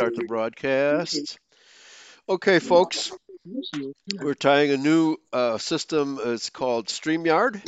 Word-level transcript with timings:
start 0.00 0.16
the 0.16 0.24
broadcast. 0.24 1.38
Okay, 2.26 2.58
folks, 2.58 3.12
we're 4.18 4.32
trying 4.32 4.70
a 4.70 4.78
new 4.78 5.18
uh, 5.30 5.58
system. 5.58 6.18
It's 6.24 6.48
called 6.48 6.86
StreamYard. 6.86 7.60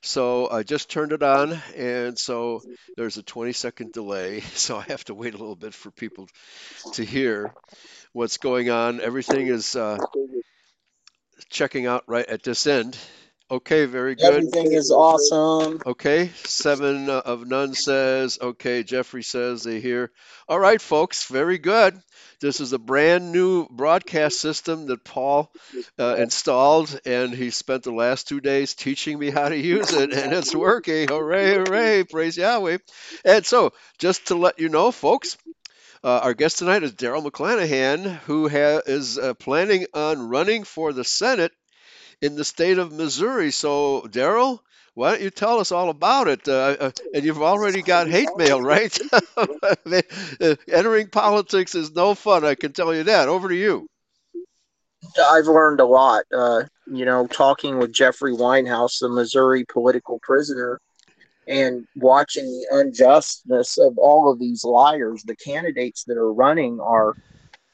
So 0.00 0.48
I 0.50 0.62
just 0.62 0.88
turned 0.88 1.12
it 1.12 1.22
on, 1.22 1.60
and 1.76 2.18
so 2.18 2.62
there's 2.96 3.18
a 3.18 3.22
20 3.22 3.52
second 3.52 3.92
delay. 3.92 4.40
So 4.54 4.78
I 4.78 4.84
have 4.88 5.04
to 5.04 5.14
wait 5.14 5.34
a 5.34 5.36
little 5.36 5.54
bit 5.54 5.74
for 5.74 5.90
people 5.90 6.28
to 6.94 7.04
hear 7.04 7.52
what's 8.14 8.38
going 8.38 8.70
on. 8.70 9.02
Everything 9.02 9.48
is 9.48 9.76
uh, 9.76 9.98
checking 11.50 11.84
out 11.84 12.04
right 12.06 12.26
at 12.26 12.42
this 12.42 12.66
end. 12.66 12.96
Okay, 13.50 13.86
very 13.86 14.14
good. 14.14 14.24
Everything 14.24 14.72
is 14.72 14.90
awesome. 14.90 15.80
Okay, 15.84 16.30
seven 16.44 17.08
uh, 17.10 17.22
of 17.24 17.46
none 17.46 17.74
says, 17.74 18.38
okay, 18.40 18.82
Jeffrey 18.82 19.22
says 19.22 19.62
they 19.62 19.80
hear. 19.80 20.10
All 20.48 20.58
right, 20.58 20.80
folks, 20.80 21.24
very 21.24 21.58
good. 21.58 22.00
This 22.40 22.60
is 22.60 22.72
a 22.72 22.78
brand 22.78 23.32
new 23.32 23.66
broadcast 23.68 24.40
system 24.40 24.86
that 24.86 25.04
Paul 25.04 25.50
uh, 25.98 26.16
installed, 26.18 26.98
and 27.04 27.32
he 27.32 27.50
spent 27.50 27.82
the 27.82 27.92
last 27.92 28.28
two 28.28 28.40
days 28.40 28.74
teaching 28.74 29.18
me 29.18 29.30
how 29.30 29.48
to 29.48 29.56
use 29.56 29.92
it, 29.92 30.12
and 30.12 30.32
it's 30.32 30.54
working. 30.54 31.08
Hooray, 31.08 31.54
hooray, 31.54 32.04
praise 32.04 32.36
Yahweh. 32.36 32.78
And 33.24 33.44
so, 33.44 33.72
just 33.98 34.26
to 34.28 34.34
let 34.34 34.60
you 34.60 34.68
know, 34.68 34.92
folks, 34.92 35.36
uh, 36.04 36.20
our 36.22 36.34
guest 36.34 36.58
tonight 36.58 36.82
is 36.82 36.92
Darrell 36.92 37.22
McClanahan, 37.22 38.16
who 38.20 38.48
ha- 38.48 38.82
is 38.86 39.18
uh, 39.18 39.34
planning 39.34 39.86
on 39.94 40.28
running 40.28 40.64
for 40.64 40.92
the 40.92 41.04
Senate 41.04 41.52
in 42.20 42.36
the 42.36 42.44
state 42.44 42.78
of 42.78 42.92
Missouri. 42.92 43.50
So, 43.50 44.06
Darrell, 44.10 44.62
why 44.94 45.12
don't 45.12 45.22
you 45.22 45.30
tell 45.30 45.60
us 45.60 45.72
all 45.72 45.88
about 45.88 46.28
it? 46.28 46.46
Uh, 46.46 46.76
uh, 46.80 46.90
and 47.14 47.24
you've 47.24 47.42
already 47.42 47.82
got 47.82 48.08
hate 48.08 48.28
mail, 48.36 48.60
right? 48.60 48.96
Uh, 50.40 50.54
entering 50.68 51.08
politics 51.08 51.74
is 51.74 51.94
no 51.94 52.14
fun, 52.14 52.44
I 52.44 52.54
can 52.54 52.72
tell 52.72 52.94
you 52.94 53.02
that. 53.04 53.28
Over 53.28 53.48
to 53.48 53.54
you. 53.54 53.88
I've 55.22 55.46
learned 55.46 55.80
a 55.80 55.84
lot. 55.84 56.24
Uh, 56.32 56.64
you 56.86 57.04
know, 57.04 57.26
talking 57.26 57.78
with 57.78 57.92
Jeffrey 57.92 58.32
Weinhaus, 58.32 59.00
the 59.00 59.08
Missouri 59.08 59.64
political 59.64 60.18
prisoner, 60.22 60.80
and 61.48 61.86
watching 61.96 62.44
the 62.44 62.66
unjustness 62.70 63.78
of 63.78 63.98
all 63.98 64.30
of 64.30 64.38
these 64.38 64.64
liars. 64.64 65.22
The 65.24 65.36
candidates 65.36 66.04
that 66.04 66.16
are 66.16 66.32
running 66.32 66.80
are 66.80 67.14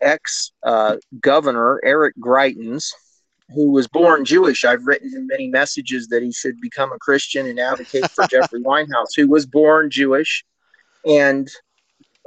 ex 0.01 0.53
uh, 0.63 0.97
governor 1.21 1.81
Eric 1.85 2.15
Greitens, 2.19 2.93
who 3.55 3.71
was 3.71 3.87
born 3.87 4.25
Jewish. 4.25 4.65
I've 4.65 4.87
written 4.87 5.11
him 5.11 5.27
many 5.27 5.49
messages 5.49 6.09
that 6.09 6.23
he 6.23 6.33
should 6.33 6.61
become 6.61 6.93
a 6.93 6.99
Christian 6.99 7.47
and 7.47 7.61
advocate 7.61 8.11
for 8.11 8.27
Jeffrey 8.31 8.63
Weinhaus, 8.63 9.15
who 9.17 9.29
was 9.29 9.47
born 9.47 9.91
Jewish 9.91 10.45
and 11.07 11.49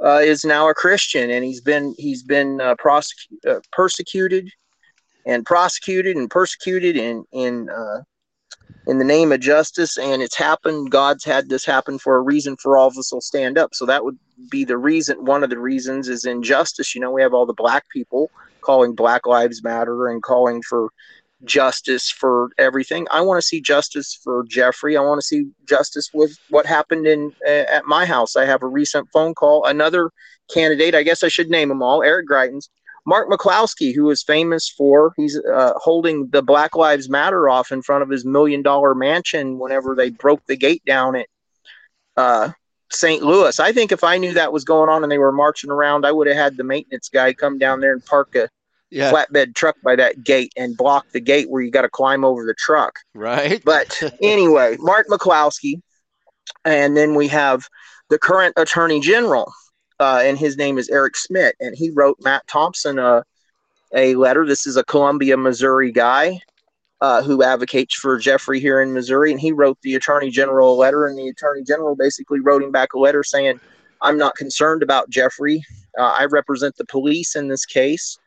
uh, 0.02 0.20
is 0.22 0.44
now 0.44 0.68
a 0.68 0.74
Christian. 0.74 1.30
And 1.30 1.44
he's 1.44 1.60
been 1.60 1.94
he's 1.98 2.22
been 2.22 2.60
uh, 2.60 2.74
prosecu- 2.76 3.46
uh, 3.46 3.60
persecuted 3.72 4.50
and 5.26 5.44
prosecuted 5.44 6.16
and 6.16 6.30
persecuted 6.30 6.96
in 6.96 7.24
in 7.32 7.68
uh, 7.68 8.02
in 8.86 8.98
the 8.98 9.04
name 9.04 9.30
of 9.30 9.40
justice. 9.40 9.98
And 9.98 10.22
it's 10.22 10.36
happened. 10.36 10.90
God's 10.90 11.24
had 11.24 11.50
this 11.50 11.66
happen 11.66 11.98
for 11.98 12.16
a 12.16 12.22
reason. 12.22 12.56
For 12.56 12.78
all 12.78 12.88
of 12.88 12.96
us 12.96 13.12
will 13.12 13.20
stand 13.20 13.58
up. 13.58 13.74
So 13.74 13.84
that 13.84 14.04
would 14.04 14.18
be 14.50 14.64
the 14.64 14.78
reason. 14.78 15.26
One 15.26 15.44
of 15.44 15.50
the 15.50 15.58
reasons 15.58 16.08
is 16.08 16.24
injustice. 16.24 16.94
You 16.94 17.02
know, 17.02 17.10
we 17.10 17.20
have 17.20 17.34
all 17.34 17.44
the 17.44 17.52
black 17.52 17.84
people 17.90 18.30
calling 18.60 18.94
Black 18.94 19.26
Lives 19.26 19.62
Matter 19.62 20.08
and 20.08 20.22
calling 20.22 20.62
for 20.62 20.90
justice 21.44 22.10
for 22.10 22.50
everything. 22.58 23.06
I 23.10 23.20
want 23.22 23.40
to 23.40 23.46
see 23.46 23.60
justice 23.60 24.18
for 24.22 24.44
Jeffrey. 24.48 24.96
I 24.96 25.00
want 25.00 25.20
to 25.20 25.26
see 25.26 25.46
justice 25.66 26.10
with 26.12 26.36
what 26.50 26.66
happened 26.66 27.06
in 27.06 27.32
uh, 27.46 27.64
at 27.70 27.86
my 27.86 28.04
house. 28.04 28.36
I 28.36 28.44
have 28.44 28.62
a 28.62 28.66
recent 28.66 29.08
phone 29.12 29.34
call. 29.34 29.64
Another 29.64 30.10
candidate, 30.52 30.94
I 30.94 31.02
guess 31.02 31.22
I 31.22 31.28
should 31.28 31.50
name 31.50 31.68
them 31.68 31.82
all, 31.82 32.02
Eric 32.02 32.28
Greitens. 32.28 32.68
Mark 33.06 33.30
McCloskey, 33.30 33.94
who 33.94 34.10
is 34.10 34.22
famous 34.22 34.68
for, 34.68 35.14
he's 35.16 35.38
uh, 35.38 35.72
holding 35.76 36.28
the 36.28 36.42
Black 36.42 36.76
Lives 36.76 37.08
Matter 37.08 37.48
off 37.48 37.72
in 37.72 37.82
front 37.82 38.02
of 38.02 38.10
his 38.10 38.24
million 38.26 38.62
dollar 38.62 38.94
mansion 38.94 39.58
whenever 39.58 39.94
they 39.94 40.10
broke 40.10 40.44
the 40.46 40.56
gate 40.56 40.84
down 40.84 41.16
at 41.16 41.26
uh, 42.16 42.50
St. 42.90 43.22
Louis. 43.22 43.58
I 43.58 43.72
think 43.72 43.90
if 43.90 44.04
I 44.04 44.18
knew 44.18 44.34
that 44.34 44.52
was 44.52 44.64
going 44.64 44.90
on 44.90 45.02
and 45.02 45.10
they 45.10 45.18
were 45.18 45.32
marching 45.32 45.70
around, 45.70 46.04
I 46.04 46.12
would 46.12 46.26
have 46.26 46.36
had 46.36 46.56
the 46.56 46.64
maintenance 46.64 47.08
guy 47.08 47.32
come 47.32 47.56
down 47.56 47.80
there 47.80 47.92
and 47.92 48.04
park 48.04 48.34
a 48.36 48.48
yeah. 48.90 49.12
flatbed 49.12 49.54
truck 49.54 49.76
by 49.82 49.96
that 49.96 50.24
gate 50.24 50.52
and 50.56 50.76
block 50.76 51.06
the 51.12 51.20
gate 51.20 51.50
where 51.50 51.62
you 51.62 51.70
got 51.70 51.82
to 51.82 51.88
climb 51.88 52.24
over 52.24 52.44
the 52.44 52.54
truck. 52.54 52.98
Right. 53.14 53.62
But 53.64 54.02
anyway, 54.22 54.76
Mark 54.80 55.06
McCloskey, 55.08 55.80
and 56.64 56.96
then 56.96 57.14
we 57.14 57.28
have 57.28 57.68
the 58.08 58.18
current 58.18 58.54
Attorney 58.56 59.00
General, 59.00 59.52
uh, 60.00 60.20
and 60.22 60.38
his 60.38 60.56
name 60.56 60.78
is 60.78 60.88
Eric 60.88 61.16
Schmitt, 61.16 61.54
and 61.60 61.76
he 61.76 61.90
wrote 61.90 62.18
Matt 62.20 62.46
Thompson 62.46 62.98
a 62.98 63.24
a 63.92 64.14
letter. 64.14 64.46
This 64.46 64.66
is 64.66 64.76
a 64.76 64.84
Columbia, 64.84 65.36
Missouri 65.36 65.92
guy. 65.92 66.40
Uh, 67.02 67.22
who 67.22 67.42
advocates 67.42 67.94
for 67.94 68.18
Jeffrey 68.18 68.60
here 68.60 68.82
in 68.82 68.92
Missouri, 68.92 69.30
and 69.30 69.40
he 69.40 69.52
wrote 69.52 69.78
the 69.80 69.94
Attorney 69.94 70.28
General 70.28 70.74
a 70.74 70.76
letter, 70.76 71.06
and 71.06 71.16
the 71.16 71.28
Attorney 71.28 71.62
General 71.62 71.96
basically 71.96 72.40
wrote 72.40 72.62
him 72.62 72.70
back 72.70 72.92
a 72.92 72.98
letter 72.98 73.24
saying, 73.24 73.58
"I'm 74.02 74.18
not 74.18 74.36
concerned 74.36 74.82
about 74.82 75.08
Jeffrey. 75.08 75.64
Uh, 75.98 76.14
I 76.18 76.26
represent 76.26 76.76
the 76.76 76.84
police 76.84 77.36
in 77.36 77.48
this 77.48 77.64
case 77.64 78.18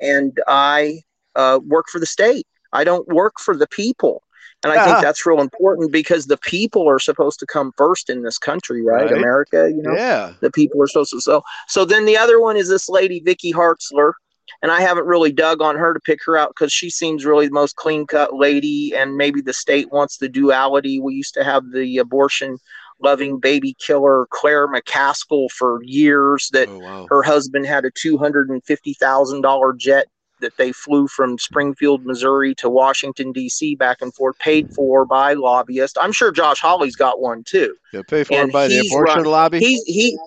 and 0.00 0.38
I 0.46 1.02
uh, 1.34 1.60
work 1.64 1.86
for 1.90 1.98
the 1.98 2.06
state. 2.06 2.46
I 2.72 2.84
don't 2.84 3.06
work 3.08 3.34
for 3.38 3.56
the 3.56 3.68
people. 3.68 4.22
And 4.64 4.72
I 4.72 4.84
think 4.84 5.00
that's 5.00 5.24
real 5.24 5.40
important 5.40 5.92
because 5.92 6.26
the 6.26 6.36
people 6.36 6.88
are 6.88 6.98
supposed 6.98 7.38
to 7.40 7.46
come 7.46 7.72
first 7.76 8.10
in 8.10 8.22
this 8.22 8.38
country, 8.38 8.82
right? 8.82 9.04
right? 9.04 9.12
America, 9.12 9.70
you 9.72 9.82
know. 9.82 9.94
Yeah. 9.94 10.32
The 10.40 10.50
people 10.50 10.82
are 10.82 10.88
supposed 10.88 11.12
to. 11.12 11.20
So, 11.20 11.42
so 11.68 11.84
then 11.84 12.06
the 12.06 12.16
other 12.16 12.40
one 12.40 12.56
is 12.56 12.68
this 12.68 12.88
lady 12.88 13.20
Vicky 13.20 13.52
Hartzler, 13.52 14.14
and 14.62 14.72
I 14.72 14.80
haven't 14.80 15.06
really 15.06 15.30
dug 15.30 15.62
on 15.62 15.76
her 15.76 15.94
to 15.94 16.00
pick 16.00 16.18
her 16.24 16.36
out 16.36 16.48
because 16.48 16.72
she 16.72 16.90
seems 16.90 17.24
really 17.24 17.46
the 17.46 17.52
most 17.52 17.76
clean 17.76 18.04
cut 18.04 18.34
lady, 18.34 18.94
and 18.96 19.16
maybe 19.16 19.40
the 19.40 19.52
state 19.52 19.92
wants 19.92 20.16
the 20.16 20.28
duality. 20.28 20.98
We 20.98 21.14
used 21.14 21.34
to 21.34 21.44
have 21.44 21.70
the 21.70 21.98
abortion 21.98 22.58
loving 23.00 23.38
baby 23.38 23.74
killer 23.78 24.26
Claire 24.30 24.68
McCaskill 24.68 25.50
for 25.50 25.82
years. 25.82 26.48
That 26.52 26.68
oh, 26.68 26.78
wow. 26.78 27.06
her 27.10 27.22
husband 27.22 27.66
had 27.66 27.84
a 27.84 27.90
two 27.90 28.18
hundred 28.18 28.50
and 28.50 28.64
fifty 28.64 28.94
thousand 28.94 29.42
dollar 29.42 29.72
jet 29.72 30.06
that 30.40 30.56
they 30.56 30.72
flew 30.72 31.08
from 31.08 31.38
Springfield, 31.38 32.04
Missouri 32.04 32.54
to 32.56 32.68
Washington 32.68 33.32
D.C. 33.32 33.74
back 33.74 34.00
and 34.00 34.14
forth, 34.14 34.38
paid 34.38 34.72
for 34.72 35.04
by 35.04 35.34
lobbyists. 35.34 35.98
I'm 36.00 36.12
sure 36.12 36.30
Josh 36.30 36.60
Hawley's 36.60 36.96
got 36.96 37.20
one 37.20 37.42
too. 37.44 37.74
Yeah, 37.92 38.02
paid 38.08 38.26
for 38.26 38.34
and 38.34 38.52
by 38.52 38.68
the 38.68 38.78
abortion 38.86 39.22
run, 39.22 39.24
lobby. 39.24 39.58
He 39.58 39.82
he 39.86 40.18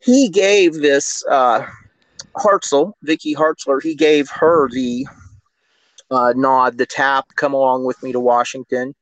he 0.00 0.28
gave 0.28 0.74
this 0.74 1.24
uh, 1.26 1.66
Hartzell, 2.36 2.92
Vicky 3.02 3.34
Hartzler. 3.34 3.82
He 3.82 3.94
gave 3.94 4.30
her 4.30 4.68
the 4.70 5.06
uh, 6.10 6.32
nod, 6.36 6.78
the 6.78 6.86
tap, 6.86 7.26
come 7.36 7.54
along 7.54 7.84
with 7.84 8.02
me 8.02 8.12
to 8.12 8.20
Washington 8.20 8.94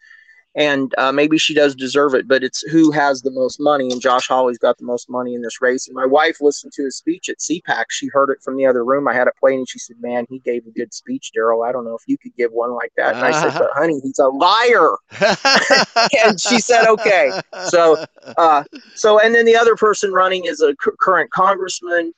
and 0.55 0.95
uh, 0.99 1.13
maybe 1.13 1.39
she 1.39 1.55
does 1.55 1.75
deserve 1.75 2.15
it, 2.15 2.29
but 2.29 2.45
it's 2.45 2.61
who 2.63 2.91
has 2.91 3.23
the 3.23 3.31
most 3.31 3.59
money, 3.59 3.91
and 3.91 4.03
Josh 4.03 4.29
Hawley's 4.29 4.59
got 4.59 4.77
the 4.77 4.85
most 4.85 5.09
money 5.09 5.35
in 5.35 5.41
this 5.41 5.63
race. 5.63 5.89
And 5.89 5.95
my 5.95 6.05
wife 6.05 6.43
listened 6.43 6.75
to 6.75 6.85
his 6.85 6.97
speech 6.97 7.31
at 7.31 7.39
CPAC. 7.39 7.85
She 7.89 8.09
heard 8.09 8.31
it 8.31 8.43
from 8.43 8.57
the 8.57 8.67
other 8.67 8.85
room. 8.85 9.09
I 9.09 9.15
had 9.15 9.29
it 9.29 9.35
playing, 9.41 9.61
and 9.61 9.69
she 9.69 9.79
said, 9.79 9.97
"Man, 10.01 10.27
he 10.29 10.41
gave 10.41 10.67
a 10.67 10.71
good 10.71 10.93
speech, 10.93 11.31
Darrell. 11.33 11.63
I 11.63 11.73
don't 11.73 11.85
know 11.85 11.95
if 11.95 12.03
you 12.07 12.19
could 12.19 12.37
give 12.37 12.53
one 12.53 12.73
like 12.73 12.93
that." 12.99 13.17
And 13.17 13.25
I 13.25 13.31
said, 13.31 13.59
"But 13.59 13.71
honey, 13.75 13.99
he's 14.03 14.19
a 14.19 14.29
liar." 14.29 14.97
and 16.23 16.39
she 16.39 16.61
said, 16.61 16.87
"Okay." 16.87 17.33
So, 17.69 18.05
uh, 18.37 18.65
so, 18.95 19.21
and 19.21 19.35
then 19.35 19.47
the 19.47 19.57
other 19.57 19.75
person 19.75 20.13
running 20.13 20.45
is 20.45 20.61
a 20.61 20.75
c- 20.85 20.91
current 21.01 21.31
congressman. 21.31 22.13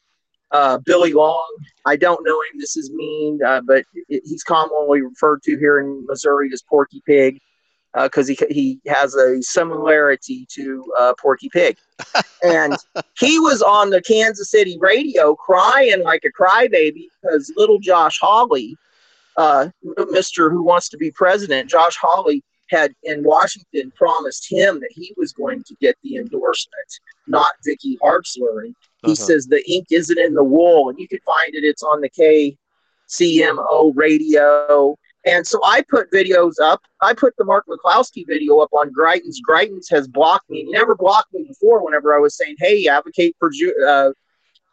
Uh, 0.50 0.78
Billy 0.78 1.12
Long. 1.12 1.56
I 1.84 1.96
don't 1.96 2.24
know 2.24 2.40
him. 2.40 2.60
This 2.60 2.76
is 2.76 2.90
mean, 2.92 3.40
uh, 3.44 3.60
but 3.66 3.84
it, 4.08 4.22
he's 4.24 4.44
commonly 4.44 5.02
referred 5.02 5.42
to 5.44 5.58
here 5.58 5.80
in 5.80 6.04
Missouri 6.06 6.48
as 6.52 6.62
Porky 6.62 7.02
Pig 7.06 7.40
because 8.02 8.28
uh, 8.28 8.34
he 8.48 8.54
he 8.54 8.80
has 8.86 9.14
a 9.14 9.40
similarity 9.42 10.46
to 10.50 10.84
uh, 10.98 11.14
Porky 11.20 11.48
Pig, 11.48 11.76
and 12.42 12.76
he 13.18 13.38
was 13.38 13.62
on 13.62 13.90
the 13.90 14.02
Kansas 14.02 14.50
City 14.50 14.76
radio 14.80 15.34
crying 15.34 16.02
like 16.02 16.24
a 16.24 16.42
crybaby 16.42 17.06
because 17.22 17.52
little 17.56 17.78
Josh 17.78 18.18
Hawley, 18.20 18.76
uh, 19.36 19.68
Mister 20.10 20.50
Who 20.50 20.62
Wants 20.62 20.88
to 20.90 20.96
Be 20.96 21.10
President, 21.10 21.70
Josh 21.70 21.96
Hawley 22.00 22.42
had 22.70 22.92
in 23.02 23.22
Washington 23.22 23.92
promised 23.94 24.50
him 24.50 24.80
that 24.80 24.90
he 24.90 25.14
was 25.16 25.32
going 25.32 25.62
to 25.64 25.76
get 25.80 25.96
the 26.02 26.16
endorsement, 26.16 27.00
not 27.26 27.52
Vicky 27.64 27.98
Hartzler. 28.02 28.64
And 28.64 28.74
he 29.02 29.12
uh-huh. 29.12 29.14
says 29.14 29.46
the 29.46 29.62
ink 29.70 29.88
isn't 29.90 30.18
in 30.18 30.34
the 30.34 30.44
wool, 30.44 30.88
and 30.88 30.98
you 30.98 31.06
can 31.06 31.20
find 31.24 31.54
it. 31.54 31.64
It's 31.64 31.82
on 31.82 32.00
the 32.00 32.56
KCMO 33.10 33.92
radio 33.94 34.96
and 35.26 35.46
so 35.46 35.60
I 35.64 35.82
put 35.88 36.10
videos 36.12 36.54
up. 36.62 36.82
I 37.00 37.14
put 37.14 37.34
the 37.36 37.44
Mark 37.44 37.66
McCloskey 37.66 38.26
video 38.26 38.58
up 38.58 38.70
on 38.72 38.92
Greitens. 38.92 39.36
Greitens 39.48 39.90
has 39.90 40.06
blocked 40.06 40.50
me. 40.50 40.64
He 40.64 40.72
never 40.72 40.94
blocked 40.94 41.32
me 41.32 41.44
before 41.44 41.84
whenever 41.84 42.14
I 42.14 42.18
was 42.18 42.36
saying, 42.36 42.56
hey, 42.58 42.86
advocate 42.88 43.34
for 43.38 43.50
Jew- 43.50 43.86
uh, 43.86 44.12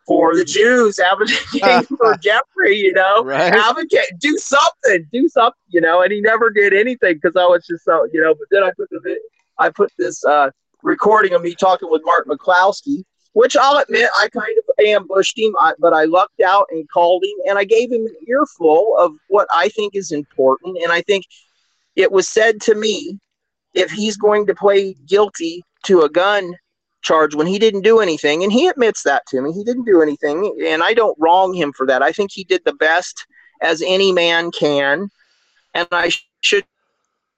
for 0.06 0.36
the 0.36 0.44
Jews, 0.44 1.00
advocate 1.00 1.88
for 1.98 2.16
Jeffrey, 2.18 2.78
you 2.78 2.92
know, 2.92 3.24
right. 3.24 3.54
advocate, 3.54 4.20
do 4.20 4.38
something, 4.38 5.08
do 5.14 5.30
something, 5.30 5.62
you 5.70 5.80
know, 5.80 6.02
and 6.02 6.12
he 6.12 6.20
never 6.22 6.50
did 6.50 6.74
anything 6.74 7.14
because 7.16 7.36
I 7.38 7.46
was 7.46 7.66
just 7.66 7.86
so, 7.86 8.08
you 8.12 8.22
know, 8.22 8.34
but 8.34 8.48
then 8.50 8.64
I 8.64 8.72
put 8.76 8.90
the 8.90 9.20
I 9.60 9.70
put 9.70 9.92
this 9.98 10.24
uh, 10.26 10.50
recording 10.84 11.34
of 11.34 11.44
me 11.44 11.54
talking 11.56 11.90
with 11.90 12.02
Mark 12.04 12.28
McCloskey 12.28 13.04
which 13.34 13.56
I'll 13.56 13.78
admit 13.78 14.10
I 14.16 14.28
kind 14.30 14.58
of 14.58 14.86
ambushed 14.86 15.38
him, 15.38 15.56
but 15.80 15.94
I 15.94 16.04
lucked 16.04 16.42
out 16.42 16.68
and 16.72 16.88
called 16.90 17.24
him, 17.24 17.38
and 17.48 17.58
I 17.58 17.64
gave 17.64 17.92
him 17.92 18.06
an 18.06 18.16
earful 18.28 18.96
of 18.98 19.14
what 19.28 19.48
I 19.54 19.70
think 19.70 19.96
is 19.96 20.12
important. 20.12 20.78
And 20.84 20.92
I 20.92 21.02
think 21.02 21.26
it 21.96 22.12
was 22.12 22.28
said 22.28 22.62
to 22.62 22.76
me 22.76 23.20
if 23.74 23.90
he's 23.92 24.18
going 24.18 24.48
to 24.48 24.56
play 24.56 24.96
guilty 25.08 25.64
to 25.86 26.02
a 26.02 26.10
gun 26.10 26.56
charge 27.04 27.34
when 27.34 27.48
he 27.48 27.58
didn't 27.58 27.82
do 27.82 28.00
anything, 28.00 28.44
and 28.44 28.52
he 28.52 28.68
admits 28.68 29.04
that 29.04 29.26
to 29.28 29.42
me, 29.42 29.52
he 29.54 29.64
didn't 29.64 29.86
do 29.86 30.02
anything, 30.02 30.56
and 30.66 30.84
I 30.84 30.94
don't 30.94 31.18
wrong 31.20 31.54
him 31.54 31.74
for 31.74 31.88
that. 31.88 32.04
I 32.04 32.12
think 32.12 32.32
he 32.32 32.44
did 32.44 32.62
the 32.66 32.74
best 32.74 33.26
as 33.62 33.82
any 33.82 34.12
man 34.12 34.52
can, 34.52 35.10
and 35.74 35.88
I 35.92 36.12
should 36.42 36.66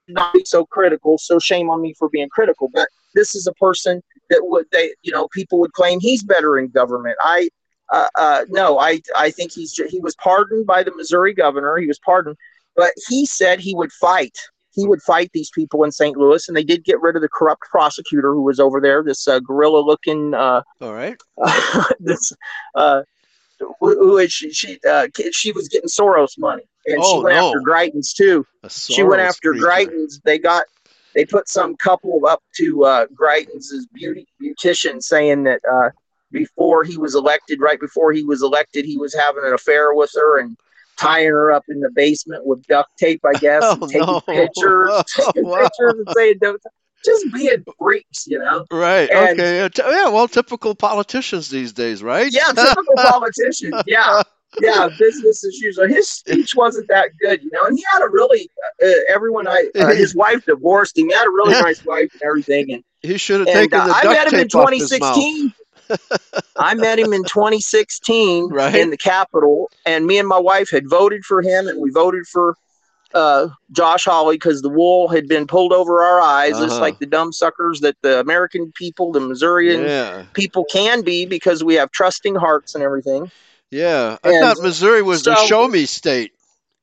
not 0.08 0.34
be 0.34 0.44
so 0.44 0.66
critical. 0.66 1.18
So 1.18 1.38
shame 1.38 1.70
on 1.70 1.80
me 1.80 1.94
for 1.98 2.08
being 2.10 2.28
critical, 2.28 2.68
but 2.74 2.88
this 3.14 3.34
is 3.34 3.46
a 3.46 3.54
person 3.54 4.02
that 4.34 4.44
would 4.44 4.66
they 4.72 4.94
you 5.02 5.12
know 5.12 5.28
people 5.28 5.58
would 5.60 5.72
claim 5.72 6.00
he's 6.00 6.22
better 6.22 6.58
in 6.58 6.68
government. 6.68 7.16
I 7.20 7.48
uh, 7.92 8.08
uh, 8.16 8.44
no, 8.48 8.78
I 8.78 9.00
I 9.16 9.30
think 9.30 9.52
he's 9.52 9.74
he 9.88 10.00
was 10.00 10.14
pardoned 10.16 10.66
by 10.66 10.82
the 10.82 10.94
Missouri 10.94 11.34
governor. 11.34 11.76
He 11.76 11.86
was 11.86 11.98
pardoned, 11.98 12.36
but 12.76 12.92
he 13.08 13.26
said 13.26 13.60
he 13.60 13.74
would 13.74 13.92
fight. 13.92 14.36
He 14.74 14.86
would 14.86 15.02
fight 15.02 15.30
these 15.32 15.50
people 15.50 15.84
in 15.84 15.92
St. 15.92 16.16
Louis, 16.16 16.48
and 16.48 16.56
they 16.56 16.64
did 16.64 16.84
get 16.84 17.00
rid 17.00 17.14
of 17.14 17.22
the 17.22 17.28
corrupt 17.28 17.62
prosecutor 17.70 18.32
who 18.32 18.42
was 18.42 18.58
over 18.58 18.80
there. 18.80 19.04
This 19.04 19.28
uh, 19.28 19.38
gorilla-looking. 19.38 20.34
Uh, 20.34 20.62
All 20.80 20.92
right. 20.92 21.16
this. 22.00 22.32
Uh, 22.74 23.02
who 23.78 24.26
she 24.26 24.52
she, 24.52 24.80
uh, 24.88 25.06
she 25.32 25.52
was 25.52 25.68
getting 25.68 25.88
Soros 25.88 26.36
money, 26.36 26.64
and 26.86 26.98
oh, 27.00 27.18
she 27.18 27.24
went 27.24 27.36
no. 27.36 27.48
after 27.48 27.60
Greitens 27.60 28.12
too. 28.12 28.44
She 28.68 29.04
went 29.04 29.22
after 29.22 29.52
creature. 29.52 29.66
Greitens. 29.66 30.20
They 30.24 30.38
got 30.38 30.64
they 31.14 31.24
put 31.24 31.48
some 31.48 31.76
couple 31.76 32.26
up 32.26 32.42
to 32.56 32.84
uh, 32.84 33.06
Greitens' 33.06 33.86
beauty 33.92 34.26
beautician, 34.42 35.02
saying 35.02 35.44
that 35.44 35.60
uh, 35.70 35.90
before 36.30 36.84
he 36.84 36.96
was 36.96 37.14
elected, 37.14 37.60
right 37.60 37.80
before 37.80 38.12
he 38.12 38.22
was 38.22 38.42
elected, 38.42 38.84
he 38.84 38.98
was 38.98 39.14
having 39.14 39.44
an 39.44 39.52
affair 39.52 39.94
with 39.94 40.10
her 40.14 40.40
and 40.40 40.56
tying 40.98 41.28
her 41.28 41.52
up 41.52 41.64
in 41.68 41.80
the 41.80 41.90
basement 41.90 42.44
with 42.46 42.64
duct 42.66 42.90
tape, 42.98 43.20
I 43.24 43.38
guess, 43.38 43.62
oh, 43.64 43.72
and 43.72 43.90
taking 43.90 44.06
no. 44.06 44.20
pictures, 44.20 45.04
taking 45.16 45.46
wow. 45.46 45.62
pictures 45.62 45.94
and 45.98 46.08
saying, 46.14 46.38
don't. 46.40 46.60
just 47.04 47.32
being 47.32 47.64
freaks, 47.78 48.26
you 48.26 48.38
know. 48.38 48.66
Right. 48.70 49.10
And, 49.10 49.40
okay. 49.40 49.70
Yeah. 49.78 50.08
Well, 50.08 50.28
typical 50.28 50.74
politicians 50.74 51.48
these 51.48 51.72
days, 51.72 52.02
right? 52.02 52.30
Yeah, 52.32 52.52
typical 52.52 52.94
politicians. 52.96 53.82
Yeah 53.86 54.22
yeah, 54.60 54.88
business 54.98 55.44
as 55.44 55.58
usual. 55.60 55.88
His 55.88 56.08
speech 56.08 56.54
wasn't 56.54 56.88
that 56.88 57.10
good, 57.20 57.42
you 57.42 57.50
know, 57.52 57.64
and 57.64 57.76
he 57.76 57.84
had 57.92 58.02
a 58.02 58.08
really 58.08 58.50
uh, 58.82 58.88
everyone. 59.08 59.46
I 59.48 59.68
uh, 59.74 59.94
his 59.94 60.14
wife 60.24 60.44
divorced 60.44 60.98
him. 60.98 61.08
He 61.08 61.14
had 61.14 61.26
a 61.26 61.30
really 61.30 61.52
nice 61.52 61.84
wife 61.84 62.12
and 62.12 62.22
everything, 62.22 62.72
and 62.72 62.84
he 63.02 63.18
should 63.18 63.40
have 63.40 63.48
taken 63.48 63.80
uh, 63.80 63.86
the 63.86 63.92
duct 63.92 64.06
I 64.06 64.12
met 64.12 64.32
him 64.32 64.40
in 64.40 64.48
2016. 64.48 65.52
I 66.56 66.74
met 66.74 66.98
him 66.98 67.12
in 67.12 67.24
2016 67.24 68.48
right. 68.48 68.74
in 68.74 68.90
the 68.90 68.96
Capitol, 68.96 69.70
and 69.84 70.06
me 70.06 70.18
and 70.18 70.26
my 70.26 70.38
wife 70.38 70.70
had 70.70 70.88
voted 70.88 71.24
for 71.24 71.42
him, 71.42 71.68
and 71.68 71.80
we 71.80 71.90
voted 71.90 72.26
for 72.26 72.56
uh, 73.14 73.48
Josh 73.70 74.04
Hawley 74.04 74.36
because 74.36 74.62
the 74.62 74.68
wool 74.68 75.08
had 75.08 75.28
been 75.28 75.46
pulled 75.46 75.72
over 75.72 76.02
our 76.02 76.20
eyes, 76.20 76.54
uh-huh. 76.54 76.66
just 76.66 76.80
like 76.80 76.98
the 76.98 77.06
dumb 77.06 77.32
suckers 77.32 77.80
that 77.80 77.96
the 78.02 78.20
American 78.20 78.72
people, 78.72 79.12
the 79.12 79.20
Missourian 79.20 79.82
yeah. 79.82 80.24
people 80.32 80.64
can 80.64 81.02
be 81.02 81.24
because 81.24 81.62
we 81.62 81.74
have 81.74 81.90
trusting 81.92 82.34
hearts 82.34 82.74
and 82.74 82.82
everything. 82.82 83.30
Yeah, 83.70 84.18
I 84.22 84.30
and 84.30 84.40
thought 84.40 84.62
Missouri 84.62 85.02
was 85.02 85.22
so, 85.22 85.30
the 85.30 85.36
show 85.46 85.66
me 85.66 85.86
state. 85.86 86.32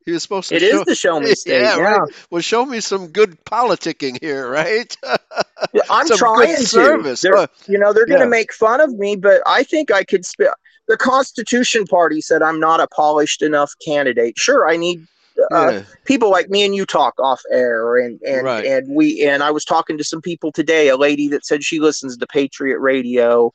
He 0.06 0.12
was 0.12 0.24
supposed 0.24 0.50
to. 0.50 0.56
It 0.56 0.62
show, 0.62 0.80
is 0.80 0.86
the 0.86 0.96
show 0.96 1.20
me 1.20 1.36
state. 1.36 1.62
Yeah, 1.62 1.78
yeah. 1.78 1.82
Right. 1.82 2.12
Well, 2.30 2.42
show 2.42 2.66
me 2.66 2.80
some 2.80 3.08
good 3.08 3.44
politicking 3.46 4.20
here, 4.20 4.50
right? 4.50 4.96
yeah, 5.74 5.82
I'm 5.90 6.08
trying 6.08 6.56
to. 6.56 6.66
Service. 6.66 7.24
You 7.24 7.78
know, 7.78 7.94
they're 7.94 8.08
going 8.08 8.22
to 8.22 8.28
make 8.28 8.52
fun 8.54 8.82
of 8.82 8.94
me, 8.98 9.16
but 9.16 9.42
I 9.46 9.64
think 9.64 9.92
I 9.92 10.04
could. 10.04 10.26
Sp- 10.26 10.58
the 10.88 10.98
Constitution 10.98 11.86
Party 11.86 12.20
said 12.20 12.42
I'm 12.42 12.60
not 12.60 12.82
a 12.82 12.88
polished 12.88 13.42
enough 13.42 13.72
candidate. 13.86 14.38
Sure, 14.38 14.70
I 14.70 14.76
need 14.76 15.08
uh, 15.52 15.72
yeah. 15.72 15.84
people 16.06 16.30
like 16.30 16.50
me 16.50 16.66
and 16.66 16.76
you 16.76 16.86
talk 16.86 17.14
off 17.20 17.42
air 17.52 17.98
and 17.98 18.22
and 18.22 18.44
right. 18.44 18.66
and 18.66 18.94
we 18.94 19.26
and 19.26 19.42
I 19.44 19.52
was 19.52 19.66
talking 19.66 19.98
to 19.98 20.04
some 20.04 20.22
people 20.22 20.52
today 20.52 20.90
a 20.90 20.98
lady 20.98 21.28
that 21.30 21.46
said 21.46 21.64
she 21.64 21.80
listens 21.80 22.18
to 22.18 22.28
Patriot 22.28 22.80
Radio 22.80 23.54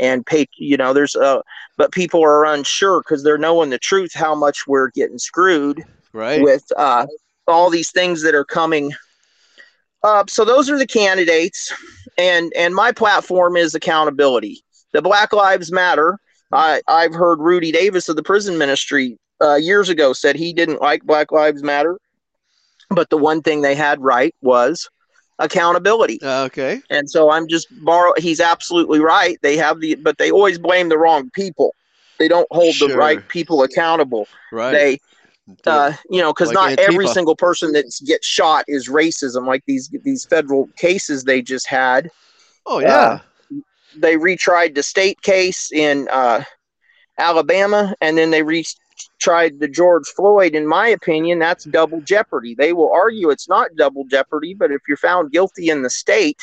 and 0.00 0.26
pay 0.26 0.46
you 0.56 0.76
know 0.76 0.92
there's 0.92 1.14
uh 1.14 1.40
but 1.76 1.92
people 1.92 2.22
are 2.22 2.44
unsure 2.44 3.00
because 3.00 3.22
they're 3.22 3.38
knowing 3.38 3.70
the 3.70 3.78
truth 3.78 4.12
how 4.12 4.34
much 4.34 4.66
we're 4.66 4.90
getting 4.90 5.18
screwed 5.18 5.84
right. 6.12 6.42
with 6.42 6.64
uh 6.76 7.06
all 7.46 7.70
these 7.70 7.90
things 7.90 8.22
that 8.22 8.34
are 8.34 8.44
coming 8.44 8.92
up. 10.02 10.30
So 10.30 10.44
those 10.44 10.70
are 10.70 10.78
the 10.78 10.86
candidates 10.86 11.72
and 12.18 12.52
and 12.56 12.74
my 12.74 12.90
platform 12.90 13.56
is 13.56 13.74
accountability. 13.74 14.64
The 14.92 15.02
black 15.02 15.32
lives 15.32 15.70
matter 15.70 16.18
i 16.52 16.80
i've 16.88 17.14
heard 17.14 17.40
rudy 17.40 17.72
davis 17.72 18.08
of 18.08 18.16
the 18.16 18.22
prison 18.22 18.58
ministry 18.58 19.18
uh, 19.42 19.54
years 19.54 19.88
ago 19.88 20.12
said 20.12 20.36
he 20.36 20.52
didn't 20.52 20.82
like 20.82 21.02
black 21.04 21.32
lives 21.32 21.62
matter 21.62 21.98
but 22.90 23.08
the 23.08 23.16
one 23.16 23.40
thing 23.40 23.62
they 23.62 23.74
had 23.74 24.00
right 24.00 24.34
was 24.42 24.90
accountability. 25.40 26.20
Okay. 26.22 26.80
And 26.90 27.10
so 27.10 27.30
I'm 27.30 27.48
just 27.48 27.66
borrow. 27.84 28.12
He's 28.16 28.40
absolutely 28.40 29.00
right. 29.00 29.38
They 29.42 29.56
have 29.56 29.80
the, 29.80 29.96
but 29.96 30.18
they 30.18 30.30
always 30.30 30.58
blame 30.58 30.88
the 30.88 30.98
wrong 30.98 31.30
people. 31.30 31.74
They 32.18 32.28
don't 32.28 32.46
hold 32.50 32.74
sure. 32.74 32.88
the 32.88 32.96
right 32.96 33.26
people 33.28 33.62
accountable. 33.62 34.28
Right. 34.52 34.72
They, 34.72 35.00
uh, 35.66 35.94
you 36.10 36.20
know, 36.20 36.32
because 36.32 36.52
like 36.52 36.54
not 36.54 36.70
Antifa. 36.78 36.92
every 36.92 37.08
single 37.08 37.34
person 37.34 37.72
that 37.72 37.86
gets 38.06 38.26
shot 38.26 38.64
is 38.68 38.88
racism. 38.88 39.46
Like 39.46 39.64
these 39.66 39.88
these 40.04 40.24
federal 40.26 40.68
cases 40.76 41.24
they 41.24 41.42
just 41.42 41.66
had. 41.66 42.10
Oh 42.66 42.78
yeah. 42.78 42.94
Uh, 42.94 43.18
they 43.96 44.16
retried 44.16 44.74
the 44.74 44.82
state 44.82 45.20
case 45.22 45.72
in 45.72 46.08
uh, 46.12 46.44
Alabama, 47.18 47.94
and 48.00 48.16
then 48.16 48.30
they 48.30 48.42
re- 48.42 48.64
tried 49.20 49.60
the 49.60 49.68
George 49.68 50.06
Floyd, 50.08 50.54
in 50.54 50.66
my 50.66 50.88
opinion, 50.88 51.38
that's 51.38 51.64
double 51.64 52.00
jeopardy. 52.00 52.54
They 52.54 52.72
will 52.72 52.92
argue 52.92 53.30
it's 53.30 53.48
not 53.48 53.74
double 53.76 54.04
jeopardy, 54.04 54.54
but 54.54 54.70
if 54.70 54.80
you're 54.88 54.96
found 54.96 55.32
guilty 55.32 55.68
in 55.68 55.82
the 55.82 55.90
state, 55.90 56.40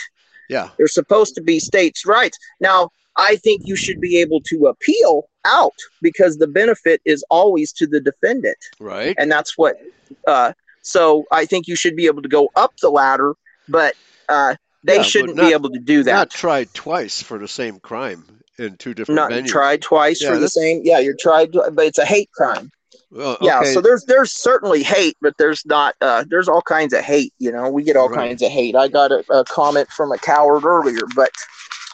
yeah, 0.49 0.69
there's 0.77 0.93
supposed 0.93 1.35
to 1.35 1.41
be 1.41 1.59
states' 1.59 2.05
rights. 2.05 2.37
Now, 2.59 2.89
I 3.15 3.35
think 3.37 3.63
you 3.65 3.75
should 3.75 3.99
be 3.99 4.19
able 4.19 4.41
to 4.41 4.67
appeal 4.67 5.29
out 5.45 5.75
because 6.01 6.37
the 6.37 6.47
benefit 6.47 7.01
is 7.05 7.23
always 7.29 7.71
to 7.73 7.87
the 7.87 7.99
defendant, 7.99 8.57
right? 8.79 9.15
And 9.17 9.31
that's 9.31 9.57
what. 9.57 9.77
Uh, 10.25 10.53
so 10.81 11.25
I 11.31 11.45
think 11.45 11.67
you 11.67 11.75
should 11.75 11.95
be 11.95 12.05
able 12.05 12.21
to 12.21 12.29
go 12.29 12.49
up 12.55 12.73
the 12.81 12.89
ladder, 12.89 13.33
but 13.67 13.95
uh, 14.29 14.55
they 14.83 14.97
yeah, 14.97 15.01
shouldn't 15.01 15.35
not, 15.35 15.47
be 15.47 15.53
able 15.53 15.69
to 15.71 15.79
do 15.79 16.03
that. 16.03 16.13
Not 16.13 16.29
tried 16.29 16.73
twice 16.73 17.21
for 17.21 17.37
the 17.37 17.47
same 17.47 17.79
crime 17.79 18.23
in 18.57 18.77
two 18.77 18.93
different 18.93 19.15
not 19.15 19.31
venues. 19.31 19.47
tried 19.47 19.81
twice 19.81 20.21
yeah, 20.21 20.33
for 20.33 20.39
the 20.39 20.49
same. 20.49 20.81
Yeah, 20.83 20.99
you're 20.99 21.15
tried, 21.15 21.51
but 21.51 21.79
it's 21.79 21.97
a 21.97 22.05
hate 22.05 22.31
crime. 22.31 22.71
Well, 23.11 23.35
okay. 23.35 23.45
Yeah, 23.45 23.63
so 23.63 23.81
there's 23.81 24.03
there's 24.05 24.31
certainly 24.31 24.83
hate, 24.83 25.15
but 25.21 25.33
there's 25.37 25.65
not. 25.65 25.95
Uh, 26.01 26.25
there's 26.27 26.49
all 26.49 26.61
kinds 26.61 26.93
of 26.93 27.03
hate. 27.03 27.33
You 27.39 27.51
know, 27.51 27.69
we 27.69 27.83
get 27.83 27.95
all 27.95 28.09
right. 28.09 28.29
kinds 28.29 28.41
of 28.41 28.51
hate. 28.51 28.75
I 28.75 28.87
got 28.87 29.11
a, 29.11 29.23
a, 29.31 29.45
comment 29.45 29.87
from 29.89 30.11
a 30.11 30.17
coward 30.17 30.65
earlier, 30.65 31.03
but 31.15 31.31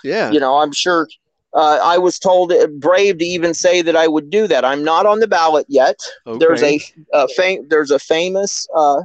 yeah, 0.03 0.31
you 0.31 0.39
know, 0.39 0.57
I'm 0.57 0.71
sure. 0.71 1.07
Uh, 1.55 1.77
I 1.83 1.99
was 1.99 2.17
told 2.17 2.51
uh, 2.51 2.65
brave 2.79 3.19
to 3.19 3.25
even 3.25 3.53
say 3.53 3.83
that 3.83 3.95
I 3.95 4.07
would 4.07 4.31
do 4.31 4.47
that. 4.47 4.65
I'm 4.65 4.83
not 4.83 5.05
on 5.05 5.19
the 5.19 5.27
ballot 5.27 5.67
yet. 5.69 5.99
Okay. 6.25 6.39
There's 6.39 6.63
a, 6.63 6.81
a 7.13 7.27
fam- 7.27 7.67
there's 7.67 7.91
a 7.91 7.99
famous 7.99 8.67
uh, 8.75 9.03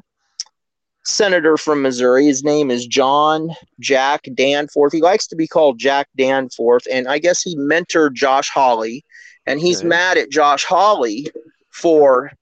senator 1.08 1.56
from 1.56 1.82
Missouri. 1.82 2.26
His 2.26 2.44
name 2.44 2.70
is 2.70 2.86
John 2.86 3.50
Jack 3.80 4.28
Danforth. 4.34 4.92
He 4.92 5.00
likes 5.00 5.26
to 5.28 5.36
be 5.36 5.46
called 5.46 5.78
Jack 5.78 6.08
Danforth, 6.16 6.86
and 6.90 7.08
I 7.08 7.18
guess 7.18 7.42
he 7.42 7.56
mentored 7.56 8.12
Josh 8.12 8.50
Hawley, 8.50 9.04
and 9.46 9.58
he's 9.58 9.78
okay. 9.78 9.88
mad 9.88 10.18
at 10.18 10.30
Josh 10.30 10.64
Hawley 10.64 11.30
for 11.70 12.32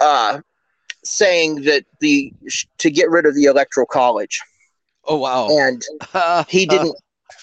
uh, 0.00 0.40
saying 1.04 1.62
that 1.62 1.84
the 2.00 2.32
to 2.78 2.90
get 2.90 3.10
rid 3.10 3.26
of 3.26 3.34
the 3.34 3.44
electoral 3.44 3.86
college. 3.86 4.40
Oh 5.06 5.16
wow! 5.16 5.48
And 5.50 5.82
he 6.48 6.66
didn't 6.66 6.94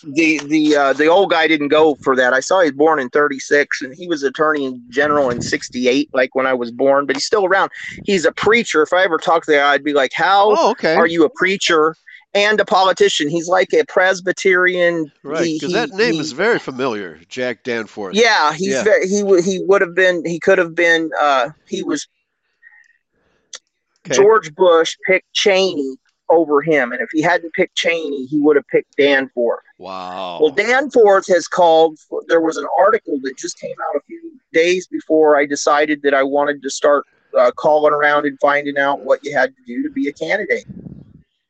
the 0.03 0.39
the 0.45 0.75
uh, 0.75 0.93
the 0.93 1.07
old 1.07 1.31
guy 1.31 1.47
didn't 1.47 1.69
go 1.69 1.95
for 1.95 2.15
that. 2.15 2.33
I 2.33 2.39
saw 2.39 2.61
he 2.61 2.69
was 2.69 2.77
born 2.77 2.99
in 2.99 3.09
36 3.09 3.81
and 3.81 3.93
he 3.93 4.07
was 4.07 4.23
attorney 4.23 4.79
general 4.89 5.29
in 5.29 5.41
68 5.41 6.09
like 6.13 6.35
when 6.35 6.45
I 6.45 6.53
was 6.53 6.71
born, 6.71 7.05
but 7.05 7.15
he's 7.15 7.25
still 7.25 7.45
around. 7.45 7.71
He's 8.05 8.25
a 8.25 8.31
preacher. 8.31 8.81
If 8.81 8.93
I 8.93 9.03
ever 9.03 9.17
talked 9.17 9.45
to 9.45 9.51
the 9.51 9.57
guy, 9.57 9.73
I'd 9.73 9.83
be 9.83 9.93
like, 9.93 10.13
"How 10.13 10.55
oh, 10.57 10.71
okay. 10.71 10.95
are 10.95 11.07
you 11.07 11.25
a 11.25 11.29
preacher 11.29 11.95
and 12.33 12.59
a 12.59 12.65
politician?" 12.65 13.29
He's 13.29 13.47
like 13.47 13.73
a 13.73 13.85
Presbyterian. 13.85 15.11
Right, 15.23 15.57
because 15.59 15.73
that 15.73 15.91
name 15.91 16.15
he, 16.15 16.19
is 16.19 16.31
very 16.31 16.59
familiar, 16.59 17.19
Jack 17.29 17.63
Danforth. 17.63 18.15
Yeah, 18.15 18.53
he's 18.53 18.73
yeah. 18.73 18.83
Very, 18.83 19.07
he 19.07 19.23
he 19.41 19.63
would 19.63 19.81
have 19.81 19.95
been 19.95 20.25
he 20.25 20.39
could 20.39 20.57
have 20.57 20.75
been 20.75 21.11
uh 21.19 21.49
he 21.67 21.83
was 21.83 22.07
okay. 24.05 24.15
George 24.15 24.53
Bush 24.55 24.95
picked 25.07 25.31
Cheney 25.33 25.97
over 26.29 26.61
him. 26.61 26.91
And 26.91 27.01
if 27.01 27.09
he 27.11 27.21
hadn't 27.21 27.53
picked 27.53 27.75
Cheney, 27.75 28.25
he 28.25 28.39
would 28.39 28.55
have 28.55 28.67
picked 28.67 28.97
Danforth. 28.97 29.63
Wow. 29.77 30.39
Well, 30.41 30.51
Danforth 30.51 31.27
has 31.27 31.47
called, 31.47 31.99
for, 31.99 32.21
there 32.27 32.41
was 32.41 32.57
an 32.57 32.67
article 32.77 33.19
that 33.23 33.37
just 33.37 33.59
came 33.59 33.75
out 33.89 33.95
a 33.95 34.01
few 34.05 34.39
days 34.53 34.87
before 34.87 35.37
I 35.37 35.45
decided 35.45 36.01
that 36.03 36.13
I 36.13 36.23
wanted 36.23 36.61
to 36.63 36.69
start 36.69 37.05
uh, 37.37 37.51
calling 37.51 37.93
around 37.93 38.25
and 38.25 38.37
finding 38.39 38.77
out 38.77 39.01
what 39.01 39.23
you 39.23 39.35
had 39.35 39.53
to 39.55 39.61
do 39.65 39.83
to 39.83 39.89
be 39.89 40.07
a 40.07 40.13
candidate. 40.13 40.65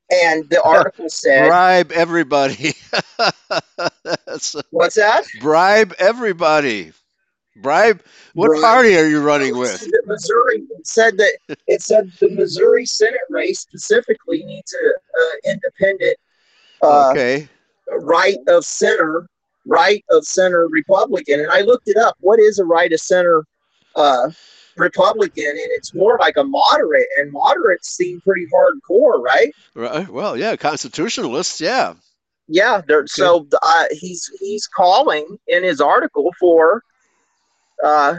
And 0.10 0.50
the 0.50 0.62
article 0.66 1.10
said 1.10 1.48
bribe 1.48 1.92
everybody. 1.92 2.74
What's 4.72 4.96
that? 4.96 5.26
bribe 5.40 5.94
everybody. 6.00 6.94
Bribe. 7.62 8.02
What 8.34 8.48
Bribe. 8.48 8.62
party 8.62 8.98
are 8.98 9.08
you 9.08 9.22
running 9.22 9.58
with? 9.58 9.80
Said 9.80 9.90
that 9.92 10.04
Missouri 10.06 10.64
it 10.70 10.88
said 10.88 11.18
that 11.18 11.38
it 11.68 11.82
said 11.82 12.12
the 12.20 12.30
Missouri 12.30 12.86
Senate 12.86 13.20
race 13.30 13.60
specifically 13.60 14.44
needs 14.44 14.74
a, 14.74 15.50
a 15.50 15.52
independent 15.54 16.18
uh, 16.82 17.10
Okay. 17.12 17.48
right 18.00 18.38
of 18.48 18.64
center, 18.66 19.28
right 19.66 20.04
of 20.12 20.26
center 20.26 20.68
Republican, 20.70 21.40
and 21.40 21.52
I 21.52 21.62
looked 21.62 21.88
it 21.88 21.98
up. 21.98 22.16
What 22.20 22.40
is 22.40 22.60
a 22.60 22.66
right 22.66 22.92
of 22.92 23.00
center 23.00 23.46
uh, 23.96 24.30
Republican? 24.76 25.46
And 25.46 25.70
it's 25.72 25.94
more 25.94 26.18
like 26.20 26.38
a 26.38 26.44
moderate, 26.44 27.08
and 27.18 27.32
moderates 27.32 27.90
seem 27.90 28.22
pretty 28.22 28.48
hardcore, 28.54 29.22
right? 29.22 29.54
Right. 29.74 30.08
Well, 30.08 30.38
yeah, 30.38 30.56
constitutionalists. 30.56 31.60
Yeah. 31.62 31.96
Yeah, 32.50 32.82
they're, 32.88 33.06
so 33.08 33.46
uh, 33.62 33.86
he's 33.92 34.32
he's 34.40 34.68
calling 34.68 35.38
in 35.48 35.64
his 35.64 35.82
article 35.82 36.34
for 36.40 36.82
uh, 37.84 38.16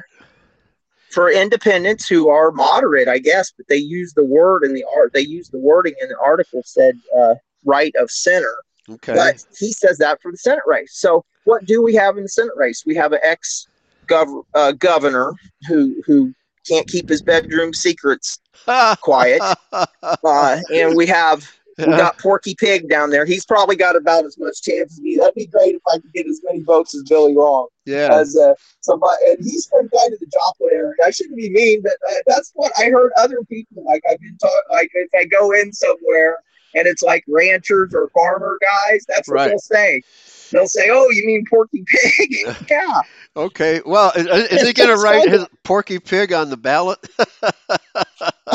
for 1.11 1.31
independents 1.31 2.07
who 2.07 2.29
are 2.29 2.53
moderate, 2.53 3.09
I 3.09 3.19
guess, 3.19 3.53
but 3.57 3.67
they 3.69 3.77
use 3.77 4.13
the 4.13 4.25
word 4.25 4.65
in 4.65 4.75
the 4.75 4.85
art. 4.97 5.13
They 5.13 5.21
use 5.23 5.49
the 5.49 5.59
wording 5.59 5.95
in 6.01 6.09
the 6.09 6.19
article 6.19 6.63
said 6.65 6.99
uh, 7.19 7.35
right 7.65 7.95
of 7.97 8.11
center, 8.11 8.55
Okay. 8.89 9.15
but 9.15 9.37
he 9.59 9.73
says 9.73 9.99
that 9.99 10.21
for 10.21 10.31
the 10.31 10.39
Senate 10.39 10.65
race. 10.67 10.93
So 10.95 11.25
what 11.45 11.65
do 11.65 11.83
we 11.83 11.95
have 11.95 12.17
in 12.17 12.25
the 12.25 12.29
Senate 12.29 12.55
race? 12.57 12.85
We 12.87 12.95
have 12.97 13.13
an 13.13 13.21
ex 13.23 13.67
gov- 14.07 14.45
uh, 14.55 14.73
governor 14.73 15.33
who 15.67 16.03
who 16.07 16.35
can't 16.67 16.87
keep 16.87 17.09
his 17.09 17.23
bedroom 17.23 17.73
secrets 17.73 18.39
quiet, 19.01 19.43
uh, 19.73 20.61
and 20.75 20.95
we 20.95 21.07
have 21.07 21.51
we 21.79 21.85
got 21.87 22.19
Porky 22.19 22.55
Pig 22.59 22.89
down 22.89 23.11
there. 23.11 23.25
He's 23.25 23.47
probably 23.47 23.77
got 23.77 23.95
about 23.97 24.25
as 24.25 24.37
much 24.39 24.63
chance 24.63 24.93
as 24.95 25.01
me. 25.01 25.17
That'd 25.17 25.35
be 25.35 25.47
great 25.47 25.75
if 25.77 25.83
I 25.87 25.99
could 25.99 26.13
get 26.13 26.27
as 26.27 26.41
many 26.45 26.63
votes 26.63 26.95
as 26.95 27.03
Billy 27.05 27.35
Long. 27.35 27.69
yeah. 27.87 28.09
As 28.13 28.37
uh, 28.37 28.55
somebody, 28.81 29.17
and 29.29 29.39
he's 29.41 29.67
from 29.67 29.89
kind 29.89 30.13
of 30.13 30.19
the 30.19 30.27
Joplin 30.27 30.71
area. 30.73 30.93
I 31.05 31.11
shouldn't 31.11 31.37
be 31.37 31.51
mean, 31.51 31.83
but 31.83 31.93
uh, 32.11 32.15
that's 32.27 32.51
what 32.55 32.73
I 32.79 32.87
heard 32.91 33.13
other 33.17 33.39
people 33.49 33.85
like. 33.85 34.03
I've 34.11 34.21
been 34.21 34.37
taught 34.39 34.63
like 34.73 34.91
if 34.95 35.09
I 35.15 35.25
go 35.27 35.53
in 35.53 35.73
somewhere 35.73 36.39
and 36.75 36.87
it's 36.87 37.03
like 37.03 37.25
ranchers 37.29 37.95
or 37.95 38.09
farmer 38.11 38.59
guys, 38.61 39.05
that's 39.09 39.29
what 39.29 39.35
Right. 39.37 39.49
they'll 39.49 39.59
say. 39.59 40.03
They'll 40.51 40.67
say, 40.67 40.89
"Oh, 40.91 41.09
you 41.11 41.27
mean 41.27 41.45
Porky 41.49 41.85
Pig?" 41.87 42.35
yeah. 42.71 43.03
Okay. 43.37 43.83
Well, 43.85 44.13
is, 44.17 44.27
is 44.27 44.67
he 44.67 44.73
going 44.75 44.89
to 44.89 44.97
write 44.97 45.29
his 45.29 45.45
Porky 45.63 45.99
Pig 45.99 46.33
on 46.33 46.49
the 46.51 46.57
ballot? 46.57 46.99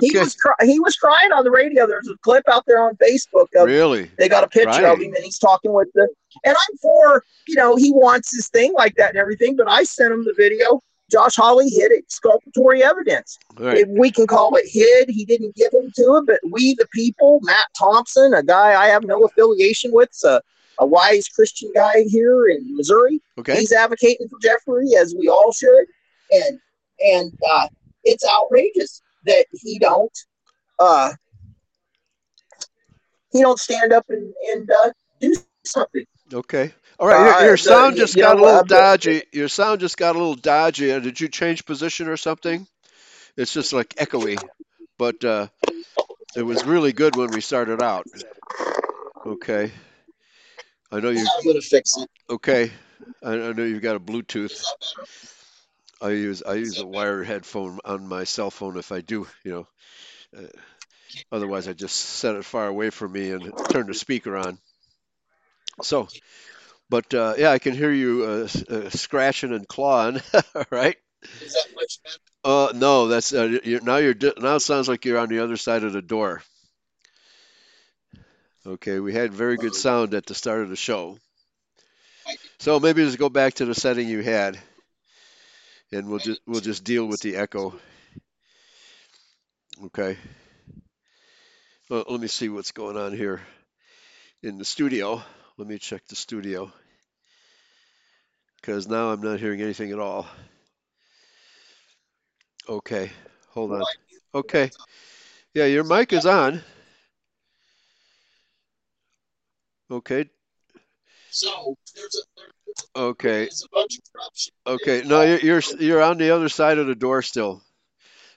he 0.00 0.18
was 0.18 0.34
cry- 0.36 0.54
he 0.64 0.80
was 0.80 0.96
crying 0.96 1.32
on 1.32 1.44
the 1.44 1.50
radio. 1.50 1.86
There's 1.86 2.08
a 2.08 2.16
clip 2.18 2.44
out 2.48 2.64
there 2.66 2.82
on 2.82 2.96
Facebook 2.96 3.46
of 3.56 3.66
Really? 3.66 4.10
They 4.18 4.28
got 4.28 4.44
a 4.44 4.48
picture 4.48 4.82
Right. 4.82 4.84
of 4.84 5.00
him 5.00 5.14
and 5.14 5.24
he's 5.24 5.38
talking 5.38 5.72
with 5.72 5.88
the 5.94 6.08
and 6.44 6.54
I'm 6.56 6.76
for, 6.78 7.24
you 7.46 7.54
know, 7.56 7.76
he 7.76 7.90
wants 7.90 8.34
his 8.34 8.48
thing 8.48 8.72
like 8.74 8.94
that 8.96 9.10
and 9.10 9.18
everything, 9.18 9.56
but 9.56 9.68
I 9.68 9.84
sent 9.84 10.12
him 10.12 10.24
the 10.24 10.34
video. 10.36 10.80
Josh 11.10 11.36
Hawley 11.36 11.70
hid 11.70 11.90
exculpatory 11.90 12.84
evidence. 12.84 13.38
Right. 13.58 13.78
If 13.78 13.88
we 13.88 14.10
can 14.10 14.26
call 14.26 14.54
it 14.56 14.66
hid, 14.68 15.08
he 15.08 15.24
didn't 15.24 15.56
give 15.56 15.72
him 15.72 15.90
to 15.96 16.16
him, 16.16 16.26
but 16.26 16.38
we 16.50 16.74
the 16.74 16.86
people, 16.92 17.40
Matt 17.42 17.66
Thompson, 17.78 18.34
a 18.34 18.42
guy 18.42 18.80
I 18.80 18.88
have 18.88 19.04
no 19.04 19.24
affiliation 19.24 19.90
with, 19.92 20.10
a 20.80 20.86
wise 20.86 21.28
Christian 21.28 21.70
guy 21.74 22.04
here 22.08 22.48
in 22.48 22.76
Missouri. 22.76 23.20
Okay. 23.38 23.56
He's 23.56 23.72
advocating 23.72 24.28
for 24.28 24.38
Jeffrey 24.40 24.94
as 24.96 25.14
we 25.18 25.28
all 25.28 25.52
should. 25.52 25.86
And 26.30 26.60
and 27.00 27.32
uh, 27.50 27.68
it's 28.04 28.24
outrageous 28.26 29.02
that 29.26 29.46
he 29.52 29.78
don't 29.78 30.16
uh 30.78 31.12
he 33.30 33.40
don't 33.40 33.58
stand 33.58 33.92
up 33.92 34.06
and, 34.08 34.32
and 34.52 34.70
uh, 34.70 34.90
do 35.20 35.34
something. 35.64 36.04
Okay. 36.32 36.72
All 36.98 37.06
right. 37.06 37.40
Your, 37.40 37.48
your 37.48 37.56
sound 37.56 37.96
just 37.96 38.16
got 38.16 38.36
know, 38.36 38.42
a 38.42 38.44
little 38.44 38.64
dodgy. 38.64 39.22
Your 39.32 39.48
sound 39.48 39.80
just 39.80 39.96
got 39.96 40.16
a 40.16 40.18
little 40.18 40.34
dodgy. 40.34 40.92
Uh, 40.92 40.98
Did 40.98 41.20
you 41.20 41.28
change 41.28 41.64
position 41.64 42.08
or 42.08 42.16
something? 42.16 42.66
It's 43.36 43.52
just 43.52 43.72
like 43.72 43.90
echoey, 43.96 44.42
but 44.98 45.22
uh, 45.24 45.48
it 46.34 46.42
was 46.42 46.64
really 46.64 46.92
good 46.92 47.16
when 47.16 47.30
we 47.30 47.40
started 47.40 47.82
out. 47.82 48.06
Okay. 49.24 49.70
I 50.90 51.00
know 51.00 51.10
you. 51.10 51.20
I'm 51.20 51.46
gonna 51.46 51.60
fix 51.60 51.96
it. 51.96 52.08
Okay. 52.30 52.72
I, 53.22 53.32
I 53.32 53.52
know 53.52 53.64
you've 53.64 53.82
got 53.82 53.96
a 53.96 54.00
Bluetooth. 54.00 54.64
I 56.00 56.10
use 56.10 56.42
I 56.42 56.54
use 56.54 56.78
a 56.78 56.86
wired 56.86 57.26
headphone 57.26 57.78
on 57.84 58.06
my 58.06 58.24
cell 58.24 58.50
phone 58.50 58.78
if 58.78 58.92
I 58.92 59.00
do, 59.00 59.26
you 59.44 59.52
know. 59.52 59.68
Uh, 60.36 60.46
otherwise, 61.32 61.68
I 61.68 61.72
just 61.72 61.96
set 61.96 62.36
it 62.36 62.44
far 62.44 62.66
away 62.66 62.90
from 62.90 63.12
me 63.12 63.30
and 63.30 63.52
turn 63.70 63.86
the 63.86 63.94
speaker 63.94 64.36
on. 64.36 64.58
So, 65.82 66.08
but 66.88 67.12
uh, 67.14 67.34
yeah, 67.38 67.50
I 67.50 67.58
can 67.58 67.74
hear 67.74 67.92
you 67.92 68.24
uh, 68.24 68.48
uh, 68.72 68.90
scratching 68.90 69.52
and 69.52 69.66
clawing. 69.66 70.20
All 70.54 70.64
right. 70.70 70.96
Is 71.40 71.52
that 71.52 71.74
much 71.74 72.00
better? 72.02 72.18
Uh, 72.44 72.72
no, 72.74 73.08
that's 73.08 73.32
uh, 73.34 73.58
you're, 73.64 73.80
now 73.80 73.96
you're 73.96 74.14
now 74.38 74.56
it 74.56 74.60
sounds 74.60 74.88
like 74.88 75.04
you're 75.04 75.18
on 75.18 75.28
the 75.28 75.40
other 75.40 75.56
side 75.56 75.84
of 75.84 75.92
the 75.92 76.02
door. 76.02 76.42
Okay, 78.66 79.00
we 79.00 79.12
had 79.12 79.32
very 79.32 79.56
good 79.56 79.74
sound 79.74 80.14
at 80.14 80.26
the 80.26 80.34
start 80.34 80.62
of 80.62 80.68
the 80.68 80.76
show. 80.76 81.18
So 82.58 82.78
maybe 82.80 83.04
just 83.04 83.18
go 83.18 83.28
back 83.28 83.54
to 83.54 83.64
the 83.64 83.74
setting 83.74 84.08
you 84.08 84.20
had, 84.20 84.58
and 85.92 86.08
we'll 86.08 86.18
just 86.18 86.40
we'll 86.46 86.60
just 86.60 86.84
deal 86.84 87.06
with 87.06 87.20
the 87.20 87.36
echo. 87.36 87.78
Okay. 89.86 90.16
Well, 91.88 92.04
let 92.08 92.20
me 92.20 92.28
see 92.28 92.48
what's 92.48 92.72
going 92.72 92.96
on 92.96 93.16
here 93.16 93.40
in 94.42 94.58
the 94.58 94.64
studio. 94.64 95.22
Let 95.56 95.68
me 95.68 95.78
check 95.78 96.06
the 96.08 96.16
studio 96.16 96.70
because 98.60 98.86
now 98.86 99.10
I'm 99.10 99.22
not 99.22 99.40
hearing 99.40 99.62
anything 99.62 99.92
at 99.92 99.98
all. 99.98 100.26
Okay, 102.68 103.10
hold 103.48 103.72
on. 103.72 103.82
Okay. 104.34 104.70
Yeah, 105.54 105.64
your 105.64 105.84
mic 105.84 106.12
is 106.12 106.26
on. 106.26 106.62
Okay. 109.90 110.28
So 111.30 111.76
there's 111.94 112.14
a 112.16 112.42
Okay. 112.94 113.44
there's 113.44 113.64
a 113.64 113.74
bunch 113.74 113.98
of 113.98 114.04
corruption. 114.12 114.52
Okay. 114.66 115.02
No, 115.06 115.22
you're 115.22 115.38
you're 115.38 115.62
you're 115.78 116.02
on 116.02 116.18
the 116.18 116.30
other 116.30 116.48
side 116.48 116.78
of 116.78 116.86
the 116.86 116.94
door 116.94 117.22
still. 117.22 117.62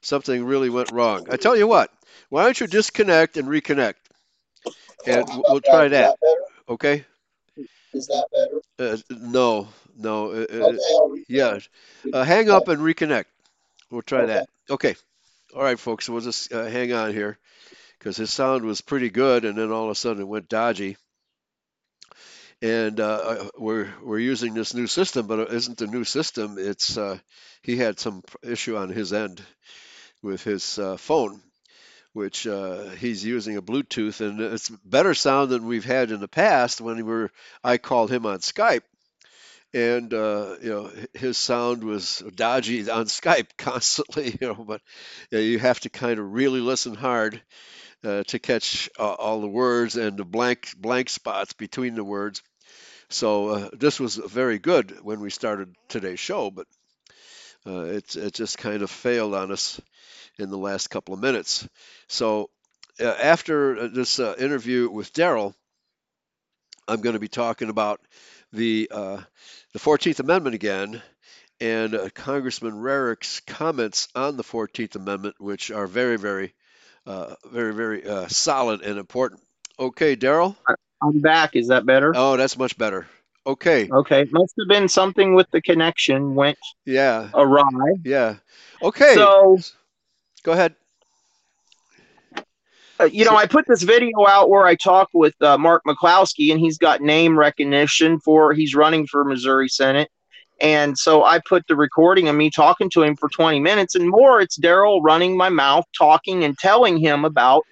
Something 0.02 0.46
really 0.46 0.70
went 0.70 0.92
wrong. 0.92 1.28
I 1.30 1.38
tell 1.38 1.56
you 1.56 1.68
what. 1.68 1.92
Why 2.30 2.44
don't 2.44 2.60
you 2.60 2.68
disconnect 2.68 3.38
and 3.38 3.48
reconnect? 3.48 3.96
And 5.06 5.26
we'll- 5.48 5.62
try 5.62 5.88
that. 5.90 6.16
Okay. 6.70 7.06
Is 7.94 8.08
that 8.08 8.26
better? 8.78 8.94
Uh, 8.94 8.98
no, 9.10 9.68
no. 9.98 10.32
Uh, 10.32 10.46
uh, 10.50 10.74
Okay, 11.10 11.24
yeah. 11.28 11.60
Uh, 12.12 12.24
hang 12.24 12.50
up 12.50 12.68
and 12.70 12.80
reconnect. 12.80 13.26
We'll 13.90 14.02
try 14.02 14.26
that. 14.28 14.48
Okay. 14.70 14.96
All 15.54 15.62
right, 15.62 15.78
folks. 15.78 16.08
We'll 16.08 16.22
just 16.22 16.54
uh, 16.54 16.66
hang 16.66 16.94
on 16.94 17.12
here 17.14 17.38
because 18.00 18.16
his 18.16 18.32
sound 18.32 18.64
was 18.64 18.80
pretty 18.80 19.10
good, 19.10 19.44
and 19.44 19.58
then 19.58 19.72
all 19.72 19.86
of 19.86 19.92
a 19.92 19.96
sudden 19.96 20.22
it 20.22 20.28
went 20.28 20.48
dodgy. 20.48 20.96
And 22.62 23.00
uh, 23.00 23.16
uh, 23.16 23.50
we're 23.58 23.92
we're 24.04 24.20
using 24.20 24.54
this 24.54 24.74
new 24.74 24.86
system, 24.88 25.26
but 25.26 25.40
it 25.40 25.52
isn't 25.52 25.80
the 25.80 25.88
new 25.88 26.04
system. 26.04 26.58
It's 26.60 26.98
uh, 26.98 27.18
he 27.64 27.76
had 27.78 28.00
some 28.00 28.24
issue 28.44 28.78
on 28.78 28.90
his 28.90 29.14
end 29.14 29.42
with 30.22 30.44
his 30.44 30.78
uh, 30.78 30.98
phone, 30.98 31.42
which 32.14 32.48
uh, 32.48 32.90
he's 32.90 33.26
using 33.26 33.58
a 33.58 33.62
Bluetooth, 33.64 34.22
and 34.22 34.42
it's 34.42 34.70
better 34.86 35.14
sound 35.16 35.52
than 35.52 35.66
we've 35.68 35.86
had 35.86 36.12
in 36.12 36.20
the 36.20 36.28
past 36.28 36.82
when 36.82 36.98
we 36.98 37.04
were 37.04 37.32
I 37.64 37.78
called 37.78 38.12
him 38.12 38.26
on 38.26 38.40
Skype 38.40 38.84
and 39.74 40.14
uh, 40.14 40.56
you 40.62 40.70
know 40.70 40.92
his 41.14 41.38
sound 41.38 41.84
was 41.84 42.24
dodgy 42.36 42.90
on 42.90 43.06
Skype 43.06 43.50
constantly, 43.58 44.38
you 44.40 44.48
know. 44.48 44.56
But 44.56 44.82
yeah, 45.32 45.40
you 45.40 45.60
have 45.60 45.80
to 45.82 45.90
kind 45.90 46.20
of 46.20 46.34
really 46.34 46.60
listen 46.60 46.96
hard 46.96 47.42
to 48.04 48.40
catch 48.40 48.90
all 48.98 49.42
the 49.42 49.48
words 49.48 49.96
and 49.96 50.18
the 50.18 50.26
blank 50.26 50.70
blank 50.78 51.10
spots 51.10 51.54
between 51.54 51.96
the 51.96 52.04
words. 52.04 52.42
So 53.14 53.50
uh, 53.50 53.70
this 53.74 54.00
was 54.00 54.16
very 54.16 54.60
good 54.60 55.00
when 55.04 55.20
we 55.20 55.30
started 55.30 55.76
today's 55.90 56.20
show, 56.20 56.52
but 56.52 56.68
uh, 57.68 57.82
it 57.84 58.16
it 58.16 58.34
just 58.34 58.58
kind 58.58 58.82
of 58.82 58.90
failed 58.90 59.36
on 59.36 59.52
us 59.52 59.80
in 60.40 60.50
the 60.50 60.58
last 60.58 60.90
couple 60.90 61.14
of 61.14 61.20
minutes. 61.20 61.68
So 62.08 62.50
uh, 63.00 63.06
after 63.06 63.78
uh, 63.78 63.88
this 63.88 64.20
uh, 64.20 64.36
interview 64.38 64.90
with 64.90 65.14
Darrell, 65.14 65.56
I'm 66.88 67.02
going 67.02 67.14
to 67.14 67.20
be 67.20 67.28
talking 67.28 67.70
about 67.70 68.02
the 68.54 68.90
uh, 68.92 69.22
the 69.74 69.80
14th 69.80 70.20
Amendment 70.20 70.56
again, 70.56 71.02
and 71.60 72.14
Congressman 72.14 72.74
Rarick's 72.74 73.40
comments 73.42 74.08
on 74.16 74.38
the 74.38 74.44
14th 74.44 74.96
Amendment, 74.96 75.36
which 75.40 75.72
are 75.72 75.88
very, 75.88 76.18
very, 76.18 76.54
very, 77.06 77.74
very 77.74 78.30
solid 78.30 78.82
and 78.82 78.98
important. 78.98 79.42
Okay, 79.80 80.16
Darrell. 80.16 80.58
I'm 81.02 81.20
back. 81.20 81.56
Is 81.56 81.68
that 81.70 81.86
better? 81.86 82.14
Oh, 82.16 82.38
that's 82.38 82.58
much 82.58 82.78
better. 82.78 83.08
Okay. 83.46 83.90
Okay. 83.92 84.26
Must 84.32 84.54
have 84.60 84.68
been 84.68 84.88
something 84.88 85.34
with 85.34 85.50
the 85.52 85.62
connection 85.62 86.36
went 86.36 86.58
Yeah. 86.86 87.30
awry. 87.34 87.64
Yeah. 88.04 88.36
Okay. 88.82 89.16
So 89.16 89.58
Go 90.44 90.52
ahead. 90.54 90.76
uh, 93.00 93.06
you 93.06 93.26
know, 93.26 93.36
I 93.36 93.48
put 93.48 93.66
this 93.68 93.82
video 93.84 94.28
out 94.28 94.50
where 94.50 94.66
I 94.66 94.76
talk 94.76 95.10
with 95.14 95.34
uh, 95.42 95.58
Mark 95.58 95.84
McCloskey, 95.88 96.52
and 96.52 96.60
he's 96.60 96.78
got 96.78 97.02
name 97.02 97.38
recognition 97.38 98.20
for 98.20 98.54
he's 98.54 98.76
running 98.76 99.08
for 99.08 99.24
Missouri 99.24 99.70
Senate. 99.70 100.10
And 100.62 100.96
so 100.96 101.24
I 101.24 101.40
put 101.40 101.66
the 101.68 101.76
recording 101.76 102.28
of 102.28 102.36
me 102.36 102.52
talking 102.52 102.90
to 102.92 103.02
him 103.02 103.16
for 103.16 103.30
20 103.30 103.60
minutes 103.60 103.96
and 103.96 104.08
more. 104.08 104.40
It's 104.42 104.56
Darrell 104.56 105.02
running 105.02 105.36
my 105.36 105.50
mouth, 105.50 105.86
talking 105.98 106.44
and 106.44 106.56
telling 106.60 106.98
him 106.98 107.26
about 107.26 107.64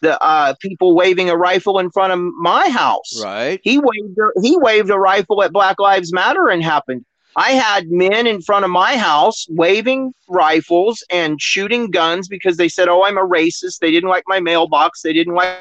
the 0.00 0.20
uh, 0.22 0.54
people 0.60 0.94
waving 0.94 1.28
a 1.30 1.36
rifle 1.36 1.78
in 1.78 1.90
front 1.90 2.12
of 2.12 2.18
my 2.18 2.68
house. 2.68 3.20
Right. 3.22 3.60
He 3.62 3.78
waved 3.78 4.18
a, 4.18 4.40
he 4.40 4.56
waved 4.56 4.90
a 4.90 4.98
rifle 4.98 5.42
at 5.42 5.52
Black 5.52 5.78
Lives 5.80 6.12
Matter 6.12 6.48
and 6.48 6.62
happened. 6.62 7.04
I 7.36 7.50
had 7.52 7.88
men 7.90 8.26
in 8.26 8.42
front 8.42 8.64
of 8.64 8.70
my 8.70 8.96
house 8.96 9.46
waving 9.50 10.12
rifles 10.28 11.04
and 11.10 11.40
shooting 11.40 11.90
guns 11.90 12.26
because 12.26 12.56
they 12.56 12.68
said, 12.68 12.88
"Oh, 12.88 13.04
I'm 13.04 13.18
a 13.18 13.26
racist." 13.26 13.78
They 13.80 13.90
didn't 13.90 14.08
like 14.08 14.24
my 14.26 14.40
mailbox. 14.40 15.02
They 15.02 15.12
didn't 15.12 15.34
like 15.34 15.58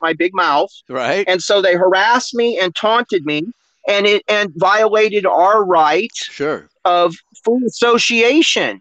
my 0.00 0.12
big 0.12 0.34
mouth. 0.34 0.70
Right. 0.88 1.24
And 1.28 1.42
so 1.42 1.60
they 1.62 1.74
harassed 1.74 2.34
me 2.34 2.58
and 2.58 2.74
taunted 2.74 3.24
me 3.24 3.42
and 3.88 4.06
it 4.06 4.22
and 4.28 4.52
violated 4.56 5.26
our 5.26 5.64
right 5.64 6.10
Sure. 6.14 6.68
of 6.84 7.14
free 7.44 7.64
association. 7.66 8.80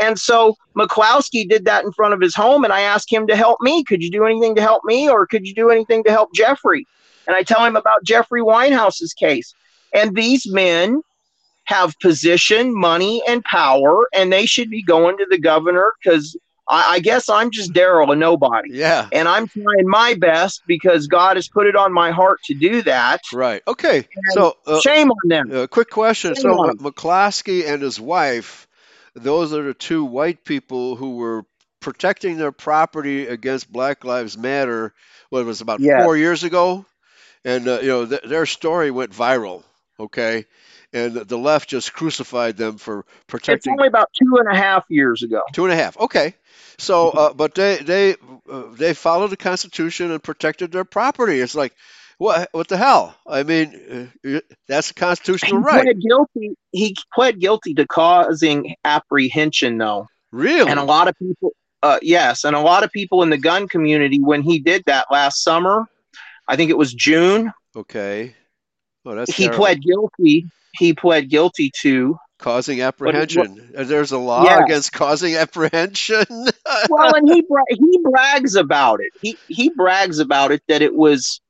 And 0.00 0.18
so 0.18 0.56
McCloskey 0.76 1.48
did 1.48 1.64
that 1.66 1.84
in 1.84 1.92
front 1.92 2.14
of 2.14 2.20
his 2.20 2.34
home, 2.34 2.64
and 2.64 2.72
I 2.72 2.80
asked 2.82 3.12
him 3.12 3.26
to 3.26 3.36
help 3.36 3.60
me. 3.60 3.84
Could 3.84 4.02
you 4.02 4.10
do 4.10 4.24
anything 4.24 4.54
to 4.54 4.62
help 4.62 4.84
me, 4.84 5.08
or 5.08 5.26
could 5.26 5.46
you 5.46 5.54
do 5.54 5.70
anything 5.70 6.04
to 6.04 6.10
help 6.10 6.32
Jeffrey? 6.34 6.86
And 7.26 7.36
I 7.36 7.42
tell 7.42 7.64
him 7.64 7.76
about 7.76 8.02
Jeffrey 8.04 8.40
Weinhaus's 8.40 9.12
case. 9.12 9.54
And 9.92 10.16
these 10.16 10.50
men 10.50 11.02
have 11.64 11.98
position, 12.00 12.74
money, 12.74 13.22
and 13.28 13.44
power, 13.44 14.06
and 14.12 14.32
they 14.32 14.46
should 14.46 14.70
be 14.70 14.82
going 14.82 15.18
to 15.18 15.26
the 15.30 15.38
governor 15.38 15.92
because 16.02 16.36
I, 16.70 16.94
I 16.94 17.00
guess 17.00 17.28
I'm 17.28 17.50
just 17.50 17.72
Darrell, 17.72 18.10
a 18.10 18.16
nobody. 18.16 18.70
Yeah. 18.72 19.08
And 19.12 19.28
I'm 19.28 19.48
trying 19.48 19.86
my 19.86 20.14
best 20.14 20.62
because 20.66 21.06
God 21.08 21.36
has 21.36 21.48
put 21.48 21.66
it 21.66 21.76
on 21.76 21.92
my 21.92 22.12
heart 22.12 22.40
to 22.44 22.54
do 22.54 22.82
that. 22.82 23.20
Right. 23.32 23.62
Okay. 23.66 24.08
So, 24.32 24.56
uh, 24.66 24.80
Shame 24.80 25.10
on 25.10 25.28
them. 25.28 25.50
uh, 25.52 25.66
quick 25.66 25.90
question. 25.90 26.34
Hang 26.34 26.42
So. 26.42 26.72
McCloskey 26.74 27.66
and 27.66 27.82
his 27.82 28.00
wife, 28.00 28.68
those 29.14 29.52
are 29.52 29.62
the 29.62 29.74
two 29.74 30.04
white 30.04 30.44
people 30.44 30.96
who 30.96 31.16
were 31.16 31.44
protecting 31.80 32.36
their 32.36 32.52
property 32.52 33.26
against 33.26 33.70
Black 33.72 34.04
Lives 34.04 34.36
Matter. 34.36 34.92
What 35.30 35.40
it 35.40 35.46
was 35.46 35.60
about 35.60 35.80
Yeah. 35.80 36.02
four 36.02 36.16
years 36.16 36.42
ago, 36.44 36.84
and 37.44 37.68
uh, 37.68 37.80
you 37.80 37.88
know 37.88 38.06
th- 38.06 38.22
their 38.22 38.46
story 38.46 38.90
went 38.90 39.12
viral. 39.12 39.62
Okay, 39.98 40.46
and 40.92 41.14
the 41.14 41.38
left 41.38 41.68
just 41.68 41.92
crucified 41.92 42.56
them 42.56 42.78
for 42.78 43.04
protecting. 43.26 43.72
It's 43.72 43.80
only 43.80 43.88
about 43.88 44.08
two 44.14 44.36
and 44.38 44.48
a 44.52 44.56
half 44.56 44.84
years 44.88 45.22
ago. 45.22 45.42
Two 45.52 45.64
and 45.64 45.72
a 45.72 45.76
half. 45.76 45.96
Okay. 45.98 46.34
So, 46.78 47.10
uh, 47.10 47.32
but 47.34 47.54
they 47.54 47.76
they 47.76 48.14
uh, 48.50 48.64
they 48.72 48.94
followed 48.94 49.28
the 49.28 49.36
Constitution 49.36 50.10
and 50.10 50.22
protected 50.22 50.72
their 50.72 50.84
property. 50.84 51.38
It's 51.40 51.54
like, 51.54 51.74
what 52.20 52.48
what 52.52 52.68
the 52.68 52.76
hell? 52.76 53.16
I 53.26 53.42
mean, 53.42 54.10
uh, 54.24 54.40
that's 54.68 54.90
a 54.90 54.94
He 54.94 55.00
constitutional 55.00 55.60
right. 55.62 55.82
pled 55.82 56.00
guilty. 56.00 56.54
He 56.72 56.94
pled 57.14 57.40
guilty 57.40 57.72
to 57.74 57.86
causing 57.86 58.74
apprehension, 58.84 59.78
though. 59.78 60.06
Really? 60.30 60.70
And 60.70 60.78
a 60.78 60.84
lot 60.84 61.08
of 61.08 61.14
people, 61.18 61.52
uh, 61.82 61.98
yes, 62.02 62.44
and 62.44 62.54
a 62.54 62.60
lot 62.60 62.84
of 62.84 62.92
people 62.92 63.22
in 63.22 63.30
the 63.30 63.38
gun 63.38 63.66
community, 63.68 64.20
when 64.20 64.42
he 64.42 64.58
did 64.58 64.84
that 64.84 65.06
last 65.10 65.42
summer, 65.42 65.86
I 66.46 66.56
think 66.56 66.70
it 66.70 66.76
was 66.78 66.92
June, 66.94 67.52
Okay. 67.74 68.34
Oh, 69.06 69.14
that's 69.14 69.34
he 69.34 69.44
terrible. 69.44 69.64
pled 69.64 69.82
guilty. 69.82 70.46
He 70.76 70.92
pled 70.92 71.30
guilty 71.30 71.70
to. 71.80 72.18
causing 72.38 72.82
apprehension. 72.82 73.72
Uh, 73.76 73.84
There's 73.84 74.12
a 74.12 74.18
law 74.18 74.44
Yes. 74.44 74.60
against 74.64 74.92
causing 74.92 75.34
apprehension. 75.44 76.26
Well, 76.90 77.14
and 77.14 77.26
he 77.32 77.40
bra- 77.42 77.62
he 77.70 77.98
brags 78.02 78.56
about 78.56 79.00
it. 79.00 79.12
He 79.22 79.38
he 79.48 79.70
brags 79.70 80.18
about 80.18 80.52
it 80.52 80.62
that 80.68 80.82
it 80.82 80.94
was 80.94 81.40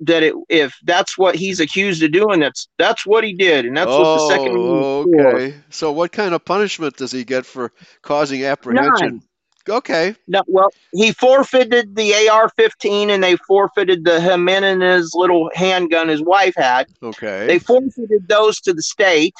that 0.00 0.22
it 0.22 0.34
if 0.48 0.76
that's 0.84 1.16
what 1.16 1.34
he's 1.34 1.60
accused 1.60 2.02
of 2.02 2.12
doing, 2.12 2.40
that's 2.40 2.68
that's 2.78 3.06
what 3.06 3.24
he 3.24 3.34
did, 3.34 3.64
and 3.64 3.76
that's 3.76 3.90
what 3.90 4.18
the 4.18 4.28
second 4.28 4.56
oh, 4.56 5.04
for. 5.04 5.28
okay. 5.28 5.54
So, 5.70 5.92
what 5.92 6.12
kind 6.12 6.34
of 6.34 6.44
punishment 6.44 6.96
does 6.96 7.12
he 7.12 7.24
get 7.24 7.46
for 7.46 7.72
causing 8.02 8.44
apprehension? 8.44 9.08
None. 9.08 9.22
Okay. 9.68 10.14
No, 10.28 10.42
well, 10.46 10.68
he 10.92 11.12
forfeited 11.12 11.96
the 11.96 12.12
AR-15, 12.28 13.08
and 13.08 13.22
they 13.22 13.36
forfeited 13.36 14.04
the 14.04 14.20
Jimenez 14.20 15.10
little 15.14 15.50
handgun 15.54 16.08
his 16.08 16.22
wife 16.22 16.54
had. 16.56 16.86
Okay. 17.02 17.46
They 17.46 17.58
forfeited 17.58 18.28
those 18.28 18.60
to 18.60 18.72
the 18.72 18.82
state, 18.82 19.34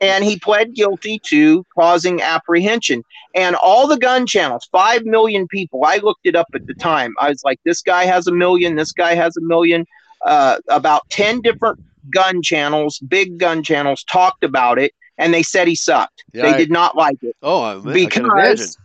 and 0.00 0.24
he 0.24 0.38
pled 0.38 0.74
guilty 0.74 1.20
to 1.26 1.64
causing 1.78 2.20
apprehension. 2.20 3.02
And 3.34 3.56
all 3.56 3.86
the 3.86 3.98
gun 3.98 4.26
channels, 4.26 4.68
five 4.72 5.04
million 5.04 5.46
people. 5.48 5.84
I 5.84 5.98
looked 5.98 6.24
it 6.24 6.36
up 6.36 6.48
at 6.54 6.66
the 6.66 6.74
time. 6.74 7.14
I 7.20 7.30
was 7.30 7.42
like, 7.44 7.60
this 7.64 7.82
guy 7.82 8.04
has 8.04 8.26
a 8.26 8.32
million. 8.32 8.76
This 8.76 8.92
guy 8.92 9.14
has 9.14 9.36
a 9.36 9.42
million. 9.42 9.86
Uh, 10.24 10.58
about 10.70 11.02
ten 11.10 11.40
different 11.40 11.78
gun 12.10 12.42
channels, 12.42 12.98
big 13.00 13.38
gun 13.38 13.62
channels, 13.62 14.02
talked 14.04 14.42
about 14.42 14.78
it, 14.78 14.92
and 15.18 15.32
they 15.32 15.42
said 15.42 15.68
he 15.68 15.74
sucked. 15.74 16.24
Yeah, 16.32 16.42
they 16.42 16.52
I- 16.52 16.56
did 16.56 16.70
not 16.70 16.96
like 16.96 17.22
it 17.22 17.36
oh, 17.42 17.60
I, 17.60 17.76
I 17.78 18.06
can 18.06 18.24
imagine. 18.24 18.56
because 18.56 18.78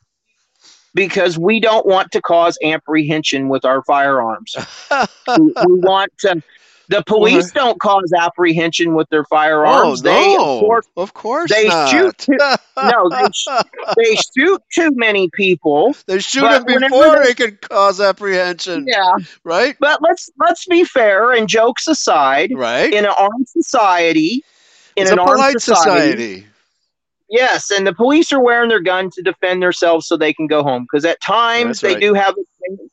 because 0.93 1.37
we 1.37 1.59
don't 1.59 1.85
want 1.85 2.11
to 2.11 2.21
cause 2.21 2.57
apprehension 2.63 3.49
with 3.49 3.65
our 3.65 3.83
firearms. 3.83 4.55
we, 5.37 5.53
we 5.65 5.79
want 5.79 6.11
to. 6.19 6.41
The 6.91 7.03
police 7.07 7.51
don't 7.51 7.79
cause 7.79 8.11
apprehension 8.17 8.93
with 8.93 9.09
their 9.09 9.23
firearms. 9.25 10.01
oh 10.01 10.03
firearms. 10.03 10.03
no! 10.03 10.11
They, 10.11 10.35
of 10.35 10.59
course, 10.61 10.87
Of 10.97 11.13
course 11.13 11.51
they 11.51 11.67
not. 11.67 11.89
shoot 11.89 12.17
too- 12.17 12.37
no, 12.77 13.09
they, 13.09 13.27
sh- 13.33 13.95
they 13.97 14.15
shoot 14.35 14.61
too 14.73 14.91
many 14.93 15.29
people. 15.33 15.95
They 16.05 16.19
shoot 16.19 16.41
them 16.41 16.65
before 16.65 17.19
they- 17.19 17.27
they 17.27 17.33
can 17.33 17.57
cause 17.61 17.99
apprehension, 18.01 18.85
Yeah, 18.87 19.13
right? 19.43 19.75
but 19.79 20.01
let's 20.01 20.29
let's 20.39 20.65
be 20.65 20.83
fair 20.83 21.31
and 21.31 21.47
jokes 21.47 21.87
aside. 21.87 22.51
Right. 22.53 22.93
In 22.93 23.05
an 23.05 23.13
armed 23.17 23.47
society, 23.47 24.43
in 24.95 25.03
it's 25.03 25.11
an 25.11 25.19
a 25.19 25.21
armed 25.23 25.33
polite 25.35 25.61
society. 25.61 26.45
Yes, 27.29 27.71
and 27.71 27.87
the 27.87 27.93
police 27.93 28.33
are 28.33 28.43
wearing 28.43 28.67
their 28.67 28.81
gun 28.81 29.09
to 29.11 29.21
defend 29.21 29.63
themselves 29.63 30.05
so 30.05 30.17
they 30.17 30.33
can 30.33 30.47
go 30.47 30.63
home. 30.63 30.83
Because 30.83 31.05
at 31.05 31.21
times 31.21 31.79
That's 31.79 31.81
they 31.81 31.93
right. 31.93 32.01
do 32.01 32.13
have, 32.13 32.35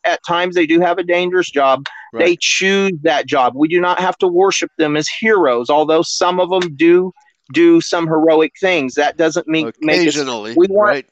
at 0.05 0.21
times 0.27 0.55
they 0.55 0.67
do 0.67 0.81
have 0.81 0.99
a 0.99 1.03
dangerous 1.03 1.51
job. 1.51 1.87
They 2.13 2.37
choose 2.41 2.93
that 3.03 3.27
job. 3.27 3.55
We 3.55 3.69
do 3.69 3.81
not 3.81 3.99
have 4.01 4.17
to 4.19 4.29
worship 4.29 4.71
them 4.79 4.97
as 4.97 5.09
heroes, 5.09 5.69
although 5.71 6.03
some 6.03 6.41
of 6.41 6.49
them 6.51 6.75
do 6.77 7.13
do 7.53 7.81
some 7.81 8.07
heroic 8.07 8.53
things. 8.61 8.95
That 8.95 9.17
doesn't 9.17 9.47
make 9.49 9.67
make 9.81 10.01
us 10.07 10.15
Occasionally, 10.17 10.55
we 10.57 10.67
want- 10.69 10.89
right? 10.91 11.07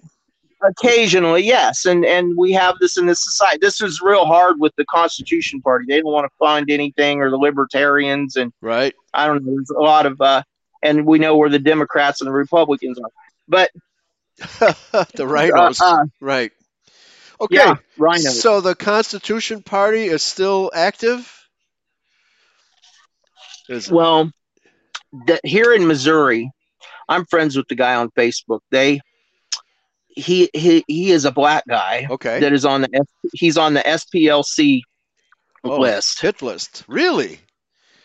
occasionally, 0.62 1.42
yes, 1.44 1.84
and 1.84 2.04
and 2.04 2.36
we 2.36 2.52
have 2.52 2.74
this 2.80 2.96
in 2.96 3.06
this 3.06 3.22
society. 3.22 3.58
This 3.60 3.80
is 3.80 4.00
real 4.00 4.24
hard 4.24 4.56
with 4.58 4.72
the 4.76 4.84
Constitution 4.86 5.60
Party. 5.60 5.84
They 5.88 6.00
don't 6.00 6.12
want 6.12 6.24
to 6.24 6.36
fund 6.38 6.70
anything, 6.70 7.20
or 7.20 7.30
the 7.30 7.36
Libertarians, 7.36 8.36
and 8.36 8.52
Right. 8.62 8.94
I 9.14 9.26
don't 9.26 9.44
know. 9.44 9.52
There's 9.54 9.70
a 9.70 9.80
lot 9.80 10.06
of, 10.06 10.20
uh, 10.20 10.42
and 10.82 11.06
we 11.06 11.18
know 11.18 11.36
where 11.36 11.50
the 11.50 11.58
Democrats 11.58 12.20
and 12.20 12.28
the 12.28 12.32
Republicans 12.32 12.98
are. 12.98 13.10
But 13.48 13.70
the 14.38 14.76
uh, 15.20 15.26
rhinos. 15.26 15.80
uh, 15.80 16.04
right. 16.20 16.52
Okay. 17.40 17.56
yeah. 17.56 17.74
So 18.16 18.60
the 18.60 18.74
Constitution 18.74 19.62
Party 19.62 20.04
is 20.04 20.22
still 20.22 20.70
active. 20.74 21.32
Is 23.68 23.90
Well, 23.90 24.30
the, 25.26 25.40
here 25.44 25.72
in 25.72 25.86
Missouri, 25.86 26.50
I'm 27.08 27.26
friends 27.26 27.56
with 27.56 27.68
the 27.68 27.74
guy 27.74 27.94
on 27.96 28.10
Facebook. 28.10 28.60
They, 28.70 29.00
he, 30.08 30.48
he, 30.54 30.84
he 30.86 31.10
is 31.10 31.24
a 31.24 31.32
black 31.32 31.64
guy 31.68 32.06
okay. 32.10 32.40
that 32.40 32.52
is 32.52 32.64
on 32.64 32.82
the, 32.82 33.06
he's 33.32 33.58
on 33.58 33.74
the 33.74 33.80
SPLC 33.80 34.82
Oh, 35.64 35.78
list. 35.78 36.20
Hit 36.20 36.42
list. 36.42 36.84
Really? 36.86 37.40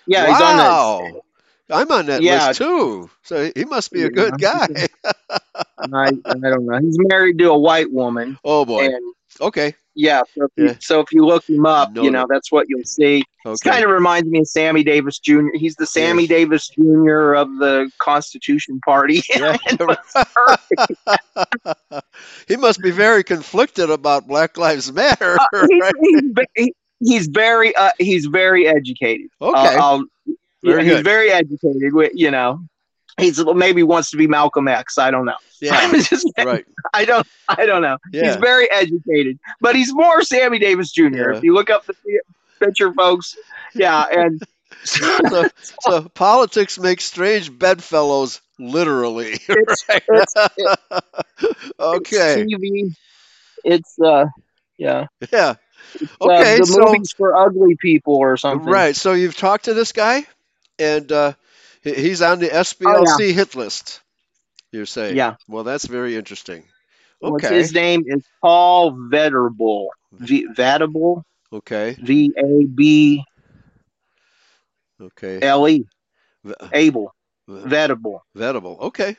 Yeah, 0.08 0.28
he's 0.28 0.42
on 0.42 0.58
wow. 0.58 1.22
I'm 1.70 1.92
on 1.92 2.08
that 2.08 2.22
Yeah. 2.22 2.48
list 2.48 2.60
too. 2.60 3.10
So 3.24 3.52
he 3.56 3.66
must 3.66 3.92
be 3.92 4.04
a 4.04 4.10
good 4.10 4.40
guy. 4.40 4.68
I, 5.46 6.08
I 6.08 6.10
don't 6.20 6.66
know. 6.66 6.80
He's 6.80 6.98
married 7.00 7.38
to 7.40 7.52
a 7.52 7.58
white 7.58 7.92
woman, 7.92 8.38
oh 8.44 8.66
boy. 8.66 8.86
and 8.86 9.14
Okay. 9.40 9.74
yeah. 9.96 10.22
So 10.36 10.46
if, 10.46 10.52
Yeah. 10.58 10.64
you, 10.66 10.76
so 10.80 11.00
if 11.00 11.12
you 11.12 11.26
look 11.26 11.48
him 11.50 11.66
up, 11.66 11.94
Know 11.94 12.04
you 12.04 12.12
know 12.12 12.26
that's 12.30 12.52
what 12.52 12.68
you'll 12.70 12.84
see. 12.86 13.24
It 13.46 13.60
kind 13.64 13.84
of 13.84 13.90
reminds 13.90 14.30
me 14.30 14.40
of 14.40 14.48
Sammy 14.48 14.84
Davis 14.84 15.18
Jr. 15.18 15.48
He's 15.56 15.76
the 15.76 15.88
Sammy 15.88 16.24
Yes. 16.24 16.30
Davis 16.30 16.68
Jr. 16.70 17.34
of 17.34 17.48
the 17.58 17.92
Constitution 18.00 18.80
Party. 18.86 19.24
Yeah. 19.36 19.58
He 22.48 22.58
must 22.58 22.82
be 22.82 22.92
very 22.92 23.24
conflicted 23.24 23.90
about 23.90 24.28
Black 24.28 24.58
Lives 24.58 24.92
Matter. 24.92 25.38
Uh, 25.54 25.68
he's, 25.70 25.82
right? 25.82 25.94
he's, 26.02 26.24
he- 26.56 26.74
he's 27.00 27.28
very 27.28 27.76
uh, 27.76 27.92
he's 28.00 28.26
very 28.28 28.68
educated. 28.68 29.28
Okay. 29.42 29.76
Uh, 29.80 30.00
Very 30.64 30.86
yeah, 30.86 30.94
he's 30.96 31.02
very 31.02 31.32
educated. 31.32 31.92
You 32.14 32.32
know, 32.32 32.60
he's 33.20 33.44
maybe 33.46 33.84
wants 33.84 34.12
to 34.12 34.18
be 34.18 34.28
Malcolm 34.28 34.68
X. 34.68 34.98
I 34.98 35.12
don't 35.12 35.26
know. 35.26 35.36
yeah. 35.62 35.92
Just, 35.94 36.28
Right. 36.38 36.66
I 36.94 37.06
don't 37.06 37.28
I 37.48 37.66
don't 37.66 37.82
know. 37.82 37.98
Yeah. 38.12 38.26
He's 38.28 38.36
very 38.38 38.70
educated, 38.72 39.40
but 39.60 39.76
he's 39.76 39.94
more 39.94 40.22
Sammy 40.24 40.60
Davis 40.60 40.92
Jr. 40.92 41.04
Yeah. 41.08 41.36
If 41.38 41.44
you 41.44 41.54
look 41.54 41.70
up 41.70 41.86
the 41.86 41.94
picture, 42.60 42.94
folks, 42.94 43.36
yeah, 43.76 44.04
and 44.12 44.42
So, 44.84 45.48
so 45.82 46.02
politics 46.10 46.80
makes 46.80 47.04
strange 47.04 47.56
bedfellows, 47.56 48.42
literally. 48.58 49.34
It's- 49.34 49.86
right? 49.90 50.04
it's- 50.10 51.02
okay. 51.80 52.42
It's 52.42 52.54
TV. 52.54 52.96
It's 53.64 54.00
uh, 54.00 54.26
Yeah. 54.78 55.06
Yeah. 55.32 55.56
Uh, 56.20 56.26
Okay, 56.30 56.58
the 56.58 56.66
so 56.66 56.80
movies 56.86 57.12
for 57.16 57.36
ugly 57.36 57.76
people 57.80 58.16
or 58.16 58.38
something. 58.38 58.68
right. 58.72 58.96
So 58.96 59.14
you've 59.14 59.36
talked 59.38 59.66
to 59.66 59.74
this 59.74 59.92
guy, 59.92 60.26
and 60.80 61.12
uh, 61.12 61.34
he's 61.84 62.22
on 62.22 62.40
the 62.40 62.48
SPLC 62.50 63.34
hit 63.34 63.56
list. 63.56 64.02
You're 64.72 64.86
saying? 64.86 65.14
Oh, 65.14 65.18
Yeah. 65.18 65.36
Well, 65.48 65.64
that's 65.64 65.86
very 65.86 66.16
interesting. 66.16 66.64
What's 67.20 67.46
Okay. 67.46 67.56
his 67.56 67.74
name 67.74 68.04
is 68.06 68.24
Paul 68.42 68.94
Vetterable. 68.94 69.88
V- 70.14 70.48
Vetterable. 70.56 71.24
Okay. 71.54 71.96
V 72.02 72.34
A 72.38 72.66
B 72.66 73.24
Okay. 75.02 75.40
L 75.42 75.68
E. 75.68 75.86
V- 76.44 76.54
Able. 76.74 77.14
v- 77.48 77.70
Vetterable. 77.70 78.22
Vetable. 78.36 78.80
Okay. 78.80 79.16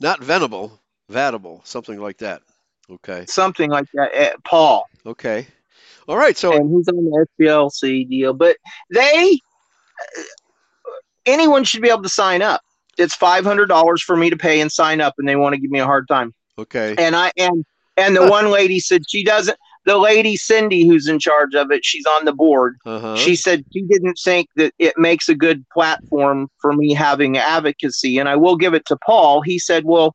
Not 0.00 0.22
venable. 0.22 0.78
Vatable. 1.10 1.64
Something 1.66 2.00
like 2.00 2.18
that. 2.18 2.42
Okay. 2.90 3.24
Something 3.26 3.70
like 3.70 3.86
that. 3.94 4.10
Eh, 4.14 4.32
Paul. 4.44 4.84
Okay. 5.06 5.46
All 6.08 6.16
right. 6.16 6.36
So 6.36 6.52
and 6.52 6.70
he's 6.74 6.88
on 6.88 6.96
the 6.96 7.26
SPLC 7.40 8.08
deal. 8.08 8.34
But 8.34 8.56
they, 8.92 9.38
anyone 11.26 11.64
should 11.64 11.82
be 11.82 11.90
able 11.90 12.02
to 12.02 12.08
sign 12.08 12.42
up. 12.42 12.62
It's 12.98 13.14
five 13.14 13.44
hundred 13.44 13.66
dollars 13.66 14.02
for 14.02 14.16
me 14.16 14.30
to 14.30 14.36
pay 14.36 14.60
and 14.60 14.70
sign 14.70 15.00
up, 15.00 15.14
and 15.18 15.28
they 15.28 15.36
want 15.36 15.54
to 15.54 15.60
give 15.60 15.70
me 15.70 15.78
a 15.80 15.84
hard 15.86 16.06
time. 16.08 16.34
okay. 16.58 16.94
And 16.98 17.16
I 17.16 17.32
and 17.36 17.64
and 17.96 18.16
the 18.16 18.26
one 18.28 18.50
lady 18.50 18.80
said 18.80 19.02
she 19.08 19.24
doesn't. 19.24 19.56
The 19.84 19.98
lady 19.98 20.36
Cindy, 20.36 20.86
who's 20.86 21.08
in 21.08 21.18
charge 21.18 21.54
of 21.56 21.72
it, 21.72 21.84
she's 21.84 22.06
on 22.06 22.24
the 22.24 22.32
board. 22.32 22.76
Uh 22.86 23.00
huh. 23.00 23.16
She 23.16 23.34
said 23.34 23.64
she 23.72 23.82
didn't 23.82 24.16
think 24.22 24.48
that 24.56 24.72
it 24.78 24.96
makes 24.96 25.28
a 25.28 25.34
good 25.34 25.64
platform 25.70 26.48
for 26.60 26.72
me 26.72 26.94
having 26.94 27.36
advocacy, 27.36 28.18
and 28.18 28.28
I 28.28 28.36
will 28.36 28.56
give 28.56 28.74
it 28.74 28.86
to 28.86 28.96
Paul. 28.96 29.42
He 29.42 29.58
said, 29.58 29.84
"Well." 29.84 30.12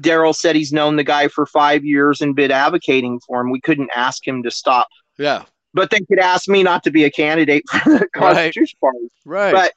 Darrell 0.00 0.32
said 0.32 0.54
he's 0.54 0.72
known 0.72 0.94
the 0.94 1.02
guy 1.02 1.26
for 1.26 1.44
five 1.44 1.84
years 1.84 2.20
and 2.20 2.36
been 2.36 2.52
advocating 2.52 3.18
for 3.26 3.40
him. 3.40 3.50
We 3.50 3.60
couldn't 3.60 3.90
ask 3.96 4.24
him 4.24 4.44
to 4.44 4.50
stop 4.52 4.86
Yeah. 5.18 5.42
but 5.74 5.90
they 5.90 5.98
could 5.98 6.20
ask 6.20 6.48
me 6.48 6.62
not 6.62 6.84
to 6.84 6.92
be 6.92 7.02
a 7.02 7.10
candidate 7.10 7.64
for 7.68 7.98
the 7.98 8.06
Constitution 8.14 8.78
Party. 8.80 9.08
Right. 9.24 9.52
But 9.52 9.72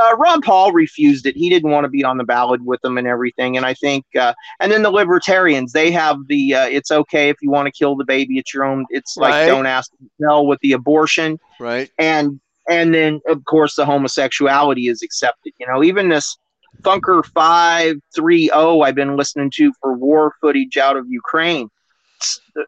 uh, 0.00 0.16
Ron 0.16 0.40
Paul 0.40 0.72
refused 0.72 1.26
it. 1.26 1.36
He 1.36 1.48
didn't 1.50 1.70
want 1.70 1.84
to 1.84 1.88
be 1.88 2.04
on 2.04 2.16
the 2.18 2.24
ballot 2.24 2.62
with 2.62 2.80
them 2.82 2.98
and 2.98 3.06
everything. 3.06 3.56
And 3.56 3.66
I 3.66 3.74
think, 3.74 4.04
uh, 4.18 4.34
and 4.60 4.70
then 4.70 4.82
the 4.82 4.90
Libertarians, 4.90 5.72
they 5.72 5.90
have 5.90 6.16
the 6.28 6.54
uh, 6.54 6.66
it's 6.66 6.90
okay 6.90 7.28
if 7.28 7.36
you 7.42 7.50
want 7.50 7.66
to 7.66 7.72
kill 7.72 7.96
the 7.96 8.04
baby, 8.04 8.38
it's 8.38 8.52
your 8.54 8.64
own. 8.64 8.86
It's 8.90 9.16
like 9.16 9.32
Right. 9.32 9.46
don't 9.46 9.66
ask 9.66 9.90
to 9.92 9.96
tell 10.20 10.46
with 10.46 10.60
the 10.60 10.72
abortion, 10.72 11.38
right. 11.58 11.90
and 11.98 12.40
and 12.68 12.94
then 12.94 13.20
of 13.26 13.44
course 13.44 13.74
the 13.76 13.86
homosexuality 13.86 14.88
is 14.88 15.02
accepted. 15.02 15.52
You 15.58 15.66
know, 15.66 15.82
even 15.82 16.08
this 16.08 16.36
Funker 16.82 17.24
five 17.24 17.96
three 18.14 18.46
zero 18.48 18.82
I've 18.82 18.94
been 18.94 19.16
listening 19.16 19.50
to 19.56 19.72
for 19.80 19.94
war 19.94 20.34
footage 20.40 20.76
out 20.76 20.96
of 20.96 21.06
Ukraine. 21.08 21.68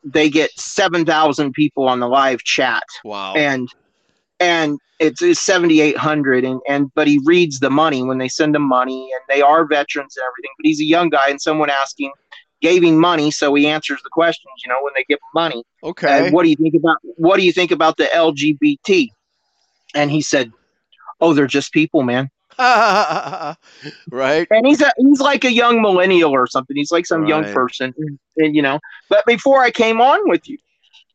They 0.05 0.31
get 0.31 0.51
seven 0.59 1.05
thousand 1.05 1.53
people 1.53 1.89
on 1.89 2.01
the 2.01 2.09
live 2.09 2.43
chat 2.45 2.85
Wow. 3.05 3.35
and 3.35 3.69
and 4.41 4.79
it's, 4.99 5.23
it's 5.23 5.41
7800 5.41 6.45
and 6.45 6.61
and 6.69 6.91
but 6.95 7.07
he 7.07 7.21
reads 7.25 7.61
the 7.61 7.71
money 7.71 8.03
when 8.03 8.19
they 8.19 8.29
send 8.29 8.57
him 8.57 8.63
money 8.63 9.11
and 9.13 9.23
they 9.29 9.43
are 9.43 9.65
veterans 9.65 10.17
and 10.17 10.25
everything 10.25 10.51
but 10.59 10.67
he's 10.67 10.81
a 10.81 10.85
young 10.85 11.09
guy 11.09 11.29
and 11.29 11.41
someone 11.41 11.71
asking 11.71 12.11
gave 12.61 12.83
him 12.83 12.99
money 12.99 13.31
so 13.31 13.55
he 13.55 13.67
answers 13.67 14.01
the 14.03 14.11
questions 14.11 14.53
you 14.65 14.69
know 14.69 14.83
when 14.83 14.93
they 14.97 15.05
give 15.05 15.19
him 15.19 15.31
money. 15.35 15.65
Okay. 15.83 16.27
and 16.27 16.35
what 16.35 16.43
do 16.43 16.51
you 16.51 16.57
think 16.57 16.75
about 16.75 16.99
what 17.03 17.37
do 17.37 17.45
you 17.45 17.53
think 17.53 17.71
about 17.71 17.97
the 17.97 18.05
lgbt 18.05 19.09
and 19.95 20.11
he 20.11 20.21
said 20.21 20.53
oh 21.21 21.33
they're 21.33 21.47
just 21.47 21.73
people 21.73 22.03
man. 22.03 22.31
Right. 24.11 24.47
and 24.51 24.67
he's 24.67 24.83
a, 24.83 24.93
he's 24.99 25.21
like 25.21 25.45
a 25.45 25.53
young 25.53 25.81
millennial 25.81 26.33
or 26.33 26.47
something. 26.47 26.77
He's 26.77 26.93
like 26.93 27.07
some 27.07 27.27
young 27.27 27.45
person 27.55 27.95
and, 27.97 28.19
and, 28.37 28.55
you 28.55 28.61
know. 28.61 28.81
But 29.09 29.25
before 29.25 29.63
i 29.63 29.71
came 29.71 30.03
on 30.03 30.29
with 30.29 30.47
you 30.47 30.59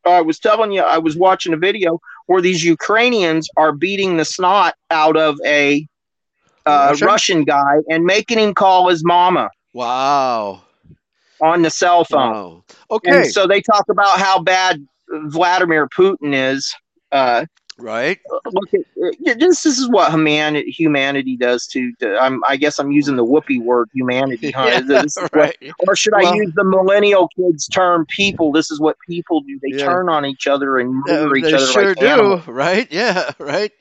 i 0.06 0.22
was 0.22 0.40
telling 0.40 0.72
you 0.72 0.82
i 0.82 0.98
was 0.98 1.16
watching 1.16 1.54
a 1.54 1.58
video 1.58 2.00
where 2.28 2.42
these 2.42 2.64
ukrainians 2.64 3.48
are 3.58 3.72
beating 3.72 4.18
the 4.18 4.26
snot 4.26 4.74
out 4.92 5.18
of 5.18 5.38
a 5.46 5.86
uh, 6.66 6.88
Russian? 6.90 7.08
russian 7.08 7.44
guy 7.44 7.76
and 7.90 8.04
making 8.04 8.40
him 8.40 8.54
call 8.54 8.90
his 8.90 9.04
mama 9.04 9.50
Wow. 9.74 10.62
on 11.42 11.62
the 11.62 11.70
cell 11.70 12.04
phone 12.06 12.32
Wow. 12.32 12.64
Okay. 12.90 13.12
and 13.12 13.28
so 13.28 13.48
they 13.48 13.62
talk 13.62 13.86
about 13.90 14.20
how 14.20 14.40
bad 14.42 14.86
vladimir 15.10 15.88
putin 15.98 16.34
is 16.34 16.74
uh, 17.12 17.46
right. 17.78 18.20
look 18.52 18.70
at 18.74 19.40
this. 19.40 19.64
This 19.64 19.78
is 19.80 19.90
what 19.90 20.12
humanity 20.12 20.72
humanity 20.72 21.36
does 21.38 21.68
to. 21.68 21.92
to 22.00 22.18
I'm, 22.18 22.42
I 22.48 22.56
guess 22.58 22.80
I'm 22.80 22.92
using 22.92 23.16
the 23.16 23.24
whoopee 23.26 23.60
word 23.60 23.90
humanity. 23.94 24.52
Huh? 24.52 24.66
Yeah, 24.72 24.80
This 24.82 25.18
is 25.18 25.28
what- 25.34 25.56
or 25.88 25.96
should 25.96 26.14
Well- 26.16 26.34
I 26.34 26.36
use 26.36 26.52
the 26.56 26.64
millennial 26.64 27.28
kids 27.36 27.68
term? 27.68 28.06
People. 28.10 28.52
This 28.52 28.72
is 28.72 28.80
what 28.80 28.98
people 29.08 29.42
do. 29.42 29.60
They 29.62 29.78
Yeah. 29.78 29.86
turn 29.86 30.10
on 30.10 30.26
each 30.26 30.48
other 30.48 30.78
and 30.80 31.04
Yeah, 31.08 31.14
murder 31.24 31.36
each 31.38 31.44
they 31.46 31.54
other 31.54 31.66
sure 31.68 31.88
like 31.90 31.98
do, 31.98 32.06
animals. 32.08 32.48
right? 32.48 32.88
Yeah, 32.92 33.32
right. 33.40 33.72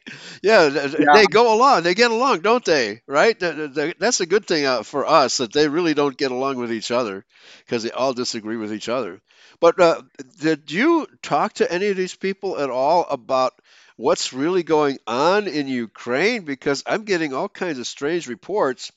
Yeah, 0.42 0.68
th- 0.68 0.90
th- 0.92 1.04
Yeah. 1.07 1.14
they 1.14 1.26
go 1.26 1.54
along. 1.54 1.83
They 1.83 1.94
get 1.94 2.11
along, 2.11 2.40
don't 2.40 2.64
they? 2.64 3.00
Right? 3.07 3.38
Th- 3.38 3.54
th- 3.54 3.74
th- 3.74 3.96
That's 3.98 4.20
a 4.20 4.26
good 4.26 4.46
thing 4.46 4.66
uh, 4.66 4.83
for 4.83 5.07
us 5.07 5.38
that 5.38 5.52
they 5.52 5.68
really 5.68 5.94
don't 5.94 6.16
get 6.16 6.30
along 6.33 6.57
with 6.57 6.72
each 6.72 6.90
other 6.90 7.24
because 7.64 7.83
they 7.83 7.90
all 7.90 8.12
disagree 8.12 8.57
with 8.57 8.72
each 8.72 8.88
other. 8.88 9.20
But 9.61 9.78
uh, 9.80 10.02
did 10.40 10.70
you 10.70 11.07
talk 11.22 11.54
to 11.54 11.72
any 11.72 11.87
of 11.88 11.96
these 11.96 12.14
people 12.16 12.59
at 12.59 12.70
all 12.70 13.07
about 13.09 13.52
what's 13.96 14.33
really 14.33 14.62
going 14.62 14.98
on 15.07 15.46
in 15.46 15.68
Ukraine? 15.68 16.42
Because 16.44 16.83
I'm 16.87 17.04
getting 17.04 17.33
all 17.35 17.48
kinds 17.48 17.78
of 17.78 17.87
strange 17.87 18.28
reports 18.28 18.92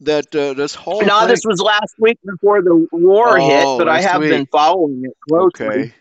that 0.00 0.34
uh, 0.34 0.54
this 0.54 0.74
whole 0.74 1.02
No, 1.02 1.20
thing. 1.20 1.28
this 1.28 1.42
was 1.44 1.60
last 1.60 1.94
week 1.98 2.18
before 2.24 2.62
the 2.62 2.86
war 2.92 3.38
hit, 3.38 3.64
Oh, 3.64 3.78
but 3.78 3.88
I 3.88 4.00
have 4.00 4.20
week. 4.20 4.30
been 4.30 4.46
following 4.46 5.02
it 5.04 5.16
closely. 5.28 5.66
okay, 5.66 5.76
You 5.76 5.82
know, 5.82 5.92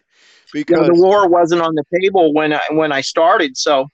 because 0.54 0.88
the 0.88 0.96
war 0.96 1.28
wasn't 1.30 1.62
on 1.62 1.76
the 1.76 1.84
table 2.00 2.34
when 2.34 2.54
I 2.54 2.62
when 2.72 2.92
I 2.92 3.02
started, 3.02 3.58
so. 3.58 3.88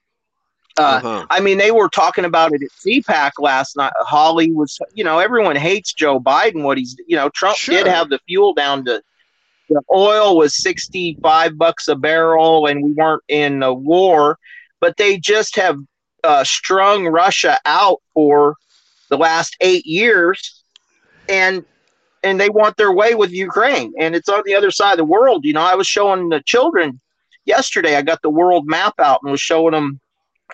Uh, 0.79 1.01
uh-huh. 1.03 1.25
I 1.31 1.39
mean, 1.39 1.57
they 1.57 1.71
were 1.71 1.89
talking 1.89 2.23
about 2.23 2.51
it 2.53 2.61
at 2.61 2.69
CPAC 2.85 3.31
last 3.39 3.75
night. 3.77 3.93
Hawley 3.97 4.51
was, 4.51 4.77
you 4.93 5.03
know, 5.03 5.17
everyone 5.17 5.55
hates 5.55 5.91
Joe 5.91 6.19
Biden. 6.19 6.61
What 6.61 6.77
he's, 6.77 6.95
you 7.07 7.15
know, 7.15 7.29
Trump 7.29 7.57
Sure. 7.57 7.73
did 7.75 7.87
have 7.87 8.09
the 8.09 8.19
fuel 8.27 8.53
down 8.53 8.85
to 8.85 9.01
the 9.69 9.81
oil 9.93 10.37
was 10.37 10.55
sixty-five 10.55 11.57
bucks 11.57 11.87
a 11.87 11.95
barrel, 11.95 12.67
and 12.67 12.83
we 12.83 12.91
weren't 12.91 13.23
in 13.27 13.63
a 13.63 13.73
war. 13.73 14.37
But 14.79 14.97
they 14.97 15.17
just 15.17 15.55
have 15.55 15.77
uh, 16.23 16.43
strung 16.43 17.07
Russia 17.07 17.57
out 17.65 18.01
for 18.13 18.55
the 19.09 19.17
last 19.17 19.55
eight 19.61 19.85
years, 19.85 20.63
and 21.27 21.65
and 22.23 22.39
they 22.39 22.49
want 22.49 22.77
their 22.77 22.91
way 22.91 23.15
with 23.15 23.31
Ukraine, 23.31 23.93
and 23.99 24.15
it's 24.15 24.29
on 24.29 24.41
the 24.45 24.55
other 24.55 24.71
side 24.71 24.93
of 24.93 24.97
the 24.97 25.05
world. 25.05 25.45
You 25.45 25.53
know, 25.53 25.61
I 25.61 25.75
was 25.75 25.87
showing 25.87 26.29
the 26.29 26.41
children 26.41 26.99
yesterday. 27.45 27.95
I 27.95 28.01
got 28.01 28.21
the 28.21 28.29
world 28.29 28.67
map 28.67 28.95
out 28.99 29.21
and 29.23 29.31
was 29.31 29.41
showing 29.41 29.71
them 29.71 29.99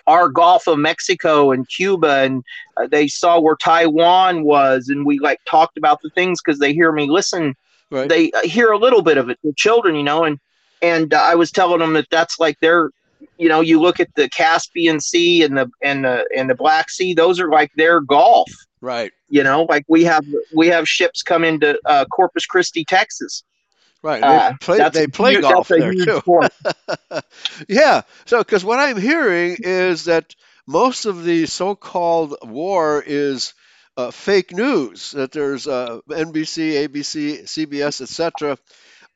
our 0.06 0.28
Gulf 0.28 0.66
of 0.66 0.78
Mexico 0.78 1.52
and 1.52 1.68
Cuba, 1.68 2.18
and 2.24 2.44
uh, 2.76 2.86
they 2.86 3.08
saw 3.08 3.40
where 3.40 3.56
Taiwan 3.56 4.44
was, 4.44 4.88
and 4.88 5.06
we 5.06 5.18
like 5.18 5.40
talked 5.46 5.78
about 5.78 6.00
the 6.02 6.10
things 6.10 6.40
because 6.42 6.58
they 6.58 6.72
hear 6.72 6.92
me 6.92 7.08
listen. 7.10 7.54
Right. 7.94 8.08
They 8.08 8.32
uh, 8.32 8.40
hear 8.42 8.72
a 8.72 8.76
little 8.78 9.02
bit 9.02 9.18
of 9.18 9.30
it, 9.30 9.38
the 9.44 9.52
children, 9.52 9.94
you 9.94 10.02
know, 10.02 10.24
and 10.24 10.40
and 10.82 11.14
uh, 11.14 11.22
I 11.22 11.36
was 11.36 11.52
telling 11.52 11.78
them 11.78 11.92
that 11.92 12.08
that's 12.10 12.40
like 12.40 12.58
their, 12.58 12.90
you 13.38 13.48
know, 13.48 13.60
you 13.60 13.80
look 13.80 14.00
at 14.00 14.12
the 14.16 14.28
Caspian 14.28 14.98
Sea 14.98 15.44
and 15.44 15.56
the 15.56 15.70
and 15.80 16.04
the 16.04 16.28
and 16.36 16.50
the 16.50 16.56
Black 16.56 16.90
Sea; 16.90 17.14
those 17.14 17.38
are 17.38 17.48
like 17.48 17.70
their 17.76 18.00
Gulf. 18.00 18.50
right, 18.80 19.12
You 19.28 19.44
know, 19.44 19.62
like 19.68 19.84
we 19.86 20.02
have 20.04 20.26
we 20.52 20.66
have 20.66 20.88
ships 20.88 21.22
come 21.22 21.44
into 21.44 21.78
uh, 21.86 22.04
Corpus 22.06 22.46
Christi, 22.46 22.84
Texas. 22.84 23.44
right. 24.02 24.22
Uh, 24.24 24.50
they 24.50 24.56
play, 24.60 24.88
they 24.90 25.06
play 25.06 25.32
huge- 25.34 25.42
golf 25.42 25.68
there 25.68 25.92
too. 25.94 26.20
yeah. 27.68 28.02
So, 28.26 28.38
because 28.38 28.64
what 28.64 28.80
I'm 28.80 29.00
hearing 29.00 29.56
is 29.60 30.06
that 30.06 30.34
most 30.66 31.06
of 31.06 31.22
the 31.22 31.46
so-called 31.46 32.34
war 32.42 33.04
is 33.06 33.54
uh, 33.96 34.10
fake 34.10 34.52
news. 34.52 35.12
That 35.12 35.32
there's 35.32 35.66
uh, 35.66 36.00
NBC, 36.08 36.86
ABC, 36.88 37.42
CBS, 37.44 38.00
etc., 38.00 38.58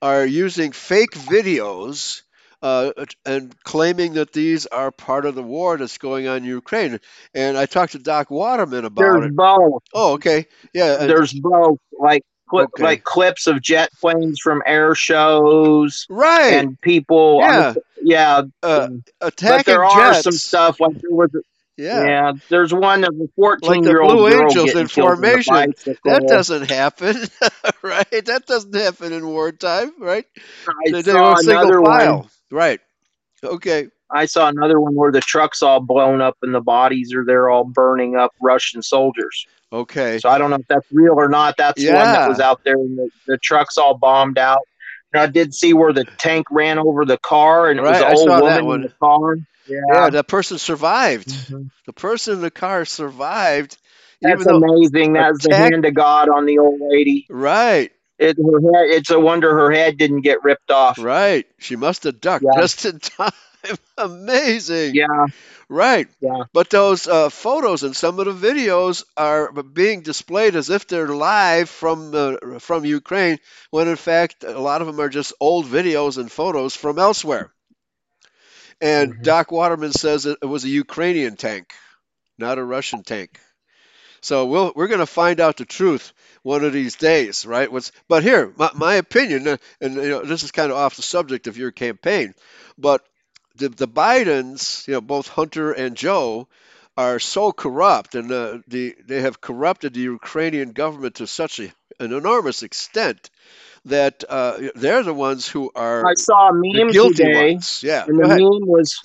are 0.00 0.24
using 0.24 0.72
fake 0.72 1.10
videos 1.12 2.22
uh, 2.62 2.92
and 3.24 3.54
claiming 3.64 4.14
that 4.14 4.32
these 4.32 4.66
are 4.66 4.90
part 4.90 5.26
of 5.26 5.34
the 5.34 5.42
war 5.42 5.76
that's 5.76 5.98
going 5.98 6.26
on 6.28 6.38
in 6.38 6.44
Ukraine. 6.44 7.00
And 7.34 7.56
I 7.56 7.66
talked 7.66 7.92
to 7.92 7.98
Doc 7.98 8.30
Waterman 8.30 8.84
about 8.84 9.00
There's 9.02 9.24
it. 9.26 9.36
both. 9.36 9.82
Oh, 9.94 10.12
okay. 10.14 10.46
Yeah. 10.72 11.00
and- 11.00 11.10
There's 11.10 11.32
both. 11.32 11.78
Like 11.98 12.22
cli- 12.48 12.64
Okay. 12.64 12.82
like 12.82 13.04
clips 13.04 13.46
of 13.48 13.60
jet 13.60 13.90
planes 14.00 14.38
from 14.40 14.62
air 14.66 14.94
shows 14.94 16.06
right. 16.08 16.54
and 16.54 16.80
people. 16.80 17.38
yeah. 17.42 17.74
yeah. 18.02 18.42
Uh, 18.62 18.88
but 18.88 18.90
attacking 19.20 19.72
there 19.74 19.84
are 19.84 20.14
some 20.14 20.32
stuff 20.32 20.80
like 20.80 20.94
there 21.00 21.10
was. 21.10 21.30
Yeah. 21.78 22.04
Yeah. 22.04 22.32
there's 22.50 22.74
one 22.74 23.04
of 23.04 23.14
a 23.14 23.28
Like 23.62 23.82
14 23.82 23.84
the 23.84 23.94
year 23.94 24.02
old 24.02 24.18
Blue 24.18 24.28
girl 24.28 24.56
Angels 24.56 24.74
in 24.74 24.88
killed 24.94 25.20
in 25.20 25.30
the 25.30 25.38
formation. 25.38 25.74
That 26.04 26.26
doesn't 26.26 26.70
happen, 26.70 27.16
right? 27.82 28.24
That 28.26 28.46
doesn't 28.46 28.74
happen 28.74 29.12
in 29.12 29.26
wartime, 29.26 29.92
right? 30.00 30.26
I 30.68 30.92
They, 30.92 31.02
saw 31.02 31.36
another 31.38 31.80
one. 31.82 32.22
right? 32.50 32.80
Okay, 33.44 33.88
I 34.10 34.26
saw 34.26 34.48
another 34.48 34.80
one 34.80 34.94
where 34.94 35.12
the 35.12 35.20
truck's 35.20 35.62
all 35.62 35.80
blown 35.80 36.20
up 36.20 36.36
and 36.42 36.54
the 36.54 36.60
bodies 36.60 37.14
are 37.14 37.24
there 37.24 37.48
all 37.50 37.64
burning 37.64 38.16
up 38.16 38.32
Russian 38.40 38.82
soldiers. 38.82 39.46
okay, 39.72 40.22
So 40.22 40.28
I 40.28 40.38
don't 40.38 40.50
know 40.50 40.56
if 40.56 40.66
that's 40.68 40.86
real 40.90 41.14
or 41.18 41.28
not. 41.28 41.56
That's 41.56 41.84
the 41.84 41.92
one 41.92 42.12
that 42.12 42.24
was 42.24 42.40
out 42.40 42.60
there 42.64 42.74
and 42.74 42.98
the, 42.98 43.10
the 43.26 43.38
truck's 43.38 43.78
all 43.78 43.96
bombed 43.98 44.38
out. 44.38 44.60
I 45.14 45.26
did 45.26 45.54
see 45.54 45.72
where 45.74 45.92
the 45.92 46.06
tank 46.18 46.46
ran 46.50 46.78
over 46.78 47.04
the 47.04 47.18
car, 47.18 47.70
and 47.70 47.78
it 47.78 47.82
Right, 47.82 47.90
was 47.90 48.00
an 48.00 48.08
old 48.08 48.36
woman 48.36 48.68
in 48.68 48.80
the 48.82 48.92
car. 49.00 49.36
Yeah, 49.68 49.78
Yeah, 49.88 50.11
that 50.11 50.28
person 50.28 50.59
survived. 50.59 51.37
Mhm. 51.50 51.70
The 51.87 51.92
person 51.92 52.35
in 52.35 52.40
the 52.42 52.50
car 52.50 52.85
survived, 52.85 53.76
that's 54.22 54.46
amazing. 54.46 55.14
That's 55.14 55.40
the 55.42 55.54
hand 55.54 55.85
of 55.87 55.94
God 55.94 56.28
on 56.28 56.46
the 56.46 56.59
old 56.59 56.81
lady. 56.81 57.31
right, 57.31 57.92
It, 58.18 58.37
her 58.38 58.61
head, 58.61 58.90
it's 58.98 59.11
a 59.11 59.18
wonder 59.20 59.50
her 59.57 59.70
head 59.72 59.96
didn't 59.98 60.22
get 60.22 60.42
ripped 60.44 60.70
off. 60.70 60.98
right. 60.98 61.46
She 61.59 61.76
must 61.76 62.04
have 62.04 62.20
ducked 62.20 62.52
Yeah. 62.52 62.52
just 62.52 62.85
in 62.85 62.98
time. 63.00 63.33
Amazing. 63.98 65.00
Yeah, 65.00 65.26
Right. 65.68 66.09
Yeah. 66.20 66.44
But 66.52 66.70
those 66.70 67.07
uh, 67.07 67.28
photos 67.31 67.83
and 67.83 67.96
some 67.96 68.18
of 68.18 68.26
the 68.26 68.48
videos 68.48 69.04
are 69.16 69.52
being 69.52 70.02
displayed 70.02 70.54
as 70.57 70.70
if 70.70 70.87
they're 70.87 71.09
live 71.09 71.68
from 71.68 72.14
uh, 72.14 72.59
from 72.61 72.85
Ukraine, 72.85 73.38
when 73.70 73.88
in 73.88 73.96
fact 73.96 74.44
a 74.44 74.59
lot 74.61 74.81
of 74.81 74.87
them 74.87 75.00
are 75.00 75.09
just 75.09 75.33
old 75.40 75.66
videos 75.66 76.16
and 76.18 76.31
photos 76.31 76.74
from 76.76 76.98
elsewhere. 76.98 77.52
And 78.80 79.14
Mhm. 79.14 79.22
Doc 79.22 79.52
Waterman 79.52 79.92
says 79.92 80.26
it, 80.26 80.38
was 80.44 80.64
a 80.64 80.68
Ukrainian 80.68 81.36
tank, 81.36 81.72
not 82.38 82.58
a 82.58 82.64
Russian 82.64 83.02
tank. 83.04 83.40
So 84.20 84.46
we'll, 84.46 84.72
we're 84.74 84.88
going 84.88 85.00
to 85.00 85.06
find 85.06 85.40
out 85.40 85.56
the 85.56 85.64
truth 85.64 86.12
one 86.42 86.64
of 86.64 86.72
these 86.72 86.96
days, 86.96 87.46
right? 87.46 87.70
What's, 87.70 87.92
but 88.08 88.22
here, 88.22 88.52
my, 88.56 88.70
my 88.74 88.94
opinion, 88.94 89.46
uh, 89.48 89.56
and 89.80 89.94
you 89.94 90.08
know, 90.08 90.22
this 90.24 90.42
is 90.42 90.50
kind 90.52 90.70
of 90.72 90.78
off 90.78 90.96
the 90.96 91.02
subject 91.02 91.46
of 91.46 91.56
your 91.58 91.70
campaign, 91.72 92.34
but 92.78 93.06
the, 93.56 93.68
the 93.68 93.88
Bidens, 93.88 94.86
you 94.88 94.94
know, 94.94 95.00
both 95.00 95.28
Hunter 95.28 95.72
and 95.72 95.96
Joe, 95.96 96.48
are 96.96 97.20
so 97.20 97.52
corrupt, 97.52 98.14
and 98.16 98.30
uh, 98.32 98.58
the, 98.66 98.96
they 99.06 99.20
have 99.20 99.40
corrupted 99.40 99.94
the 99.94 100.00
Ukrainian 100.00 100.72
government 100.72 101.16
to 101.16 101.26
such 101.28 101.60
a, 101.60 101.72
an 102.00 102.12
enormous 102.12 102.62
extent 102.62 103.30
that 103.84 104.24
uh, 104.28 104.58
they're 104.74 105.02
the 105.02 105.14
ones 105.14 105.48
who 105.48 105.70
are 105.74 106.06
I 106.06 106.14
saw 106.14 106.50
a 106.50 106.52
meme 106.52 106.90
guilty 106.90 107.24
today, 107.24 107.52
ones. 107.54 107.82
Yeah, 107.82 108.04
and 108.06 108.18
the 108.18 108.24
ahead. 108.24 108.38
meme 108.38 108.66
was 108.66 109.00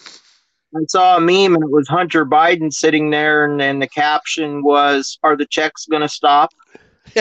I 0.75 0.81
saw 0.87 1.17
a 1.17 1.19
meme, 1.19 1.55
and 1.55 1.63
it 1.63 1.69
was 1.69 1.87
Hunter 1.87 2.25
Biden 2.25 2.73
sitting 2.73 3.11
there, 3.11 3.45
and, 3.45 3.61
and 3.61 3.81
the 3.81 3.87
caption 3.87 4.63
was, 4.63 5.19
"Are 5.23 5.37
the 5.37 5.45
checks 5.45 5.85
going 5.85 6.01
to 6.01 6.09
stop?" 6.09 6.51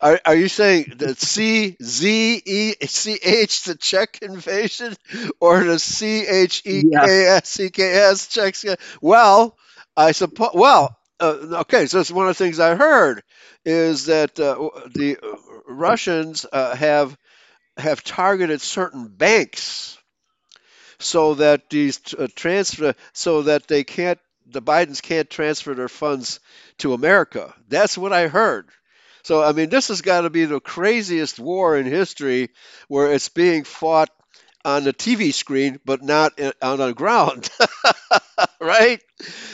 are, 0.00 0.20
are 0.24 0.34
you 0.34 0.48
saying 0.48 0.94
the 0.96 1.14
C 1.14 1.76
Z 1.82 2.42
E 2.44 2.74
C 2.86 3.18
H 3.22 3.64
the 3.64 3.74
check 3.74 4.18
invasion 4.22 4.94
or 5.40 5.62
the 5.62 5.78
C 5.78 6.26
H 6.26 6.62
E 6.64 6.84
K 6.90 7.26
S 7.26 7.48
C 7.48 7.70
K 7.70 7.82
S 7.82 8.28
Czechs? 8.28 8.64
Well, 9.02 9.56
I 9.96 10.12
suppose. 10.12 10.52
Well, 10.54 10.96
uh, 11.20 11.36
okay. 11.60 11.86
So 11.86 12.00
it's 12.00 12.10
one 12.10 12.28
of 12.28 12.36
the 12.36 12.44
things 12.44 12.60
I 12.60 12.76
heard 12.76 13.22
is 13.64 14.06
that 14.06 14.38
uh, 14.40 14.70
the 14.94 15.18
Russians 15.66 16.46
uh, 16.52 16.74
have 16.76 17.16
have 17.78 18.04
targeted 18.04 18.60
certain 18.60 19.08
banks 19.08 19.98
so 20.98 21.34
that 21.34 21.68
these 21.70 22.00
uh, 22.18 22.26
transfer 22.34 22.94
so 23.12 23.42
that 23.42 23.66
they 23.66 23.84
can't 23.84 24.18
the 24.46 24.62
Bidens 24.62 25.00
can't 25.02 25.28
transfer 25.30 25.74
their 25.74 25.88
funds 25.88 26.40
to 26.78 26.92
America. 26.92 27.54
That's 27.68 27.96
what 27.96 28.12
I 28.12 28.28
heard. 28.28 28.68
So 29.22 29.42
I 29.42 29.52
mean, 29.52 29.70
this 29.70 29.88
has 29.88 30.02
got 30.02 30.22
to 30.22 30.30
be 30.30 30.44
the 30.44 30.60
craziest 30.60 31.38
war 31.38 31.76
in 31.76 31.86
history, 31.86 32.50
where 32.88 33.12
it's 33.12 33.28
being 33.30 33.64
fought 33.64 34.10
on 34.64 34.84
the 34.84 34.92
TV 34.92 35.32
screen, 35.32 35.80
but 35.84 36.02
not 36.02 36.38
in, 36.38 36.52
on 36.62 36.78
the 36.78 36.92
ground, 36.94 37.48
right? 38.60 39.00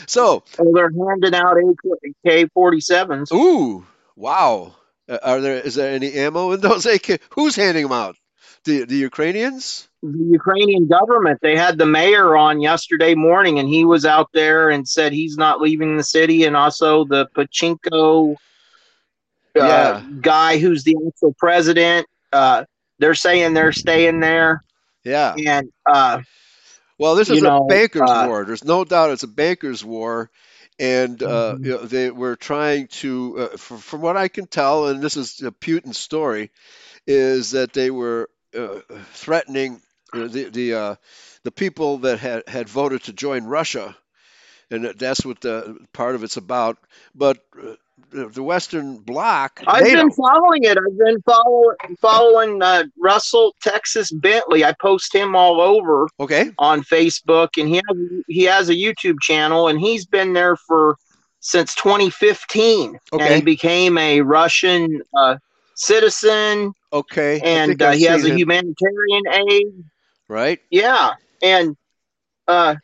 So, 0.06 0.44
Oh, 0.58 0.72
they're 0.74 0.90
handing 0.90 1.34
out 1.34 1.56
AK 1.58 2.50
forty 2.52 2.80
sevens. 2.80 3.32
ooh, 3.32 3.86
wow. 4.20 4.74
Uh, 5.08 5.18
Are 5.22 5.40
there 5.40 5.56
is 5.60 5.74
there 5.76 5.92
any 5.92 6.12
ammo 6.14 6.52
in 6.52 6.60
those 6.60 6.86
AK? 6.86 7.20
Who's 7.30 7.56
handing 7.56 7.84
them 7.84 7.92
out? 7.92 8.16
The 8.64 8.84
the 8.84 8.96
Ukrainians? 8.96 9.88
The 10.02 10.28
Ukrainian 10.32 10.86
government. 10.88 11.40
They 11.42 11.56
had 11.56 11.78
the 11.78 11.86
mayor 11.86 12.36
on 12.36 12.60
yesterday 12.60 13.14
morning, 13.14 13.58
and 13.58 13.68
he 13.68 13.84
was 13.84 14.04
out 14.04 14.28
there 14.32 14.70
and 14.70 14.86
said 14.88 15.12
he's 15.12 15.36
not 15.36 15.60
leaving 15.60 15.96
the 15.96 16.04
city, 16.04 16.44
and 16.44 16.56
also 16.56 17.04
the 17.04 17.26
Pachinko 17.36 18.36
uh, 19.58 19.92
Yeah. 19.92 20.02
guy 20.20 20.58
who's 20.58 20.84
the 20.84 20.96
actual 21.06 21.34
president. 21.38 22.06
Uh, 22.32 22.64
they're 22.98 23.14
saying 23.14 23.54
they're 23.54 23.72
staying 23.72 24.20
there, 24.20 24.62
Yeah. 25.04 25.40
and 25.46 25.70
uh, 25.86 26.20
Well, 26.98 27.14
this 27.16 27.30
is 27.30 27.42
know, 27.42 27.48
a 27.48 27.50
bankers' 27.50 28.12
uh, 28.12 28.14
war. 28.14 28.44
There's 28.44 28.64
no 28.64 28.84
doubt 28.84 29.10
it's 29.10 29.22
a 29.22 29.28
bankers' 29.28 29.84
war, 29.84 30.30
and 30.80 31.22
uh, 31.22 31.56
Mhm. 31.56 31.62
you 31.62 31.72
know, 31.72 31.78
they 31.84 32.10
were 32.10 32.36
trying 32.36 32.88
to, 32.88 33.38
uh, 33.52 33.58
from, 33.58 33.78
from 33.78 34.02
what 34.02 34.16
I 34.18 34.28
can 34.28 34.48
tell, 34.48 34.88
and 34.88 35.02
this 35.02 35.16
is 35.16 35.42
uh, 35.44 35.50
Putin's 35.52 35.98
story, 35.98 36.50
is 37.06 37.52
that 37.52 37.72
they 37.72 37.90
were 37.90 38.28
uh, 38.56 38.80
threatening 39.12 39.80
uh, 40.14 40.28
the 40.28 40.44
the 40.50 40.74
uh, 40.74 40.96
the 41.44 41.52
people 41.52 41.98
that 41.98 42.18
had 42.20 42.48
had 42.48 42.68
voted 42.68 43.04
to 43.04 43.12
join 43.12 43.44
Russia, 43.44 43.96
and 44.70 44.84
that's 44.98 45.24
what 45.24 45.40
the 45.40 45.78
part 45.92 46.14
of 46.16 46.24
it's 46.24 46.36
about. 46.38 46.78
But 47.14 47.38
uh, 47.62 47.74
the 48.10 48.42
Western 48.42 48.98
Bloc, 48.98 49.62
I've 49.66 49.84
NATO, 49.84 50.02
been 50.02 50.10
following 50.12 50.64
it. 50.64 50.76
I've 50.78 50.98
been 50.98 51.20
follow, 51.22 51.64
following 52.00 52.62
uh, 52.62 52.84
Russell 52.98 53.54
Texas 53.62 54.10
Bentley. 54.10 54.64
I 54.64 54.74
post 54.80 55.14
him 55.14 55.34
all 55.36 55.60
over 55.60 56.08
okay, 56.18 56.50
on 56.58 56.82
Facebook, 56.82 57.50
and 57.58 57.68
he 57.68 57.76
has, 57.76 58.22
he 58.28 58.44
has 58.44 58.68
a 58.68 58.74
YouTube 58.74 59.16
channel, 59.20 59.68
and 59.68 59.78
he's 59.80 60.06
been 60.06 60.32
there 60.32 60.56
for 60.56 60.96
since 61.40 61.74
2015. 61.76 62.98
And 63.12 63.20
Okay. 63.20 63.36
he 63.36 63.42
became 63.42 63.96
a 63.98 64.20
Russian 64.20 65.00
uh, 65.16 65.36
citizen, 65.74 66.72
okay, 66.92 67.40
and 67.44 67.80
uh, 67.80 67.92
he 67.92 68.04
has 68.04 68.24
a 68.24 68.28
him, 68.28 68.38
humanitarian 68.38 69.22
aid. 69.50 69.84
right. 70.28 70.60
Yeah, 70.70 71.10
and 71.42 71.76
uh, 72.48 72.76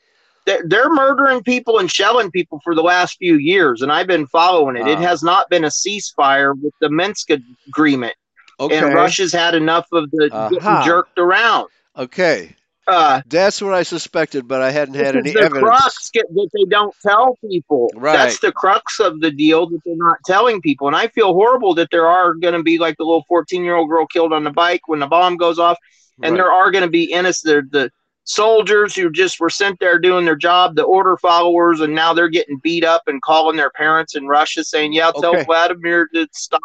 they're, 0.46 0.62
they're 0.64 0.88
murdering 0.90 1.42
people 1.42 1.78
and 1.78 1.90
shelling 1.90 2.30
people 2.30 2.61
for 2.64 2.74
the 2.74 2.82
last 2.82 3.18
few 3.18 3.37
years, 3.37 3.82
and 3.82 3.92
I've 3.92 4.06
been 4.06 4.26
following 4.28 4.76
it. 4.76 4.87
It 4.87 4.98
has 4.98 5.22
not 5.22 5.48
been 5.50 5.64
a 5.64 5.68
ceasefire 5.68 6.54
with 6.61 6.72
the 6.80 6.88
Minsk 6.88 7.28
agreement, 7.68 8.14
Okay, 8.59 8.76
and 8.78 8.94
Russia's 8.94 9.32
had 9.32 9.54
enough 9.54 9.87
of 9.92 10.11
the 10.12 10.28
getting 10.50 10.85
jerked 10.87 11.18
around. 11.18 11.68
okay. 11.96 12.54
Uh, 12.88 13.20
That's 13.26 13.61
what 13.61 13.74
I 13.74 13.82
suspected, 13.82 14.46
but 14.46 14.62
I 14.62 14.70
hadn't 14.70 14.94
had 14.94 15.16
any 15.16 15.32
the 15.32 15.40
evidence. 15.40 15.61
crux 15.68 16.11
that 16.14 16.50
they 16.54 16.64
don't 16.66 16.94
tell 17.04 17.37
people. 17.50 17.90
Right. 17.96 18.12
That's 18.16 18.38
the 18.38 18.52
crux 18.52 19.00
of 19.00 19.18
the 19.20 19.32
deal 19.32 19.68
that 19.68 19.80
they're 19.85 19.96
not 19.96 20.18
telling 20.24 20.61
people. 20.61 20.87
And 20.87 20.94
I 20.94 21.09
feel 21.09 21.32
horrible 21.35 21.74
that 21.74 21.88
there 21.90 22.06
are 22.06 22.35
going 22.35 22.54
to 22.54 22.62
be 22.62 22.78
like 22.78 22.96
the 22.96 23.02
little 23.02 23.24
14 23.26 23.64
year 23.64 23.74
old 23.74 23.88
girl 23.88 24.06
killed 24.06 24.32
on 24.32 24.44
the 24.44 24.52
bike 24.52 24.82
when 24.87 25.00
the 25.00 25.09
bomb 25.09 25.37
goes 25.37 25.59
off, 25.59 25.76
and 26.22 26.35
Right. 26.35 26.38
there 26.38 26.52
are 26.52 26.70
going 26.70 26.85
to 26.85 26.88
be 26.90 27.11
innocent 27.12 27.72
the 27.72 27.90
soldiers 28.26 28.94
who 28.94 29.10
just 29.10 29.40
were 29.40 29.48
sent 29.50 29.80
there 29.80 29.98
doing 29.98 30.24
their 30.24 30.36
job, 30.36 30.76
the 30.76 30.82
order 30.82 31.16
followers, 31.16 31.80
and 31.80 31.94
now 31.94 32.12
they're 32.12 32.28
getting 32.28 32.58
beat 32.58 32.84
up 32.84 33.02
and 33.06 33.22
calling 33.22 33.56
their 33.56 33.70
parents 33.70 34.14
in 34.14 34.26
Russia 34.26 34.62
saying, 34.62 34.92
"Yeah, 34.92 35.12
tell 35.12 35.34
Okay. 35.34 35.44
Vladimir 35.44 36.08
to 36.14 36.28
stop. 36.32 36.60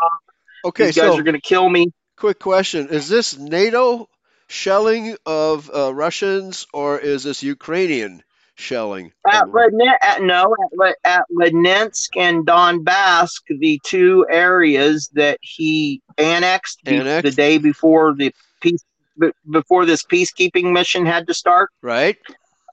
Okay, 0.66 0.88
These 0.88 0.98
guys 0.98 1.14
so 1.14 1.20
are 1.20 1.24
going 1.24 1.36
to 1.36 1.42
kill 1.42 1.70
me." 1.70 1.94
quick 2.18 2.40
question: 2.40 2.90
Is 2.90 3.08
this 3.08 3.38
NATO 3.38 4.10
shelling 4.48 5.16
of 5.26 5.72
uh, 5.74 5.94
Russians, 5.94 6.68
or 6.74 7.00
is 7.00 7.24
this 7.24 7.42
Ukrainian 7.42 8.24
shelling? 8.56 9.12
At, 9.28 9.46
Ledne- 9.46 9.98
at 10.02 10.22
no, 10.22 10.56
at, 10.84 10.96
at 11.04 11.26
and 11.30 12.46
Donbass, 12.46 13.30
the 13.48 13.80
two 13.86 14.26
areas 14.30 15.10
that 15.14 15.40
he 15.42 16.02
annexed, 16.18 16.84
be- 16.84 16.98
Annexed. 16.98 17.24
the 17.24 17.32
day 17.32 17.58
before 17.58 18.14
the 18.14 18.34
peace, 18.62 18.84
be- 19.20 19.32
before 19.50 19.86
this 19.86 20.04
peacekeeping 20.04 20.72
mission 20.72 21.06
had 21.06 21.28
to 21.28 21.34
start. 21.34 21.70
right? 21.82 22.18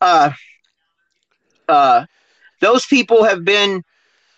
Uh, 0.01 0.31
uh, 1.69 2.05
those 2.61 2.87
people 2.87 3.25
have 3.25 3.45
been, 3.45 3.83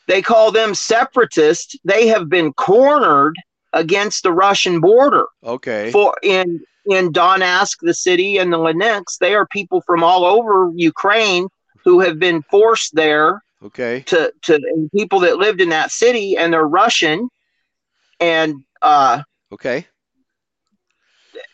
they 0.07 0.23
call 0.23 0.51
them 0.53 0.75
separatists. 0.75 1.77
They 1.85 2.09
have 2.09 2.29
been 2.29 2.53
cornered 2.53 3.35
against 3.73 4.23
the 4.23 4.33
Russian 4.33 4.81
border 4.81 5.27
Okay. 5.45 5.91
for 5.93 6.15
in 6.23 6.61
in 6.87 7.13
Donetsk, 7.13 7.77
the 7.83 7.95
city, 7.95 8.39
and 8.39 8.53
the 8.53 8.57
Lenetsk. 8.57 9.19
They 9.21 9.35
are 9.35 9.47
people 9.47 9.83
from 9.87 10.03
all 10.03 10.25
over 10.25 10.71
Ukraine 10.75 11.47
who 11.85 12.01
have 12.01 12.19
been 12.19 12.43
forced 12.51 12.95
there 12.95 13.43
Okay. 13.63 14.01
to 14.07 14.33
to 14.43 14.89
people 14.95 15.21
that 15.21 15.37
lived 15.37 15.61
in 15.61 15.69
that 15.69 15.91
city 15.93 16.37
and 16.37 16.53
they're 16.53 16.67
Russian 16.67 17.29
and 18.19 18.55
uh 18.83 19.23
Okay. 19.53 19.87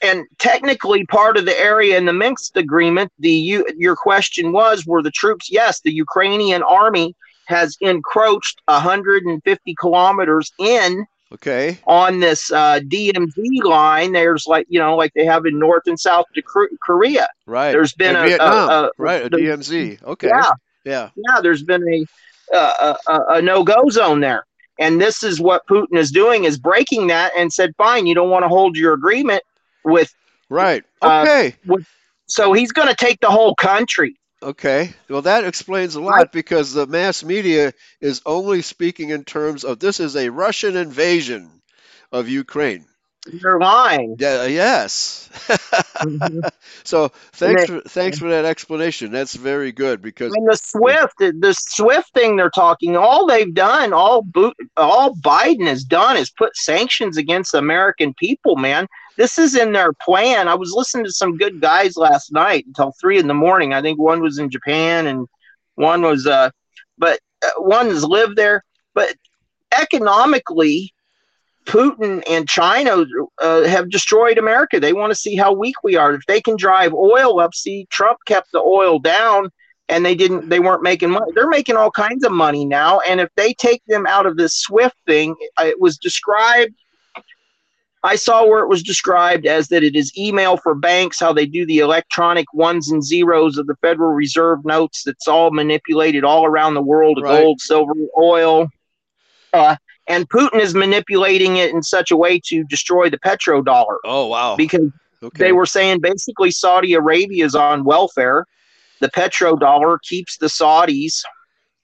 And 0.02 0.24
technically 0.38 1.04
part 1.06 1.36
of 1.36 1.44
the 1.46 1.58
area 1.58 1.96
in 1.96 2.04
the 2.04 2.12
Minsk 2.12 2.56
agreement 2.56 3.12
the 3.18 3.30
you 3.30 3.66
your 3.76 3.96
question 3.96 4.52
was 4.52 4.84
were 4.86 5.02
the 5.02 5.10
troops 5.10 5.50
yes 5.50 5.80
the 5.80 5.92
Ukrainian 5.92 6.62
army 6.62 7.14
has 7.46 7.76
encroached 7.80 8.60
150 8.66 9.74
kilometers 9.78 10.52
in 10.58 11.06
Okay. 11.32 11.76
on 11.86 12.20
this 12.20 12.52
uh, 12.52 12.78
DMZ 12.86 13.64
line 13.64 14.12
there's 14.12 14.46
like 14.46 14.66
you 14.68 14.78
know 14.78 14.96
like 14.96 15.12
they 15.14 15.24
have 15.24 15.44
in 15.46 15.58
North 15.58 15.82
and 15.86 15.98
South 15.98 16.26
Korea 16.82 17.26
Right. 17.46 17.72
there's 17.72 17.92
been 17.94 18.14
a, 18.16 18.36
a- 18.36 18.38
a- 18.86 18.90
right. 18.98 19.24
A 19.26 19.28
the- 19.28 19.38
DMZ. 19.38 20.02
Okay. 20.04 20.28
yeah 20.28 20.50
Yeah. 20.84 21.10
yeah, 21.16 21.40
there's 21.40 21.62
been 21.62 21.82
a 21.92 22.04
a, 22.54 22.96
a, 23.08 23.20
a 23.30 23.42
no 23.42 23.64
go 23.64 23.88
zone 23.90 24.20
there, 24.20 24.46
And 24.78 25.00
this 25.00 25.24
is 25.24 25.40
what 25.40 25.66
Putin 25.66 25.98
is 25.98 26.12
doing 26.12 26.44
is 26.44 26.56
breaking 26.58 27.08
that 27.08 27.32
and 27.36 27.52
said, 27.52 27.74
fine, 27.76 28.06
you 28.06 28.14
don't 28.14 28.30
want 28.30 28.44
to 28.44 28.48
hold 28.48 28.76
your 28.76 28.92
agreement 28.92 29.42
with. 29.86 30.12
Right. 30.50 30.84
Uh, 31.00 31.22
Okay. 31.22 31.56
So 32.26 32.52
he's 32.52 32.72
going 32.72 32.88
to 32.88 32.94
take 32.94 33.20
the 33.20 33.30
whole 33.30 33.54
country. 33.54 34.16
Okay. 34.42 34.92
Well, 35.08 35.22
that 35.22 35.44
explains 35.44 35.94
a 35.94 36.00
lot 36.00 36.10
Right. 36.16 36.32
because 36.32 36.72
the 36.72 36.86
mass 36.86 37.24
media 37.24 37.72
is 38.00 38.20
only 38.26 38.62
speaking 38.62 39.10
in 39.10 39.24
terms 39.24 39.64
of 39.64 39.78
this 39.78 40.00
is 40.00 40.16
a 40.16 40.28
Russian 40.28 40.76
invasion 40.76 41.50
of 42.12 42.28
Ukraine. 42.28 42.86
You're 43.32 43.60
lying. 43.60 44.16
Yeah. 44.18 44.44
Yes. 44.46 45.28
so 46.84 47.08
thanks 47.32 47.66
for 47.66 47.80
thanks 47.82 48.18
for 48.18 48.28
that 48.28 48.44
explanation. 48.44 49.12
That's 49.12 49.34
very 49.34 49.72
good 49.72 50.00
because 50.00 50.32
And 50.34 50.48
the 50.48 50.56
Swift, 50.56 51.18
the 51.18 51.54
Swift 51.58 52.12
thing 52.14 52.36
they're 52.36 52.50
talking, 52.50 52.96
all 52.96 53.26
they've 53.26 53.52
done, 53.52 53.92
all 53.92 54.22
boot, 54.22 54.56
all 54.76 55.14
Biden 55.16 55.66
has 55.66 55.84
done 55.84 56.16
is 56.16 56.30
put 56.30 56.56
sanctions 56.56 57.16
against 57.16 57.52
the 57.52 57.58
American 57.58 58.14
people. 58.14 58.56
Man, 58.56 58.86
this 59.16 59.38
is 59.38 59.54
in 59.54 59.72
their 59.72 59.92
plan. 59.92 60.48
I 60.48 60.54
was 60.54 60.72
listening 60.72 61.04
to 61.04 61.12
some 61.12 61.36
good 61.36 61.60
guys 61.60 61.96
last 61.96 62.32
night 62.32 62.66
until 62.66 62.92
three 63.00 63.18
in 63.18 63.26
the 63.26 63.34
morning. 63.34 63.72
I 63.72 63.82
think 63.82 63.98
one 63.98 64.22
was 64.22 64.38
in 64.38 64.50
Japan 64.50 65.06
and 65.06 65.26
one 65.74 66.02
was, 66.02 66.26
uh, 66.26 66.50
but 66.98 67.20
uh, 67.44 67.50
one 67.58 67.86
has 67.86 68.04
lived 68.04 68.36
there. 68.36 68.64
But 68.94 69.14
economically, 69.78 70.94
Putin 71.66 72.22
and 72.28 72.48
China 72.48 73.04
uh, 73.40 73.64
have 73.64 73.90
destroyed 73.90 74.38
America. 74.38 74.80
They 74.80 74.92
want 74.92 75.10
to 75.10 75.16
see 75.16 75.36
how 75.36 75.52
weak 75.52 75.76
we 75.82 75.96
are. 75.96 76.14
If 76.14 76.24
they 76.26 76.40
can 76.40 76.56
drive 76.56 76.94
oil 76.94 77.40
up, 77.40 77.54
see, 77.54 77.86
Trump 77.90 78.18
kept 78.24 78.52
the 78.52 78.60
oil 78.60 78.98
down 78.98 79.50
and 79.88 80.04
they 80.04 80.14
didn't 80.14 80.48
they 80.48 80.60
weren't 80.60 80.82
making 80.82 81.10
money 81.10 81.30
they're 81.34 81.48
making 81.48 81.76
all 81.76 81.90
kinds 81.90 82.24
of 82.24 82.32
money 82.32 82.64
now 82.64 83.00
and 83.00 83.20
if 83.20 83.28
they 83.36 83.52
take 83.54 83.82
them 83.86 84.06
out 84.06 84.26
of 84.26 84.36
this 84.36 84.54
swift 84.58 84.96
thing 85.06 85.34
it 85.60 85.80
was 85.80 85.96
described 85.98 86.74
i 88.02 88.16
saw 88.16 88.44
where 88.44 88.64
it 88.64 88.68
was 88.68 88.82
described 88.82 89.46
as 89.46 89.68
that 89.68 89.84
it 89.84 89.94
is 89.94 90.16
email 90.18 90.56
for 90.56 90.74
banks 90.74 91.20
how 91.20 91.32
they 91.32 91.46
do 91.46 91.64
the 91.66 91.78
electronic 91.78 92.52
ones 92.52 92.90
and 92.90 93.04
zeros 93.04 93.58
of 93.58 93.66
the 93.66 93.76
federal 93.76 94.12
reserve 94.12 94.64
notes 94.64 95.02
that's 95.04 95.28
all 95.28 95.50
manipulated 95.52 96.24
all 96.24 96.44
around 96.44 96.74
the 96.74 96.82
world 96.82 97.20
Right. 97.22 97.42
gold 97.42 97.60
silver 97.60 97.94
oil 98.18 98.68
uh, 99.52 99.76
and 100.08 100.28
putin 100.28 100.60
is 100.60 100.74
manipulating 100.74 101.56
it 101.56 101.70
in 101.70 101.82
such 101.82 102.10
a 102.10 102.16
way 102.16 102.40
to 102.44 102.64
destroy 102.64 103.08
the 103.10 103.18
petrodollar 103.18 103.96
oh 104.04 104.26
wow. 104.26 104.56
because 104.56 104.90
Okay. 105.22 105.44
they 105.44 105.52
were 105.52 105.66
saying 105.66 106.00
basically 106.00 106.50
Saudi 106.50 106.92
Arabia 106.92 107.44
is 107.44 107.54
on 107.54 107.84
welfare. 107.84 108.44
The 109.00 109.08
petrodollar 109.08 109.98
keeps 110.02 110.36
the 110.36 110.46
Saudis 110.46 111.24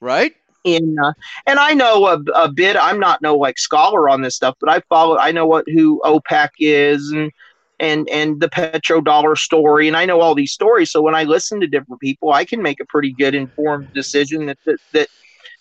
right. 0.01 0.35
in, 0.65 0.97
uh, 1.03 1.13
and 1.47 1.59
I 1.59 1.73
know 1.73 2.07
a, 2.07 2.21
a 2.35 2.53
bit. 2.53 2.77
I'm 2.77 3.01
not 3.01 3.23
no 3.23 3.35
like 3.37 3.59
scholar 3.59 4.09
on 4.11 4.21
this 4.21 4.37
stuff, 4.37 4.55
but 4.61 4.69
I 4.71 4.81
follow. 4.89 5.17
I 5.19 5.33
know 5.33 5.47
what 5.47 5.67
who 5.67 6.01
OPEC 6.05 6.51
is 6.59 7.11
and 7.11 7.33
and 7.81 8.09
and 8.11 8.39
the 8.39 8.49
petrodollar 8.51 9.37
story, 9.37 9.89
and 9.89 9.97
I 9.97 10.05
know 10.05 10.21
all 10.21 10.35
these 10.35 10.53
stories. 10.53 10.91
So 10.93 11.01
when 11.01 11.15
I 11.15 11.25
listen 11.25 11.59
to 11.61 11.67
different 11.67 12.01
people, 12.03 12.33
I 12.33 12.45
can 12.45 12.63
make 12.63 12.81
a 12.81 12.87
pretty 12.87 13.13
good 13.13 13.35
informed 13.35 13.93
decision 13.95 14.45
that 14.47 14.59
that, 14.67 14.79
that 14.93 15.09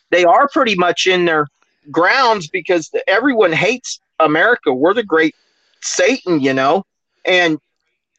they 0.09 0.25
are 0.25 0.49
pretty 0.49 0.75
much 0.75 1.07
in 1.07 1.23
their 1.25 1.47
grounds 1.89 2.47
because 2.47 2.89
everyone 3.07 3.51
hates 3.51 3.99
America. 4.19 4.73
We're 4.73 4.93
the 4.93 5.03
great 5.03 5.35
Satan, 5.81 6.39
you 6.41 6.53
know, 6.53 6.83
and 7.25 7.57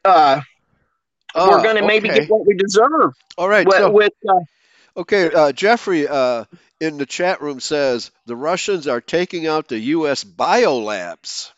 uh, 0.05 0.41
we're 1.45 1.61
Ah, 1.61 1.63
going 1.63 1.77
to 1.77 1.83
maybe 1.83 2.09
okay. 2.09 2.15
get 2.15 2.29
what 2.29 2.47
we 2.47 2.55
deserve 2.55 3.13
All 3.39 3.49
right. 3.49 3.67
with, 3.67 3.77
So 3.77 3.91
with 3.91 4.13
uh, 4.29 4.41
Okay, 4.97 5.31
uh, 5.33 5.53
Jeffrey 5.53 6.07
uh, 6.07 6.45
in 6.81 6.99
the 6.99 7.07
chat 7.07 7.41
room 7.41 7.61
says 7.61 8.11
the 8.27 8.37
Russians 8.37 8.87
are 8.87 9.01
taking 9.01 9.47
out 9.47 9.69
the 9.69 9.79
U.S. 9.79 10.25
biolabs. 10.25 11.51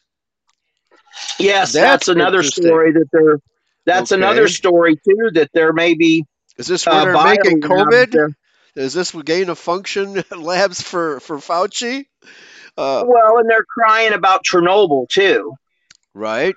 yes, 1.39 1.77
That's 1.79 2.09
that's, 2.09 2.09
another 2.09 2.43
story 2.43 2.93
that 2.93 3.09
they're. 3.13 3.39
That's 3.87 4.13
Okay. 4.13 4.13
another 4.13 4.49
story 4.49 4.97
too 4.97 5.31
that 5.35 5.51
there 5.53 5.73
may 5.73 5.95
be 5.95 6.25
Is 6.59 6.67
this 6.67 6.89
where 6.89 7.01
uh, 7.01 7.05
they're 7.05 7.19
making 7.19 7.61
biolabs 7.61 7.61
COVID? 7.61 8.35
Is 8.77 8.93
this 8.93 9.13
gain 9.13 9.49
of 9.49 9.59
function 9.59 10.23
labs 10.37 10.83
for 10.83 11.21
for 11.21 11.39
Fauci? 11.39 12.07
Uh, 12.77 13.05
Well, 13.07 13.39
and 13.39 13.49
they're 13.49 13.65
crying 13.65 14.13
about 14.13 14.45
Chernobyl 14.45 15.09
too. 15.09 15.55
right. 16.15 16.55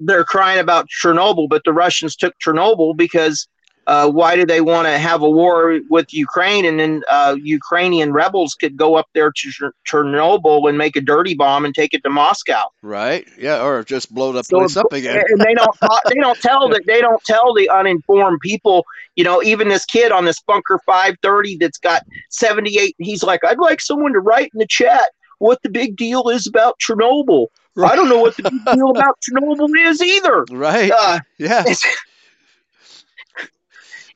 They're 0.00 0.24
crying 0.24 0.60
about 0.60 0.86
Chernobyl, 0.88 1.48
but 1.48 1.62
the 1.64 1.72
Russians 1.72 2.14
took 2.16 2.34
Chernobyl 2.38 2.96
because 2.96 3.48
uh, 3.86 4.08
why 4.10 4.36
do 4.36 4.46
they 4.46 4.60
want 4.60 4.86
to 4.86 4.96
have 4.98 5.22
a 5.22 5.30
war 5.30 5.80
with 5.90 6.12
Ukraine 6.14 6.64
and 6.64 6.78
then 6.78 7.02
uh, 7.10 7.36
Ukrainian 7.42 8.12
rebels 8.12 8.54
could 8.54 8.76
go 8.76 8.94
up 8.94 9.08
there 9.14 9.30
to 9.32 9.50
Cher- 9.50 9.74
Chernobyl 9.86 10.68
and 10.68 10.78
make 10.78 10.94
a 10.96 11.00
dirty 11.00 11.34
bomb 11.34 11.64
and 11.64 11.74
take 11.74 11.92
it 11.94 12.02
to 12.04 12.10
Moscow? 12.10 12.62
Right. 12.82 13.26
Yeah. 13.38 13.62
Or 13.64 13.82
just 13.84 14.14
blow 14.14 14.32
the 14.32 14.44
So 14.44 14.58
place 14.60 14.76
up 14.76 14.92
again. 14.92 15.22
and 15.28 15.40
they 15.40 15.54
don't 15.54 15.76
they 16.08 16.14
don't 16.16 16.38
tell 16.40 16.68
that 16.72 16.82
they 16.86 17.00
don't 17.00 17.22
tell 17.24 17.54
the 17.54 17.68
uninformed 17.68 18.38
people 18.40 18.84
you 19.16 19.24
know 19.24 19.42
even 19.42 19.68
this 19.68 19.84
kid 19.84 20.12
on 20.12 20.24
this 20.24 20.40
Funker 20.48 20.78
530 20.86 21.56
that's 21.58 21.78
got 21.78 22.02
78 22.30 22.94
he's 22.98 23.22
like 23.22 23.40
i'd 23.44 23.58
like 23.58 23.80
someone 23.80 24.12
to 24.12 24.20
write 24.20 24.50
in 24.54 24.58
the 24.58 24.66
chat 24.66 25.10
what 25.38 25.58
the 25.62 25.68
big 25.68 25.96
deal 25.96 26.28
is 26.28 26.46
about 26.46 26.78
chernobyl 26.80 27.48
i 27.84 27.94
don't 27.94 28.08
know 28.08 28.20
what 28.20 28.36
the 28.36 28.42
big 28.44 28.74
deal 28.74 28.90
about 28.90 29.18
chernobyl 29.20 29.68
is 29.86 30.00
either 30.02 30.44
Right. 30.50 30.90
uh, 30.90 31.20
Yeah. 31.38 31.64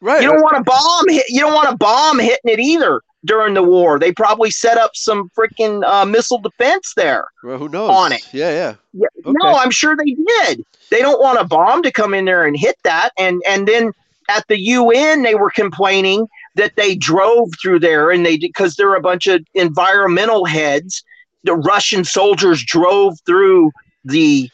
Right. 0.01 0.23
you 0.23 0.29
don't 0.29 0.43
want 0.43 0.57
a 0.59 0.63
bomb 0.63 1.09
hit 1.09 1.25
you 1.29 1.41
don't 1.41 1.55
want 1.55 1.73
a 1.73 1.77
bomb 1.77 2.19
hitting 2.19 2.39
it 2.53 2.59
either 2.61 3.01
during 3.25 3.55
the 3.55 3.63
war 3.63 3.99
they 3.99 4.13
probably 4.13 4.51
set 4.51 4.77
up 4.79 4.93
some 4.95 5.31
freaking 5.37 5.83
uh, 5.85 6.05
missile 6.05 6.39
defense 6.39 6.93
there 6.97 7.27
Well, 7.43 7.59
who 7.59 7.69
knows? 7.69 7.91
on 7.91 8.13
it. 8.13 8.23
Yeah. 8.33 8.51
Yeah. 8.51 8.75
Yeah, 8.93 9.07
Okay. 9.25 9.37
No, 9.43 9.57
I'm 9.57 9.71
sure 9.71 9.97
they 9.97 10.15
did. 10.15 10.65
They 10.91 11.01
don't 11.01 11.21
want 11.21 11.41
a 11.41 11.45
bomb 11.45 11.83
to 11.83 11.91
come 11.91 12.15
in 12.15 12.25
there 12.27 12.47
and 12.47 12.57
hit 12.57 12.77
that. 12.85 13.11
And 13.19 13.43
and 13.49 13.67
then 13.67 13.93
at 14.29 14.47
the 14.49 14.59
UN, 14.61 15.23
they 15.23 15.35
were 15.35 15.51
complaining 15.51 16.27
that 16.55 16.77
they 16.77 16.95
drove 16.95 17.49
through 17.61 17.81
there 17.81 18.11
and 18.11 18.25
they 18.25 18.37
because 18.39 18.77
they're 18.77 18.95
a 18.95 19.01
bunch 19.01 19.27
of 19.27 19.45
environmental 19.55 20.45
heads. 20.45 21.03
The 21.45 21.55
Russian 21.55 22.05
soldiers 22.05 22.63
drove 22.63 23.15
through 23.27 23.71
the 24.05 24.49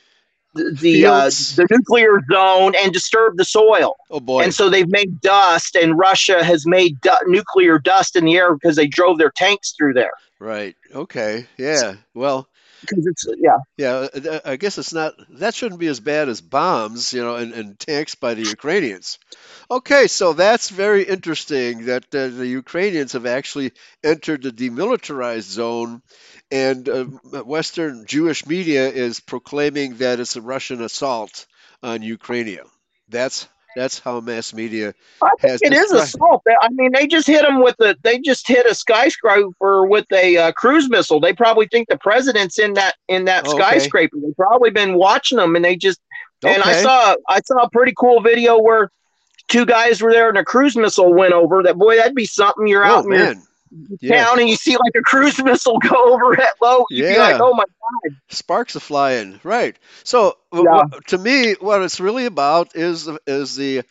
the 0.55 0.77
the, 0.81 1.07
uh, 1.07 1.25
the 1.25 1.67
nuclear 1.71 2.21
zone 2.31 2.75
and 2.81 2.93
disturb 2.93 3.37
the 3.37 3.45
soil. 3.45 3.97
Oh 4.11 4.21
boy. 4.21 4.43
And 4.43 4.55
so 4.55 4.69
they've 4.69 4.91
made 4.91 5.21
dust, 5.21 5.77
and 5.77 5.99
Russia 5.99 6.45
has 6.45 6.67
made 6.67 7.01
du- 7.01 7.19
nuclear 7.27 7.79
dust 7.79 8.17
in 8.17 8.25
the 8.25 8.37
air 8.37 8.55
because 8.55 8.77
they 8.77 8.87
drove 8.87 9.19
their 9.19 9.33
tanks 9.35 9.73
through 9.77 9.95
there. 9.95 10.13
Right. 10.39 10.77
Okay. 10.95 11.47
Yeah. 11.57 11.95
Well. 12.15 12.49
Because 12.83 13.07
it's 13.07 13.27
yeah, 13.39 13.59
Yeah, 13.79 14.09
uh, 14.15 14.41
I 14.45 14.57
guess 14.57 14.77
it's 14.79 14.93
not. 14.93 15.15
That 15.39 15.55
shouldn't 15.55 15.81
be 15.81 15.87
as 15.89 16.01
bad 16.01 16.29
as 16.29 16.41
bombs, 16.43 17.13
you 17.13 17.23
know, 17.23 17.37
and, 17.37 17.53
and 17.55 17.79
tanks 17.79 18.15
by 18.15 18.35
the 18.35 18.43
Ukrainians. 18.43 19.19
Okay, 19.71 20.07
so 20.09 20.35
that's 20.35 20.69
very 20.69 21.03
interesting 21.05 21.87
that 21.87 22.05
uh, 22.15 22.29
the 22.29 22.47
Ukrainians 22.47 23.13
have 23.15 23.27
actually 23.27 23.73
entered 24.05 24.43
the 24.43 24.53
demilitarized 24.53 25.51
zone, 25.51 26.03
and 26.51 26.89
uh, 26.89 27.05
Western 27.45 28.07
Jewish 28.07 28.47
media 28.47 28.89
is 28.91 29.21
proclaiming 29.21 29.97
that 29.97 30.21
it's 30.21 30.37
a 30.37 30.43
Russian 30.43 30.83
assault 30.83 31.47
on 31.83 32.03
Ukraine. 32.03 32.59
That's 33.09 33.49
that's 33.77 33.99
how 33.99 34.21
mass 34.21 34.53
media 34.55 34.95
I 35.23 35.31
has 35.41 35.61
think 35.61 35.73
it 35.73 35.77
is 35.77 35.91
described- 35.91 36.15
assault. 36.15 36.43
I 36.63 36.69
mean, 36.71 36.91
they 36.95 37.07
just 37.07 37.27
hit 37.27 37.43
them 37.43 37.63
with 37.63 37.77
a. 37.81 37.97
They 38.03 38.19
just 38.21 38.47
hit 38.47 38.67
a 38.67 38.75
skyscraper 38.75 39.87
with 39.87 40.07
a 40.13 40.37
uh, 40.37 40.53
cruise 40.53 40.89
missile. 40.89 41.21
They 41.21 41.33
probably 41.33 41.67
think 41.71 41.89
the 41.89 41.99
president's 41.99 42.59
in 42.59 42.75
that 42.75 42.97
in 43.09 43.25
that 43.27 43.47
Okay. 43.47 43.57
skyscraper. 43.59 44.17
They've 44.23 44.37
probably 44.37 44.71
been 44.71 44.95
watching 44.95 45.39
them, 45.39 45.57
and 45.57 45.65
they 45.65 45.77
just. 45.77 46.01
And 46.45 46.63
I 46.63 46.83
saw 46.83 47.15
I 47.29 47.41
saw 47.41 47.63
a 47.63 47.71
pretty 47.71 47.93
cool 47.97 48.21
video 48.21 48.59
where 48.61 48.91
two 49.49 49.65
guys 49.65 50.01
were 50.03 50.13
there 50.13 50.29
and 50.29 50.37
a 50.39 50.45
cruise 50.45 50.77
missile 50.77 51.13
went 51.15 51.33
over. 51.33 51.63
That 51.63 51.79
boy, 51.79 51.97
that'd 51.97 52.15
be 52.17 52.27
something. 52.27 52.67
You're 52.67 52.85
Oh 52.85 52.99
out 52.99 53.07
man, 53.07 53.43
yeah, 54.01 54.25
town 54.25 54.41
and 54.41 54.49
you 54.49 54.57
see 54.57 54.73
like 54.77 54.95
a 54.97 55.03
cruise 55.03 55.43
missile 55.43 55.79
go 55.79 56.15
over 56.15 56.41
at 56.41 56.51
low. 56.61 56.85
You'd 56.91 57.09
be 57.09 57.19
like, 57.19 57.41
oh 57.41 57.55
my. 57.55 57.65
God. 57.65 58.17
Sparks 58.29 58.77
are 58.77 58.81
flying. 58.81 59.41
Right. 59.43 59.79
So 60.05 60.37
Yeah. 60.53 60.83
to 61.09 61.19
me, 61.19 61.55
what 61.61 61.83
it's 61.83 62.01
really 62.01 62.27
about 62.27 62.75
is 62.77 63.05
the- 63.05 63.21
is 63.27 63.57
the 63.57 63.83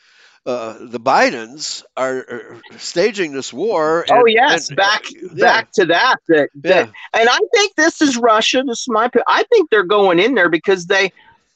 uh, 0.43 0.75
the 0.81 0.99
Bidens 0.99 1.83
are, 1.95 2.57
staging 2.77 3.31
this 3.31 3.53
war. 3.53 4.05
Oh 4.09 4.15
and- 4.21 4.29
yes, 4.29 4.69
and- 4.69 4.77
back 4.77 5.03
yeah, 5.11 5.27
back 5.35 5.71
to 5.73 5.85
that. 5.85 6.15
That, 6.27 6.49
Yeah. 6.63 6.87
and 7.13 7.29
I 7.29 7.37
think 7.53 7.75
this 7.75 8.01
is 8.01 8.17
Russia. 8.17 8.63
This 8.65 8.79
is 8.81 8.87
my. 8.87 9.09
I 9.27 9.43
think 9.43 9.69
they're 9.69 9.83
going 9.83 10.19
in 10.19 10.33
there 10.35 10.49
because 10.49 10.87
they. 10.87 11.11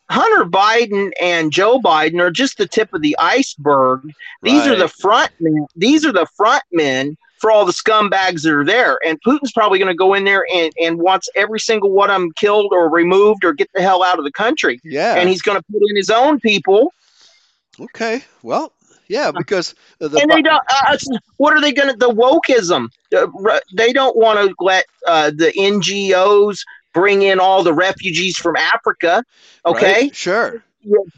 Hunter 0.07 0.45
Biden 0.45 1.09
and 1.19 1.51
Joe 1.51 1.80
Biden 1.80 2.21
are 2.21 2.30
just 2.30 2.59
the 2.59 2.67
tip 2.67 2.93
of 2.93 3.01
the 3.01 3.15
iceberg. 3.17 4.13
These 4.43 4.67
are 4.67 4.76
the 4.76 4.88
front 4.88 5.32
men. 5.39 5.65
These 5.76 6.05
are 6.05 6.11
the 6.11 6.28
front 6.38 6.61
men 6.71 7.17
for 7.45 7.51
all 7.51 7.63
the 7.63 7.71
scumbags 7.71 8.41
that 8.41 8.53
are 8.53 8.65
there. 8.65 8.97
And 9.05 9.21
Putin's 9.21 9.51
probably 9.51 9.77
going 9.77 9.91
to 9.91 9.95
go 9.95 10.15
in 10.15 10.23
there 10.23 10.43
and, 10.51 10.73
and 10.81 10.97
wants 10.97 11.29
every 11.35 11.59
single 11.59 11.91
one 11.91 12.09
of 12.09 12.19
them 12.19 12.31
killed 12.31 12.71
or 12.71 12.89
removed 12.89 13.45
or 13.45 13.53
get 13.53 13.69
the 13.75 13.83
hell 13.83 14.01
out 14.01 14.17
of 14.17 14.25
the 14.25 14.31
country. 14.31 14.81
Yeah. 14.83 15.13
And 15.13 15.29
he's 15.29 15.43
going 15.43 15.55
to 15.55 15.63
put 15.71 15.83
in 15.87 15.95
his 15.95 16.09
own 16.09 16.39
people. 16.39 16.91
okay. 17.79 18.23
Well, 18.41 18.73
yeah, 19.07 19.29
because 19.29 19.75
the 19.99 20.17
and 20.17 20.31
they 20.31 20.41
don't. 20.41 20.63
Uh, 20.67 20.97
what 21.37 21.53
are 21.53 21.61
they 21.61 21.71
going 21.71 21.91
to? 21.91 21.95
The 21.95 22.09
wokeism. 22.09 22.87
Uh, 23.15 23.59
they 23.75 23.93
don't 23.93 24.17
want 24.17 24.39
to 24.39 24.55
let 24.59 24.85
uh, 25.05 25.29
the 25.29 25.53
NGOs 25.55 26.61
bring 26.95 27.21
in 27.21 27.39
all 27.39 27.61
the 27.61 27.75
refugees 27.75 28.37
from 28.37 28.55
Africa. 28.55 29.23
Okay, 29.67 30.05
right? 30.05 30.15
sure. 30.15 30.63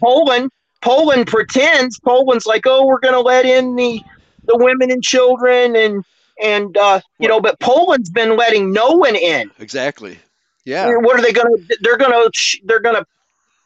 Poland. 0.02 0.52
Poland 0.82 1.28
pretends. 1.28 1.98
Poland's 2.02 2.46
like, 2.46 2.64
oh, 2.66 2.86
we're 2.86 3.00
going 3.00 3.14
to 3.14 3.22
let 3.22 3.46
in 3.46 3.78
the 3.78 4.02
the 4.48 4.58
women 4.58 4.92
and 4.92 5.02
children 5.02 5.78
and 5.78 6.04
and 6.44 6.76
uh, 6.78 7.02
you 7.20 7.28
know, 7.28 7.40
but 7.40 7.60
Poland's 7.60 8.10
been 8.10 8.36
letting 8.38 8.72
no 8.72 8.92
one 8.92 9.16
in. 9.16 9.52
Exactly. 9.60 10.20
Yeah. 10.66 10.96
What 10.98 11.18
are 11.18 11.22
they 11.22 11.34
going 11.34 11.56
to? 11.56 11.78
They're 11.82 11.98
going 11.98 12.12
to. 12.12 12.60
They're 12.64 12.80
going 12.80 12.96
to. 12.96 13.06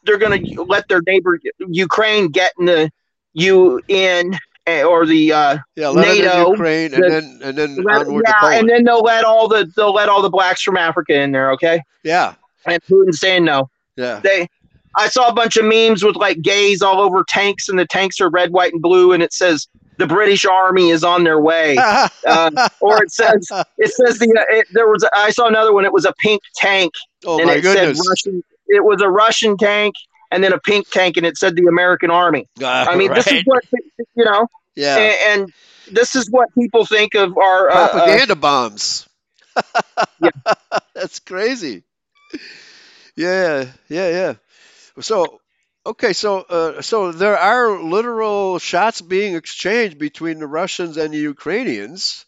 They're 0.04 0.18
going 0.18 0.44
to 0.44 0.62
let 0.64 0.88
their 0.88 1.00
neighbor 1.06 1.38
Ukraine 1.58 2.28
get 2.28 2.52
in 2.58 2.66
the 2.66 2.90
UN 3.34 3.80
in 3.88 4.38
or 4.84 5.06
the 5.06 5.32
uh, 5.32 5.58
yeah, 5.76 5.92
NATO, 5.92 6.50
Ukraine, 6.50 6.94
and 6.94 7.02
the, 7.02 7.08
then 7.08 7.40
and 7.42 7.58
then 7.58 7.76
let, 7.82 8.06
onward 8.06 8.24
yeah, 8.26 8.58
and 8.58 8.68
then 8.68 8.84
they'll 8.84 9.00
let 9.00 9.24
all 9.24 9.48
the 9.48 9.70
they'll 9.76 9.92
let 9.92 10.08
all 10.08 10.22
the 10.22 10.30
blacks 10.30 10.62
from 10.62 10.76
Africa 10.76 11.20
in 11.20 11.32
there. 11.32 11.50
Okay. 11.52 11.82
Yeah. 12.04 12.34
And 12.66 12.82
Putin's 12.84 13.20
saying 13.20 13.44
no. 13.44 13.68
Yeah. 13.96 14.20
They. 14.20 14.48
I 14.94 15.08
saw 15.08 15.28
a 15.28 15.32
bunch 15.32 15.56
of 15.56 15.64
memes 15.64 16.04
with 16.04 16.16
like 16.16 16.42
gays 16.42 16.82
all 16.82 17.00
over 17.00 17.24
tanks, 17.26 17.68
and 17.68 17.78
the 17.78 17.86
tanks 17.86 18.20
are 18.20 18.28
red, 18.28 18.52
white, 18.52 18.72
and 18.72 18.82
blue, 18.82 19.12
and 19.12 19.22
it 19.22 19.32
says 19.32 19.66
the 20.02 20.14
British 20.14 20.44
Army 20.44 20.90
is 20.90 21.04
on 21.04 21.24
their 21.24 21.40
way, 21.40 21.76
uh, 22.26 22.68
or 22.80 23.02
it 23.02 23.10
says 23.10 23.48
it 23.78 23.92
says 23.92 24.18
the 24.18 24.26
uh, 24.26 24.56
it, 24.56 24.66
there 24.72 24.88
was 24.88 25.06
I 25.14 25.30
saw 25.30 25.46
another 25.46 25.72
one. 25.72 25.84
It 25.84 25.92
was 25.92 26.04
a 26.04 26.12
pink 26.18 26.42
tank, 26.56 26.92
oh 27.24 27.38
and 27.38 27.46
my 27.46 27.54
it 27.54 27.62
goodness. 27.62 27.98
said 27.98 28.08
Russian. 28.08 28.44
It 28.66 28.84
was 28.84 29.00
a 29.02 29.08
Russian 29.08 29.56
tank, 29.56 29.94
and 30.30 30.42
then 30.42 30.52
a 30.52 30.58
pink 30.58 30.88
tank, 30.90 31.16
and 31.16 31.26
it 31.26 31.36
said 31.36 31.56
the 31.56 31.66
American 31.66 32.10
Army. 32.10 32.48
Ah, 32.62 32.86
I 32.88 32.96
mean, 32.96 33.12
this 33.14 33.26
is 33.26 33.42
what 33.44 33.62
you 34.14 34.24
know, 34.24 34.46
yeah. 34.74 34.96
and, 34.96 35.42
and 35.42 35.52
this 35.90 36.16
is 36.16 36.30
what 36.30 36.48
people 36.58 36.84
think 36.86 37.14
of 37.14 37.36
our 37.36 37.70
uh, 37.70 37.74
uh, 37.74 37.88
propaganda 37.88 38.36
bombs. 38.36 39.08
Yeah. 40.20 40.30
That's 40.94 41.18
crazy. 41.18 41.82
Yeah, 43.16 43.66
yeah, 43.90 44.08
yeah. 44.08 44.34
So, 45.00 45.41
okay, 45.86 46.12
so 46.12 46.40
uh, 46.40 46.82
so 46.82 47.12
there 47.12 47.36
are 47.36 47.82
literal 47.82 48.58
shots 48.58 49.00
being 49.00 49.34
exchanged 49.34 49.98
between 49.98 50.38
the 50.38 50.46
Russians 50.46 50.96
and 50.96 51.12
the 51.12 51.18
Ukrainians 51.18 52.24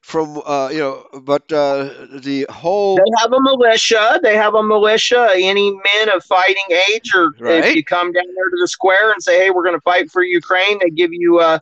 from 0.00 0.40
uh, 0.44 0.68
you 0.72 0.78
know, 0.80 1.06
but 1.22 1.52
uh, 1.52 2.06
the 2.20 2.46
whole 2.50 2.96
They 2.96 3.10
have 3.20 3.32
a 3.32 3.40
militia. 3.40 4.20
They 4.22 4.36
have 4.36 4.54
a 4.54 4.62
militia. 4.62 5.30
Any 5.34 5.70
men 5.70 6.14
of 6.14 6.24
fighting 6.24 6.64
age, 6.90 7.14
or 7.14 7.32
Right. 7.38 7.64
if 7.64 7.74
you 7.74 7.84
come 7.84 8.12
down 8.12 8.24
there 8.34 8.50
to 8.50 8.56
the 8.60 8.68
square 8.68 9.12
and 9.12 9.22
say, 9.22 9.38
"Hey, 9.44 9.50
we're 9.50 9.64
going 9.64 9.76
to 9.76 9.80
fight 9.82 10.10
for 10.10 10.22
Ukraine," 10.22 10.78
they 10.82 10.90
give 10.90 11.10
you 11.12 11.38
uh, 11.38 11.58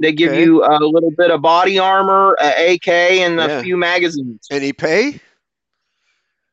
they 0.00 0.12
give 0.12 0.32
Okay. 0.32 0.40
you 0.40 0.64
a 0.64 0.78
little 0.80 1.10
bit 1.10 1.30
of 1.30 1.42
body 1.42 1.78
armor, 1.78 2.36
a 2.40 2.74
AK, 2.74 2.88
and 2.88 3.40
a 3.40 3.48
Yeah. 3.48 3.60
few 3.60 3.76
magazines 3.76 4.46
any 4.50 4.72
pay 4.72 5.20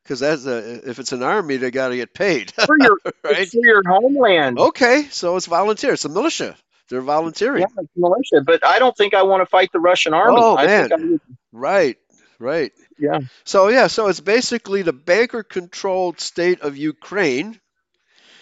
because 0.04 0.20
that's 0.20 0.45
a, 0.45 0.89
if 0.89 0.99
it's 0.99 1.12
an 1.12 1.24
army, 1.24 1.58
they 1.58 1.72
got 1.72 1.89
to 1.89 1.95
get 1.95 2.14
paid, 2.14 2.51
for 2.66 2.78
your 2.80 2.99
right? 3.24 3.49
for 3.49 3.66
your 3.66 3.82
homeland. 3.88 4.60
Okay, 4.60 5.08
so 5.10 5.36
it's 5.38 5.45
volunteer. 5.45 5.93
It's 5.93 6.06
a 6.06 6.10
militia. 6.10 6.56
They're 6.89 7.01
volunteering. 7.01 7.62
Yeah, 7.62 7.82
it's 7.84 7.91
militia. 7.95 8.41
But 8.45 8.66
I 8.66 8.80
don't 8.80 8.95
think 8.95 9.14
I 9.14 9.24
want 9.24 9.41
to 9.41 9.45
fight 9.45 9.72
the 9.72 9.80
Russian 9.80 10.14
army. 10.14 10.38
Oh, 10.38 10.58
I 10.58 10.66
man. 10.66 10.91
I 10.93 11.18
Right, 11.51 11.97
right. 12.39 12.72
yeah. 12.99 13.20
So 13.45 13.70
yeah, 13.70 13.88
so 13.88 14.08
it's 14.08 14.20
basically 14.20 14.82
the 14.82 14.93
banker-controlled 14.93 16.20
state 16.20 16.62
of 16.62 16.78
Ukraine 16.78 17.60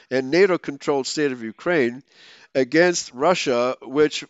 and 0.10 0.32
NATO-controlled 0.32 1.08
state 1.08 1.32
of 1.32 1.44
Ukraine 1.44 2.04
against 2.56 3.14
Russia, 3.14 3.78
which 3.82 4.26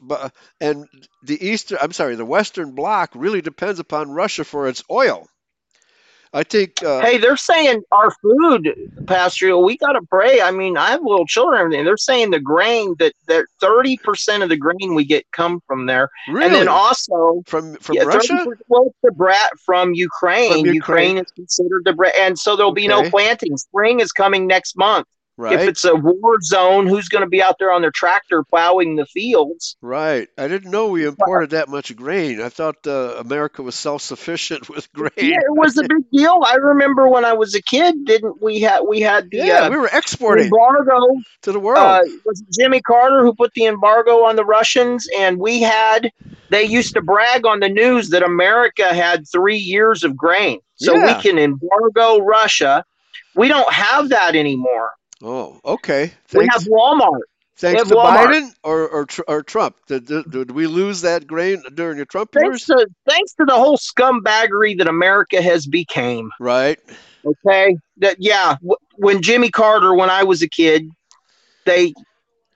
and 0.60 0.88
the 1.24 1.48
eastern, 1.48 1.80
I'm 1.82 1.94
sorry, 1.94 2.16
the 2.16 2.26
Western 2.26 2.76
Bloc 2.76 3.12
really 3.16 3.42
depends 3.42 3.80
upon 3.80 4.12
Russia 4.12 4.44
for 4.44 4.68
its 4.68 4.84
oil. 4.92 5.28
I 6.34 6.44
think. 6.44 6.82
Uh, 6.84 7.02
Hey, 7.02 7.18
they're 7.18 7.38
saying 7.38 7.84
our 7.92 8.12
food, 8.22 8.70
Pastor. 9.06 9.58
We 9.58 9.78
got 9.78 9.94
to 9.94 10.02
pray. 10.04 10.42
I 10.42 10.52
mean, 10.52 10.78
I 10.78 10.92
have 10.92 11.02
little 11.04 11.26
children. 11.26 11.60
and 11.60 11.66
Everything. 11.66 11.86
They're 11.86 11.98
saying 11.98 12.32
the 12.32 12.40
grain 12.40 12.96
that 13.00 13.14
that 13.28 13.46
thirty 13.60 13.98
percent 13.98 14.44
of 14.44 14.50
the 14.50 14.58
grain 14.58 14.96
we 14.96 15.04
get 15.04 15.26
come 15.32 15.62
from 15.68 15.88
there, 15.88 16.10
really, 16.30 16.46
and 16.46 16.56
then 16.56 16.68
also 16.68 17.44
from 17.46 17.76
from 17.76 17.96
yeah, 17.96 18.04
Russia. 18.04 18.46
well, 18.70 18.94
the 19.04 19.12
brat 19.12 19.52
from 19.66 19.94
Ukraine. 19.94 20.52
From 20.52 20.60
Ukraine. 20.60 20.76
Ukraine 20.76 21.18
is 21.18 21.32
considered 21.32 21.84
the 21.86 21.94
brat, 21.94 22.14
and 22.18 22.38
so 22.40 22.56
there'll 22.56 22.72
be 22.72 22.88
no 22.88 23.10
planting. 23.10 23.58
Spring 23.58 24.00
is 24.00 24.12
coming 24.12 24.48
next 24.48 24.78
month. 24.78 25.08
If 25.50 25.68
it's 25.70 25.86
a 25.86 25.96
war 25.96 26.40
zone, 26.42 26.88
who's 26.88 27.10
going 27.10 27.24
to 27.24 27.30
be 27.30 27.42
out 27.42 27.56
there 27.60 27.72
on 27.72 27.82
their 27.82 27.92
tractor 27.92 28.44
plowing 28.44 28.96
the 28.96 29.06
fields? 29.06 29.76
right. 29.82 30.28
I 30.38 30.48
didn't 30.48 30.72
know 30.72 30.90
we 30.90 31.06
imported 31.06 31.52
that 31.52 31.70
much 31.70 31.96
grain. 31.96 32.42
I 32.42 32.50
thought 32.50 32.86
uh, 32.88 33.16
America 33.20 33.62
was 33.64 33.76
self-sufficient 33.76 34.70
with 34.74 34.92
grain. 34.94 35.12
Yeah, 35.18 35.38
it 35.38 35.52
was 35.58 35.78
a 35.78 35.84
big 35.84 36.04
deal. 36.12 36.42
I 36.46 36.56
remember 36.56 37.08
when 37.08 37.26
I 37.26 37.34
was 37.34 37.56
a 37.56 37.62
kid. 37.62 38.06
Didn't 38.06 38.42
we 38.42 38.62
had 38.62 38.82
we 38.88 39.02
had 39.02 39.30
the 39.32 39.38
Yeah, 39.38 39.62
uh, 39.64 39.70
we 39.70 39.78
were 39.78 39.90
exporting 39.92 40.46
embargo 40.46 40.98
to 41.44 41.52
the 41.52 41.60
world. 41.60 41.80
uh, 41.80 42.02
was 42.26 42.42
it 42.42 42.48
Jimmy 42.60 42.82
Carter 42.82 43.24
who 43.24 43.34
put 43.34 43.52
the 43.54 43.66
embargo 43.66 44.24
on 44.26 44.36
the 44.36 44.46
Russians, 44.46 45.08
and 45.18 45.38
we 45.40 45.62
had. 45.62 46.12
They 46.50 46.64
used 46.64 46.96
to 46.96 47.02
brag 47.02 47.46
on 47.46 47.62
the 47.62 47.70
news 47.70 48.10
that 48.10 48.24
America 48.24 48.94
had 48.94 49.24
three 49.32 49.56
years 49.58 50.04
of 50.04 50.18
grain, 50.18 50.60
so 50.76 50.94
Yeah. 50.94 51.16
we 51.16 51.22
can 51.22 51.40
embargo 51.40 52.20
Russia. 52.20 52.84
We 53.36 53.48
don't 53.48 53.72
have 53.72 54.10
that 54.10 54.36
anymore. 54.36 54.92
Oh, 55.22 55.60
okay. 55.66 56.12
We 56.34 56.40
Thanks. 56.40 56.56
have 56.56 56.64
Walmart. 56.64 57.22
Thanks 57.58 57.84
to 57.90 57.96
Walmart. 57.96 58.28
Biden 58.28 58.52
or 58.64 58.90
or, 58.90 59.08
or 59.28 59.44
Trump? 59.44 59.76
Did, 59.88 60.08
did, 60.08 60.32
did 60.32 60.52
we 60.52 60.68
lose 60.68 61.02
that 61.02 61.28
grain 61.28 61.62
during 61.76 61.98
the 62.00 62.06
Trump 62.06 62.32
Thanks 62.32 62.68
years? 62.68 62.80
to 62.80 62.88
thanks 63.08 63.34
to 63.34 63.46
the 63.46 63.54
whole 63.54 63.78
scumbaggery 63.78 64.78
that 64.80 64.88
America 64.88 65.42
has 65.42 65.68
became. 65.68 66.32
Right. 66.40 66.80
Okay, 67.24 67.78
that 67.98 68.16
yeah. 68.20 68.56
W- 68.62 68.76
when 68.96 69.22
Jimmy 69.22 69.52
Carter, 69.52 69.94
when 69.94 70.10
I 70.10 70.24
was 70.24 70.42
a 70.42 70.50
kid, 70.50 70.90
they 71.66 71.94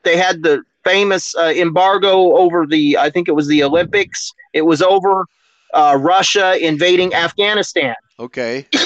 they 0.03 0.17
had 0.17 0.41
the 0.41 0.63
famous 0.83 1.35
uh, 1.35 1.53
embargo 1.55 2.35
over 2.35 2.65
the. 2.65 2.97
I 2.97 3.11
think 3.11 3.27
it 3.27 3.33
was 3.33 3.47
the 3.47 3.63
Olympics. 3.63 4.31
It 4.53 4.63
was 4.63 4.81
over 4.81 5.25
uh, 5.75 5.97
Russia 5.99 6.57
invading 6.65 7.13
Afghanistan. 7.13 7.95
Okay. 8.19 8.67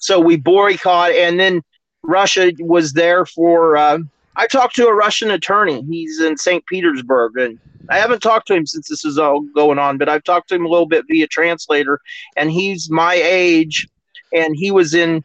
So 0.00 0.20
we 0.20 0.36
boycott, 0.36 1.10
and 1.10 1.40
then 1.40 1.60
Russia 2.08 2.50
was 2.58 2.94
there 2.94 3.24
for. 3.26 3.76
Uh, 3.76 3.98
I 4.36 4.46
talked 4.46 4.74
to 4.76 4.86
a 4.86 4.94
Russian 4.94 5.30
attorney. 5.30 5.84
He's 5.88 6.20
in 6.20 6.36
St. 6.36 6.64
Petersburg, 6.66 7.36
and 7.36 7.58
I 7.90 7.98
haven't 7.98 8.20
talked 8.20 8.46
to 8.48 8.54
him 8.54 8.66
since 8.66 8.88
this 8.88 9.04
is 9.04 9.18
all 9.18 9.42
going 9.54 9.78
on, 9.78 9.98
but 9.98 10.08
I've 10.08 10.24
talked 10.24 10.48
to 10.48 10.54
him 10.54 10.64
a 10.64 10.68
little 10.68 10.86
bit 10.86 11.04
via 11.08 11.26
translator, 11.26 12.00
and 12.36 12.50
he's 12.50 12.90
my 12.90 13.14
age, 13.14 13.86
and 14.32 14.56
he 14.56 14.70
was 14.70 14.94
in 14.94 15.22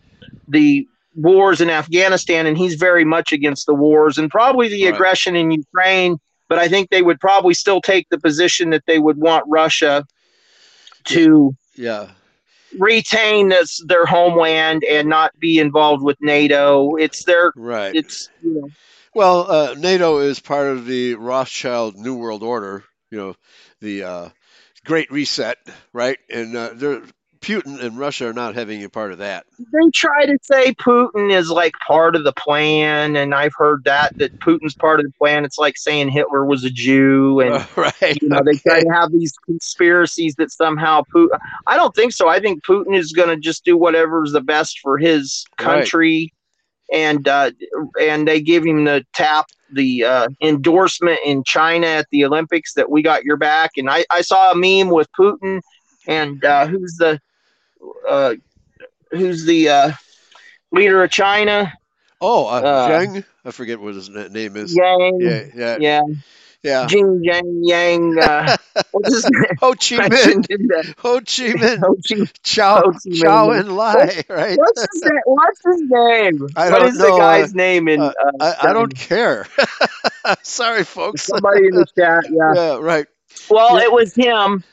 the 0.48 0.86
wars 1.16 1.62
in 1.62 1.70
Afghanistan, 1.70 2.48
and 2.48 2.58
he's 2.58 2.76
very 2.76 3.06
much 3.06 3.32
against 3.32 3.66
the 3.66 3.74
wars 3.74 4.18
and 4.18 4.30
probably 4.30 4.68
the 4.68 4.86
Right. 4.86 4.94
aggression 4.94 5.36
in 5.36 5.52
Ukraine. 5.52 6.18
But 6.50 6.60
I 6.60 6.68
think 6.68 6.90
they 6.90 7.02
would 7.02 7.20
probably 7.20 7.54
still 7.54 7.82
take 7.82 8.10
the 8.10 8.20
position 8.20 8.72
that 8.72 8.84
they 8.88 9.00
would 9.00 9.18
want 9.18 9.46
Russia 9.48 10.06
to 11.06 11.56
Yeah. 11.76 12.10
Retain 12.80 13.50
this 13.50 13.82
their 13.88 14.06
homeland 14.06 14.84
and 14.84 15.08
not 15.10 15.32
be 15.40 15.60
involved 15.60 16.04
with 16.04 16.18
NATO. 16.22 16.96
It's 16.96 17.24
their 17.26 17.54
Right. 17.56 17.96
it's 17.96 18.30
you 18.42 18.54
know 18.54 18.70
Well, 19.16 19.52
uh, 19.52 19.76
NATO 19.78 20.20
is 20.20 20.40
part 20.40 20.68
of 20.68 20.86
the 20.86 21.16
Rothschild 21.16 21.96
New 21.96 22.16
World 22.16 22.44
Order. 22.44 22.84
You 23.12 23.18
know, 23.18 23.36
the 23.82 24.04
uh, 24.04 24.30
Great 24.86 25.12
Reset, 25.12 25.58
right? 25.94 26.18
And 26.30 26.56
uh, 26.56 26.72
they're, 26.74 27.02
Putin 27.44 27.80
and 27.82 27.98
Russia 27.98 28.28
are 28.28 28.34
not 28.34 28.56
having 28.56 28.84
a 28.84 28.90
part 28.90 29.12
of 29.12 29.18
that. 29.20 29.46
they 29.60 29.90
try 29.94 30.26
to 30.26 30.38
say 30.42 30.74
Putin 30.74 31.32
is 31.32 31.50
like 31.50 31.74
part 31.86 32.16
of 32.16 32.24
the 32.24 32.34
plan, 32.34 33.16
and 33.16 33.36
I've 33.36 33.54
heard 33.58 33.84
that 33.84 34.18
that 34.18 34.38
Putin's 34.40 34.76
part 34.76 35.00
of 35.00 35.06
the 35.06 35.12
plan. 35.18 35.46
It's 35.46 35.58
like 35.58 35.78
saying 35.78 36.10
Hitler 36.10 36.46
was 36.46 36.64
a 36.64 36.70
Jew, 36.70 37.40
and 37.42 37.66
right. 37.78 38.22
you 38.22 38.30
know 38.30 38.42
they 38.44 38.54
try 38.58 38.80
to 38.82 38.90
have 38.90 39.12
these 39.12 39.34
conspiracies 39.46 40.36
that 40.36 40.52
somehow 40.52 41.04
Putin. 41.14 41.38
I 41.68 41.76
don't 41.76 41.94
think 41.96 42.14
so. 42.14 42.28
I 42.30 42.40
think 42.40 42.64
Putin 42.64 42.98
is 42.98 43.12
going 43.12 43.30
to 43.30 43.38
just 43.38 43.66
do 43.66 43.78
whatever's 43.78 44.32
the 44.32 44.42
best 44.42 44.80
for 44.80 44.98
his 44.98 45.46
Right. 45.60 45.66
country, 45.66 46.34
and 46.92 47.28
uh, 47.28 47.52
and 48.00 48.28
they 48.28 48.42
give 48.42 48.66
him 48.66 48.86
the 48.86 49.06
tap, 49.14 49.48
the 49.72 50.04
uh, 50.04 50.28
endorsement 50.42 51.20
in 51.26 51.44
China 51.44 51.88
at 51.88 52.08
the 52.12 52.26
Olympics 52.26 52.74
that 52.74 52.90
we 52.90 53.02
got 53.02 53.24
your 53.24 53.38
back. 53.38 53.72
And 53.78 53.90
I, 53.90 54.06
I 54.10 54.22
saw 54.22 54.52
a 54.52 54.56
meme 54.56 54.90
with 54.94 55.08
Putin 55.18 55.62
and 56.08 56.44
uh, 56.44 56.68
who's 56.68 56.96
the 56.98 57.20
uh, 58.08 58.36
who's 59.12 59.46
the 59.46 59.70
uh, 59.70 59.92
leader 60.72 61.04
of 61.04 61.12
China? 61.12 61.74
Oh, 62.22 62.48
uh, 62.48 62.62
Uh, 62.64 62.88
Zheng? 62.88 63.24
I 63.46 63.52
forget 63.52 63.80
what 63.80 63.96
his 63.96 64.10
name 64.10 64.56
is. 64.56 64.76
Yang. 64.76 65.20
Yeah, 65.20 65.44
yeah, 65.56 65.78
Yeah. 65.78 66.02
Yeah. 66.64 66.88
Jing 66.88 67.20
Yang 67.24 67.62
Yang. 67.64 68.20
Uh, 68.20 68.56
what's 68.92 69.14
his 69.14 69.28
name? 69.30 69.58
Ho 69.60 69.74
Chi 69.74 70.00
Minh. 70.00 70.10
Mentioned 70.10 70.46
in 70.50 70.68
the- 70.68 70.94
Ho 71.00 71.20
Chi 71.20 71.54
Minh. 71.54 71.80
Ho 71.84 71.96
Chi- 72.08 72.32
Chow, 72.44 72.82
Ho 72.82 72.92
Chi 72.92 73.10
Minh. 73.10 73.22
Zhou 73.24 73.62
Enlai, 73.64 74.24
right? 74.30 74.60
What's 74.60 74.82
his 74.92 75.04
name? 75.04 75.22
What's 75.26 75.60
his 75.66 75.82
name? 75.90 76.40
I 76.56 76.70
What 76.70 76.82
don't 76.82 76.88
is 76.88 76.98
know, 76.98 77.06
the 77.16 77.20
guy's 77.20 77.54
name? 77.54 77.88
In 77.88 78.02
uh, 78.02 78.14
uh, 78.26 78.32
I, 78.40 78.56
I 78.70 78.74
don't 78.74 78.94
care. 78.94 79.46
Sorry, 80.44 80.84
folks. 80.84 81.30
somebody 81.30 81.68
in 81.68 81.76
the 81.76 81.86
chat. 81.98 82.24
Yeah. 82.30 82.54
Yeah, 82.54 82.78
right. 82.80 83.08
Well, 83.50 83.78
Yeah. 83.78 83.84
it 83.84 83.92
was 83.92 84.14
him. 84.16 84.64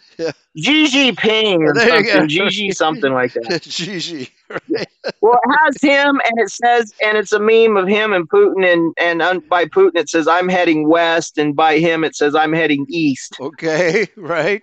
Yeah. 0.55 0.62
Gigi 0.62 1.12
Ping 1.12 1.62
or 1.62 1.74
There 1.74 2.05
something. 2.05 2.28
Gigi 2.28 2.72
something 2.72 3.12
like 3.12 3.32
that. 3.34 3.62
Gigi. 3.68 4.30
Right. 4.48 4.88
Well, 5.20 5.38
it 5.44 5.57
has 5.61 5.80
him, 5.80 6.20
and 6.24 6.38
it 6.38 6.51
says, 6.51 6.92
and 7.03 7.16
it's 7.16 7.32
a 7.32 7.38
meme 7.38 7.76
of 7.76 7.86
him 7.86 8.12
and 8.12 8.28
Putin, 8.28 8.70
and 8.70 8.94
and 8.98 9.22
un, 9.22 9.40
by 9.48 9.66
Putin 9.66 9.96
it 9.96 10.09
says 10.09 10.26
I'm 10.26 10.48
heading 10.48 10.88
west, 10.88 11.38
and 11.38 11.55
by 11.55 11.78
him 11.78 12.03
it 12.05 12.16
says 12.16 12.34
I'm 12.34 12.53
heading 12.53 12.86
east. 12.88 13.36
Okay, 13.40 14.09
right. 14.16 14.62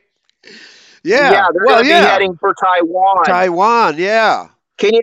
Yeah. 1.04 1.48
they're 1.54 1.66
well, 1.66 1.86
yeah. 1.86 2.02
be 2.02 2.08
heading 2.08 2.38
for 2.38 2.54
Taiwan. 2.54 3.26
Taiwan, 3.26 3.96
yeah. 3.98 4.50
Can 4.78 4.94
you? 4.94 5.02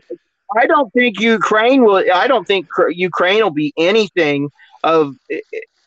I 0.56 0.66
don't 0.66 0.92
think 0.92 1.18
Ukraine 1.18 1.84
will. 1.84 2.04
I 2.12 2.26
don't 2.26 2.46
think 2.46 2.68
Ukraine 2.90 3.42
will 3.42 3.50
be 3.50 3.72
anything 3.78 4.50
of 4.82 5.16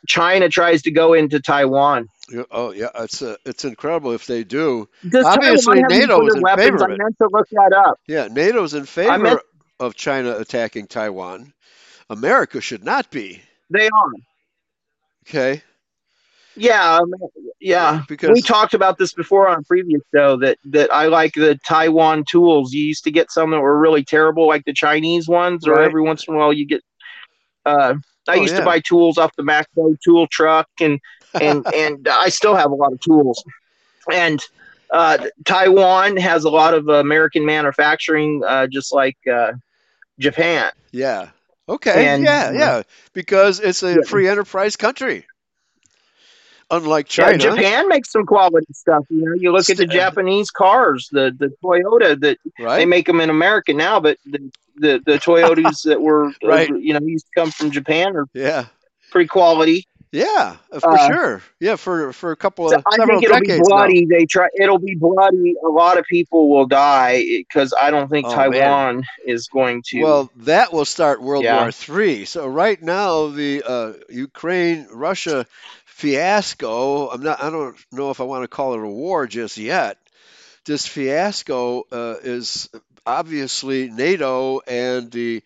China 0.08 0.50
tries 0.50 0.82
to 0.84 0.92
go 0.92 1.14
into 1.14 1.40
Taiwan. 1.40 2.08
Oh, 2.52 2.72
yeah. 2.72 2.90
It's 2.96 3.22
uh, 3.22 3.36
it's 3.46 3.66
incredible 3.66 4.12
if 4.12 4.26
they 4.26 4.44
do. 4.44 4.90
Does 5.08 5.26
Obviously, 5.26 5.82
Taiwan 5.82 6.00
NATO 6.00 6.28
is 6.28 6.36
in 6.36 6.42
weapons? 6.42 6.66
favor 6.66 6.76
of 6.78 6.82
I 6.84 6.88
meant 6.98 7.18
to 7.22 7.30
look 7.32 7.48
that 7.52 7.74
up. 7.74 8.00
Yeah, 8.08 8.28
NATO's 8.28 8.74
in 8.74 8.86
favor 8.86 9.18
meant- 9.18 9.42
of 9.80 9.96
China 9.96 10.36
attacking 10.38 10.88
Taiwan. 10.88 11.54
America 12.10 12.62
should 12.62 12.84
not 12.84 13.12
be. 13.12 13.42
They 13.70 13.88
are. 13.88 14.12
Okay. 15.28 15.62
Yeah, 16.56 16.96
um, 16.98 17.14
yeah. 17.60 18.04
Because 18.08 18.32
we 18.34 18.42
talked 18.42 18.74
about 18.74 18.98
this 18.98 19.14
before 19.14 19.48
on 19.48 19.60
a 19.60 19.64
previous 19.64 20.02
show 20.16 20.38
that 20.38 20.58
that 20.66 20.92
I 20.92 21.06
like 21.08 21.34
the 21.34 21.60
Taiwan 21.68 22.24
tools. 22.28 22.74
You 22.74 22.84
used 22.84 23.04
to 23.04 23.12
get 23.12 23.30
some 23.30 23.52
that 23.52 23.60
were 23.60 23.78
really 23.78 24.04
terrible, 24.04 24.48
like 24.48 24.66
the 24.66 24.74
Chinese 24.74 25.28
ones, 25.28 25.68
or 25.68 25.80
every 25.80 26.02
once 26.02 26.26
in 26.28 26.34
a 26.34 26.38
while 26.38 26.52
you 26.52 26.66
get. 26.66 26.82
Uh, 27.66 27.96
I 28.28 28.34
Oh, 28.38 28.42
used 28.42 28.54
yeah. 28.54 28.60
to 28.62 28.66
buy 28.66 28.80
tools 28.80 29.18
off 29.18 29.36
the 29.36 29.44
Matco 29.44 29.98
tool 30.04 30.28
truck, 30.28 30.68
and 30.80 31.00
and 31.40 31.66
and 31.76 32.08
I 32.08 32.30
still 32.30 32.56
have 32.56 32.72
a 32.72 32.76
lot 32.76 32.92
of 32.94 33.00
tools. 33.00 33.44
And 34.12 34.40
uh, 34.92 35.28
Taiwan 35.46 36.18
has 36.18 36.44
a 36.46 36.50
lot 36.50 36.74
of 36.74 36.88
American 36.88 37.46
manufacturing, 37.46 38.44
uh, 38.46 38.68
just 38.68 38.94
like 38.94 39.18
uh, 39.32 39.54
Japan. 40.20 40.72
Yeah. 40.92 41.30
Okay. 41.70 42.08
And- 42.08 42.24
yeah, 42.24 42.52
yeah. 42.52 42.84
Because 43.14 43.60
it's 43.60 43.84
a 43.84 43.90
Yeah. 43.96 44.02
free 44.08 44.28
enterprise 44.30 44.76
country. 44.78 45.26
Unlike 46.70 47.18
Yeah, 47.18 47.26
China. 47.32 47.38
Japan 47.38 47.88
makes 47.88 48.12
some 48.12 48.26
quality 48.26 48.68
stuff. 48.74 49.06
You 49.10 49.26
know, 49.26 49.34
you 49.36 49.52
look 49.54 49.70
at 49.70 49.78
the 49.78 49.86
Japanese 49.86 50.52
cars, 50.52 51.08
the 51.12 51.34
the 51.38 51.54
Toyota 51.64 52.20
that 52.20 52.38
they 52.58 52.86
make 52.86 53.06
them 53.08 53.22
in 53.22 53.30
America 53.30 53.74
now, 53.74 54.02
but 54.02 54.18
the 54.26 54.52
the, 54.78 55.02
the 55.06 55.20
Toyotas 55.20 55.84
that 55.86 56.02
were 56.02 56.34
uh, 56.46 56.56
Right. 56.56 56.74
you 56.80 56.94
know 56.94 57.00
used 57.04 57.26
to 57.28 57.40
come 57.40 57.52
from 57.52 57.72
Japan 57.72 58.16
are 58.16 58.28
Yeah. 58.34 58.66
pretty 59.12 59.28
quality. 59.28 59.86
Yeah, 60.12 60.58
for 60.80 60.98
Uh, 60.98 60.98
sure. 60.98 61.42
Yeah, 61.60 61.76
for 61.76 62.14
for 62.14 62.32
a 62.32 62.36
couple 62.38 62.68
So 62.68 62.78
of 62.78 62.86
I 62.86 63.00
think 63.00 63.24
it'll 63.24 63.38
be 63.40 63.52
now. 63.56 63.56
bloody. 63.56 64.06
They 64.06 64.26
try. 64.26 64.48
It'll 64.60 64.80
be 64.80 64.96
bloody. 64.96 65.54
A 65.66 65.70
lot 65.70 65.98
of 65.98 66.06
people 66.06 66.50
will 66.50 66.66
die 66.68 67.24
because 67.24 67.74
I 67.80 67.92
don't 67.92 68.10
think 68.10 68.28
Oh, 68.28 68.44
man. 68.44 68.80
Taiwan 68.80 69.02
is 69.26 69.48
going 69.48 69.84
to. 69.90 70.20
Well, 70.20 70.30
that 70.38 70.74
will 70.74 70.86
start 70.86 71.22
World 71.22 71.46
Yeah. 71.46 71.50
War 71.50 71.72
Three. 71.72 72.26
So 72.26 72.48
right 72.48 72.82
now, 72.82 73.28
the 73.28 73.64
uh, 73.66 73.94
Ukraine 74.10 74.88
Russia 74.92 75.46
fiasco. 75.86 77.10
I'm 77.10 77.22
not. 77.24 77.42
I 77.42 77.50
don't 77.50 77.76
know 77.92 78.10
if 78.12 78.20
I 78.20 78.24
want 78.24 78.44
to 78.44 78.48
call 78.48 78.74
it 78.74 78.80
a 78.84 78.88
war 78.88 79.28
just 79.28 79.58
yet. 79.58 79.98
This 80.66 80.86
fiasco 80.88 81.84
uh, 81.92 82.16
is 82.24 82.70
obviously 83.08 83.90
NATO 83.90 84.60
and 84.68 85.10
the. 85.12 85.42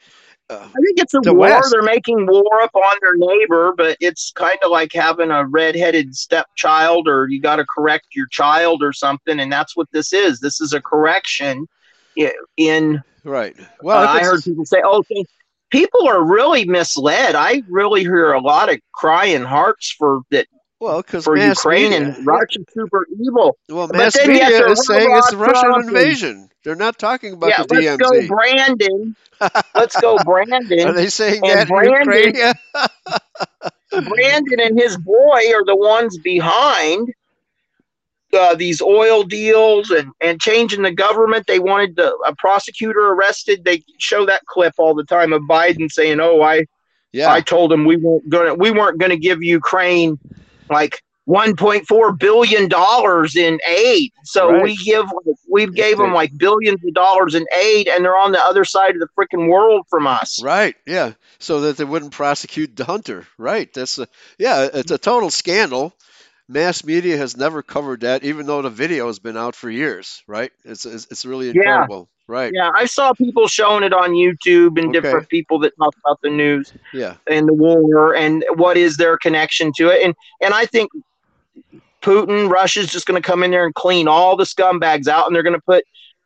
Uh, 0.50 0.68
I 0.68 0.80
think 0.82 0.98
it's 0.98 1.14
a 1.14 1.20
the 1.22 1.34
war. 1.34 1.48
West. 1.48 1.72
They're 1.72 1.82
making 1.82 2.26
war 2.26 2.62
upon 2.62 2.98
their 3.02 3.16
neighbor, 3.16 3.74
but 3.78 3.96
it's 4.02 4.34
kind 4.36 4.58
of 4.66 4.72
like 4.72 4.92
having 4.92 5.32
a 5.32 5.46
red-headed 5.46 6.14
stepchild, 6.14 7.08
or 7.08 7.30
you 7.30 7.40
got 7.40 7.56
to 7.58 7.66
correct 7.74 8.08
your 8.14 8.28
child 8.28 8.84
or 8.84 8.92
something, 8.92 9.40
and 9.40 9.50
that's 9.50 9.78
what 9.78 9.88
this 9.94 10.12
is. 10.12 10.42
This 10.42 10.60
is 10.60 10.74
a 10.74 10.82
correction 10.82 11.68
in 12.58 13.02
right. 13.24 13.56
Well, 13.82 13.98
uh, 13.98 14.08
I 14.08 14.20
heard 14.24 14.44
people 14.44 14.66
say, 14.66 14.82
"Oh, 14.84 15.04
th- 15.04 15.28
people 15.70 16.10
are 16.10 16.22
really 16.22 16.66
misled." 16.66 17.36
I 17.36 17.64
really 17.70 18.02
hear 18.02 18.34
a 18.34 18.42
lot 18.42 18.70
of 18.70 18.78
crying 18.94 19.44
hearts 19.44 19.96
for 19.98 20.22
that 20.32 20.48
well, 20.82 21.02
because 21.04 21.26
for 21.26 21.38
Ukraine 21.38 21.92
media, 21.92 22.16
and 22.16 22.26
Russia's 22.26 22.66
super 22.74 23.06
evil. 23.24 23.56
Well, 23.70 23.88
But 23.88 23.98
mass 23.98 24.18
then 24.18 24.30
media 24.30 24.68
is 24.68 24.86
saying 24.88 25.08
it's 25.12 25.32
a 25.32 25.38
Russian 25.38 25.76
invasion. 25.76 26.50
They're 26.64 26.76
not 26.76 26.98
talking 26.98 27.34
about 27.34 27.50
yeah, 27.52 27.64
the 27.68 27.76
let's 27.76 27.98
go, 27.98 28.28
Brandon. 28.28 29.16
let's 29.76 30.02
go, 30.02 30.18
Brandon. 30.24 30.88
Are 30.88 30.94
they 30.94 31.10
saying 31.10 31.42
and 31.46 31.60
that 31.60 31.68
Brandon- 31.68 32.34
Ukraine? 32.34 32.54
Brandon 34.10 34.60
and 34.60 34.80
his 34.80 34.98
boy 34.98 35.42
are 35.54 35.66
the 35.66 35.76
ones 35.76 36.18
behind 36.18 37.14
uh, 38.34 38.56
these 38.56 38.82
oil 38.82 39.24
deals 39.24 39.92
and, 39.92 40.12
and 40.20 40.42
changing 40.42 40.82
the 40.82 40.92
government. 40.92 41.46
They 41.46 41.60
wanted 41.60 41.96
the, 41.96 42.12
a 42.26 42.36
prosecutor 42.36 43.08
arrested. 43.08 43.66
They 43.66 43.84
show 44.00 44.26
that 44.26 44.46
clip 44.48 44.74
all 44.80 44.96
the 44.96 45.04
time 45.04 45.32
of 45.32 45.44
Biden 45.44 45.92
saying, 45.92 46.20
"Oh, 46.20 46.42
I 46.42 46.66
Yeah. 47.12 47.32
I 47.32 47.42
told 47.42 47.72
him 47.72 47.86
we 47.86 47.98
weren't 47.98 48.30
gonna 48.30 48.56
we 48.56 48.72
weren't 48.72 49.00
gonna 49.00 49.18
give 49.18 49.44
Ukraine 49.44 50.18
like 50.72 51.02
1.4 51.30 52.18
billion 52.20 52.68
dollars 52.68 53.36
in 53.36 53.60
aid. 53.68 54.12
So 54.24 54.50
Right. 54.52 54.64
we 54.64 54.76
give 54.78 55.06
we 55.50 55.68
gave 55.68 55.98
them 55.98 56.14
like 56.14 56.36
billions 56.38 56.84
of 56.86 56.94
dollars 56.94 57.36
in 57.36 57.46
aid, 57.56 57.88
and 57.88 58.04
they're 58.04 58.18
on 58.18 58.32
the 58.32 58.40
other 58.44 58.66
side 58.66 58.96
of 58.96 59.00
the 59.02 59.08
freaking 59.18 59.48
world 59.48 59.86
from 59.90 60.08
us. 60.08 60.42
Right. 60.44 60.76
Yeah. 60.88 61.14
So 61.40 61.62
that 61.62 61.78
they 61.78 61.84
wouldn't 61.84 62.12
prosecute 62.12 62.76
the 62.76 62.86
hunter. 62.86 63.28
Right. 63.38 63.72
That's 63.74 64.00
a 64.00 64.08
yeah. 64.40 64.68
It's 64.74 64.92
a 64.92 64.98
total 64.98 65.30
scandal. 65.30 65.94
Mass 66.48 66.84
media 66.84 67.18
has 67.18 67.38
never 67.38 67.62
covered 67.62 68.02
that, 68.02 68.24
even 68.24 68.46
though 68.46 68.62
the 68.62 68.70
video 68.70 69.08
has 69.08 69.20
been 69.20 69.38
out 69.38 69.56
for 69.56 69.70
years. 69.70 70.22
Right. 70.28 70.52
It's 70.66 70.86
it's, 70.86 71.08
it's 71.12 71.26
really 71.26 71.52
Yeah. 71.54 71.88
Right. 72.28 72.52
Yeah, 72.54 72.72
I 72.74 72.86
saw 72.86 73.12
people 73.14 73.48
showing 73.48 73.84
it 73.84 73.94
on 73.94 74.12
YouTube 74.12 74.80
and 74.80 74.90
Okay. 74.90 75.02
different 75.02 75.28
people 75.30 75.60
that 75.60 75.74
talk 75.78 75.94
about 76.06 76.20
the 76.22 76.30
news 76.30 76.72
Yeah. 76.94 77.16
and 77.28 77.48
the 77.48 77.54
war 77.54 78.16
and 78.16 78.46
what 78.56 78.78
is 78.78 78.96
their 78.98 79.18
connection 79.18 79.72
to 79.78 79.90
it. 79.90 80.02
And 80.04 80.14
and 80.42 80.54
I 80.54 80.66
think 80.66 80.90
Putin, 82.02 82.50
Russia's 82.50 82.88
just 82.92 83.06
going 83.06 83.22
to 83.22 83.26
come 83.26 83.44
in 83.44 83.52
there 83.52 83.66
and 83.66 83.76
clean 83.76 84.08
all 84.08 84.36
the 84.36 84.44
scumbags 84.44 85.08
out, 85.08 85.28
and 85.28 85.36
they're 85.36 85.44
going 85.44 85.56
to 85.56 85.62
put 85.66 85.84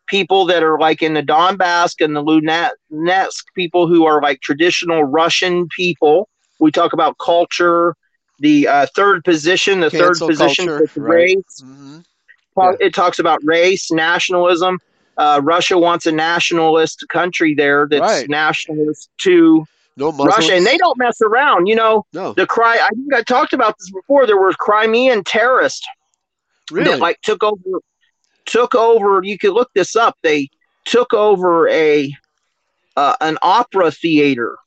people 0.08 0.46
that 0.46 0.64
are 0.64 0.80
like 0.80 1.02
in 1.02 1.14
the 1.16 1.24
Donbass 1.24 1.96
and 2.00 2.16
the 2.16 2.24
Luhansk 2.24 3.44
people 3.56 3.88
who 3.88 4.06
are 4.06 4.22
like 4.22 4.42
traditional 4.42 5.04
Russian 5.04 5.68
people. 5.76 6.30
We 6.60 6.72
talk 6.72 6.94
about 6.94 7.18
culture. 7.18 7.96
The 8.40 8.68
uh, 8.68 8.86
third 8.96 9.24
position, 9.24 9.80
the 9.80 9.90
Cancel 9.90 10.28
third 10.28 10.38
position 10.38 10.66
culture, 10.68 10.90
right. 11.02 11.14
race. 11.14 11.62
hmm 11.64 12.00
Talk- 12.56 12.78
It 12.80 12.94
talks 12.94 13.20
about 13.20 13.40
race, 13.44 13.92
nationalism. 13.92 14.80
Uh, 15.18 15.40
Russia 15.44 15.78
wants 15.78 16.06
a 16.06 16.12
nationalist 16.12 17.06
country 17.10 17.54
there 17.54 17.88
that's 17.90 18.02
Right. 18.02 18.30
nationalist 18.30 19.10
to 19.20 19.66
No 19.98 20.12
Russia, 20.12 20.54
and 20.56 20.66
they 20.66 20.78
don't 20.78 20.98
mess 20.98 21.22
around. 21.22 21.68
You 21.68 21.76
know, 21.76 22.06
No. 22.14 22.34
the 22.34 22.46
cry. 22.46 22.78
I 22.82 22.90
think 22.90 23.14
I 23.14 23.22
talked 23.24 23.54
about 23.54 23.78
this 23.80 23.90
before. 23.92 24.26
There 24.28 24.38
were 24.38 24.52
Crimean 24.54 25.24
terrorists 25.24 25.86
Really. 26.72 26.92
that 26.92 27.00
like 27.00 27.22
took 27.22 27.44
over, 27.44 27.80
took 28.46 28.76
over. 28.76 29.22
You 29.24 29.38
could 29.38 29.54
look 29.54 29.70
this 29.74 29.96
up. 29.96 30.18
They 30.22 30.50
took 30.86 31.14
over 31.14 31.68
a 31.70 32.12
uh, 32.98 33.16
an 33.22 33.38
opera 33.42 33.92
theater 33.92 34.58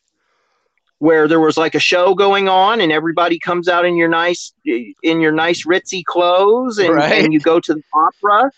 where 0.98 1.28
there 1.28 1.40
was 1.40 1.56
like 1.56 1.74
a 1.74 1.80
show 1.80 2.14
going 2.14 2.48
on, 2.48 2.80
and 2.80 2.90
everybody 2.92 3.38
comes 3.38 3.68
out 3.68 3.84
in 3.84 3.94
your 3.96 4.08
nice 4.08 4.52
in 4.64 5.20
your 5.20 5.32
nice 5.32 5.64
ritzy 5.64 6.04
clothes, 6.04 6.78
and, 6.78 6.94
Right. 6.94 7.24
and 7.24 7.32
you 7.32 7.40
go 7.40 7.60
to 7.60 7.74
the 7.74 7.82
opera. 7.94 8.50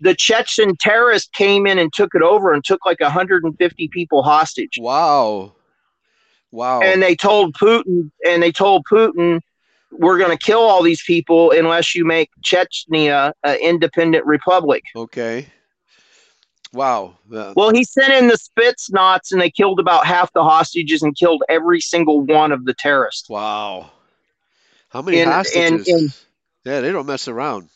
The 0.00 0.14
Chechen 0.14 0.76
terrorists 0.76 1.28
came 1.32 1.66
in 1.66 1.78
and 1.78 1.92
took 1.92 2.14
it 2.14 2.22
over 2.22 2.52
and 2.52 2.64
took 2.64 2.84
like 2.84 3.00
150 3.00 3.88
people 3.88 4.22
hostage 4.24 4.76
wow. 4.78 5.52
Wow. 6.50 6.80
and 6.82 7.00
they 7.02 7.14
told 7.14 7.54
Putin, 7.54 8.10
and 8.28 8.42
they 8.42 8.50
told 8.52 8.84
Putin, 8.90 9.40
we're 9.92 10.18
going 10.18 10.36
to 10.36 10.44
kill 10.44 10.60
all 10.60 10.82
these 10.82 11.02
people 11.02 11.50
unless 11.52 11.94
you 11.94 12.04
make 12.04 12.30
Chechnya 12.44 13.32
an 13.44 13.56
independent 13.60 14.26
republic. 14.26 14.82
okay. 14.96 15.46
Wow. 16.72 17.16
Well, 17.28 17.70
he 17.70 17.84
sent 17.84 18.12
in 18.14 18.28
the 18.28 18.38
Spetsnaz, 18.38 19.30
and 19.32 19.40
they 19.40 19.50
killed 19.50 19.78
about 19.78 20.06
half 20.06 20.32
the 20.32 20.42
hostages 20.42 21.02
and 21.02 21.14
killed 21.16 21.42
every 21.48 21.80
single 21.80 22.20
one 22.22 22.50
of 22.52 22.64
the 22.64 22.74
terrorists. 22.74 23.28
wow. 23.28 23.90
How 24.88 25.00
many 25.02 25.20
in- 25.20 25.28
hostages? 25.28 25.88
in- 25.88 26.08
yeah, 26.64 26.80
they 26.80 26.92
don't 26.92 27.06
mess 27.06 27.26
around. 27.28 27.68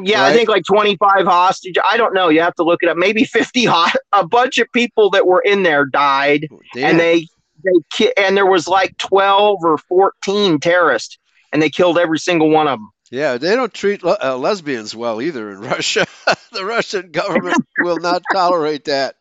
Yeah, 0.00 0.22
Right. 0.22 0.30
I 0.30 0.32
think 0.34 0.48
like 0.48 0.64
25 0.64 1.26
hostage. 1.26 1.76
I 1.84 1.96
don't 1.98 2.14
know. 2.14 2.30
You 2.30 2.40
have 2.40 2.54
to 2.54 2.62
look 2.64 2.82
it 2.82 2.88
up. 2.88 2.96
Maybe 2.96 3.24
50 3.24 3.64
hot. 3.66 3.94
A 4.12 4.26
bunch 4.26 4.56
of 4.58 4.66
people 4.72 5.10
that 5.10 5.26
were 5.26 5.40
in 5.40 5.62
there 5.62 5.84
died, 5.84 6.48
oh, 6.50 6.60
Damn. 6.74 6.84
and 6.92 7.00
they 7.00 7.26
they 7.64 8.12
and 8.16 8.36
there 8.36 8.46
was 8.46 8.66
like 8.66 8.96
12 8.96 9.58
or 9.62 9.76
14 9.78 10.58
terrorists 10.60 11.18
and 11.52 11.60
they 11.62 11.68
killed 11.70 11.98
every 11.98 12.18
single 12.18 12.48
one 12.50 12.66
of 12.66 12.78
them. 12.78 12.90
Yeah, 13.12 13.36
they 13.36 13.54
don't 13.54 13.72
treat 13.74 14.02
le- 14.02 14.18
uh, 14.22 14.36
lesbians 14.38 14.96
well 14.96 15.20
either 15.20 15.50
in 15.50 15.60
Russia. 15.72 16.06
the 16.52 16.64
Russian 16.64 17.12
government 17.12 17.58
will 17.76 17.98
not 18.00 18.22
tolerate 18.32 18.86
that, 18.86 19.16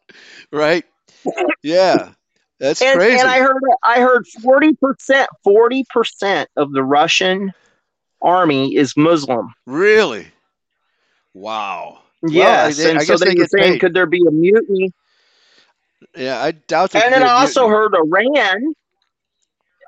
right? 0.52 0.86
Yeah, 1.64 2.12
that's 2.60 2.82
And, 2.82 2.94
crazy. 2.94 3.22
and 3.22 3.28
I 3.30 3.40
heard 3.40 3.62
I 3.84 4.00
heard 4.02 4.26
forty 4.42 4.74
percent 4.76 5.30
forty 5.44 5.86
percent 5.94 6.50
of 6.56 6.72
the 6.72 6.84
Russian 6.84 7.52
army 8.22 8.76
is 8.76 8.96
Muslim. 8.98 9.54
Really? 9.66 10.32
Wow. 11.34 12.00
Well, 12.22 12.66
Yes, 12.66 12.80
and 12.86 13.00
I 13.00 13.04
so 13.04 13.18
they 13.18 13.28
they 13.28 13.36
were 13.36 13.46
saying, 13.46 13.78
paid. 13.78 13.80
could 13.80 13.94
there 13.94 14.08
be 14.08 14.24
a 14.28 14.32
mutiny? 14.32 14.92
Yeah, 16.16 16.40
I 16.42 16.52
doubt 16.52 16.92
that. 16.92 17.06
And 17.06 17.14
then 17.14 17.24
I 17.24 17.32
also 17.32 17.62
mutiny. 17.62 17.68
heard 17.68 17.94
Iran. 17.96 18.74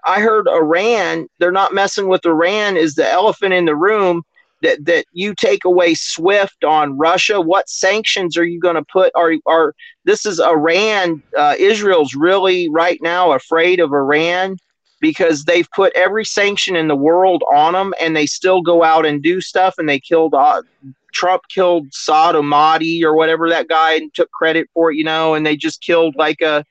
I 0.05 0.19
heard 0.21 0.47
Iran. 0.47 1.27
They're 1.39 1.51
not 1.51 1.73
messing 1.73 2.07
with 2.07 2.25
Iran. 2.25 2.77
Is 2.77 2.95
the 2.95 3.09
elephant 3.09 3.53
in 3.53 3.65
the 3.65 3.75
room 3.75 4.23
that 4.61 4.85
that 4.85 5.05
you 5.13 5.35
take 5.35 5.65
away 5.65 5.93
SWIFT 5.93 6.63
on 6.63 6.97
Russia? 6.97 7.39
What 7.39 7.69
sanctions 7.69 8.37
are 8.37 8.45
you 8.45 8.59
going 8.59 8.75
to 8.75 8.85
put? 8.85 9.11
Are 9.15 9.33
are 9.45 9.73
this 10.05 10.25
is 10.25 10.39
Iran? 10.39 11.21
Uh, 11.37 11.55
Israel's 11.57 12.15
really 12.15 12.69
right 12.69 12.99
now 13.01 13.31
afraid 13.31 13.79
of 13.79 13.91
Iran 13.91 14.57
because 14.99 15.43
they've 15.43 15.69
put 15.75 15.93
every 15.95 16.23
sanction 16.23 16.77
in 16.77 16.87
the 16.87 16.95
world 16.95 17.43
on 17.51 17.73
them, 17.73 17.93
and 17.99 18.15
they 18.15 18.25
still 18.25 18.61
go 18.61 18.83
out 18.83 19.05
and 19.05 19.21
do 19.21 19.41
stuff. 19.41 19.75
And 19.77 19.87
they 19.87 19.99
killed 19.99 20.33
uh, 20.33 20.61
Trump 21.13 21.43
killed 21.49 21.93
Saad 21.93 22.35
or 22.35 23.15
whatever 23.15 23.49
that 23.49 23.67
guy 23.67 23.93
and 23.95 24.13
took 24.13 24.31
credit 24.31 24.69
for 24.73 24.91
it, 24.91 24.95
you 24.95 25.03
know. 25.03 25.35
And 25.35 25.45
they 25.45 25.55
just 25.55 25.81
killed 25.81 26.15
like 26.15 26.41
a 26.41 26.65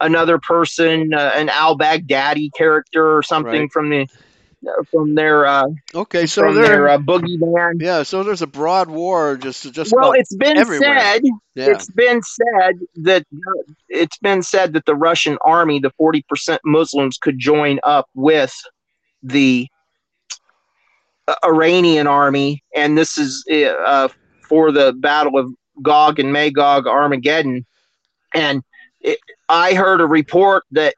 another 0.00 0.38
person, 0.38 1.12
uh, 1.14 1.32
an 1.34 1.48
Al 1.48 1.76
Baghdadi 1.78 2.50
character 2.56 3.16
or 3.16 3.22
something 3.22 3.62
Right. 3.62 3.72
from 3.72 3.90
the 3.90 4.06
from 4.90 5.14
their 5.14 5.44
uh, 5.44 5.66
Okay, 5.94 6.24
so 6.24 6.40
from 6.40 6.54
their 6.54 6.88
uh, 6.88 6.96
boogeyman. 6.98 7.74
yeah, 7.80 8.02
so 8.02 8.22
there's 8.22 8.40
a 8.40 8.46
broad 8.46 8.88
war 8.88 9.36
just 9.36 9.62
to 9.64 9.70
just 9.70 9.92
Well, 9.94 10.12
it's 10.12 10.34
been 10.34 10.56
everywhere. 10.56 11.00
said. 11.00 11.22
yeah. 11.54 11.66
It's 11.70 11.86
been 11.90 12.22
said 12.22 12.78
that 13.02 13.26
it's 13.90 14.16
been 14.18 14.42
said 14.42 14.72
that 14.72 14.86
the 14.86 14.94
Russian 14.94 15.36
army, 15.44 15.80
the 15.80 15.90
forty 15.98 16.24
percent 16.28 16.62
Muslims, 16.64 17.18
could 17.18 17.38
join 17.38 17.78
up 17.82 18.08
with 18.14 18.54
the 19.22 19.66
uh, 21.28 21.34
Iranian 21.44 22.06
army, 22.06 22.62
and 22.74 22.96
this 22.96 23.18
is 23.18 23.44
uh, 23.52 24.08
for 24.48 24.72
the 24.72 24.92
battle 24.94 25.38
of 25.38 25.50
Gog 25.82 26.18
and 26.18 26.32
Magog, 26.32 26.86
Armageddon. 26.86 27.66
And 28.34 28.62
it, 29.00 29.18
I 29.48 29.74
heard 29.74 30.00
a 30.00 30.06
report 30.06 30.64
that 30.72 30.94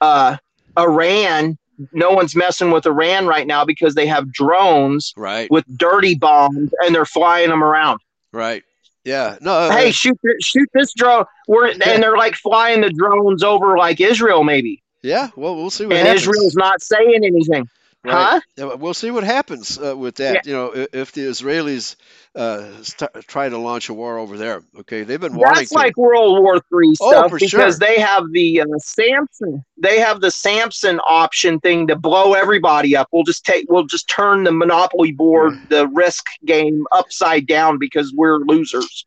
uh, 0.00 0.36
Iran, 0.78 1.58
no 1.92 2.10
one's 2.10 2.34
messing 2.36 2.70
with 2.70 2.86
Iran 2.86 3.26
right 3.26 3.46
now 3.46 3.64
because 3.64 3.94
they 3.94 4.06
have 4.06 4.32
drones 4.32 5.12
Right, 5.16 5.50
with 5.50 5.64
dirty 5.78 6.14
bombs 6.14 6.72
and 6.80 6.94
they're 6.94 7.04
flying 7.04 7.50
them 7.50 7.62
around. 7.62 8.00
right. 8.32 8.62
Yeah. 9.04 9.36
No. 9.40 9.52
uh, 9.52 9.72
hey, 9.72 9.90
shoot, 9.90 10.16
shoot 10.40 10.68
this 10.74 10.92
drone. 10.94 11.24
We're 11.48 11.72
Yeah. 11.72 11.88
and 11.88 12.02
they're 12.04 12.16
like 12.16 12.36
flying 12.36 12.82
the 12.82 12.90
drones 12.90 13.42
over 13.42 13.76
like 13.76 14.00
Israel, 14.00 14.44
maybe, 14.44 14.80
yeah. 15.02 15.30
Well, 15.34 15.56
we'll 15.56 15.70
see 15.70 15.86
what 15.86 15.96
and 15.96 16.06
happens. 16.06 16.22
Israel's 16.22 16.54
not 16.54 16.80
saying 16.80 17.20
anything, 17.24 17.68
Right. 18.04 18.42
huh? 18.58 18.76
We'll 18.78 18.94
see 18.94 19.12
what 19.12 19.22
happens 19.22 19.78
uh, 19.78 19.96
with 19.96 20.16
that. 20.16 20.44
You 20.46 20.54
know, 20.54 20.72
if 20.92 21.12
the 21.12 21.22
Israelis 21.22 21.94
uh, 22.34 22.82
st- 22.82 23.10
try 23.28 23.48
to 23.48 23.58
launch 23.58 23.90
a 23.90 23.94
war 23.94 24.18
over 24.18 24.36
there. 24.36 24.62
Okay, 24.80 25.04
they've 25.04 25.20
been 25.20 25.34
wanting 25.36 25.54
That's 25.54 25.68
to. 25.70 25.74
like 25.76 25.96
World 25.96 26.42
War 26.42 26.60
Three 26.68 26.94
stuff 26.94 27.30
for 27.30 27.38
because 27.38 27.50
sure. 27.50 27.86
they 27.86 28.00
have 28.00 28.24
the 28.32 28.62
uh, 28.62 28.64
Samson. 28.78 29.64
They 29.80 30.00
have 30.00 30.20
the 30.20 30.30
Samson 30.30 30.98
option 31.06 31.60
thing 31.60 31.86
to 31.88 31.96
blow 31.96 32.34
everybody 32.34 32.96
up. 32.96 33.08
We'll 33.12 33.24
just 33.24 33.44
take. 33.44 33.66
We'll 33.68 33.86
just 33.86 34.08
turn 34.08 34.44
the 34.44 34.52
monopoly 34.52 35.12
board, 35.12 35.54
the 35.68 35.86
risk 35.88 36.26
game 36.44 36.84
upside 36.90 37.46
down 37.46 37.78
because 37.78 38.12
we're 38.12 38.38
losers. 38.38 39.06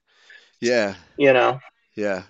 yeah. 0.62 0.96
You 1.18 1.34
know. 1.34 1.60
Yeah. 1.96 2.24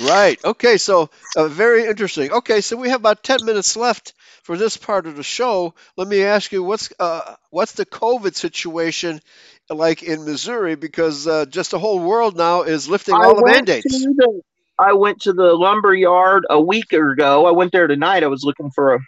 Right. 0.00 0.38
Okay. 0.44 0.76
So 0.76 1.10
uh, 1.36 1.48
very 1.48 1.86
interesting. 1.86 2.30
Okay. 2.30 2.60
So 2.60 2.76
we 2.76 2.90
have 2.90 3.00
about 3.00 3.22
ten 3.22 3.44
minutes 3.44 3.76
left 3.76 4.12
for 4.46 4.56
this 4.56 4.76
part 4.76 5.06
of 5.08 5.16
the 5.16 5.24
show. 5.24 5.74
Let 5.96 6.06
me 6.06 6.22
ask 6.22 6.52
you, 6.52 6.62
what's 6.62 6.92
uh, 7.00 7.34
what's 7.50 7.72
the 7.72 7.84
COVID 7.84 8.36
situation 8.36 9.20
like 9.68 10.04
in 10.04 10.24
Missouri? 10.24 10.76
Because 10.76 11.26
uh, 11.26 11.46
just 11.46 11.72
the 11.72 11.80
whole 11.80 11.98
world 11.98 12.36
now 12.36 12.62
is 12.62 12.88
lifting 12.88 13.16
I 13.16 13.24
all 13.24 13.34
the 13.34 13.44
mandates. 13.44 13.90
the. 13.90 14.40
I 14.78 14.92
went 14.92 15.22
to 15.22 15.32
the 15.32 15.54
lumber 15.54 15.94
yard 15.94 16.46
a 16.48 16.60
week 16.60 16.92
ago. 16.92 17.46
I 17.46 17.50
went 17.50 17.72
there 17.72 17.88
tonight. 17.88 18.22
I 18.22 18.28
was 18.28 18.44
looking 18.44 18.70
for 18.70 18.94
a 18.94 18.98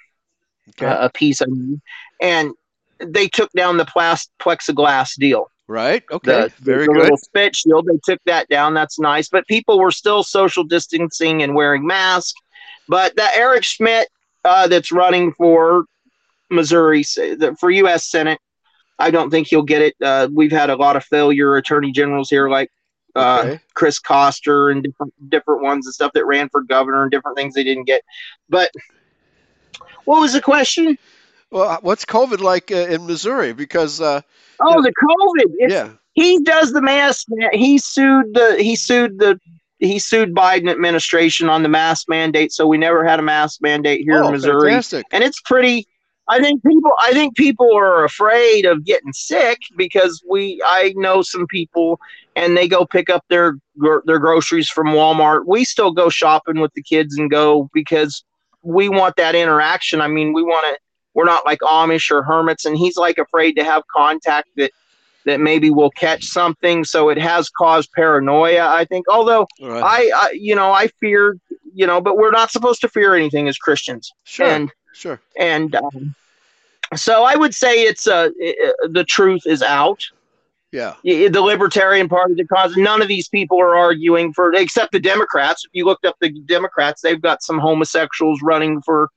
Okay. 0.71 0.87
a, 0.87 1.05
a 1.07 1.11
piece 1.11 1.41
I 1.41 1.47
need, 1.49 1.81
and 2.21 2.51
they 2.99 3.29
took 3.29 3.51
down 3.53 3.77
the 3.77 3.85
plexiglass 4.41 5.15
deal. 5.19 5.51
right. 5.69 6.03
Okay. 6.11 6.33
the- 6.49 6.53
very 6.59 6.87
the 6.87 6.93
good. 6.95 7.03
little 7.03 7.17
spit 7.17 7.55
shield. 7.55 7.87
They 7.87 7.99
took 8.05 8.21
that 8.27 8.49
down. 8.49 8.75
That's 8.75 8.99
nice. 8.99 9.29
But 9.29 9.47
people 9.47 9.79
were 9.79 9.93
still 9.93 10.25
social 10.25 10.65
distancing 10.65 11.43
and 11.45 11.55
wearing 11.55 11.87
masks. 11.87 12.35
But 12.89 13.15
that 13.17 13.33
Eric 13.37 13.63
Schmitt 13.65 14.09
uh, 14.45 14.69
that's 14.69 14.93
running 14.93 15.33
for 15.33 15.85
Missouri 16.51 17.05
for 17.59 17.71
U.S. 17.71 18.11
Senate, 18.11 18.41
I 18.99 19.11
don't 19.11 19.31
think 19.31 19.49
he'll 19.49 19.63
get 19.63 19.83
it. 19.83 19.95
Uh, 20.03 20.29
we've 20.33 20.53
had 20.53 20.71
a 20.71 20.77
lot 20.77 20.97
of 20.97 21.05
failure 21.05 21.57
attorney 21.57 21.93
generals 21.93 22.31
here, 22.31 22.49
like 22.49 22.71
uh, 23.15 23.43
Okay. 23.45 23.61
Chris 23.75 23.99
Koster 23.99 24.71
and 24.71 24.83
different 24.83 25.13
different 25.31 25.63
ones 25.63 25.87
and 25.87 25.95
stuff 25.95 26.13
that 26.15 26.27
ran 26.27 26.49
for 26.49 26.63
governor 26.63 27.03
and 27.03 27.11
different 27.11 27.37
things 27.37 27.55
they 27.55 27.65
didn't 27.65 27.85
get. 27.85 28.03
But 28.49 28.71
what 30.05 30.21
was 30.21 30.33
the 30.33 30.41
question? 30.41 30.99
Well, 31.51 31.79
what's 31.83 32.05
COVID 32.05 32.41
like 32.41 32.71
uh, 32.71 32.89
in 32.89 33.07
Missouri? 33.07 33.53
Because 33.53 34.01
uh, 34.01 34.21
Oh, 34.61 34.83
the 34.83 34.93
COVID. 34.93 35.55
It's, 35.59 35.73
yeah. 35.73 35.91
he 36.15 36.43
does 36.43 36.73
the 36.73 36.83
mask. 36.83 37.27
He 37.53 37.79
sued 37.79 38.35
the. 38.35 38.57
He 38.59 38.77
sued 38.77 39.19
the. 39.19 39.39
He 39.79 39.99
sued 39.99 40.35
Biden 40.35 40.71
administration 40.71 41.49
on 41.49 41.63
the 41.63 41.69
mask 41.69 42.09
mandate. 42.09 42.53
So 42.53 42.67
we 42.67 42.79
never 42.79 43.05
had 43.05 43.21
a 43.21 43.23
mask 43.23 43.61
mandate 43.63 44.01
here 44.03 44.23
oh, 44.23 44.27
in 44.27 44.33
Missouri, 44.33 44.71
fantastic. 44.71 45.07
and 45.13 45.23
it's 45.23 45.41
pretty. 45.41 45.87
I 46.31 46.41
think 46.41 46.63
people. 46.63 46.93
I 47.01 47.13
think 47.13 47.37
people 47.37 47.75
are 47.77 48.05
afraid 48.05 48.67
of 48.67 48.85
getting 48.85 49.13
sick 49.13 49.59
because 49.77 50.23
we. 50.29 50.61
I 50.65 50.93
know 50.97 51.23
some 51.23 51.47
people, 51.47 52.01
and 52.37 52.57
they 52.57 52.67
go 52.69 52.85
pick 52.85 53.09
up 53.09 53.25
their 53.29 53.55
their 54.05 54.19
groceries 54.19 54.69
from 54.69 54.89
Walmart. 54.89 55.47
We 55.47 55.65
still 55.65 55.93
go 55.93 56.09
shopping 56.09 56.61
with 56.61 56.73
the 56.75 56.83
kids 56.83 57.17
and 57.17 57.31
go 57.31 57.71
because 57.73 58.25
we 58.63 58.89
want 58.89 59.17
that 59.17 59.35
interaction. 59.35 60.01
I 60.01 60.09
mean, 60.09 60.33
we 60.33 60.43
want 60.43 60.75
to. 60.75 60.81
We're 61.15 61.25
not 61.25 61.47
like 61.47 61.61
Amish 61.61 62.11
or 62.11 62.23
hermits, 62.23 62.65
and 62.65 62.77
he's 62.77 62.97
like 62.97 63.19
afraid 63.19 63.53
to 63.55 63.65
have 63.65 63.83
contact 63.95 64.49
that 64.57 64.73
that 65.29 65.41
maybe 65.41 65.71
we'll 65.71 65.91
catch 65.91 66.25
something. 66.25 66.85
So 66.85 67.09
it 67.11 67.19
has 67.19 67.49
caused 67.49 67.93
paranoia. 67.93 68.67
I 68.67 68.85
think. 68.85 69.07
Although 69.09 69.47
right. 69.61 69.83
I, 69.83 70.11
I 70.15 70.31
you 70.33 70.55
know, 70.55 70.73
I 70.73 70.89
fear, 71.01 71.37
you 71.73 71.87
know, 71.87 72.01
but 72.01 72.17
we're 72.17 72.31
not 72.31 72.51
supposed 72.51 72.81
to 72.81 72.89
fear 72.89 73.15
anything 73.15 73.49
as 73.49 73.57
Christians 73.57 74.13
sure. 74.25 74.47
and 74.47 74.73
sure. 74.93 75.21
and 75.39 75.75
um, 75.77 76.15
so 76.97 77.25
I 77.25 77.37
would 77.37 77.55
say 77.55 77.83
it's 77.83 78.07
uh, 78.07 78.29
uh, 78.29 78.89
the 78.89 79.05
truth 79.09 79.43
is 79.47 79.63
out. 79.63 80.03
Yeah. 80.71 80.95
The 81.03 81.41
Libertarian 81.41 82.11
Party, 82.11 82.35
the 82.35 82.45
cause, 82.45 82.77
none 82.77 83.01
of 83.01 83.09
these 83.09 83.29
people 83.29 83.59
are 83.59 83.75
arguing 83.75 84.35
for, 84.35 84.53
except 84.53 84.93
the 84.93 85.01
Democrats. 85.01 85.65
If 85.65 85.71
you 85.73 85.87
looked 85.87 86.05
up 86.05 86.17
the 86.21 86.31
Democrats, 86.31 87.01
they've 87.01 87.21
got 87.21 87.43
some 87.43 87.59
homosexuals 87.59 88.41
running 88.43 88.83
for 88.83 89.09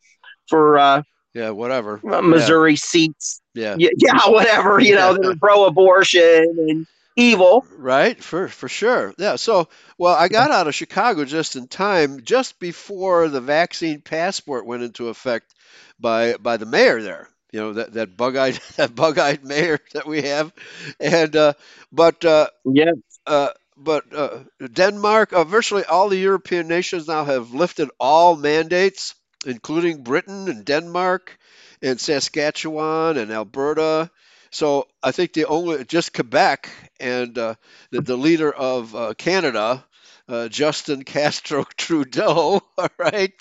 for 0.47 0.79
uh, 0.79 1.03
Yeah. 1.33 1.51
Whatever. 1.51 2.01
Missouri 2.03 2.75
seats. 2.75 3.41
Yeah. 3.53 3.77
Yeah, 3.77 3.89
yeah, 3.97 4.19
whatever. 4.27 4.79
You 4.79 4.95
know, 4.95 5.17
they're 5.19 5.35
pro-abortion 5.39 6.55
and 6.67 6.87
evil. 7.15 7.65
Right, 7.69 8.21
for 8.21 8.47
for 8.47 8.67
sure. 8.67 9.13
Yeah. 9.17 9.35
So, 9.35 9.67
well, 9.97 10.15
I 10.15 10.27
got 10.27 10.51
out 10.51 10.67
of 10.67 10.75
Chicago 10.75 11.25
just 11.25 11.55
in 11.55 11.67
time, 11.67 12.21
just 12.23 12.59
before 12.59 13.29
the 13.29 13.41
vaccine 13.41 14.01
passport 14.01 14.65
went 14.65 14.83
into 14.83 15.07
effect 15.09 15.53
by 15.99 16.35
by 16.35 16.57
the 16.57 16.65
mayor 16.65 17.01
there. 17.01 17.29
You 17.51 17.59
know 17.61 17.73
that 17.73 17.93
that 17.93 18.17
bug-eyed 18.17 18.59
that 18.77 18.95
bug-eyed 18.95 19.43
mayor 19.43 19.79
that 19.93 20.07
we 20.07 20.21
have, 20.23 20.51
and 20.99 21.35
uh, 21.35 21.53
but 21.91 22.23
uh, 22.25 22.47
Yeah, 22.65 22.91
uh, 23.25 23.49
but 23.77 24.03
uh, 24.13 24.39
Denmark, 24.73 25.33
uh, 25.33 25.43
virtually 25.43 25.85
all 25.85 26.09
the 26.09 26.17
European 26.17 26.67
nations 26.67 27.07
now 27.07 27.25
have 27.25 27.53
lifted 27.53 27.89
all 27.99 28.35
mandates, 28.35 29.15
including 29.45 30.03
Britain 30.03 30.47
and 30.49 30.65
Denmark, 30.65 31.37
and 31.81 31.99
Saskatchewan 31.99 33.17
and 33.17 33.31
Alberta. 33.31 34.09
So 34.51 34.87
I 35.01 35.11
think 35.11 35.33
the 35.33 35.45
only 35.45 35.85
just 35.85 36.13
Quebec 36.13 36.69
and 36.99 37.37
uh, 37.37 37.55
the, 37.89 38.01
the 38.01 38.17
leader 38.17 38.51
of 38.51 38.93
uh, 38.95 39.13
Canada, 39.17 39.83
uh, 40.27 40.49
Justin 40.49 41.03
Castro 41.05 41.65
Trudeau, 41.77 42.61
all 42.77 42.89
right, 42.97 43.33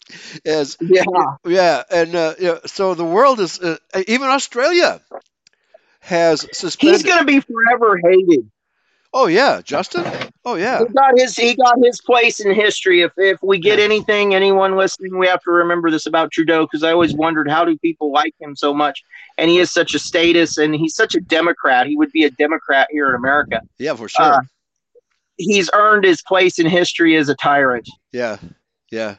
is 0.45 0.77
yeah. 0.81 1.05
yeah, 1.45 1.83
and 1.91 2.15
uh, 2.15 2.67
so 2.67 2.95
the 2.95 3.05
world 3.05 3.41
is 3.41 3.59
uh, 3.61 3.77
even 4.07 4.29
Australia 4.29 5.01
has 6.01 6.47
suspended. 6.53 7.01
He's 7.01 7.05
going 7.05 7.19
to 7.19 7.25
be 7.25 7.41
forever 7.41 8.01
hated. 8.03 8.51
Oh 9.13 9.27
yeah, 9.27 9.61
Justin. 9.63 10.05
Oh 10.45 10.55
yeah. 10.55 10.79
He 10.79 10.93
got 10.93 11.19
his 11.19 11.37
he 11.37 11.57
got 11.57 11.75
his 11.83 12.01
place 12.01 12.39
in 12.39 12.55
history. 12.55 13.03
If 13.03 13.13
if 13.17 13.43
we 13.43 13.59
get 13.59 13.81
anything, 13.81 14.35
anyone 14.35 14.77
listening, 14.77 15.19
we 15.19 15.27
have 15.27 15.43
to 15.43 15.51
remember 15.51 15.91
this 15.91 16.07
about 16.07 16.31
Trudeau 16.31 16.65
because 16.65 16.85
I 16.85 16.93
always 16.93 17.15
wondered 17.15 17.51
how 17.51 17.65
do 17.65 17.77
people 17.79 18.13
like 18.13 18.35
him 18.41 18.55
so 18.55 18.73
much, 18.73 19.03
and 19.37 19.51
he 19.51 19.59
is 19.59 19.73
such 19.73 19.95
a 19.95 19.99
status, 19.99 20.59
and 20.59 20.75
he's 20.75 20.95
such 20.95 21.17
a 21.17 21.21
Democrat. 21.21 21.89
He 21.89 21.97
would 21.97 22.13
be 22.13 22.25
a 22.25 22.31
Democrat 22.31 22.87
here 22.91 23.09
in 23.09 23.17
America. 23.17 23.61
Yeah, 23.79 23.95
for 23.95 24.09
sure. 24.09 24.25
Uh, 24.25 24.41
he's 25.39 25.69
earned 25.75 26.05
his 26.05 26.23
place 26.23 26.61
in 26.61 26.67
history 26.67 27.17
as 27.17 27.29
a 27.29 27.35
tyrant. 27.35 27.89
Yeah, 28.13 28.37
yeah. 28.93 29.17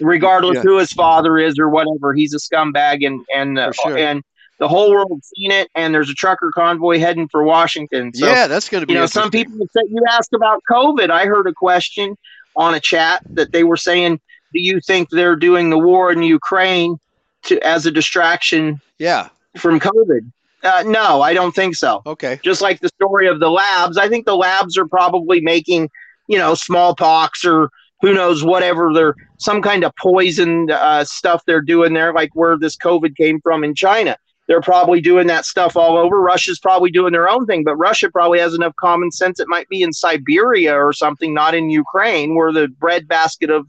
Regardless 0.00 0.56
yeah. 0.56 0.62
who 0.62 0.78
his 0.78 0.92
father 0.92 1.38
is 1.38 1.58
or 1.58 1.68
whatever, 1.68 2.14
he's 2.14 2.34
a 2.34 2.38
scumbag, 2.38 3.04
and 3.04 3.24
and 3.34 3.58
uh, 3.58 3.72
sure. 3.72 3.98
and 3.98 4.22
the 4.58 4.68
whole 4.68 4.90
world's 4.90 5.28
seen 5.36 5.50
it, 5.50 5.68
and 5.74 5.94
there's 5.94 6.10
a 6.10 6.14
trucker 6.14 6.50
convoy 6.54 6.98
heading 6.98 7.28
for 7.28 7.42
Washington. 7.42 8.12
So, 8.14 8.26
yeah, 8.26 8.46
that's 8.46 8.68
going 8.68 8.82
to 8.82 8.86
be. 8.86 8.92
You 8.92 9.00
know, 9.00 9.06
some 9.06 9.30
people 9.30 9.66
said 9.72 9.84
you 9.88 10.02
asked 10.08 10.32
about 10.32 10.62
COVID. 10.70 11.10
I 11.10 11.26
heard 11.26 11.46
a 11.46 11.52
question 11.52 12.16
on 12.56 12.74
a 12.74 12.80
chat 12.80 13.22
that 13.30 13.52
they 13.52 13.64
were 13.64 13.76
saying, 13.76 14.20
"Do 14.52 14.60
you 14.60 14.80
think 14.80 15.10
they're 15.10 15.36
doing 15.36 15.70
the 15.70 15.78
war 15.78 16.12
in 16.12 16.22
Ukraine 16.22 16.98
to 17.44 17.60
as 17.66 17.86
a 17.86 17.90
distraction?" 17.90 18.80
Yeah. 18.98 19.28
From 19.56 19.80
COVID. 19.80 20.30
Uh, 20.62 20.82
no, 20.86 21.20
I 21.20 21.34
don't 21.34 21.54
think 21.54 21.76
so. 21.76 22.02
Okay. 22.06 22.40
Just 22.42 22.62
like 22.62 22.80
the 22.80 22.88
story 22.88 23.26
of 23.26 23.38
the 23.38 23.50
labs, 23.50 23.98
I 23.98 24.08
think 24.08 24.24
the 24.24 24.36
labs 24.36 24.78
are 24.78 24.86
probably 24.86 25.40
making, 25.40 25.90
you 26.26 26.38
know, 26.38 26.54
smallpox 26.54 27.44
or 27.44 27.68
who 28.00 28.14
knows 28.14 28.42
whatever 28.42 28.90
they're 28.94 29.14
some 29.36 29.60
kind 29.60 29.84
of 29.84 29.94
poison 29.96 30.70
uh, 30.70 31.04
stuff 31.04 31.42
they're 31.44 31.60
doing 31.60 31.92
there, 31.92 32.14
like 32.14 32.30
where 32.34 32.56
this 32.56 32.76
COVID 32.78 33.14
came 33.16 33.40
from 33.42 33.62
in 33.62 33.74
China 33.74 34.16
they're 34.46 34.60
probably 34.60 35.00
doing 35.00 35.26
that 35.28 35.46
stuff 35.46 35.76
all 35.76 35.96
over. 35.96 36.20
Russia's 36.20 36.58
probably 36.58 36.90
doing 36.90 37.12
their 37.12 37.28
own 37.28 37.46
thing, 37.46 37.64
but 37.64 37.76
Russia 37.76 38.10
probably 38.10 38.38
has 38.40 38.54
enough 38.54 38.74
common 38.78 39.10
sense. 39.10 39.40
It 39.40 39.48
might 39.48 39.68
be 39.68 39.82
in 39.82 39.92
Siberia 39.92 40.74
or 40.74 40.92
something, 40.92 41.32
not 41.32 41.54
in 41.54 41.70
Ukraine, 41.70 42.34
where 42.34 42.52
the 42.52 42.68
breadbasket 42.68 43.50
of 43.50 43.66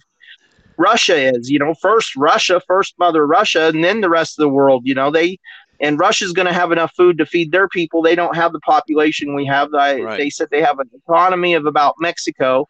Russia 0.77 1.15
is. 1.15 1.49
You 1.49 1.59
know, 1.59 1.73
first 1.75 2.15
Russia, 2.15 2.61
first 2.67 2.95
Mother 2.99 3.25
Russia, 3.25 3.67
and 3.67 3.83
then 3.83 4.01
the 4.01 4.09
rest 4.09 4.37
of 4.37 4.43
the 4.43 4.49
world. 4.49 4.85
You 4.85 4.95
know, 4.95 5.11
they 5.11 5.39
and 5.79 5.99
Russia's 5.99 6.33
going 6.33 6.47
to 6.47 6.53
have 6.53 6.71
enough 6.71 6.93
food 6.95 7.17
to 7.17 7.25
feed 7.25 7.51
their 7.51 7.67
people. 7.67 8.01
They 8.01 8.15
don't 8.15 8.35
have 8.35 8.53
the 8.53 8.59
population 8.61 9.35
we 9.35 9.45
have. 9.45 9.73
I, 9.73 10.01
right. 10.01 10.17
They 10.17 10.29
said 10.29 10.47
they 10.51 10.61
have 10.61 10.79
an 10.79 10.89
economy 10.93 11.53
of 11.53 11.65
about 11.65 11.95
Mexico. 11.99 12.67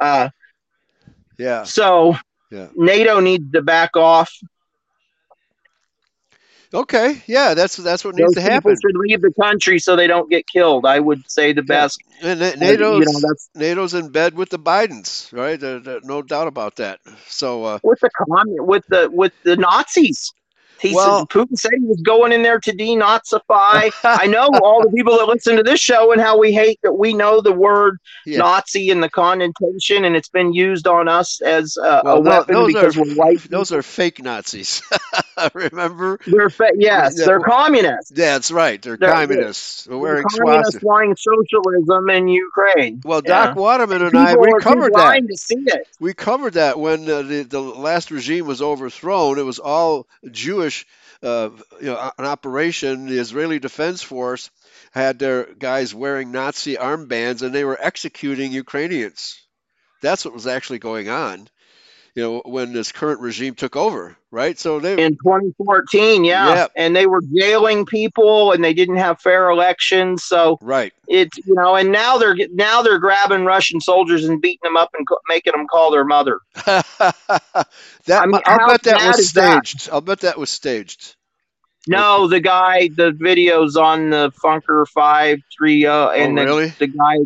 Uh, 0.00 0.30
yeah. 1.38 1.64
So 1.64 2.16
yeah. 2.50 2.68
NATO 2.74 3.20
needs 3.20 3.50
to 3.52 3.62
back 3.62 3.96
off 3.96 4.32
Okay, 6.74 7.22
yeah, 7.26 7.54
that's 7.54 7.76
that's 7.76 8.04
what 8.04 8.16
needs 8.16 8.34
Those 8.34 8.44
to 8.44 8.50
happen. 8.50 8.74
should 8.74 8.96
leave 8.96 9.22
the 9.22 9.32
country 9.40 9.78
so 9.78 9.94
they 9.94 10.08
don't 10.08 10.28
get 10.28 10.46
killed. 10.48 10.84
I 10.84 10.98
would 10.98 11.30
say 11.30 11.52
the 11.52 11.62
best. 11.62 12.02
And 12.20 12.40
NATO's, 12.40 13.06
you 13.06 13.20
know, 13.20 13.34
NATO's 13.54 13.94
in 13.94 14.08
bed 14.10 14.34
with 14.34 14.50
the 14.50 14.58
Bidens, 14.58 15.32
right? 15.32 15.60
no 16.04 16.22
doubt 16.22 16.48
about 16.48 16.76
that. 16.76 16.98
So 17.28 17.64
uh, 17.64 17.78
with 17.84 18.00
the 18.00 18.10
commun- 18.10 18.66
with 18.66 18.84
the 18.88 19.08
with 19.12 19.32
the 19.44 19.56
Nazis. 19.56 20.32
He 20.80 20.94
well, 20.94 21.20
said, 21.20 21.28
Putin 21.28 21.58
said 21.58 21.72
he 21.78 21.84
was 21.84 22.00
going 22.00 22.32
in 22.32 22.42
there 22.42 22.60
to 22.60 22.72
denazify. 22.72 23.90
I 24.04 24.26
know 24.26 24.48
all 24.62 24.82
the 24.82 24.92
people 24.94 25.16
that 25.18 25.26
listen 25.26 25.56
to 25.56 25.62
this 25.62 25.80
show 25.80 26.12
and 26.12 26.20
how 26.20 26.38
we 26.38 26.52
hate 26.52 26.80
that 26.82 26.92
we 26.92 27.14
know 27.14 27.40
the 27.40 27.52
word 27.52 27.98
yeah. 28.26 28.38
Nazi 28.38 28.90
and 28.90 29.02
the 29.02 29.10
connotation, 29.10 30.04
and 30.04 30.16
it's 30.16 30.28
been 30.28 30.52
used 30.52 30.86
on 30.86 31.08
us 31.08 31.40
as 31.40 31.76
uh, 31.76 32.02
well, 32.04 32.16
a 32.16 32.20
weapon 32.20 32.66
because 32.66 32.96
are, 32.96 33.02
we're 33.02 33.14
white. 33.14 33.40
Those 33.50 33.72
are 33.72 33.82
fake 33.82 34.22
Nazis. 34.22 34.82
Remember? 35.54 36.18
They're 36.26 36.50
fa- 36.50 36.72
yes, 36.76 37.24
they're 37.24 37.40
communists. 37.40 38.10
That's 38.10 38.50
right. 38.50 38.80
They're, 38.80 38.96
they're 38.96 39.12
communists. 39.12 39.84
They're, 39.84 39.98
wearing 39.98 40.24
communists 40.24 40.78
flying 40.78 41.16
socialism 41.16 42.10
in 42.10 42.28
Ukraine. 42.28 43.00
Well, 43.04 43.20
Doc. 43.20 43.56
Waterman 43.56 44.02
and 44.02 44.16
I 44.16 44.36
we 44.36 44.52
covered 44.60 44.92
that. 44.94 45.26
To 45.28 45.36
see 45.36 45.64
it. 45.66 45.88
We 46.00 46.14
covered 46.14 46.54
that 46.54 46.78
when 46.78 47.08
uh, 47.08 47.22
the 47.22 47.42
the 47.42 47.60
last 47.60 48.10
regime 48.10 48.46
was 48.46 48.62
overthrown. 48.62 49.38
It 49.38 49.44
was 49.44 49.58
all 49.58 50.06
Jewish 50.30 50.63
Jewish, 50.64 50.86
uh, 51.22 51.50
you 51.80 51.86
know, 51.86 52.10
an 52.18 52.24
operation. 52.24 53.06
The 53.06 53.18
Israeli 53.18 53.58
Defense 53.58 54.02
Force 54.02 54.50
had 54.92 55.18
their 55.18 55.44
guys 55.54 55.94
wearing 55.94 56.32
Nazi 56.32 56.76
armbands, 56.76 57.42
and 57.42 57.54
they 57.54 57.64
were 57.64 57.78
executing 57.78 58.52
Ukrainians. 58.52 59.38
That's 60.00 60.24
what 60.24 60.34
was 60.34 60.46
actually 60.46 60.78
going 60.78 61.08
on 61.10 61.48
you 62.14 62.22
know, 62.22 62.42
when 62.44 62.72
this 62.72 62.92
current 62.92 63.20
regime 63.20 63.54
took 63.54 63.74
over, 63.74 64.16
right? 64.30 64.56
So 64.56 64.78
they 64.78 64.92
in 64.92 65.12
2014, 65.12 66.24
yeah, 66.24 66.54
yeah. 66.54 66.66
and 66.76 66.94
they 66.94 67.06
were 67.06 67.20
jailing 67.36 67.86
people, 67.86 68.52
and 68.52 68.62
they 68.62 68.72
didn't 68.72 68.98
have 68.98 69.20
fair 69.20 69.50
elections. 69.50 70.22
So 70.22 70.58
right, 70.60 70.92
it's 71.08 71.36
you 71.38 71.54
know, 71.54 71.74
and 71.74 71.90
now 71.90 72.18
they're 72.18 72.36
now 72.52 72.82
they're 72.82 73.00
grabbing 73.00 73.44
Russian 73.44 73.80
soldiers 73.80 74.24
and 74.24 74.40
beating 74.40 74.60
them 74.62 74.76
up 74.76 74.90
and 74.96 75.06
co- 75.08 75.18
making 75.28 75.52
them 75.52 75.66
call 75.66 75.90
their 75.90 76.04
mother. 76.04 76.38
that 76.54 77.64
I 78.08 78.26
mean, 78.26 78.40
I'll 78.46 78.68
bet 78.68 78.82
that 78.84 79.16
was 79.16 79.28
staged. 79.28 79.86
That? 79.86 79.94
I'll 79.94 80.00
bet 80.00 80.20
that 80.20 80.38
was 80.38 80.50
staged. 80.50 81.16
No, 81.86 82.28
the 82.28 82.40
guy, 82.40 82.88
the 82.94 83.10
videos 83.10 83.76
on 83.76 84.10
the 84.10 84.32
Funker 84.42 84.86
five 84.86 85.40
three, 85.58 85.84
uh, 85.84 86.10
and 86.10 86.38
oh, 86.38 86.44
really? 86.44 86.66
the, 86.66 86.86
the 86.86 86.86
guy, 86.86 87.16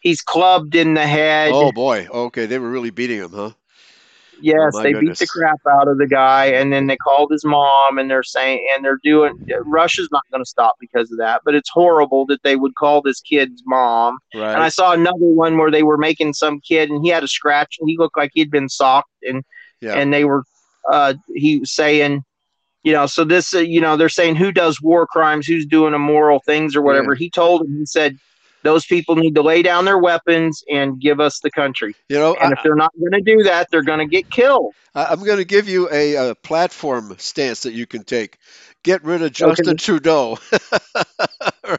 he's 0.00 0.20
clubbed 0.20 0.74
in 0.74 0.94
the 0.94 1.06
head. 1.06 1.52
Oh 1.54 1.70
boy, 1.70 2.08
okay, 2.10 2.46
they 2.46 2.58
were 2.58 2.70
really 2.70 2.90
beating 2.90 3.18
him, 3.18 3.30
huh? 3.32 3.52
Yes, 4.40 4.72
oh 4.74 4.82
they 4.82 4.92
goodness. 4.92 5.18
beat 5.18 5.26
the 5.26 5.26
crap 5.26 5.60
out 5.68 5.88
of 5.88 5.98
the 5.98 6.06
guy, 6.06 6.46
and 6.46 6.72
then 6.72 6.86
they 6.86 6.96
called 6.96 7.30
his 7.30 7.44
mom, 7.44 7.98
and 7.98 8.10
they're 8.10 8.22
saying, 8.22 8.66
and 8.74 8.84
they're 8.84 9.00
doing. 9.02 9.38
Russia's 9.64 10.08
not 10.12 10.22
going 10.30 10.42
to 10.42 10.48
stop 10.48 10.76
because 10.80 11.10
of 11.10 11.18
that, 11.18 11.42
but 11.44 11.54
it's 11.54 11.70
horrible 11.70 12.26
that 12.26 12.42
they 12.42 12.56
would 12.56 12.74
call 12.74 13.02
this 13.02 13.20
kid's 13.20 13.62
mom. 13.66 14.18
Right. 14.34 14.52
And 14.52 14.62
I 14.62 14.68
saw 14.68 14.92
another 14.92 15.16
one 15.18 15.56
where 15.56 15.70
they 15.70 15.82
were 15.82 15.96
making 15.96 16.34
some 16.34 16.60
kid, 16.60 16.90
and 16.90 17.04
he 17.04 17.10
had 17.10 17.24
a 17.24 17.28
scratch, 17.28 17.76
and 17.80 17.88
he 17.88 17.96
looked 17.96 18.16
like 18.16 18.30
he'd 18.34 18.50
been 18.50 18.68
socked, 18.68 19.10
and 19.22 19.42
yeah. 19.80 19.94
and 19.94 20.12
they 20.12 20.24
were, 20.24 20.44
uh, 20.90 21.14
he 21.34 21.58
was 21.58 21.72
saying, 21.72 22.24
you 22.82 22.92
know, 22.92 23.06
so 23.06 23.24
this, 23.24 23.54
uh, 23.54 23.58
you 23.58 23.80
know, 23.80 23.96
they're 23.96 24.08
saying 24.08 24.36
who 24.36 24.52
does 24.52 24.80
war 24.80 25.06
crimes, 25.06 25.46
who's 25.46 25.66
doing 25.66 25.94
immoral 25.94 26.40
things 26.40 26.76
or 26.76 26.82
whatever. 26.82 27.14
Yeah. 27.14 27.18
He 27.18 27.30
told 27.30 27.62
him, 27.62 27.76
he 27.78 27.86
said, 27.86 28.16
those 28.66 28.84
people 28.84 29.16
need 29.16 29.34
to 29.34 29.42
lay 29.42 29.62
down 29.62 29.84
their 29.84 29.98
weapons 29.98 30.64
and 30.68 31.00
give 31.00 31.20
us 31.20 31.40
the 31.40 31.50
country. 31.50 31.94
You 32.08 32.18
know, 32.18 32.34
and 32.34 32.52
I, 32.52 32.56
if 32.56 32.62
they're 32.62 32.74
not 32.74 32.92
going 32.98 33.12
to 33.12 33.20
do 33.20 33.44
that, 33.44 33.70
they're 33.70 33.82
going 33.82 34.00
to 34.00 34.06
get 34.06 34.30
killed. 34.30 34.74
I'm 34.94 35.22
going 35.22 35.38
to 35.38 35.44
give 35.44 35.68
you 35.68 35.90
a, 35.92 36.30
a, 36.30 36.34
platform 36.34 37.16
stance 37.18 37.64
that 37.64 37.74
you 37.74 37.86
can 37.86 38.04
take. 38.04 38.38
Get 38.82 39.04
rid 39.04 39.22
of 39.22 39.32
Justin 39.32 39.68
okay. 39.70 39.76
Trudeau. 39.76 40.38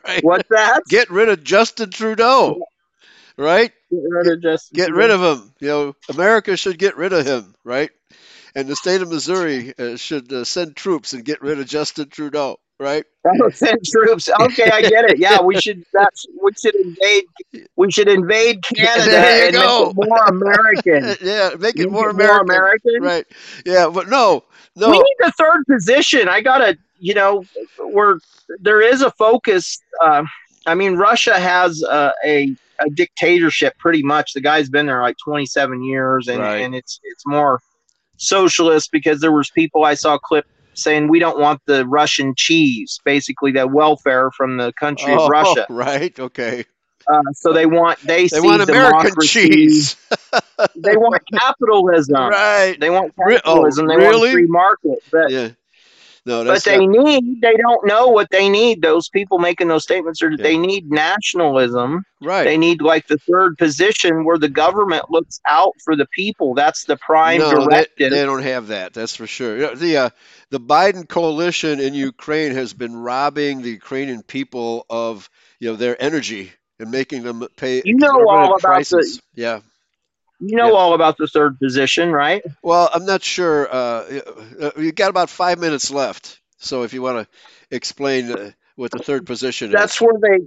right? 0.06 0.24
What's 0.24 0.48
that? 0.50 0.84
Get 0.88 1.10
rid 1.10 1.30
of 1.30 1.44
Justin 1.44 1.90
Trudeau. 1.90 2.62
Right? 3.36 3.72
Get 3.90 4.02
rid 4.08 4.28
of 4.28 4.42
Justin. 4.44 4.76
Get 4.76 4.88
Trudeau. 4.90 5.00
rid 5.00 5.12
of 5.12 5.22
him. 5.22 5.54
You 5.60 5.68
know, 5.68 5.96
America 6.10 6.56
should 6.58 6.78
get 6.78 6.96
rid 6.96 7.12
of 7.12 7.26
him. 7.26 7.56
Right? 7.64 7.90
And 8.54 8.68
the 8.68 8.76
state 8.76 9.02
of 9.02 9.10
Missouri 9.10 9.74
uh, 9.78 9.96
should 9.98 10.32
uh, 10.32 10.44
send 10.44 10.76
troops 10.76 11.14
and 11.14 11.26
get 11.26 11.42
rid 11.42 11.60
of 11.60 11.66
Justin 11.66 12.10
Trudeau 12.10 12.58
right? 12.80 13.04
Send 13.54 13.84
troops. 13.86 14.30
Okay, 14.42 14.70
I 14.72 14.82
get 14.82 15.06
it. 15.06 15.20
Yeah, 15.20 15.42
we 15.42 15.60
should. 15.60 15.84
That's 15.94 16.26
we 16.42 16.52
should 16.54 16.76
invade. 16.76 17.24
We 17.76 17.92
should 17.92 18.08
invade 18.08 18.64
Canada 18.76 19.18
and 19.18 19.54
go. 19.54 19.94
make 19.98 20.08
it 20.08 20.10
more 20.10 20.26
American. 20.26 21.16
yeah, 21.22 21.50
make 21.60 21.80
it 21.80 21.92
more 21.92 22.10
American. 22.10 22.48
more 22.48 22.58
American. 22.58 23.02
Right. 23.02 23.26
Yeah, 23.66 23.90
but 23.94 24.10
no, 24.10 24.44
no. 24.76 24.92
We 24.92 24.98
need 24.98 25.16
the 25.20 25.32
third 25.38 25.66
position. 25.70 26.28
I 26.28 26.42
gotta. 26.42 26.78
You 27.00 27.14
know, 27.14 27.46
where 27.78 28.18
there 28.60 28.82
is 28.82 29.04
a 29.04 29.12
focus. 29.12 29.80
Uh, 30.02 30.24
I 30.66 30.74
mean, 30.74 30.96
Russia 30.96 31.40
has 31.40 31.84
uh, 31.84 32.12
a 32.26 32.56
a 32.80 32.90
dictatorship 32.90 33.78
pretty 33.78 34.02
much. 34.02 34.34
The 34.34 34.42
guy's 34.42 34.68
been 34.68 34.88
there 34.88 35.02
like 35.02 35.18
27 35.24 35.84
years, 35.84 36.28
and 36.28 36.40
right. 36.40 36.58
and 36.58 36.74
it's 36.74 37.00
it's 37.04 37.24
more 37.26 37.62
socialist 38.18 38.92
because 38.92 39.22
there 39.22 39.32
was 39.32 39.52
people 39.52 39.86
I 39.86 39.94
saw 39.94 40.18
clip 40.18 40.48
saying 40.78 41.08
we 41.08 41.20
don't 41.20 41.40
want 41.40 41.62
the 41.66 41.86
Russian 41.86 42.34
cheese, 42.36 43.00
basically 43.04 43.52
the 43.52 43.68
welfare 43.68 44.32
from 44.32 44.58
the 44.58 44.72
country 44.74 45.14
oh, 45.14 45.26
of 45.26 45.30
Russia. 45.30 45.66
Right. 45.78 46.18
Okay. 46.20 46.66
Uh, 47.08 47.22
so 47.34 47.54
they 47.54 47.66
want 47.66 48.00
they, 48.02 48.28
they 48.28 48.42
want 48.42 48.62
American 48.62 49.14
cheese. 49.22 49.96
they 50.76 50.98
want 50.98 51.22
capitalism. 51.34 52.16
Right. 52.16 52.78
They 52.80 52.90
want 52.90 53.14
oh, 53.18 53.30
capitalism. 53.30 53.86
Oh, 53.86 53.88
they 53.90 53.96
really? 53.96 54.20
want 54.20 54.32
free 54.32 54.48
market. 54.48 55.00
But 55.12 55.32
yeah. 55.32 55.50
No, 56.28 56.44
but 56.44 56.62
they 56.66 56.86
not... 56.86 57.06
need, 57.06 57.42
they 57.42 57.56
don't 57.56 57.88
know 57.88 58.08
what 58.08 58.30
they 58.32 58.50
need. 58.50 58.82
Those 58.82 59.08
people 59.08 59.40
making 59.40 59.70
those 59.70 59.84
statements 59.84 60.22
are, 60.22 60.30
yeah. 60.30 60.44
they 60.44 60.58
need 60.58 60.92
nationalism. 60.92 62.04
Right. 62.22 62.44
They 62.44 62.58
need 62.58 62.82
like 62.82 63.08
the 63.08 63.18
third 63.18 63.58
position 63.58 64.26
where 64.26 64.38
the 64.38 64.50
government 64.50 65.10
looks 65.10 65.40
out 65.48 65.72
for 65.86 65.96
the 65.96 66.06
people. 66.08 66.54
That's 66.54 66.84
the 66.84 66.98
prime 66.98 67.40
no, 67.40 67.52
directive. 67.52 68.12
They, 68.12 68.18
they 68.18 68.26
don't 68.26 68.44
have 68.44 68.68
that. 68.68 68.94
That's 68.94 69.16
for 69.16 69.26
sure. 69.26 69.74
The, 69.74 69.98
uh, 69.98 70.10
the 70.50 70.60
Biden 70.60 71.08
coalition 71.08 71.80
in 71.80 71.94
Ukraine 71.94 72.52
has 72.52 72.74
been 72.74 72.96
robbing 72.98 73.62
the 73.62 73.70
Ukrainian 73.70 74.22
people 74.22 74.86
of, 74.90 75.30
you 75.60 75.70
know, 75.70 75.78
their 75.78 76.02
energy 76.02 76.52
and 76.78 76.92
making 76.92 77.24
them 77.24 77.48
pay. 77.56 77.82
You 77.86 77.96
know 77.96 78.28
all 78.30 78.48
about 78.48 78.60
prices. 78.60 79.22
the, 79.34 79.42
yeah. 79.42 79.60
You 80.40 80.56
know 80.56 80.68
yeah. 80.68 80.74
all 80.74 80.94
about 80.94 81.18
the 81.18 81.28
third 81.28 81.60
position, 81.60 82.12
right? 82.12 82.44
Well, 82.62 82.90
I'm 82.94 83.06
not 83.06 83.24
sure. 83.24 83.68
Uh, 83.74 84.22
uh 84.62 84.72
you 84.78 84.92
got 84.92 85.10
about 85.10 85.30
five 85.30 85.58
minutes 85.58 85.90
left, 85.90 86.40
so 86.58 86.84
if 86.84 86.94
you 86.94 87.02
want 87.02 87.28
to 87.28 87.76
explain 87.76 88.32
uh, 88.32 88.52
what 88.76 88.92
the 88.92 89.00
third 89.00 89.26
position 89.26 89.70
is 89.70 89.74
that's 89.74 89.96
is. 89.96 90.02
where 90.02 90.20
they 90.22 90.46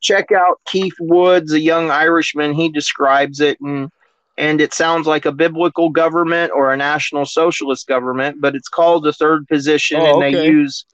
check 0.00 0.32
out 0.32 0.60
Keith 0.66 0.96
Woods, 1.00 1.52
a 1.52 1.60
young 1.60 1.90
Irishman. 1.90 2.52
He 2.52 2.68
describes 2.68 3.40
it, 3.40 3.58
and 3.60 3.90
and 4.36 4.60
it 4.60 4.74
sounds 4.74 5.06
like 5.06 5.24
a 5.24 5.32
biblical 5.32 5.90
government 5.90 6.52
or 6.54 6.72
a 6.72 6.76
national 6.76 7.24
socialist 7.24 7.86
government, 7.86 8.40
but 8.40 8.54
it's 8.54 8.68
called 8.68 9.04
the 9.04 9.12
third 9.12 9.46
position, 9.48 10.00
Oh, 10.00 10.20
and 10.20 10.24
okay. 10.24 10.34
they 10.34 10.46
use 10.46 10.84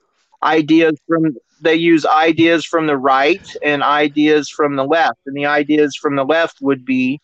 ideas 0.42 0.98
from 1.08 1.36
they 1.60 1.74
use 1.74 2.06
ideas 2.06 2.64
from 2.64 2.86
the 2.86 2.96
right 2.96 3.56
and 3.64 3.82
ideas 3.82 4.48
from 4.48 4.76
the 4.76 4.84
left, 4.84 5.18
and 5.26 5.36
the 5.36 5.46
ideas 5.46 5.96
from 5.96 6.14
the 6.14 6.24
left 6.24 6.60
would 6.60 6.84
be 6.84 7.20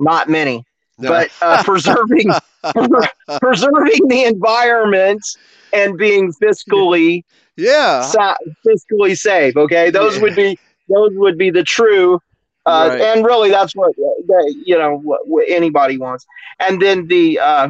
not 0.00 0.28
many, 0.28 0.64
No. 0.98 1.08
but 1.10 1.30
uh, 1.42 1.62
preserving 1.64 2.30
preserving 3.40 4.08
the 4.08 4.24
environment 4.26 5.22
and 5.72 5.96
being 5.98 6.32
fiscally 6.32 7.22
yeah. 7.56 8.02
sa- 8.02 8.36
fiscally 8.66 9.16
safe. 9.16 9.56
Okay, 9.56 9.90
those 9.90 10.16
Yeah. 10.16 10.22
would 10.22 10.34
be 10.36 10.58
those 10.88 11.10
would 11.14 11.36
be 11.38 11.50
the 11.50 11.64
true, 11.64 12.20
uh, 12.64 12.88
Right. 12.90 13.00
and 13.00 13.24
really 13.24 13.50
that's 13.50 13.74
what 13.74 13.92
you 14.64 14.78
know 14.78 14.96
what, 14.98 15.26
what 15.26 15.44
anybody 15.48 15.98
wants. 15.98 16.24
And 16.60 16.80
then 16.80 17.06
the, 17.08 17.38
uh, 17.40 17.68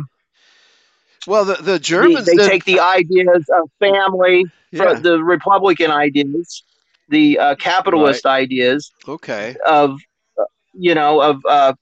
Well, 1.27 1.45
the, 1.45 1.55
the 1.55 1.62
the 1.72 1.79
Germans 1.79 2.27
they 2.27 2.37
did. 2.37 2.49
take 2.49 2.64
the 2.64 2.81
ideas 2.81 3.45
of 3.55 3.70
family, 3.81 4.45
yeah. 4.70 4.95
the 4.95 5.22
Republican 5.22 5.91
ideas, 5.91 6.62
the 7.09 7.39
uh, 7.39 7.55
capitalist 7.57 8.27
ideas 8.27 8.93
Okay. 9.09 9.57
of 9.66 9.99
uh, 10.39 10.45
you 10.74 10.95
know 10.95 11.20
of 11.20 11.37
uh, 11.49 11.72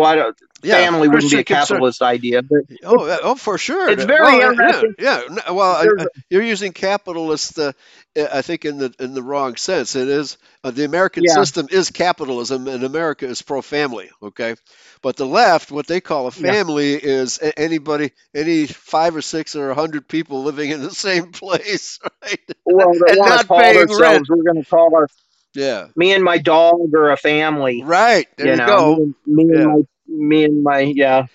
well, 0.00 0.04
I 0.04 0.16
don't, 0.16 0.36
Yeah. 0.62 0.76
family 0.76 1.08
wouldn't 1.08 1.30
be 1.30 1.38
a 1.38 1.44
concern- 1.44 1.66
capitalist 1.66 2.02
idea, 2.02 2.42
but 2.42 2.60
Oh, 2.84 3.18
oh, 3.22 3.34
for 3.34 3.58
sure. 3.58 3.88
It's 3.90 4.04
very 4.04 4.22
well, 4.22 4.40
yeah, 4.40 4.50
interesting. 4.50 4.94
Yeah, 4.98 5.22
yeah. 5.30 5.50
Well, 5.52 5.72
I, 5.76 6.02
I, 6.02 6.06
you're 6.30 6.42
using 6.42 6.72
capitalist, 6.72 7.58
uh, 7.58 7.72
I 8.16 8.42
think, 8.42 8.64
in 8.64 8.78
the 8.78 8.94
in 8.98 9.14
the 9.14 9.22
wrong 9.22 9.56
sense. 9.56 9.94
It 9.96 10.08
is 10.08 10.38
uh, 10.64 10.70
the 10.70 10.84
American 10.84 11.24
Yeah. 11.26 11.34
system 11.34 11.68
is 11.70 11.90
capitalism, 11.90 12.66
and 12.68 12.82
America 12.84 13.26
is 13.26 13.42
pro-family. 13.42 14.10
Okay, 14.22 14.54
but 15.02 15.16
the 15.16 15.26
left, 15.26 15.70
what 15.70 15.86
they 15.86 16.00
call 16.00 16.26
a 16.28 16.32
Yeah. 16.36 16.52
family, 16.52 16.94
is 16.94 17.38
a- 17.42 17.58
anybody, 17.58 18.12
any 18.34 18.66
five 18.66 19.14
or 19.16 19.22
six 19.22 19.54
or 19.56 19.70
a 19.70 19.74
hundred 19.74 20.08
people 20.08 20.42
living 20.44 20.70
in 20.70 20.82
the 20.82 20.90
same 20.90 21.30
place, 21.42 21.98
right? 22.22 22.40
well, 22.64 22.90
And 23.08 23.18
not 23.18 23.48
paying 23.48 23.86
rent. 23.98 24.26
We're 24.28 24.42
going 24.42 24.62
to 24.62 24.68
call 24.68 24.94
our 24.96 25.08
Yeah. 25.56 25.88
me 25.96 26.12
and 26.12 26.22
my 26.22 26.38
dog 26.38 26.94
are 26.94 27.10
a 27.10 27.16
family. 27.16 27.82
Right. 27.82 28.28
There 28.36 28.48
you, 28.48 28.56
know, 28.56 28.66
go. 28.66 28.96
Me, 28.96 29.02
and- 29.02 29.14
me 29.26 29.44
Yeah. 29.48 29.62
and 29.62 29.66
my 29.66 29.82
me 30.08 30.44
and 30.44 30.62
my 30.62 30.78
yeah 30.80 31.26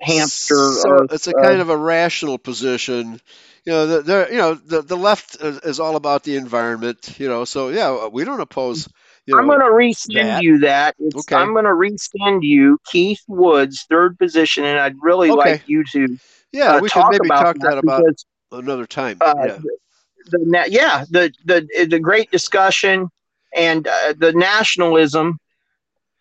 hamster. 0.00 0.54
So 0.54 0.90
are, 0.90 1.04
it's 1.10 1.26
a 1.26 1.34
uh, 1.36 1.42
kind 1.42 1.60
of 1.60 1.68
a 1.68 1.76
rational 1.76 2.38
position. 2.38 3.20
You 3.64 3.72
know, 3.72 3.86
the, 3.86 4.02
the 4.02 4.28
you 4.30 4.38
know 4.38 4.54
the 4.54 4.82
the 4.82 4.96
left 4.96 5.36
is, 5.40 5.80
all 5.80 5.96
about 5.96 6.22
the 6.24 6.36
environment. 6.36 7.18
You 7.18 7.28
know, 7.28 7.44
so 7.44 7.68
yeah, 7.68 8.06
we 8.08 8.24
don't 8.24 8.40
oppose. 8.40 8.88
You 9.26 9.34
know, 9.34 9.40
I'm 9.40 9.46
going 9.48 9.60
to 9.60 9.66
resend 9.66 10.22
that. 10.22 10.42
you 10.42 10.58
that. 10.60 10.94
It's, 10.98 11.16
Okay. 11.16 11.34
I'm 11.34 11.52
going 11.52 11.64
to 11.64 11.70
resend 11.72 12.40
you 12.42 12.78
Keith 12.86 13.22
Woods, 13.26 13.84
third 13.90 14.18
position, 14.18 14.64
and 14.64 14.78
I'd 14.78 14.94
really 15.00 15.30
Okay. 15.30 15.50
like 15.50 15.62
you 15.66 15.84
to 15.92 16.16
yeah, 16.52 16.74
uh, 16.76 16.80
we 16.80 16.88
talk 16.88 17.10
maybe 17.10 17.28
about 17.28 17.44
talk 17.44 17.58
that 17.58 17.78
about 17.78 18.02
because 18.04 18.24
another 18.52 18.86
time. 18.86 19.18
uh, 19.20 19.34
yeah. 19.46 19.58
the, 19.58 20.38
the 20.38 20.64
yeah 20.68 21.04
the 21.10 21.32
the 21.44 21.86
the 21.90 21.98
great 21.98 22.30
discussion 22.30 23.08
and 23.56 23.86
uh, 23.88 24.14
the 24.18 24.32
nationalism 24.32 25.38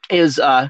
is 0.09 0.39
uh 0.39 0.67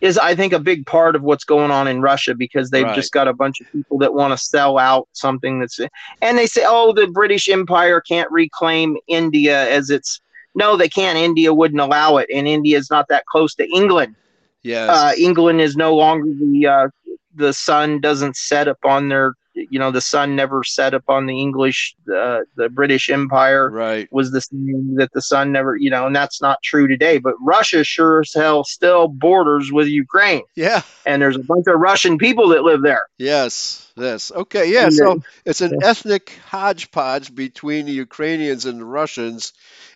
is 0.00 0.18
I 0.18 0.34
think 0.34 0.52
a 0.52 0.60
big 0.60 0.86
part 0.86 1.16
of 1.16 1.22
what's 1.22 1.44
going 1.44 1.70
on 1.70 1.88
in 1.88 2.00
Russia 2.02 2.34
because 2.34 2.70
they've 2.70 2.84
Right. 2.84 2.94
just 2.94 3.12
got 3.12 3.28
a 3.28 3.34
bunch 3.34 3.60
of 3.60 3.70
people 3.72 3.98
that 3.98 4.14
want 4.14 4.32
to 4.32 4.38
sell 4.38 4.78
out 4.78 5.08
something 5.12 5.60
that's 5.60 5.78
and 6.22 6.38
they 6.38 6.46
say 6.46 6.64
oh 6.66 6.92
the 6.92 7.06
British 7.08 7.48
Empire 7.48 8.00
can't 8.00 8.30
reclaim 8.30 8.96
India 9.08 9.68
as 9.70 9.90
its 9.90 10.20
no 10.54 10.76
they 10.76 10.88
can't 10.88 11.18
India 11.18 11.52
wouldn't 11.54 11.80
allow 11.80 12.16
it 12.18 12.28
and 12.32 12.46
India 12.48 12.76
is 12.78 12.90
not 12.90 13.06
that 13.08 13.24
close 13.26 13.54
to 13.56 13.68
England 13.74 14.16
Yes. 14.62 14.88
uh, 14.88 15.12
England 15.18 15.60
is 15.60 15.76
no 15.76 15.94
longer 15.94 16.26
the 16.26 16.66
uh, 16.66 16.88
the 17.34 17.52
sun 17.52 18.00
doesn't 18.00 18.36
set 18.36 18.68
upon 18.68 19.08
their 19.08 19.34
you 19.54 19.78
know 19.78 19.90
the 19.90 20.00
sun 20.00 20.34
never 20.36 20.62
set 20.64 20.94
upon 20.94 21.26
the 21.26 21.40
English 21.40 21.94
uh, 22.14 22.40
the 22.56 22.68
British 22.68 23.08
Empire 23.08 23.70
right. 23.70 24.08
was 24.10 24.30
the 24.32 24.40
same 24.40 24.96
that 24.96 25.12
the 25.12 25.22
sun 25.22 25.52
never 25.52 25.76
you 25.76 25.90
know 25.90 26.06
and 26.06 26.14
that's 26.16 26.40
not 26.42 26.62
true 26.62 26.88
today 26.88 27.18
but 27.18 27.34
Russia 27.40 27.84
sure 27.84 28.20
as 28.20 28.32
hell 28.34 28.64
still 28.64 29.08
borders 29.08 29.70
with 29.72 29.86
Ukraine 29.88 30.42
Yeah. 30.56 30.82
and 31.06 31.22
there's 31.22 31.36
a 31.36 31.42
bunch 31.42 31.66
of 31.68 31.78
Russian 31.80 32.18
people 32.18 32.48
that 32.48 32.62
live 32.64 32.82
there 32.82 33.06
Yes. 33.18 33.80
Yes. 33.96 34.32
Okay. 34.32 34.72
Yeah. 34.72 34.84
And 34.84 34.94
So 34.94 35.20
it's 35.44 35.60
an 35.60 35.78
ethnic 35.82 36.32
hodgepodge 36.46 37.32
between 37.34 37.86
the 37.86 37.92
Ukrainians 37.92 38.66
and 38.66 38.80
the 38.80 38.84
Russians, 38.84 39.52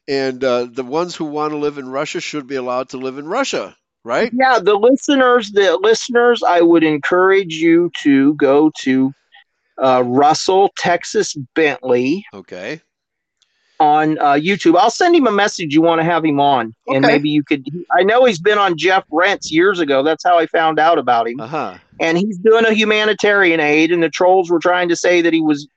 and 0.07 0.43
uh, 0.45 0.67
the 0.71 0.85
ones 0.85 1.17
who 1.17 1.25
want 1.25 1.51
to 1.53 1.57
live 1.59 1.79
in 1.79 1.89
Russia 1.89 2.21
should 2.21 2.47
be 2.47 2.55
allowed 2.55 2.91
to 2.91 2.97
live 2.99 3.19
in 3.19 3.27
Russia, 3.27 3.77
right? 4.05 4.31
yeah 4.33 4.61
the 4.61 4.75
listeners 4.77 5.51
the 5.51 5.77
listeners 5.83 6.43
I 6.45 6.61
would 6.61 6.85
encourage 6.85 7.55
you 7.55 7.91
to 8.05 8.35
go 8.35 8.71
to 8.83 9.13
uh, 9.83 10.03
Russell 10.05 10.71
Texas 10.79 11.35
Bentley 11.55 12.25
Okay. 12.35 12.81
on 13.81 14.19
uh, 14.19 14.33
YouTube. 14.33 14.77
I'll 14.77 14.91
send 14.91 15.15
him 15.15 15.27
a 15.27 15.33
message. 15.33 15.75
You 15.75 15.83
want 15.83 16.01
to 16.01 16.05
have 16.05 16.25
him 16.25 16.41
on, 16.41 16.75
and 16.89 17.03
maybe 17.07 17.29
you 17.29 17.45
could. 17.45 17.65
I 17.97 18.03
know 18.03 18.25
he's 18.25 18.41
been 18.41 18.59
on 18.59 18.77
Jeff 18.77 19.05
Rense's 19.11 19.53
years 19.53 19.79
ago. 19.79 20.03
That's 20.03 20.25
how 20.25 20.39
I 20.39 20.47
found 20.47 20.79
out 20.79 20.99
about 20.99 21.29
him. 21.29 21.41
Uh 21.41 21.47
huh. 21.47 21.79
And 22.01 22.17
he's 22.19 22.39
doing 22.39 22.65
a 22.65 22.73
humanitarian 22.73 23.61
aid, 23.61 23.93
and 23.93 24.03
the 24.03 24.09
trolls 24.09 24.51
were 24.51 24.59
trying 24.61 24.89
to 24.89 24.97
say 24.97 25.21
that 25.23 25.33
he 25.33 25.41
was 25.41 25.69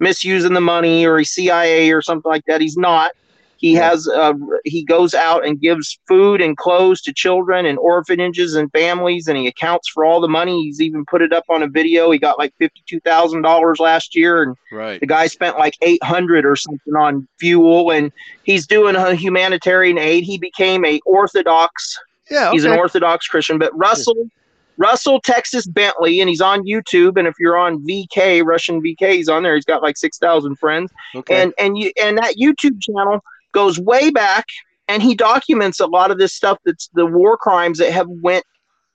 misusing 0.00 0.52
the 0.54 0.60
money 0.60 1.04
or 1.04 1.18
he's 1.18 1.30
CIA 1.30 1.90
or 1.90 2.00
something 2.02 2.30
like 2.30 2.44
that. 2.46 2.60
He's 2.60 2.76
not. 2.76 3.12
He 3.58 3.74
Yeah. 3.74 3.90
has. 3.90 4.08
Uh, 4.08 4.34
he 4.64 4.84
goes 4.84 5.14
out 5.14 5.44
and 5.44 5.60
gives 5.60 5.98
food 6.08 6.40
and 6.40 6.56
clothes 6.56 7.02
to 7.02 7.12
children 7.12 7.66
and 7.66 7.78
orphanages 7.78 8.54
and 8.54 8.70
families, 8.72 9.28
and 9.28 9.36
he 9.36 9.46
accounts 9.46 9.88
for 9.88 10.04
all 10.04 10.20
the 10.20 10.28
money. 10.28 10.62
He's 10.62 10.80
even 10.80 11.04
put 11.04 11.22
it 11.22 11.32
up 11.32 11.44
on 11.48 11.62
a 11.62 11.68
video. 11.68 12.10
He 12.10 12.18
got 12.18 12.38
like 12.38 12.54
fifty-two 12.58 13.00
thousand 13.00 13.42
dollars 13.42 13.78
last 13.80 14.14
year, 14.16 14.42
and 14.42 14.56
Right. 14.72 15.00
the 15.00 15.06
guy 15.06 15.26
spent 15.26 15.58
like 15.58 15.74
800 15.82 16.46
or 16.46 16.56
something 16.56 16.94
on 16.94 17.26
fuel 17.40 17.90
and 17.90 18.12
he's 18.44 18.66
doing 18.66 18.94
a 18.96 19.14
humanitarian 19.14 19.98
aid. 19.98 20.24
He 20.24 20.38
became 20.38 20.84
a 20.84 21.00
Orthodox, 21.04 21.98
Yeah. 22.30 22.50
he's 22.52 22.64
an. 22.64 22.72
Orthodox 22.78 23.26
Christian, 23.26 23.58
but 23.58 23.76
Russell, 23.76 24.28
Russell 24.76 25.20
Texas 25.20 25.66
Bentley, 25.66 26.20
and 26.20 26.28
he's 26.28 26.40
on 26.40 26.62
YouTube. 26.64 27.16
And 27.18 27.26
if 27.26 27.34
you're 27.40 27.56
on 27.58 27.78
VK, 27.84 28.42
Russian 28.44 28.80
VK, 28.80 29.14
he's 29.16 29.28
on 29.28 29.42
there. 29.42 29.56
He's 29.56 29.64
got 29.64 29.82
like 29.82 29.96
6,000 29.96 30.56
friends. 30.56 30.92
Okay. 31.16 31.42
And, 31.42 31.52
and 31.58 31.76
you, 31.76 31.90
and 32.00 32.16
that 32.18 32.36
YouTube 32.36 32.80
channel 32.80 33.20
goes 33.52 33.78
way 33.78 34.10
back 34.10 34.46
and 34.88 35.02
he 35.02 35.14
documents 35.14 35.80
a 35.80 35.86
lot 35.86 36.10
of 36.10 36.18
this 36.18 36.32
stuff 36.32 36.58
that's 36.64 36.88
the 36.94 37.06
war 37.06 37.36
crimes 37.36 37.78
that 37.78 37.92
have 37.92 38.08
went 38.08 38.44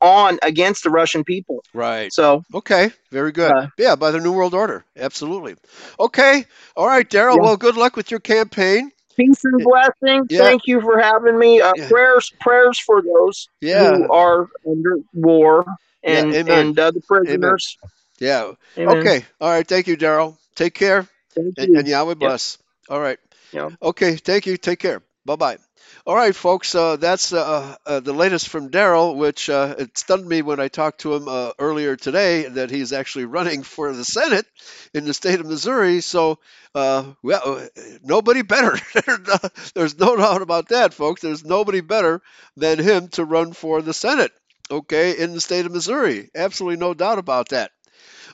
on 0.01 0.37
against 0.41 0.83
the 0.83 0.89
Russian 0.89 1.23
people. 1.23 1.63
right. 1.73 2.11
So 2.11 2.43
Okay, 2.53 2.91
very 3.11 3.31
good. 3.31 3.51
Uh, 3.51 3.67
yeah, 3.77 3.95
by 3.95 4.11
the 4.11 4.19
New 4.19 4.33
World 4.33 4.53
Order, 4.53 4.83
absolutely. 4.97 5.55
Okay, 5.99 6.45
all 6.75 6.87
right, 6.87 7.09
Darrell. 7.09 7.37
Yeah. 7.37 7.43
Well, 7.43 7.57
good 7.57 7.77
luck 7.77 7.95
with 7.95 8.11
your 8.11 8.19
campaign. 8.19 8.91
peace 9.15 9.43
and 9.45 9.63
blessing. 9.63 10.25
Yeah. 10.29 10.39
Thank 10.39 10.63
you 10.65 10.81
for 10.81 10.99
having 10.99 11.37
me. 11.37 11.61
Uh, 11.61 11.71
Yeah. 11.75 11.87
Prayers, 11.87 12.33
prayers 12.41 12.79
for 12.79 13.01
those 13.01 13.47
who 13.61 14.11
are 14.11 14.49
under 14.69 14.97
war 15.13 15.65
and 16.03 16.33
and 16.35 16.77
uh, 16.77 16.91
the 16.91 17.01
prisoners. 17.01 17.77
yeah. 18.19 18.51
Amen. 18.77 18.97
Okay, 18.97 19.25
all 19.39 19.49
right. 19.51 19.67
Thank 19.67 19.87
you, 19.87 19.95
Darrell. 19.95 20.37
Take 20.55 20.73
care, 20.73 21.07
Thank 21.33 21.53
and, 21.57 21.69
you. 21.69 21.79
and 21.79 21.87
Yahweh 21.87 22.15
bless. 22.15 22.57
All 22.89 22.99
right. 22.99 23.19
Yeah. 23.53 23.69
Okay, 23.81 24.15
thank 24.15 24.45
you. 24.45 24.57
Take 24.57 24.79
care. 24.79 25.01
Bye 25.25 25.35
bye. 25.37 25.57
All 26.05 26.15
right, 26.15 26.35
folks. 26.35 26.75
Uh, 26.75 26.97
that's 26.97 27.31
uh, 27.31 27.75
uh, 27.85 27.99
the 28.01 28.11
latest 28.13 28.49
from 28.49 28.69
Darrell, 28.69 29.15
which 29.15 29.49
uh, 29.49 29.75
it 29.77 29.97
stunned 29.97 30.27
me 30.27 30.41
when 30.41 30.59
I 30.59 30.67
talked 30.67 31.01
to 31.01 31.13
him 31.13 31.27
uh, 31.29 31.51
earlier 31.59 31.95
today 31.95 32.47
that 32.49 32.71
he's 32.71 32.91
actually 32.91 33.25
running 33.25 33.63
for 33.75 33.93
the 33.93 34.03
Senate 34.03 34.45
in 34.93 35.05
the 35.05 35.13
state 35.13 35.39
of 35.39 35.45
Missouri. 35.45 36.01
So, 36.01 36.39
uh, 36.75 37.13
well, 37.21 37.41
uh, 37.45 37.67
nobody 38.03 38.41
better. 38.41 38.77
There's 39.75 39.97
no 39.97 40.17
doubt 40.17 40.41
about 40.41 40.69
that, 40.69 40.93
folks. 40.93 41.21
There's 41.21 41.45
nobody 41.45 41.81
better 41.81 42.21
than 42.57 42.79
him 42.79 43.07
to 43.09 43.23
run 43.23 43.53
for 43.53 43.81
the 43.81 43.93
Senate. 43.93 44.31
Okay, 44.71 45.17
in 45.17 45.33
the 45.33 45.41
state 45.41 45.65
of 45.65 45.71
Missouri. 45.71 46.29
Absolutely 46.35 46.79
no 46.79 46.93
doubt 46.93 47.19
about 47.19 47.49
that. 47.49 47.71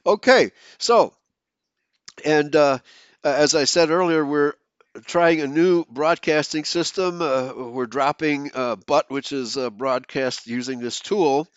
Okay, 0.05 0.51
so, 0.79 1.13
and 2.25 2.55
uh, 2.55 2.79
as 3.23 3.55
I 3.55 3.65
said 3.65 3.89
earlier, 3.89 4.25
we're 4.25 4.53
trying 4.99 5.41
a 5.41 5.47
new 5.47 5.85
broadcasting 5.85 6.65
system. 6.65 7.21
Uh, 7.21 7.53
we're 7.53 7.85
dropping 7.85 8.51
uh, 8.53 8.75
Butt, 8.75 9.09
which 9.09 9.31
is 9.31 9.57
broadcast 9.77 10.47
using 10.47 10.79
this 10.79 10.99
tool, 10.99 11.47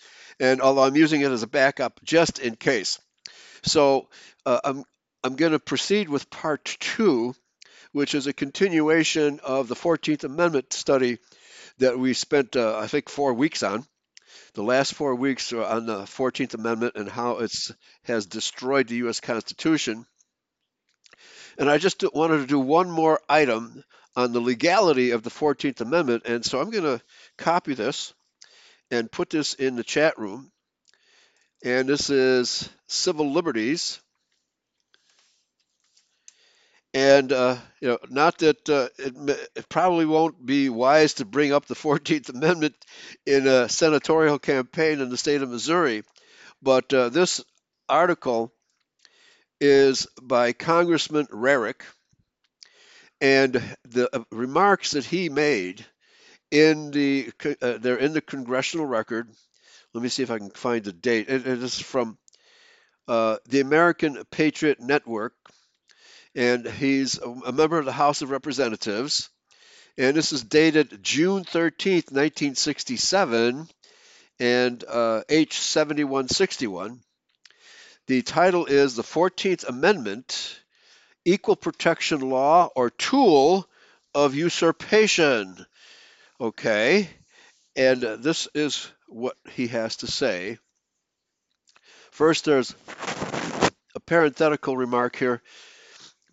and 0.41 0.61
although 0.61 0.83
I'm 0.83 0.97
using 0.97 1.21
it 1.21 1.31
as 1.31 1.43
a 1.43 1.47
backup 1.49 2.01
just 2.05 2.39
in 2.39 2.57
case. 2.57 2.99
So 3.65 4.09
uh, 4.45 4.61
I'm 4.65 4.85
I'm 5.25 5.37
going 5.37 5.53
to 5.53 5.61
proceed 5.61 6.09
with 6.09 6.31
part 6.31 6.77
two, 6.81 7.35
which 7.93 8.15
is 8.15 8.27
a 8.27 8.33
continuation 8.33 9.39
of 9.41 9.69
the 9.69 9.77
14th 9.77 10.25
Amendment 10.25 10.73
study 10.73 11.19
that 11.79 11.97
we 11.97 12.13
spent, 12.13 12.57
uh, 12.57 12.79
I 12.79 12.89
think, 12.89 13.09
four 13.09 13.33
weeks 13.33 13.63
on. 13.63 13.87
The 14.55 14.65
last 14.65 14.95
four 14.95 15.15
weeks 15.15 15.53
on 15.53 15.87
the 15.87 16.03
14th 16.03 16.55
Amendment 16.55 16.97
and 16.97 17.09
how 17.09 17.39
it's 17.39 17.71
has 18.05 18.27
destroyed 18.27 18.89
the 18.89 18.97
U.S. 18.97 19.21
Constitution. 19.21 20.07
And 21.59 21.71
I 21.71 21.79
just 21.79 22.05
wanted 22.15 22.39
to 22.39 22.47
do 22.47 22.59
one 22.59 22.91
more 22.91 23.21
item 23.29 23.85
on 24.17 24.33
the 24.33 24.41
legality 24.41 25.11
of 25.11 25.23
the 25.23 25.31
14th 25.31 25.81
Amendment. 25.81 26.25
And 26.27 26.45
so 26.45 26.61
I'm 26.61 26.71
going 26.71 26.85
to 26.85 27.01
copy 27.39 27.75
this 27.75 28.15
and 28.91 29.11
put 29.11 29.31
this 29.31 29.55
in 29.55 29.77
the 29.77 29.85
chat 29.85 30.19
room. 30.19 30.51
And 31.65 31.89
this 31.89 32.11
is 32.11 32.69
civil 32.89 33.33
liberties. 33.33 34.01
And 36.95 37.33
uh, 37.33 37.57
you 37.81 37.89
know, 37.89 37.99
not 38.11 38.39
that 38.39 38.69
uh, 38.69 38.89
it, 38.99 39.49
it, 39.57 39.69
probably 39.71 40.05
won't 40.05 40.45
be 40.45 40.69
wise 40.69 41.15
to 41.15 41.25
bring 41.25 41.53
up 41.53 41.65
the 41.65 41.75
14th 41.75 42.29
Amendment 42.29 42.75
in 43.25 43.47
a 43.47 43.67
senatorial 43.69 44.39
campaign 44.39 45.01
in 45.01 45.09
the 45.09 45.17
state 45.17 45.41
of 45.41 45.49
Missouri, 45.49 46.03
but 46.61 46.93
uh, 46.93 47.09
this 47.09 47.43
article 47.89 48.53
is 49.63 50.09
by 50.21 50.53
Congressman 50.53 51.27
Rarick, 51.29 51.83
and 53.21 53.63
the 53.85 54.15
uh, 54.15 54.25
remarks 54.33 54.91
that 54.91 55.05
he 55.05 55.29
made 55.29 55.87
in 56.51 56.91
the 56.91 57.31
uh, 57.63 57.79
they're 57.79 57.97
in 57.97 58.13
the 58.13 58.21
congressional 58.21 58.87
record. 58.87 59.31
Let 59.95 60.03
me 60.03 60.09
see 60.09 60.25
if 60.25 60.33
I 60.33 60.39
can 60.39 60.51
find 60.51 60.83
the 60.83 60.93
date. 60.93 61.29
it, 61.29 61.47
it 61.47 61.63
is 61.63 61.81
from 61.81 62.19
uh, 63.07 63.37
the 63.49 63.61
American 63.61 64.25
Patriot 64.33 64.81
Network, 64.81 65.35
and 66.35 66.67
he's 66.67 67.19
a 67.19 67.53
member 67.53 67.79
of 67.79 67.85
the 67.85 67.93
House 67.93 68.21
of 68.21 68.31
Representatives. 68.31 69.31
And 69.97 70.17
this 70.17 70.33
is 70.33 70.43
dated 70.43 71.05
June 71.05 71.45
13th, 71.45 72.11
1967, 72.11 73.69
and 74.41 74.85
uh, 74.89 75.23
H 75.29 75.61
7161. 75.61 76.99
The 78.09 78.23
title 78.23 78.67
is 78.67 78.97
The 78.97 79.05
14th 79.05 79.69
Amendment 79.69 80.61
Equal 81.25 81.55
Protection 81.55 82.19
Law 82.19 82.69
or 82.75 82.91
Tool 82.91 83.69
of 84.13 84.35
Usurpation. 84.35 85.65
Okay, 86.41 87.09
and 87.77 88.03
this 88.03 88.49
is 88.55 88.91
what 89.07 89.37
he 89.53 89.69
has 89.69 89.99
to 89.99 90.09
say. 90.09 90.59
First, 92.11 92.45
there's 92.45 92.75
a 93.95 94.01
parenthetical 94.01 94.77
remark 94.77 95.15
here. 95.15 95.41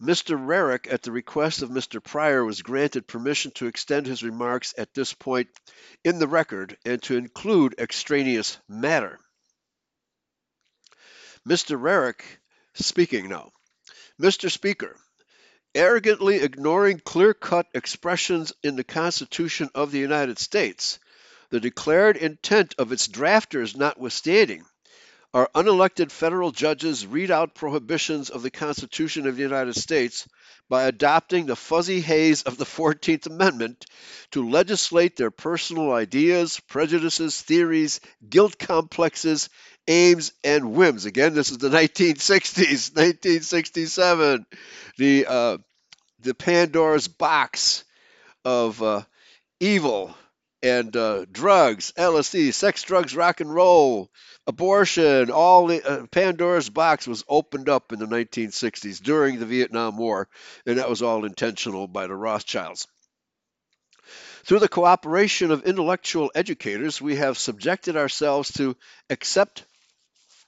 Mr. 0.02 0.44
Rarick, 0.44 0.92
at 0.92 1.04
the 1.04 1.12
request 1.12 1.62
of 1.62 1.70
Mr. 1.70 2.04
Pryor, 2.04 2.44
was 2.44 2.64
granted 2.64 3.06
permission 3.06 3.52
to 3.52 3.68
extend 3.68 4.08
his 4.08 4.24
remarks 4.24 4.74
at 4.76 4.96
this 4.96 5.14
point 5.14 5.50
in 6.04 6.18
the 6.18 6.28
record 6.28 6.78
and 6.84 7.00
to 7.04 7.16
include 7.16 7.76
extraneous 7.78 8.58
matter. 8.68 9.20
Mr. 11.50 11.82
Rarick 11.82 12.22
speaking 12.76 13.28
now. 13.28 13.52
Mr. 14.22 14.52
Speaker, 14.52 14.96
arrogantly 15.74 16.36
ignoring 16.36 17.00
clear 17.00 17.34
cut 17.34 17.66
expressions 17.74 18.54
in 18.62 18.76
the 18.76 18.84
Constitution 18.84 19.68
of 19.74 19.92
the 19.92 19.98
United 19.98 20.38
States, 20.38 21.00
the 21.50 21.60
declared 21.60 22.18
intent 22.18 22.76
of 22.78 22.92
its 22.92 23.08
drafters 23.08 23.76
notwithstanding, 23.76 24.64
our 25.34 25.48
unelected 25.54 26.12
federal 26.12 26.52
judges 26.52 27.06
read 27.06 27.30
out 27.30 27.54
prohibitions 27.54 28.30
of 28.30 28.42
the 28.42 28.50
Constitution 28.50 29.28
of 29.28 29.36
the 29.36 29.44
United 29.44 29.76
States 29.76 30.28
by 30.70 30.84
adopting 30.84 31.46
the 31.46 31.56
fuzzy 31.56 32.00
haze 32.00 32.44
of 32.44 32.58
the 32.58 32.66
14th 32.66 33.28
Amendment 33.28 33.86
to 34.32 34.50
legislate 34.50 35.16
their 35.16 35.32
personal 35.32 35.92
ideas, 35.92 36.60
prejudices, 36.68 37.40
theories, 37.42 38.00
guilt 38.28 38.58
complexes, 38.58 39.50
aims, 39.88 40.32
and 40.44 40.74
whims. 40.74 41.06
Again, 41.06 41.34
this 41.34 41.52
is 41.52 41.58
the 41.58 41.70
1960s, 41.70 42.96
1967. 42.96 44.46
The, 44.98 45.28
uh, 45.28 45.58
the 46.20 46.34
Pandora's 46.34 47.08
box 47.08 47.86
of 48.44 48.84
uh, 48.84 49.04
evil 49.62 50.14
and 50.62 50.96
uh, 50.96 51.26
drugs, 51.32 51.94
LSD, 51.98 52.54
sex, 52.54 52.84
drugs, 52.84 53.16
rock 53.16 53.40
and 53.40 53.54
roll, 53.54 54.12
abortion, 54.46 55.32
all 55.32 55.68
the 55.68 55.84
uh, 55.84 56.06
Pandora's 56.08 56.70
box 56.70 57.08
was 57.08 57.24
opened 57.28 57.70
up 57.70 57.94
in 57.94 58.00
the 58.00 58.06
1960s 58.06 59.02
during 59.02 59.40
the 59.40 59.46
Vietnam 59.46 59.98
War, 59.98 60.28
and 60.66 60.78
that 60.78 60.90
was 60.90 61.02
all 61.02 61.26
intentional 61.26 61.88
by 61.88 62.08
the 62.08 62.16
Rothschilds. 62.16 62.88
Through 64.44 64.60
the 64.60 64.68
cooperation 64.68 65.52
of 65.52 65.66
intellectual 65.66 66.32
educators, 66.34 67.02
we 67.02 67.18
have 67.18 67.38
subjected 67.38 67.96
ourselves 67.96 68.52
to 68.54 68.76
accept 69.10 69.64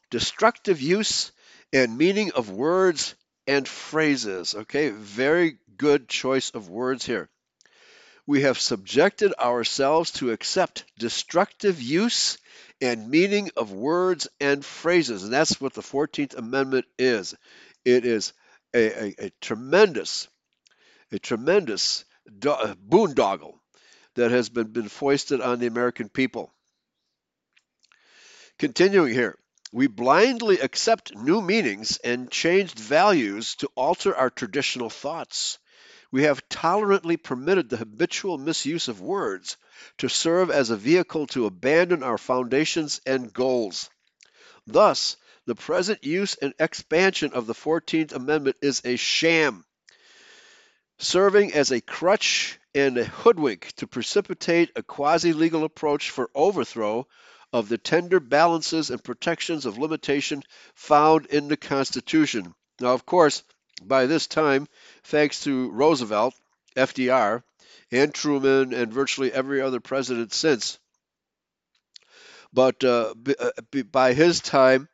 destructive 0.09 0.82
use 0.82 1.32
and 1.72 1.97
meaning 1.97 2.32
of 2.32 2.49
words 2.49 3.16
and 3.47 3.68
phrases. 3.68 4.55
Okay, 4.55 4.89
very 4.89 5.57
good 5.78 6.09
choice 6.09 6.49
of 6.51 6.70
words 6.70 7.05
here 7.05 7.30
we 8.32 8.43
have 8.43 8.57
subjected 8.57 9.34
ourselves 9.38 10.11
to 10.11 10.32
accept 10.32 10.86
destructive 10.97 11.82
use 11.82 12.38
and 12.79 13.09
meaning 13.09 13.51
of 13.57 13.73
words 13.73 14.25
and 14.39 14.63
phrases. 14.63 15.25
And 15.25 15.34
that's 15.34 15.59
what 15.59 15.73
the 15.73 15.82
14th 15.82 16.38
Amendment 16.38 16.86
is. 16.97 17.36
It 17.84 18.05
is 18.05 18.32
a, 18.73 19.03
a, 19.03 19.15
a 19.25 19.32
tremendous, 19.41 20.29
a 21.11 21.19
tremendous 21.19 22.05
do- 22.39 22.51
uh, 22.51 22.75
boondoggle 22.75 23.55
that 24.15 24.32
has 24.32 24.47
been, 24.47 24.67
been 24.67 24.88
foisted 24.88 25.41
on 25.41 25.59
the 25.59 25.67
American 25.67 26.07
people. 26.07 26.53
Continuing 28.57 29.13
here, 29.13 29.38
we 29.73 29.88
blindly 29.88 30.57
accept 30.61 31.13
new 31.17 31.41
meanings 31.41 31.97
and 31.97 32.32
changed 32.32 32.79
values 32.79 33.55
to 33.55 33.69
alter 33.75 34.15
our 34.15 34.29
traditional 34.29 34.89
thoughts. 34.89 35.59
We 36.12 36.24
have 36.24 36.47
tolerantly 36.49 37.16
permitted 37.16 37.70
the 37.70 37.78
habitual 37.78 38.38
misuse 38.38 38.89
of 38.89 38.99
words 38.99 39.57
to 39.99 40.09
serve 40.09 40.51
as 40.51 40.70
a 40.70 40.76
vehicle 40.76 41.28
to 41.28 41.45
abandon 41.45 42.03
our 42.03 42.18
foundations 42.18 42.99
and 43.05 43.32
goals. 43.32 43.89
Thus, 44.68 45.16
the 45.45 45.55
present 45.55 46.03
use 46.03 46.36
and 46.36 46.53
expansion 46.59 47.34
of 47.34 47.47
the 47.47 47.53
14th 47.53 48.12
Amendment 48.12 48.57
is 48.62 48.82
a 48.84 48.95
sham, 48.97 49.66
serving 50.99 51.53
as 51.53 51.72
a 51.72 51.82
crutch 51.82 52.59
and 52.76 52.97
a 52.97 53.05
hoodwink 53.05 53.72
to 53.78 53.88
precipitate 53.88 54.72
a 54.76 54.84
quasi 54.84 55.34
legal 55.34 55.64
approach 55.64 56.09
for 56.09 56.30
overthrow 56.36 57.07
of 57.53 57.70
the 57.70 57.78
tender 57.78 58.20
balances 58.20 58.89
and 58.89 59.03
protections 59.03 59.66
of 59.66 59.78
limitation 59.78 60.43
found 60.76 61.26
in 61.28 61.47
the 61.47 61.57
Constitution. 61.57 62.53
Now, 62.80 62.93
of 62.93 63.05
course, 63.05 63.43
by 63.88 64.05
this 64.05 64.27
time, 64.27 64.67
thanks 65.03 65.43
to 65.43 65.69
Roosevelt, 65.71 66.34
FDR, 66.75 67.43
and 67.91 68.13
Truman, 68.13 68.73
and 68.73 68.93
virtually 68.93 69.32
every 69.32 69.61
other 69.61 69.79
president 69.79 70.34
since. 70.34 70.79
But 72.53 72.84
uh, 72.84 73.13
uh 73.39 73.51
by 73.91 74.13
his 74.13 74.39
time, 74.39 74.89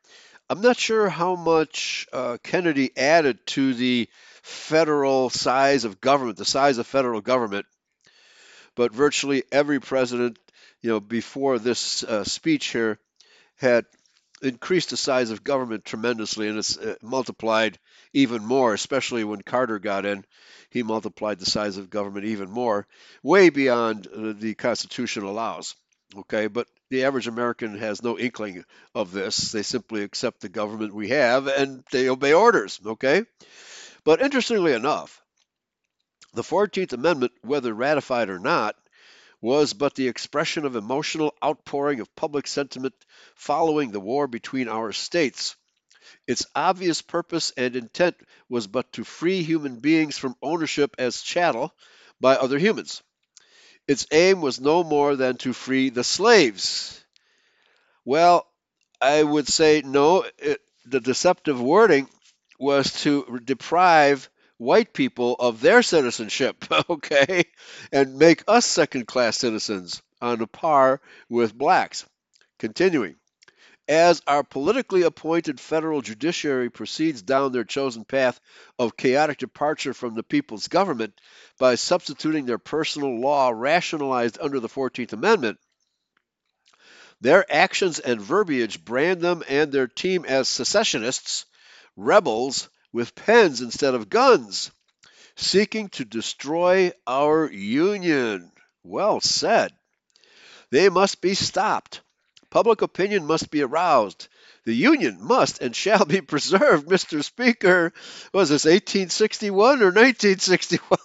I'm 0.50 0.60
not 0.60 0.78
sure 0.78 1.08
how 1.08 1.36
much 1.36 2.06
uh, 2.12 2.38
Kennedy 2.42 2.90
added 2.96 3.46
to 3.48 3.74
the 3.74 4.08
federal 4.42 5.28
size 5.28 5.84
of 5.84 6.00
government, 6.00 6.38
the 6.38 6.44
size 6.44 6.78
of 6.78 6.86
federal 6.86 7.20
government. 7.20 7.66
But 8.74 8.94
virtually 8.94 9.42
every 9.52 9.80
president, 9.80 10.38
you 10.80 10.90
know, 10.90 11.00
before 11.00 11.58
this 11.58 12.02
uh, 12.02 12.24
speech 12.24 12.66
here, 12.66 12.98
had 13.56 13.84
increased 14.40 14.90
the 14.90 14.96
size 14.96 15.30
of 15.30 15.44
government 15.44 15.84
tremendously, 15.84 16.48
and 16.48 16.58
it's 16.58 16.78
uh, 16.78 16.94
multiplied 17.02 17.78
even 18.12 18.44
more, 18.44 18.74
especially 18.74 19.24
when 19.24 19.42
Carter 19.42 19.78
got 19.78 20.06
in. 20.06 20.24
He 20.70 20.82
multiplied 20.82 21.38
the 21.38 21.46
size 21.46 21.76
of 21.76 21.90
government 21.90 22.26
even 22.26 22.50
more, 22.50 22.86
way 23.22 23.48
beyond 23.48 24.06
uh, 24.06 24.34
the 24.36 24.54
Constitution 24.54 25.22
allows. 25.22 25.74
Okay, 26.16 26.46
but 26.46 26.66
the 26.90 27.04
average 27.04 27.26
American 27.26 27.76
has 27.78 28.02
no 28.02 28.18
inkling 28.18 28.64
of 28.94 29.12
this. 29.12 29.52
They 29.52 29.62
simply 29.62 30.02
accept 30.02 30.40
the 30.40 30.48
government 30.48 30.94
we 30.94 31.08
have 31.08 31.46
and 31.46 31.84
they 31.92 32.08
obey 32.08 32.32
orders. 32.32 32.80
Okay, 32.84 33.24
but 34.04 34.22
interestingly 34.22 34.72
enough, 34.72 35.22
the 36.32 36.42
14th 36.42 36.92
Amendment, 36.92 37.32
whether 37.42 37.74
ratified 37.74 38.30
or 38.30 38.38
not, 38.38 38.76
was 39.40 39.72
but 39.72 39.94
the 39.94 40.08
expression 40.08 40.64
of 40.64 40.76
emotional 40.76 41.34
outpouring 41.44 42.00
of 42.00 42.14
public 42.16 42.46
sentiment 42.46 42.94
following 43.34 43.90
the 43.90 44.00
war 44.00 44.26
between 44.26 44.68
our 44.68 44.92
states. 44.92 45.56
Its 46.26 46.46
obvious 46.54 47.02
purpose 47.02 47.52
and 47.56 47.76
intent 47.76 48.16
was 48.48 48.66
but 48.66 48.92
to 48.92 49.04
free 49.04 49.42
human 49.42 49.76
beings 49.80 50.18
from 50.18 50.36
ownership 50.42 50.94
as 50.98 51.22
chattel 51.22 51.74
by 52.20 52.36
other 52.36 52.58
humans. 52.58 53.02
Its 53.86 54.06
aim 54.12 54.40
was 54.40 54.60
no 54.60 54.84
more 54.84 55.16
than 55.16 55.36
to 55.38 55.52
free 55.52 55.88
the 55.88 56.04
slaves. 56.04 57.02
Well, 58.04 58.46
I 59.00 59.22
would 59.22 59.48
say 59.48 59.82
no, 59.84 60.24
it, 60.38 60.60
the 60.84 61.00
deceptive 61.00 61.60
wording 61.60 62.08
was 62.58 63.02
to 63.02 63.40
deprive 63.44 64.28
white 64.58 64.92
people 64.92 65.36
of 65.38 65.60
their 65.60 65.82
citizenship, 65.82 66.64
okay, 66.90 67.44
and 67.92 68.18
make 68.18 68.42
us 68.48 68.66
second 68.66 69.06
class 69.06 69.38
citizens 69.38 70.02
on 70.20 70.40
a 70.42 70.46
par 70.46 71.00
with 71.28 71.56
blacks. 71.56 72.04
Continuing, 72.58 73.16
as 73.88 74.20
our 74.26 74.44
politically 74.44 75.02
appointed 75.02 75.58
federal 75.58 76.02
judiciary 76.02 76.68
proceeds 76.68 77.22
down 77.22 77.52
their 77.52 77.64
chosen 77.64 78.04
path 78.04 78.38
of 78.78 78.96
chaotic 78.96 79.38
departure 79.38 79.94
from 79.94 80.14
the 80.14 80.22
people's 80.22 80.68
government 80.68 81.18
by 81.58 81.74
substituting 81.74 82.44
their 82.44 82.58
personal 82.58 83.18
law 83.18 83.50
rationalized 83.50 84.38
under 84.40 84.60
the 84.60 84.68
14th 84.68 85.14
Amendment, 85.14 85.58
their 87.20 87.50
actions 87.52 87.98
and 87.98 88.20
verbiage 88.20 88.84
brand 88.84 89.20
them 89.20 89.42
and 89.48 89.72
their 89.72 89.88
team 89.88 90.24
as 90.24 90.48
secessionists, 90.48 91.46
rebels 91.96 92.68
with 92.92 93.14
pens 93.14 93.60
instead 93.60 93.94
of 93.94 94.08
guns, 94.08 94.70
seeking 95.34 95.88
to 95.88 96.04
destroy 96.04 96.92
our 97.06 97.50
union. 97.50 98.52
Well 98.84 99.20
said. 99.20 99.72
They 100.70 100.88
must 100.88 101.20
be 101.20 101.34
stopped. 101.34 102.02
Public 102.50 102.80
opinion 102.80 103.26
must 103.26 103.50
be 103.50 103.62
aroused. 103.62 104.28
The 104.64 104.74
Union 104.74 105.18
must 105.20 105.60
and 105.60 105.76
shall 105.76 106.04
be 106.04 106.20
preserved, 106.22 106.86
Mr. 106.88 107.22
Speaker. 107.22 107.92
Was 108.32 108.48
this 108.48 108.64
1861 108.64 109.82
or 109.82 109.92
1961? 109.92 110.98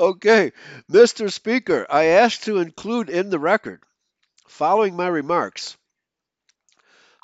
okay, 0.00 0.52
Mr. 0.90 1.30
Speaker, 1.30 1.86
I 1.90 2.04
ask 2.04 2.42
to 2.42 2.58
include 2.58 3.10
in 3.10 3.28
the 3.28 3.38
record, 3.38 3.82
following 4.46 4.96
my 4.96 5.08
remarks, 5.08 5.76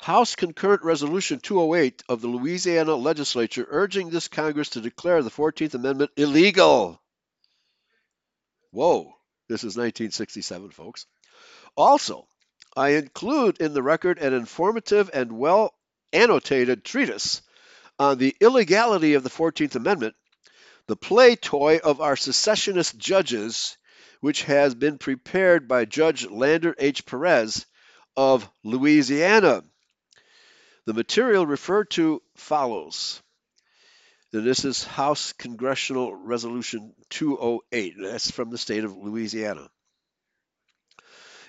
House 0.01 0.35
Concurrent 0.35 0.83
Resolution 0.83 1.39
208 1.39 2.03
of 2.07 2.21
the 2.21 2.27
Louisiana 2.27 2.93
Legislature 2.93 3.65
urging 3.67 4.11
this 4.11 4.27
Congress 4.27 4.69
to 4.71 4.81
declare 4.81 5.23
the 5.23 5.31
14th 5.31 5.73
Amendment 5.73 6.11
illegal. 6.15 7.01
Whoa, 8.69 9.15
this 9.47 9.61
is 9.61 9.75
1967, 9.75 10.69
folks. 10.69 11.07
Also, 11.75 12.27
I 12.77 12.89
include 12.89 13.61
in 13.61 13.73
the 13.73 13.81
record 13.81 14.19
an 14.19 14.33
informative 14.33 15.09
and 15.13 15.37
well 15.37 15.73
annotated 16.11 16.83
treatise 16.83 17.41
on 17.97 18.17
the 18.17 18.35
illegality 18.41 19.13
of 19.13 19.23
the 19.23 19.29
14th 19.29 19.75
Amendment, 19.75 20.15
the 20.87 20.97
play 20.97 21.37
toy 21.37 21.79
of 21.81 22.01
our 22.01 22.17
secessionist 22.17 22.97
judges, 22.97 23.77
which 24.19 24.43
has 24.43 24.75
been 24.75 24.97
prepared 24.97 25.69
by 25.69 25.85
Judge 25.85 26.25
Leander 26.25 26.75
H. 26.77 27.05
Perez 27.05 27.65
of 28.17 28.49
Louisiana. 28.63 29.63
The 30.85 30.93
material 30.93 31.45
referred 31.45 31.89
to 31.91 32.21
follows. 32.35 33.21
this 34.31 34.65
is 34.65 34.83
House 34.83 35.31
Congressional 35.31 36.13
Resolution 36.13 36.93
208. 37.09 37.95
That's 38.01 38.31
from 38.31 38.49
the 38.49 38.57
state 38.57 38.83
of 38.83 38.97
Louisiana 38.97 39.69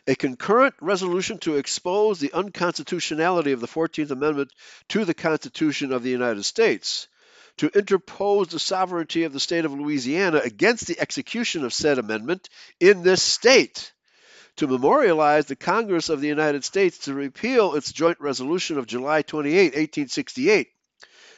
a 0.07 0.15
concurrent 0.15 0.75
resolution 0.81 1.39
to 1.39 1.57
expose 1.57 2.21
the 2.21 2.33
unconstitutionality 2.33 3.53
of 3.53 3.61
the 3.61 3.67
14th 3.67 4.11
Amendment 4.11 4.53
to 4.89 5.05
the 5.05 5.15
Constitution 5.15 5.93
of 5.93 6.03
the 6.03 6.11
United 6.11 6.45
States, 6.45 7.09
to 7.57 7.69
interpose 7.77 8.49
the 8.49 8.59
sovereignty 8.59 9.25
of 9.25 9.33
the 9.33 9.41
state 9.41 9.65
of 9.65 9.73
Louisiana 9.73 10.41
against 10.45 10.87
the 10.87 11.01
execution 11.01 11.65
of 11.65 11.75
said 11.75 11.99
amendment 11.99 12.49
in 12.79 13.03
this 13.03 13.23
state, 13.23 13.93
to 14.57 14.67
memorialize 14.67 15.47
the 15.47 15.57
Congress 15.57 16.09
of 16.09 16.21
the 16.21 16.29
United 16.29 16.65
States 16.65 16.99
to 16.99 17.15
repeal 17.15 17.75
its 17.75 17.93
joint 17.93 18.21
resolution 18.21 18.79
of 18.79 18.87
July 18.87 19.23
28, 19.23 19.75
1868, 19.75 20.69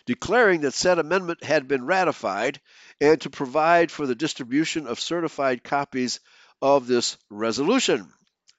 declaring 0.06 0.60
that 0.60 0.74
said 0.74 0.98
amendment 0.98 1.42
had 1.42 1.66
been 1.66 1.86
ratified, 1.86 2.60
and 3.00 3.20
to 3.20 3.30
provide 3.30 3.90
for 3.90 4.06
the 4.06 4.14
distribution 4.14 4.86
of 4.86 5.00
certified 5.00 5.64
copies 5.64 6.20
of 6.60 6.86
this 6.86 7.16
resolution. 7.30 8.08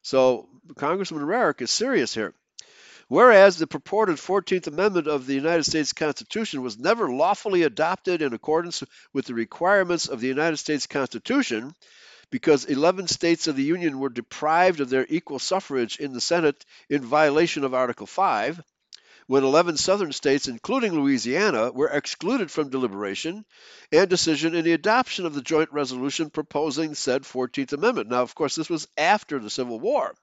So 0.01 0.47
Congressman 0.75 1.23
Rarick 1.23 1.61
is 1.61 1.71
serious 1.71 2.13
here. 2.13 2.33
Whereas 3.07 3.57
the 3.57 3.65
purported 3.65 4.17
14th 4.17 4.67
Amendment 4.67 5.07
of 5.07 5.25
the 5.25 5.33
United 5.33 5.63
States 5.63 5.93
Constitution 5.93 6.61
was 6.61 6.77
never 6.77 7.11
lawfully 7.11 7.63
adopted 7.63 8.21
in 8.21 8.33
accordance 8.33 8.83
with 9.13 9.25
the 9.25 9.33
requirements 9.33 10.07
of 10.07 10.21
the 10.21 10.27
United 10.27 10.57
States 10.57 10.85
Constitution, 10.85 11.73
because 12.29 12.65
11 12.65 13.07
states 13.07 13.47
of 13.47 13.55
the 13.55 13.63
Union 13.63 13.99
were 13.99 14.09
deprived 14.09 14.79
of 14.79 14.91
their 14.91 15.07
equal 15.09 15.39
suffrage 15.39 15.97
in 15.97 16.13
the 16.13 16.21
Senate 16.21 16.63
in 16.87 17.01
violation 17.01 17.63
of 17.63 17.73
Article 17.73 18.05
5, 18.05 18.61
when 19.29 19.43
11 19.43 19.77
southern 19.77 20.11
states, 20.11 20.47
including 20.47 20.91
Louisiana, 20.91 21.71
were 21.71 21.87
excluded 21.87 22.49
from 22.49 22.71
deliberation 22.71 23.45
and 23.91 24.09
decision 24.09 24.55
in 24.55 24.65
the 24.65 24.73
adoption 24.73 25.23
of 25.27 25.35
the 25.35 25.41
joint 25.43 25.71
resolution 25.71 26.31
proposing 26.31 26.95
said 26.95 27.21
14th 27.21 27.71
Amendment. 27.73 28.09
Now, 28.09 28.23
of 28.23 28.33
course, 28.33 28.55
this 28.55 28.71
was 28.71 28.87
after 28.97 29.37
the 29.37 29.51
Civil 29.51 29.79
War. 29.79 30.15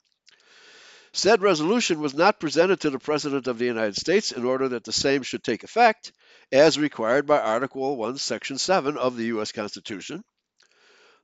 Said 1.12 1.40
resolution 1.40 2.00
was 2.00 2.14
not 2.14 2.40
presented 2.40 2.80
to 2.80 2.90
the 2.90 2.98
President 2.98 3.46
of 3.46 3.58
the 3.58 3.66
United 3.66 3.94
States 3.94 4.32
in 4.32 4.44
order 4.44 4.70
that 4.70 4.82
the 4.82 4.92
same 4.92 5.22
should 5.22 5.44
take 5.44 5.62
effect, 5.62 6.10
as 6.50 6.76
required 6.76 7.28
by 7.28 7.38
Article 7.38 7.96
1, 7.96 8.18
Section 8.18 8.58
7 8.58 8.96
of 8.98 9.16
the 9.16 9.26
U.S. 9.26 9.52
Constitution. 9.52 10.24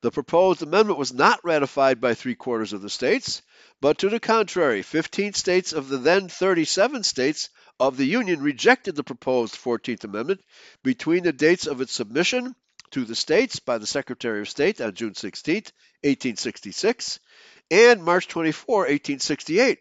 The 0.03 0.13
proposed 0.13 0.63
amendment 0.63 1.01
was 1.01 1.13
not 1.13 1.45
ratified 1.45 2.01
by 2.01 2.15
three 2.15 2.37
quarters 2.37 2.73
of 2.73 2.81
the 2.81 2.91
states, 2.91 3.43
but 3.81 3.99
to 3.99 4.09
the 4.09 4.21
contrary, 4.21 4.83
15 4.83 5.33
states 5.35 5.73
of 5.73 5.89
the 5.89 5.99
then 5.99 6.29
37 6.29 7.03
states 7.03 7.51
of 7.81 7.97
the 7.97 8.07
Union 8.07 8.41
rejected 8.41 8.95
the 8.95 9.05
proposed 9.05 9.55
14th 9.55 10.05
Amendment 10.05 10.41
between 10.83 11.25
the 11.25 11.33
dates 11.33 11.67
of 11.67 11.81
its 11.81 11.93
submission 11.93 12.55
to 12.93 13.05
the 13.05 13.15
states 13.15 13.59
by 13.59 13.79
the 13.79 13.87
Secretary 13.87 14.41
of 14.41 14.49
State 14.49 14.81
on 14.81 14.95
June 14.95 15.15
16, 15.15 15.55
1866, 15.55 17.19
and 17.71 18.05
March 18.05 18.29
24, 18.29 18.77
1868, 18.81 19.79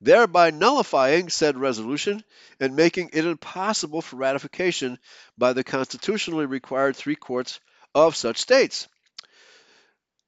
thereby 0.00 0.50
nullifying 0.50 1.28
said 1.28 1.58
resolution 1.58 2.22
and 2.60 2.76
making 2.76 3.10
it 3.12 3.24
impossible 3.24 4.00
for 4.00 4.16
ratification 4.16 4.98
by 5.36 5.52
the 5.52 5.64
constitutionally 5.64 6.46
required 6.46 6.94
three 6.94 7.16
courts 7.16 7.60
of 7.94 8.14
such 8.14 8.38
states. 8.38 8.88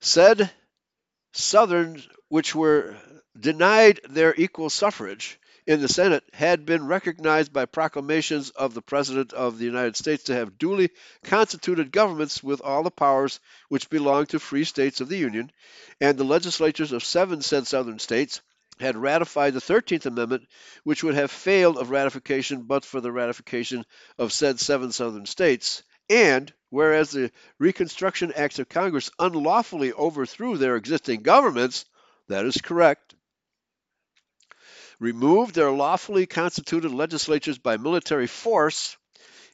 Said 0.00 0.50
Southern, 1.32 2.02
which 2.28 2.54
were 2.54 2.96
denied 3.38 4.00
their 4.08 4.34
equal 4.34 4.70
suffrage, 4.70 5.38
in 5.68 5.82
the 5.82 5.88
Senate 5.88 6.24
had 6.32 6.64
been 6.64 6.86
recognized 6.86 7.52
by 7.52 7.66
proclamations 7.66 8.48
of 8.48 8.72
the 8.72 8.80
President 8.80 9.34
of 9.34 9.58
the 9.58 9.66
United 9.66 9.98
States 9.98 10.24
to 10.24 10.34
have 10.34 10.56
duly 10.56 10.88
constituted 11.24 11.92
governments 11.92 12.42
with 12.42 12.62
all 12.62 12.82
the 12.82 12.90
powers 12.90 13.38
which 13.68 13.90
belong 13.90 14.24
to 14.24 14.38
free 14.38 14.64
states 14.64 15.02
of 15.02 15.10
the 15.10 15.18
Union, 15.18 15.52
and 16.00 16.16
the 16.16 16.24
legislatures 16.24 16.92
of 16.92 17.04
seven 17.04 17.42
said 17.42 17.66
Southern 17.66 17.98
states 17.98 18.40
had 18.80 18.96
ratified 18.96 19.52
the 19.52 19.60
13th 19.60 20.06
Amendment, 20.06 20.48
which 20.84 21.04
would 21.04 21.14
have 21.14 21.30
failed 21.30 21.76
of 21.76 21.90
ratification 21.90 22.62
but 22.62 22.82
for 22.82 23.02
the 23.02 23.12
ratification 23.12 23.84
of 24.16 24.32
said 24.32 24.58
seven 24.58 24.90
Southern 24.90 25.26
states. 25.26 25.82
And 26.08 26.50
whereas 26.70 27.10
the 27.10 27.30
Reconstruction 27.58 28.32
Acts 28.34 28.58
of 28.58 28.70
Congress 28.70 29.10
unlawfully 29.18 29.92
overthrew 29.92 30.56
their 30.56 30.76
existing 30.76 31.20
governments, 31.20 31.84
that 32.28 32.46
is 32.46 32.56
correct, 32.62 33.14
removed 35.00 35.54
their 35.54 35.70
lawfully 35.70 36.26
constituted 36.26 36.92
legislatures 36.92 37.58
by 37.58 37.76
military 37.76 38.26
force 38.26 38.96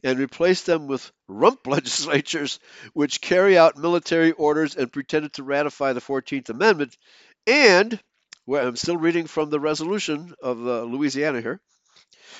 and 0.02 0.18
replaced 0.18 0.66
them 0.66 0.86
with 0.86 1.10
rump 1.28 1.66
legislatures 1.66 2.58
which 2.92 3.20
carry 3.20 3.56
out 3.56 3.78
military 3.78 4.32
orders 4.32 4.76
and 4.76 4.92
pretended 4.92 5.32
to 5.32 5.42
ratify 5.42 5.92
the 5.92 6.00
14th 6.00 6.50
Amendment. 6.50 6.96
And, 7.46 7.98
well, 8.46 8.66
I'm 8.66 8.76
still 8.76 8.96
reading 8.96 9.26
from 9.26 9.50
the 9.50 9.60
resolution 9.60 10.34
of 10.42 10.58
uh, 10.66 10.82
Louisiana 10.82 11.40
here. 11.40 11.60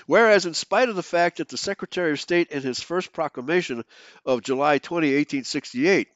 Whereas, 0.06 0.44
in 0.44 0.54
spite 0.54 0.88
of 0.88 0.96
the 0.96 1.02
fact 1.02 1.38
that 1.38 1.48
the 1.48 1.56
Secretary 1.56 2.12
of 2.12 2.20
State, 2.20 2.50
in 2.50 2.62
his 2.62 2.80
first 2.80 3.12
proclamation 3.12 3.84
of 4.26 4.42
July 4.42 4.78
20, 4.78 5.06
1868, 5.08 6.08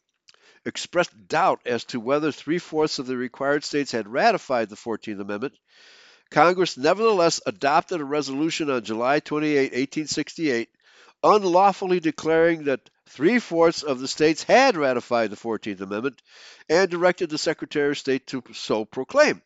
expressed 0.64 1.28
doubt 1.28 1.61
as 1.64 1.84
to 1.84 2.01
whether 2.01 2.32
three 2.32 2.59
fourths 2.59 2.99
of 2.99 3.07
the 3.07 3.16
required 3.16 3.64
states 3.64 3.93
had 3.93 4.09
ratified 4.09 4.68
the 4.68 4.76
14th 4.76 5.20
Amendment, 5.20 5.55
Congress 6.31 6.76
nevertheless 6.76 7.41
adopted 7.47 8.01
a 8.01 8.05
resolution 8.05 8.68
on 8.68 8.85
July 8.85 9.18
28, 9.18 9.72
1868, 9.72 10.69
unlawfully 11.23 12.01
declaring 12.01 12.65
that 12.65 12.90
three 13.09 13.39
fourths 13.39 13.82
of 13.82 13.98
the 13.98 14.09
states 14.09 14.43
had 14.43 14.77
ratified 14.77 15.31
the 15.31 15.36
14th 15.36 15.81
Amendment 15.81 16.20
and 16.69 16.90
directed 16.90 17.31
the 17.31 17.39
Secretary 17.39 17.90
of 17.90 17.98
State 17.98 18.27
to 18.27 18.43
so 18.52 18.85
proclaim. 18.85 19.40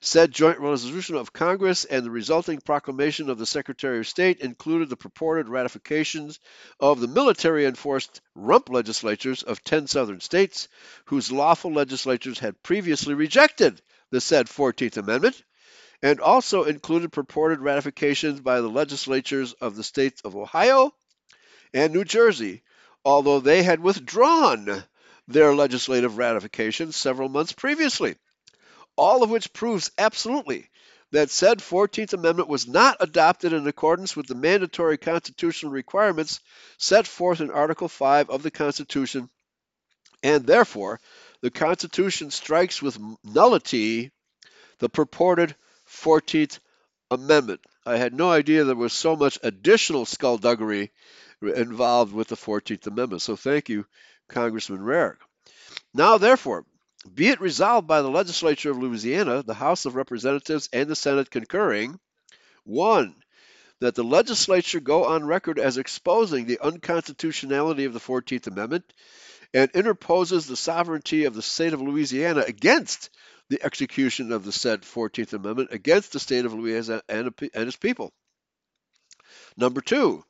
Said 0.00 0.32
joint 0.32 0.58
resolution 0.60 1.16
of 1.16 1.34
Congress 1.34 1.84
and 1.84 2.02
the 2.06 2.10
resulting 2.10 2.62
proclamation 2.62 3.28
of 3.28 3.36
the 3.36 3.44
Secretary 3.44 3.98
of 3.98 4.08
State 4.08 4.40
included 4.40 4.88
the 4.88 4.96
purported 4.96 5.50
ratifications 5.50 6.40
of 6.80 7.00
the 7.00 7.08
military 7.08 7.66
enforced 7.66 8.22
rump 8.34 8.70
legislatures 8.70 9.42
of 9.42 9.62
10 9.62 9.86
southern 9.86 10.20
states, 10.20 10.68
whose 11.04 11.30
lawful 11.30 11.74
legislatures 11.74 12.38
had 12.38 12.62
previously 12.62 13.12
rejected 13.12 13.82
the 14.10 14.22
said 14.22 14.46
14th 14.46 14.96
Amendment 14.96 15.42
and 16.02 16.20
also 16.20 16.64
included 16.64 17.12
purported 17.12 17.60
ratifications 17.60 18.40
by 18.40 18.60
the 18.60 18.68
legislatures 18.68 19.52
of 19.54 19.76
the 19.76 19.84
states 19.84 20.20
of 20.22 20.36
Ohio 20.36 20.94
and 21.74 21.92
New 21.92 22.04
Jersey, 22.04 22.62
although 23.04 23.40
they 23.40 23.62
had 23.62 23.80
withdrawn 23.80 24.84
their 25.28 25.54
legislative 25.54 26.18
ratifications 26.18 26.96
several 26.96 27.28
months 27.28 27.52
previously. 27.52 28.16
All 28.96 29.22
of 29.22 29.30
which 29.30 29.52
proves 29.52 29.90
absolutely 29.98 30.68
that 31.12 31.30
said 31.30 31.58
14th 31.58 32.12
Amendment 32.12 32.48
was 32.48 32.66
not 32.66 32.96
adopted 33.00 33.52
in 33.52 33.66
accordance 33.66 34.16
with 34.16 34.26
the 34.26 34.34
mandatory 34.34 34.96
constitutional 34.96 35.72
requirements 35.72 36.40
set 36.78 37.06
forth 37.06 37.40
in 37.40 37.50
Article 37.50 37.88
5 37.88 38.30
of 38.30 38.42
the 38.42 38.50
Constitution, 38.50 39.28
and 40.22 40.46
therefore 40.46 41.00
the 41.40 41.50
Constitution 41.50 42.30
strikes 42.30 42.80
with 42.80 42.98
nullity 43.24 44.10
the 44.78 44.88
purported 44.88 45.54
14th 46.00 46.58
Amendment. 47.10 47.60
I 47.84 47.96
had 47.96 48.14
no 48.14 48.30
idea 48.30 48.64
there 48.64 48.76
was 48.76 48.92
so 48.92 49.16
much 49.16 49.38
additional 49.42 50.06
skullduggery 50.06 50.92
involved 51.42 52.12
with 52.12 52.28
the 52.28 52.36
14th 52.36 52.86
Amendment. 52.86 53.22
So 53.22 53.36
thank 53.36 53.68
you, 53.68 53.86
Congressman 54.28 54.80
Rarick. 54.80 55.16
Now, 55.92 56.18
therefore, 56.18 56.64
be 57.14 57.28
it 57.28 57.40
resolved 57.40 57.86
by 57.86 58.02
the 58.02 58.10
legislature 58.10 58.70
of 58.70 58.78
Louisiana, 58.78 59.42
the 59.42 59.54
House 59.54 59.86
of 59.86 59.96
Representatives, 59.96 60.68
and 60.72 60.88
the 60.88 60.94
Senate 60.94 61.30
concurring 61.30 61.98
one, 62.64 63.14
that 63.80 63.94
the 63.94 64.04
legislature 64.04 64.80
go 64.80 65.06
on 65.06 65.24
record 65.24 65.58
as 65.58 65.78
exposing 65.78 66.44
the 66.46 66.60
unconstitutionality 66.60 67.86
of 67.86 67.94
the 67.94 68.00
14th 68.00 68.46
Amendment 68.46 68.84
and 69.54 69.70
interposes 69.72 70.46
the 70.46 70.56
sovereignty 70.56 71.24
of 71.24 71.34
the 71.34 71.42
state 71.42 71.72
of 71.72 71.80
Louisiana 71.80 72.44
against 72.46 73.10
the 73.50 73.62
execution 73.62 74.32
of 74.32 74.44
the 74.44 74.52
said 74.52 74.82
14th 74.82 75.34
Amendment 75.34 75.68
against 75.72 76.12
the 76.12 76.20
state 76.20 76.46
of 76.46 76.54
Louisiana 76.54 77.02
and 77.08 77.34
its 77.52 77.76
people. 77.76 78.12
Number 79.56 79.82
two, 79.82 80.24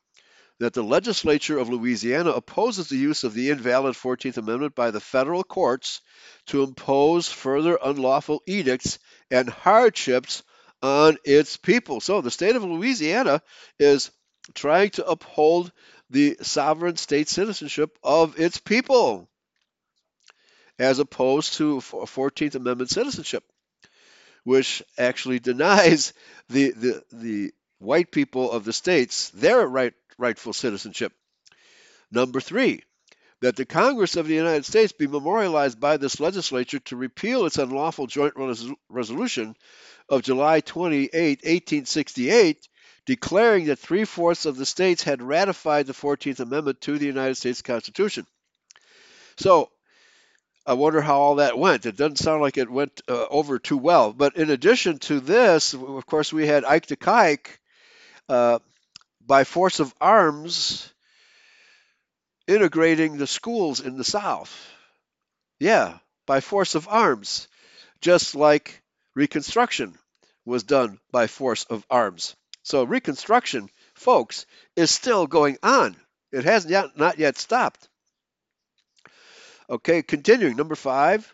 that 0.58 0.74
the 0.74 0.82
legislature 0.82 1.58
of 1.58 1.70
Louisiana 1.70 2.30
opposes 2.30 2.88
the 2.88 2.96
use 2.96 3.24
of 3.24 3.32
the 3.32 3.50
invalid 3.50 3.94
14th 3.94 4.36
Amendment 4.36 4.74
by 4.74 4.90
the 4.90 5.00
federal 5.00 5.42
courts 5.42 6.02
to 6.46 6.62
impose 6.62 7.28
further 7.28 7.78
unlawful 7.82 8.42
edicts 8.46 8.98
and 9.30 9.48
hardships 9.48 10.42
on 10.82 11.16
its 11.24 11.56
people. 11.56 12.00
So 12.00 12.20
the 12.20 12.30
state 12.30 12.56
of 12.56 12.64
Louisiana 12.64 13.40
is 13.78 14.10
trying 14.54 14.90
to 14.90 15.06
uphold 15.06 15.72
the 16.10 16.36
sovereign 16.42 16.96
state 16.96 17.28
citizenship 17.28 17.96
of 18.02 18.38
its 18.38 18.58
people 18.58 19.29
as 20.80 20.98
opposed 20.98 21.54
to 21.54 21.76
14th 21.76 22.54
Amendment 22.54 22.90
citizenship, 22.90 23.44
which 24.44 24.82
actually 24.98 25.38
denies 25.50 26.14
the, 26.48 26.70
the, 26.70 27.02
the 27.12 27.52
white 27.78 28.10
people 28.10 28.50
of 28.50 28.64
the 28.64 28.72
states 28.72 29.28
their 29.30 29.66
right 29.66 29.94
rightful 30.18 30.52
citizenship. 30.52 31.12
Number 32.10 32.40
three, 32.40 32.82
that 33.40 33.56
the 33.56 33.64
Congress 33.64 34.16
of 34.16 34.26
the 34.26 34.34
United 34.34 34.64
States 34.64 34.92
be 34.92 35.06
memorialized 35.06 35.80
by 35.80 35.96
this 35.96 36.20
legislature 36.20 36.78
to 36.80 36.96
repeal 36.96 37.46
its 37.46 37.58
unlawful 37.58 38.06
joint 38.06 38.34
res- 38.36 38.70
resolution 38.88 39.54
of 40.08 40.22
July 40.22 40.60
28, 40.60 41.12
1868, 41.14 42.68
declaring 43.06 43.66
that 43.66 43.78
three 43.78 44.04
fourths 44.04 44.44
of 44.44 44.56
the 44.56 44.66
states 44.66 45.02
had 45.02 45.22
ratified 45.22 45.86
the 45.86 45.94
14th 45.94 46.40
Amendment 46.40 46.80
to 46.82 46.98
the 46.98 47.06
United 47.06 47.36
States 47.36 47.62
Constitution. 47.62 48.26
So, 49.38 49.70
I 50.66 50.74
wonder 50.74 51.00
how 51.00 51.18
all 51.18 51.34
that 51.36 51.58
went. 51.58 51.86
It 51.86 51.96
doesn't 51.96 52.18
sound 52.18 52.42
like 52.42 52.58
it 52.58 52.70
went 52.70 53.00
uh, 53.08 53.26
over 53.30 53.58
too 53.58 53.78
well. 53.78 54.12
But 54.12 54.36
in 54.36 54.50
addition 54.50 54.98
to 55.00 55.20
this, 55.20 55.74
of 55.74 56.06
course, 56.06 56.32
we 56.32 56.46
had 56.46 56.64
Ike 56.64 56.86
DeKuyk 56.86 57.46
uh, 58.28 58.58
by 59.26 59.44
force 59.44 59.80
of 59.80 59.94
arms 60.00 60.92
integrating 62.46 63.16
the 63.16 63.26
schools 63.26 63.80
in 63.80 63.96
the 63.96 64.04
South. 64.04 64.52
Yeah, 65.58 65.98
by 66.26 66.40
force 66.40 66.74
of 66.74 66.88
arms, 66.88 67.48
just 68.00 68.34
like 68.34 68.82
Reconstruction 69.14 69.98
was 70.44 70.62
done 70.62 70.98
by 71.10 71.26
force 71.26 71.64
of 71.64 71.84
arms. 71.90 72.34
So 72.62 72.84
Reconstruction, 72.84 73.68
folks, 73.94 74.46
is 74.76 74.90
still 74.90 75.26
going 75.26 75.58
on. 75.62 75.96
It 76.32 76.44
has 76.44 76.66
yet, 76.66 76.96
not 76.96 77.18
yet 77.18 77.36
stopped. 77.36 77.88
Okay, 79.70 80.02
continuing. 80.02 80.56
Number 80.56 80.74
five, 80.74 81.32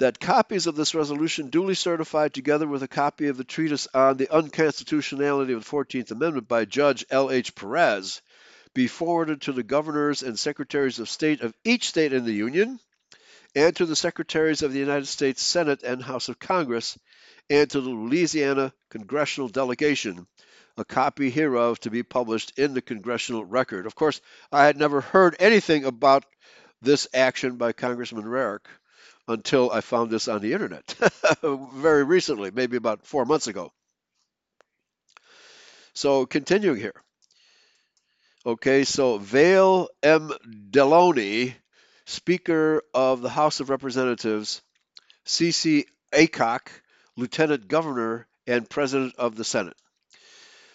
that 0.00 0.18
copies 0.18 0.66
of 0.66 0.74
this 0.74 0.94
resolution 0.94 1.50
duly 1.50 1.74
certified 1.74 2.34
together 2.34 2.66
with 2.66 2.82
a 2.82 2.88
copy 2.88 3.28
of 3.28 3.36
the 3.36 3.44
treatise 3.44 3.86
on 3.94 4.16
the 4.16 4.28
unconstitutionality 4.28 5.52
of 5.52 5.64
the 5.64 5.70
14th 5.70 6.10
Amendment 6.10 6.48
by 6.48 6.64
Judge 6.64 7.04
L.H. 7.10 7.54
Perez 7.54 8.22
be 8.74 8.88
forwarded 8.88 9.42
to 9.42 9.52
the 9.52 9.62
governors 9.62 10.22
and 10.22 10.38
secretaries 10.38 10.98
of 10.98 11.08
state 11.08 11.42
of 11.42 11.54
each 11.64 11.88
state 11.88 12.12
in 12.12 12.24
the 12.24 12.32
Union 12.32 12.80
and 13.54 13.76
to 13.76 13.86
the 13.86 13.96
secretaries 13.96 14.62
of 14.62 14.72
the 14.72 14.78
United 14.78 15.06
States 15.06 15.42
Senate 15.42 15.82
and 15.82 16.02
House 16.02 16.28
of 16.28 16.38
Congress 16.38 16.98
and 17.48 17.68
to 17.70 17.80
the 17.80 17.90
Louisiana 17.90 18.72
congressional 18.90 19.48
delegation, 19.48 20.26
a 20.80 20.84
copy 20.84 21.28
hereof 21.28 21.78
to 21.78 21.90
be 21.90 22.02
published 22.02 22.58
in 22.58 22.72
the 22.72 22.80
congressional 22.80 23.44
record. 23.44 23.84
Of 23.84 23.94
course, 23.94 24.20
I 24.50 24.64
had 24.64 24.78
never 24.78 25.02
heard 25.02 25.36
anything 25.38 25.84
about 25.84 26.24
this 26.80 27.06
action 27.12 27.56
by 27.56 27.72
Congressman 27.72 28.24
Rarick 28.24 28.64
until 29.28 29.70
I 29.70 29.82
found 29.82 30.10
this 30.10 30.26
on 30.26 30.40
the 30.40 30.54
internet 30.54 30.96
very 31.42 32.02
recently, 32.02 32.50
maybe 32.50 32.78
about 32.78 33.06
four 33.06 33.26
months 33.26 33.46
ago. 33.46 33.72
So, 35.92 36.24
continuing 36.24 36.78
here. 36.78 36.94
Okay, 38.46 38.84
so 38.84 39.18
Vail 39.18 39.90
M. 40.02 40.32
Delony, 40.70 41.54
Speaker 42.06 42.82
of 42.94 43.20
the 43.20 43.28
House 43.28 43.60
of 43.60 43.68
Representatives, 43.68 44.62
C.C. 45.26 45.84
Aycock, 46.10 46.68
Lieutenant 47.16 47.68
Governor 47.68 48.26
and 48.46 48.68
President 48.68 49.14
of 49.18 49.36
the 49.36 49.44
Senate. 49.44 49.76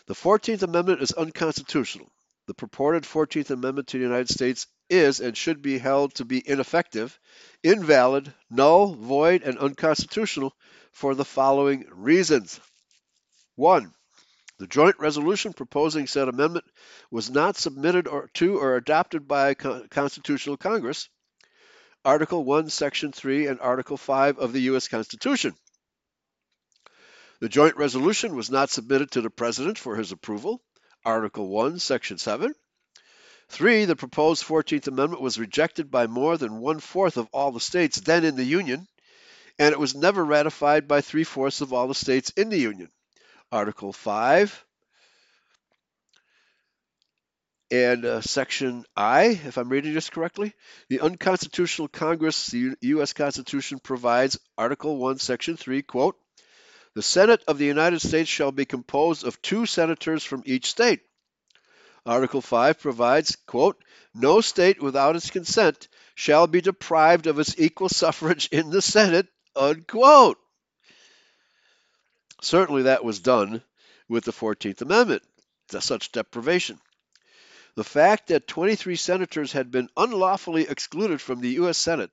The 0.08 0.14
14th 0.14 0.62
Amendment 0.62 1.02
is 1.02 1.14
unconstitutional. 1.14 2.12
The 2.46 2.54
purported 2.54 3.04
14th 3.06 3.50
Amendment 3.50 3.88
to 3.88 3.98
the 3.98 4.04
United 4.04 4.30
States 4.30 4.68
is 4.88 5.20
and 5.20 5.36
should 5.36 5.64
be 5.64 5.80
held 5.80 6.14
to 6.16 6.26
be 6.26 6.48
ineffective, 6.48 7.20
invalid, 7.64 8.32
null, 8.52 8.94
void, 8.94 9.42
and 9.42 9.58
unconstitutional 9.58 10.54
for 10.92 11.16
the 11.16 11.26
following 11.26 11.86
reasons. 11.90 12.60
1. 13.56 13.92
The 14.60 14.68
joint 14.68 15.00
resolution 15.00 15.54
proposing 15.54 16.06
said 16.06 16.28
amendment 16.28 16.66
was 17.10 17.32
not 17.32 17.58
submitted 17.58 18.08
or, 18.08 18.30
to 18.36 18.60
or 18.60 18.76
adopted 18.76 19.28
by 19.28 19.50
a 19.50 19.56
constitutional 19.56 20.58
Congress. 20.58 21.10
Article 22.06 22.46
1, 22.46 22.70
Section 22.70 23.12
3, 23.12 23.48
and 23.48 23.60
Article 23.60 23.98
5 23.98 24.38
of 24.38 24.54
the 24.54 24.62
U.S. 24.62 24.88
Constitution. 24.88 25.56
The 27.40 27.50
joint 27.50 27.76
resolution 27.76 28.36
was 28.36 28.50
not 28.50 28.70
submitted 28.70 29.12
to 29.12 29.22
the 29.22 29.30
President 29.30 29.78
for 29.78 29.96
his 29.96 30.12
approval. 30.12 30.62
Article 31.04 31.48
1, 31.48 31.80
Section 31.80 32.18
7. 32.18 32.54
Three, 33.50 33.86
the 33.86 33.96
proposed 33.96 34.44
14th 34.44 34.88
Amendment 34.88 35.22
was 35.22 35.38
rejected 35.40 35.92
by 35.92 36.08
more 36.08 36.38
than 36.38 36.60
one 36.60 36.80
fourth 36.80 37.18
of 37.18 37.28
all 37.32 37.52
the 37.52 37.60
states 37.60 38.00
then 38.00 38.24
in 38.24 38.36
the 38.36 38.44
Union, 38.44 38.88
and 39.60 39.72
it 39.72 39.80
was 39.80 39.96
never 39.96 40.24
ratified 40.24 40.88
by 40.88 41.02
three 41.02 41.24
fourths 41.24 41.62
of 41.62 41.74
all 41.74 41.88
the 41.88 41.94
states 41.96 42.32
in 42.32 42.50
the 42.50 42.58
Union. 42.58 42.90
Article 43.52 43.94
5 43.94 44.66
and 47.72 48.06
uh, 48.06 48.22
Section 48.22 48.86
I, 48.96 49.40
if 49.46 49.58
I'm 49.58 49.70
reading 49.70 49.94
this 49.94 50.10
correctly, 50.10 50.54
the 50.90 51.02
unconstitutional 51.02 51.88
Congress, 51.88 52.48
the 52.48 52.60
U- 52.60 52.76
U.S. 52.82 53.14
Constitution 53.14 53.80
provides, 53.80 54.40
Article 54.58 54.98
1, 54.98 55.20
Section 55.20 55.58
3, 55.58 55.82
quote, 55.82 56.16
the 56.96 57.04
Senate 57.04 57.44
of 57.48 57.58
the 57.58 57.66
United 57.66 58.02
States 58.02 58.30
shall 58.30 58.52
be 58.52 58.66
composed 58.66 59.26
of 59.26 59.42
two 59.42 59.66
senators 59.66 60.24
from 60.24 60.44
each 60.46 60.68
state. 60.68 61.02
Article 62.06 62.42
5 62.42 62.80
provides, 62.80 63.36
quote, 63.46 63.84
no 64.14 64.40
state 64.40 64.82
without 64.82 65.16
its 65.16 65.30
consent 65.30 65.90
shall 66.16 66.48
be 66.48 66.62
deprived 66.62 67.28
of 67.28 67.38
its 67.38 67.60
equal 67.60 67.90
suffrage 67.90 68.48
in 68.52 68.70
the 68.70 68.82
Senate, 68.82 69.28
unquote. 69.56 70.38
Certainly 72.42 72.84
that 72.84 73.04
was 73.04 73.20
done 73.20 73.62
with 74.08 74.24
the 74.24 74.32
14th 74.32 74.82
Amendment, 74.82 75.24
such 75.80 76.12
deprivation. 76.12 76.80
The 77.76 77.84
fact 77.84 78.28
that 78.28 78.48
23 78.48 78.96
senators 78.96 79.52
had 79.52 79.70
been 79.70 79.90
unlawfully 79.98 80.68
excluded 80.68 81.22
from 81.22 81.42
the 81.42 81.50
U.S. 81.62 81.78
Senate 81.78 82.12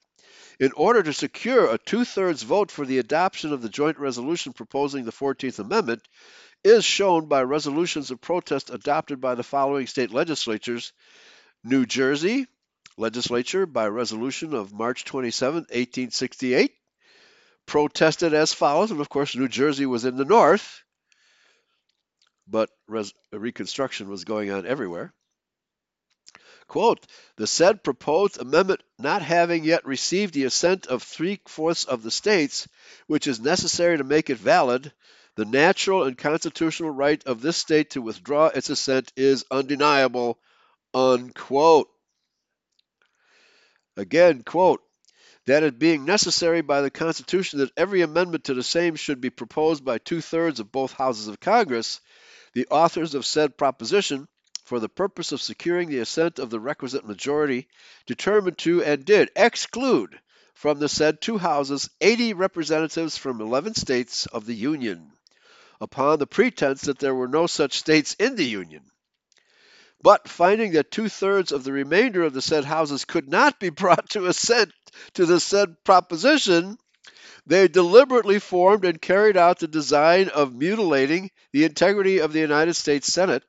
in 0.58 0.72
order 0.72 1.02
to 1.02 1.12
secure 1.12 1.72
a 1.72 1.78
two 1.78 2.04
thirds 2.04 2.42
vote 2.42 2.70
for 2.70 2.84
the 2.84 2.98
adoption 2.98 3.52
of 3.52 3.62
the 3.62 3.68
joint 3.68 3.98
resolution 3.98 4.52
proposing 4.52 5.04
the 5.04 5.12
14th 5.12 5.58
Amendment 5.58 6.02
is 6.64 6.84
shown 6.84 7.26
by 7.26 7.42
resolutions 7.42 8.10
of 8.10 8.20
protest 8.20 8.70
adopted 8.70 9.20
by 9.20 9.34
the 9.34 9.42
following 9.42 9.86
state 9.86 10.12
legislatures 10.12 10.92
New 11.64 11.86
Jersey 11.86 12.46
legislature 12.96 13.66
by 13.66 13.86
resolution 13.88 14.54
of 14.54 14.72
March 14.72 15.04
27, 15.04 15.54
1868, 15.54 16.72
protested 17.66 18.34
as 18.34 18.52
follows. 18.52 18.90
And 18.90 19.00
of 19.00 19.08
course, 19.08 19.34
New 19.34 19.48
Jersey 19.48 19.86
was 19.86 20.04
in 20.04 20.16
the 20.16 20.24
north, 20.24 20.82
but 22.46 22.70
res- 22.86 23.14
Reconstruction 23.32 24.08
was 24.08 24.24
going 24.24 24.50
on 24.50 24.66
everywhere. 24.66 25.14
Quote, 26.68 27.06
the 27.36 27.46
said 27.46 27.82
proposed 27.82 28.40
amendment 28.40 28.82
not 28.98 29.22
having 29.22 29.64
yet 29.64 29.84
received 29.84 30.34
the 30.34 30.44
assent 30.44 30.86
of 30.86 31.02
three 31.02 31.40
fourths 31.46 31.84
of 31.84 32.02
the 32.02 32.10
states, 32.10 32.68
which 33.06 33.26
is 33.26 33.40
necessary 33.40 33.98
to 33.98 34.04
make 34.04 34.30
it 34.30 34.38
valid, 34.38 34.92
the 35.34 35.44
natural 35.44 36.04
and 36.04 36.16
constitutional 36.16 36.90
right 36.90 37.22
of 37.26 37.40
this 37.40 37.56
state 37.56 37.90
to 37.90 38.02
withdraw 38.02 38.46
its 38.46 38.70
assent 38.70 39.12
is 39.16 39.44
undeniable, 39.50 40.38
unquote. 40.94 41.88
Again, 43.96 44.42
quote, 44.42 44.82
that 45.46 45.62
it 45.62 45.78
being 45.78 46.04
necessary 46.04 46.60
by 46.60 46.82
the 46.82 46.90
Constitution 46.90 47.58
that 47.58 47.72
every 47.76 48.02
amendment 48.02 48.44
to 48.44 48.54
the 48.54 48.62
same 48.62 48.94
should 48.94 49.20
be 49.20 49.30
proposed 49.30 49.84
by 49.84 49.98
two 49.98 50.20
thirds 50.20 50.60
of 50.60 50.70
both 50.70 50.92
houses 50.92 51.28
of 51.28 51.40
Congress, 51.40 52.00
the 52.54 52.66
authors 52.70 53.14
of 53.14 53.26
said 53.26 53.58
proposition, 53.58 54.28
for 54.64 54.80
the 54.80 54.88
purpose 54.88 55.32
of 55.32 55.42
securing 55.42 55.88
the 55.88 55.98
assent 55.98 56.38
of 56.38 56.50
the 56.50 56.60
requisite 56.60 57.06
majority, 57.06 57.68
determined 58.06 58.58
to 58.58 58.82
and 58.82 59.04
did 59.04 59.30
exclude 59.34 60.18
from 60.54 60.78
the 60.78 60.88
said 60.88 61.20
two 61.20 61.38
houses 61.38 61.90
80 62.00 62.34
representatives 62.34 63.16
from 63.16 63.40
11 63.40 63.74
states 63.74 64.26
of 64.26 64.46
the 64.46 64.54
Union, 64.54 65.12
upon 65.80 66.18
the 66.18 66.26
pretense 66.26 66.82
that 66.82 66.98
there 66.98 67.14
were 67.14 67.28
no 67.28 67.46
such 67.46 67.78
states 67.78 68.14
in 68.14 68.36
the 68.36 68.44
Union. 68.44 68.82
But 70.02 70.28
finding 70.28 70.72
that 70.72 70.90
two 70.90 71.08
thirds 71.08 71.52
of 71.52 71.64
the 71.64 71.72
remainder 71.72 72.22
of 72.22 72.32
the 72.32 72.42
said 72.42 72.64
houses 72.64 73.04
could 73.04 73.28
not 73.28 73.60
be 73.60 73.70
brought 73.70 74.10
to 74.10 74.26
assent 74.26 74.72
to 75.14 75.26
the 75.26 75.40
said 75.40 75.82
proposition, 75.84 76.76
they 77.46 77.68
deliberately 77.68 78.38
formed 78.38 78.84
and 78.84 79.00
carried 79.00 79.36
out 79.36 79.58
the 79.58 79.68
design 79.68 80.28
of 80.28 80.54
mutilating 80.54 81.30
the 81.52 81.64
integrity 81.64 82.18
of 82.18 82.32
the 82.32 82.40
United 82.40 82.74
States 82.74 83.12
Senate, 83.12 83.42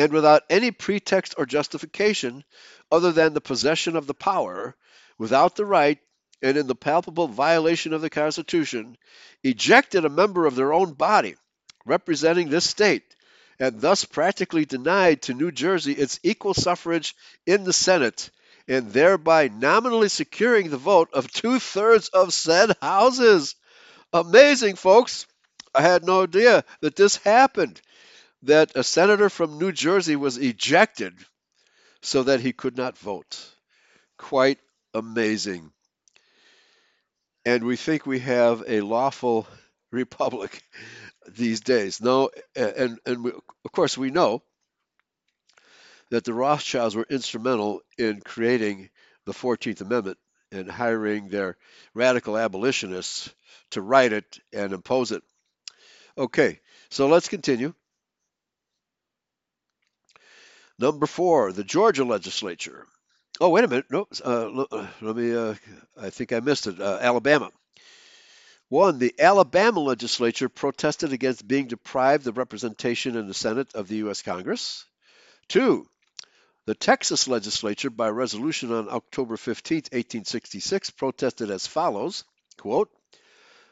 and 0.00 0.12
without 0.12 0.42
any 0.48 0.70
pretext 0.70 1.34
or 1.36 1.44
justification 1.44 2.42
other 2.90 3.12
than 3.12 3.34
the 3.34 3.40
possession 3.40 3.96
of 3.96 4.06
the 4.06 4.14
power, 4.14 4.74
without 5.18 5.56
the 5.56 5.66
right, 5.66 5.98
and 6.42 6.56
in 6.56 6.66
the 6.66 6.74
palpable 6.74 7.28
violation 7.28 7.92
of 7.92 8.00
the 8.00 8.08
Constitution, 8.08 8.96
ejected 9.44 10.06
a 10.06 10.08
member 10.08 10.46
of 10.46 10.56
their 10.56 10.72
own 10.72 10.94
body 10.94 11.34
representing 11.84 12.48
this 12.48 12.64
state 12.64 13.04
and 13.58 13.82
thus 13.82 14.06
practically 14.06 14.64
denied 14.64 15.20
to 15.20 15.34
New 15.34 15.52
Jersey 15.52 15.92
its 15.92 16.18
equal 16.22 16.54
suffrage 16.54 17.14
in 17.44 17.64
the 17.64 17.74
Senate, 17.74 18.30
and 18.66 18.90
thereby 18.90 19.48
nominally 19.48 20.08
securing 20.08 20.70
the 20.70 20.78
vote 20.78 21.10
of 21.12 21.30
two 21.30 21.58
thirds 21.58 22.08
of 22.08 22.32
said 22.32 22.74
houses. 22.80 23.54
Amazing, 24.14 24.76
folks. 24.76 25.26
I 25.74 25.82
had 25.82 26.04
no 26.04 26.22
idea 26.22 26.64
that 26.80 26.96
this 26.96 27.16
happened, 27.16 27.82
that 28.42 28.72
a 28.76 28.84
senator 28.84 29.30
from 29.30 29.58
New 29.58 29.72
Jersey 29.72 30.16
was 30.16 30.36
ejected 30.38 31.14
so 32.02 32.24
that 32.24 32.40
he 32.40 32.52
could 32.52 32.76
not 32.76 32.98
vote. 32.98 33.38
Quite 34.18 34.60
amazing. 34.94 35.72
And 37.44 37.64
we 37.64 37.76
think 37.76 38.06
we 38.06 38.20
have 38.20 38.64
a 38.66 38.80
lawful 38.80 39.46
republic 39.92 40.62
these 41.28 41.60
days. 41.60 42.00
No, 42.00 42.30
and 42.56 42.98
and 43.06 43.24
we, 43.24 43.32
of 43.32 43.72
course 43.72 43.98
we 43.98 44.10
know 44.10 44.42
that 46.10 46.24
the 46.24 46.34
Rothschilds 46.34 46.94
were 46.94 47.06
instrumental 47.08 47.82
in 47.96 48.20
creating 48.20 48.90
the 49.26 49.32
14th 49.32 49.80
Amendment 49.80 50.18
and 50.52 50.70
hiring 50.70 51.28
their 51.28 51.56
radical 51.94 52.36
abolitionists 52.36 53.32
to 53.70 53.80
write 53.80 54.12
it 54.12 54.38
and 54.52 54.72
impose 54.72 55.12
it. 55.12 55.22
Okay, 56.18 56.60
so 56.90 57.08
let's 57.08 57.28
continue. 57.28 57.74
Number 60.80 61.04
four, 61.06 61.52
the 61.52 61.62
Georgia 61.62 62.04
legislature. 62.04 62.86
Oh, 63.38 63.50
wait 63.50 63.64
a 63.64 63.68
minute. 63.68 63.84
No, 63.90 64.08
uh, 64.24 64.64
uh, 64.70 64.86
let 65.02 65.14
me. 65.14 65.36
Uh, 65.36 65.54
I 66.00 66.08
think 66.08 66.32
I 66.32 66.40
missed 66.40 66.66
it. 66.66 66.80
Uh, 66.80 66.98
Alabama. 67.02 67.50
One, 68.70 68.98
the 68.98 69.14
Alabama 69.18 69.80
legislature 69.80 70.48
protested 70.48 71.12
against 71.12 71.46
being 71.46 71.66
deprived 71.66 72.26
of 72.26 72.38
representation 72.38 73.16
in 73.16 73.26
the 73.26 73.34
Senate 73.34 73.74
of 73.74 73.88
the 73.88 73.96
U.S. 73.96 74.22
Congress. 74.22 74.86
Two, 75.48 75.86
the 76.64 76.74
Texas 76.74 77.28
legislature, 77.28 77.90
by 77.90 78.08
resolution 78.08 78.72
on 78.72 78.88
October 78.88 79.36
15, 79.36 79.76
1866, 79.76 80.90
protested 80.90 81.50
as 81.50 81.66
follows 81.66 82.24
quote, 82.56 82.90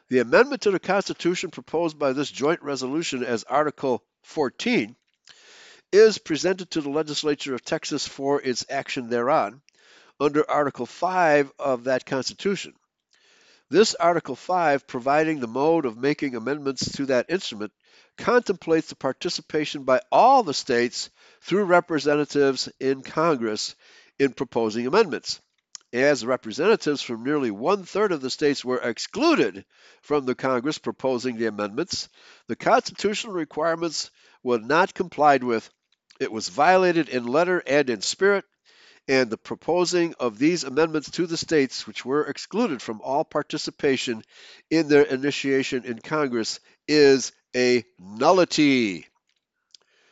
The 0.09 0.19
amendment 0.19 0.61
to 0.63 0.71
the 0.71 0.79
Constitution 0.79 1.49
proposed 1.49 1.97
by 1.97 2.13
this 2.13 2.29
joint 2.29 2.61
resolution 2.61 3.23
as 3.23 3.45
Article 3.45 4.03
14 4.23 4.95
is 5.91 6.17
presented 6.17 6.69
to 6.71 6.81
the 6.81 6.89
legislature 6.89 7.55
of 7.55 7.63
Texas 7.63 8.07
for 8.07 8.41
its 8.41 8.65
action 8.69 9.09
thereon 9.09 9.61
under 10.19 10.49
Article 10.49 10.85
5 10.85 11.51
of 11.57 11.85
that 11.85 12.05
Constitution. 12.05 12.73
This 13.71 13.95
Article 13.95 14.35
5, 14.35 14.87
providing 14.87 15.39
the 15.39 15.47
mode 15.47 15.85
of 15.85 15.97
making 15.97 16.35
amendments 16.35 16.91
to 16.93 17.05
that 17.07 17.29
instrument, 17.29 17.71
contemplates 18.17 18.89
the 18.89 18.95
participation 18.95 19.83
by 19.83 20.01
all 20.11 20.43
the 20.43 20.53
states 20.53 21.09
through 21.41 21.65
representatives 21.65 22.69
in 22.79 23.01
Congress 23.01 23.75
in 24.19 24.33
proposing 24.33 24.85
amendments. 24.85 25.39
As 25.91 26.23
representatives 26.23 27.01
from 27.01 27.23
nearly 27.23 27.49
one 27.49 27.83
third 27.83 28.11
of 28.11 28.21
the 28.21 28.29
states 28.29 28.63
were 28.63 28.77
excluded 28.77 29.65
from 30.01 30.25
the 30.25 30.35
Congress 30.35 30.77
proposing 30.77 31.37
the 31.37 31.47
amendments, 31.47 32.09
the 32.47 32.55
constitutional 32.55 33.33
requirements 33.33 34.11
were 34.43 34.59
not 34.59 34.93
complied 34.93 35.43
with. 35.43 35.69
It 36.19 36.31
was 36.31 36.49
violated 36.49 37.09
in 37.09 37.25
letter 37.25 37.63
and 37.65 37.89
in 37.89 38.01
spirit, 38.01 38.45
and 39.07 39.29
the 39.29 39.37
proposing 39.37 40.13
of 40.19 40.37
these 40.37 40.63
amendments 40.63 41.09
to 41.11 41.25
the 41.25 41.37
states 41.37 41.87
which 41.87 42.05
were 42.05 42.25
excluded 42.25 42.81
from 42.81 43.01
all 43.01 43.23
participation 43.23 44.23
in 44.69 44.87
their 44.87 45.03
initiation 45.03 45.85
in 45.85 45.99
Congress 45.99 46.59
is 46.87 47.31
a 47.55 47.85
nullity. 47.97 49.07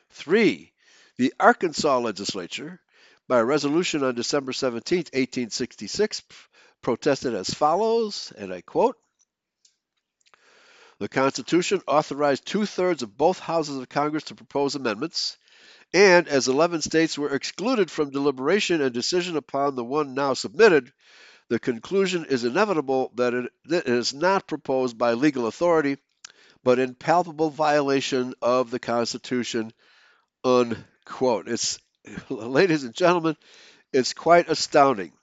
Three, 0.09 0.73
the 1.17 1.33
Arkansas 1.39 1.99
legislature, 1.99 2.79
by 3.27 3.39
a 3.39 3.45
resolution 3.45 4.03
on 4.03 4.15
December 4.15 4.53
17, 4.53 4.99
1866, 4.99 6.23
protested 6.81 7.35
as 7.35 7.53
follows, 7.53 8.31
and 8.37 8.53
I 8.53 8.61
quote, 8.61 8.97
the 10.99 11.09
Constitution 11.09 11.81
authorized 11.85 12.45
two 12.45 12.65
thirds 12.65 13.03
of 13.03 13.17
both 13.17 13.37
houses 13.39 13.77
of 13.77 13.89
Congress 13.89 14.23
to 14.25 14.35
propose 14.35 14.73
amendments, 14.73 15.37
and 15.93 16.27
as 16.27 16.47
11 16.47 16.81
states 16.81 17.17
were 17.17 17.33
excluded 17.33 17.89
from 17.89 18.11
deliberation 18.11 18.81
and 18.81 18.93
decision 18.93 19.37
upon 19.37 19.75
the 19.75 19.83
one 19.83 20.13
now 20.13 20.33
submitted, 20.33 20.91
the 21.49 21.59
conclusion 21.59 22.25
is 22.25 22.43
inevitable 22.43 23.11
that 23.15 23.33
it, 23.33 23.51
that 23.65 23.87
it 23.87 23.93
is 23.93 24.13
not 24.13 24.47
proposed 24.47 24.97
by 24.97 25.13
legal 25.13 25.47
authority, 25.47 25.97
but 26.63 26.79
in 26.79 26.93
palpable 26.93 27.49
violation 27.49 28.33
of 28.41 28.69
the 28.69 28.79
Constitution. 28.79 29.71
Unquote. 30.43 31.47
It's, 31.47 31.79
ladies 32.29 32.83
and 32.83 32.93
gentlemen, 32.93 33.37
it's 33.93 34.13
quite 34.13 34.49
astounding 34.49 35.13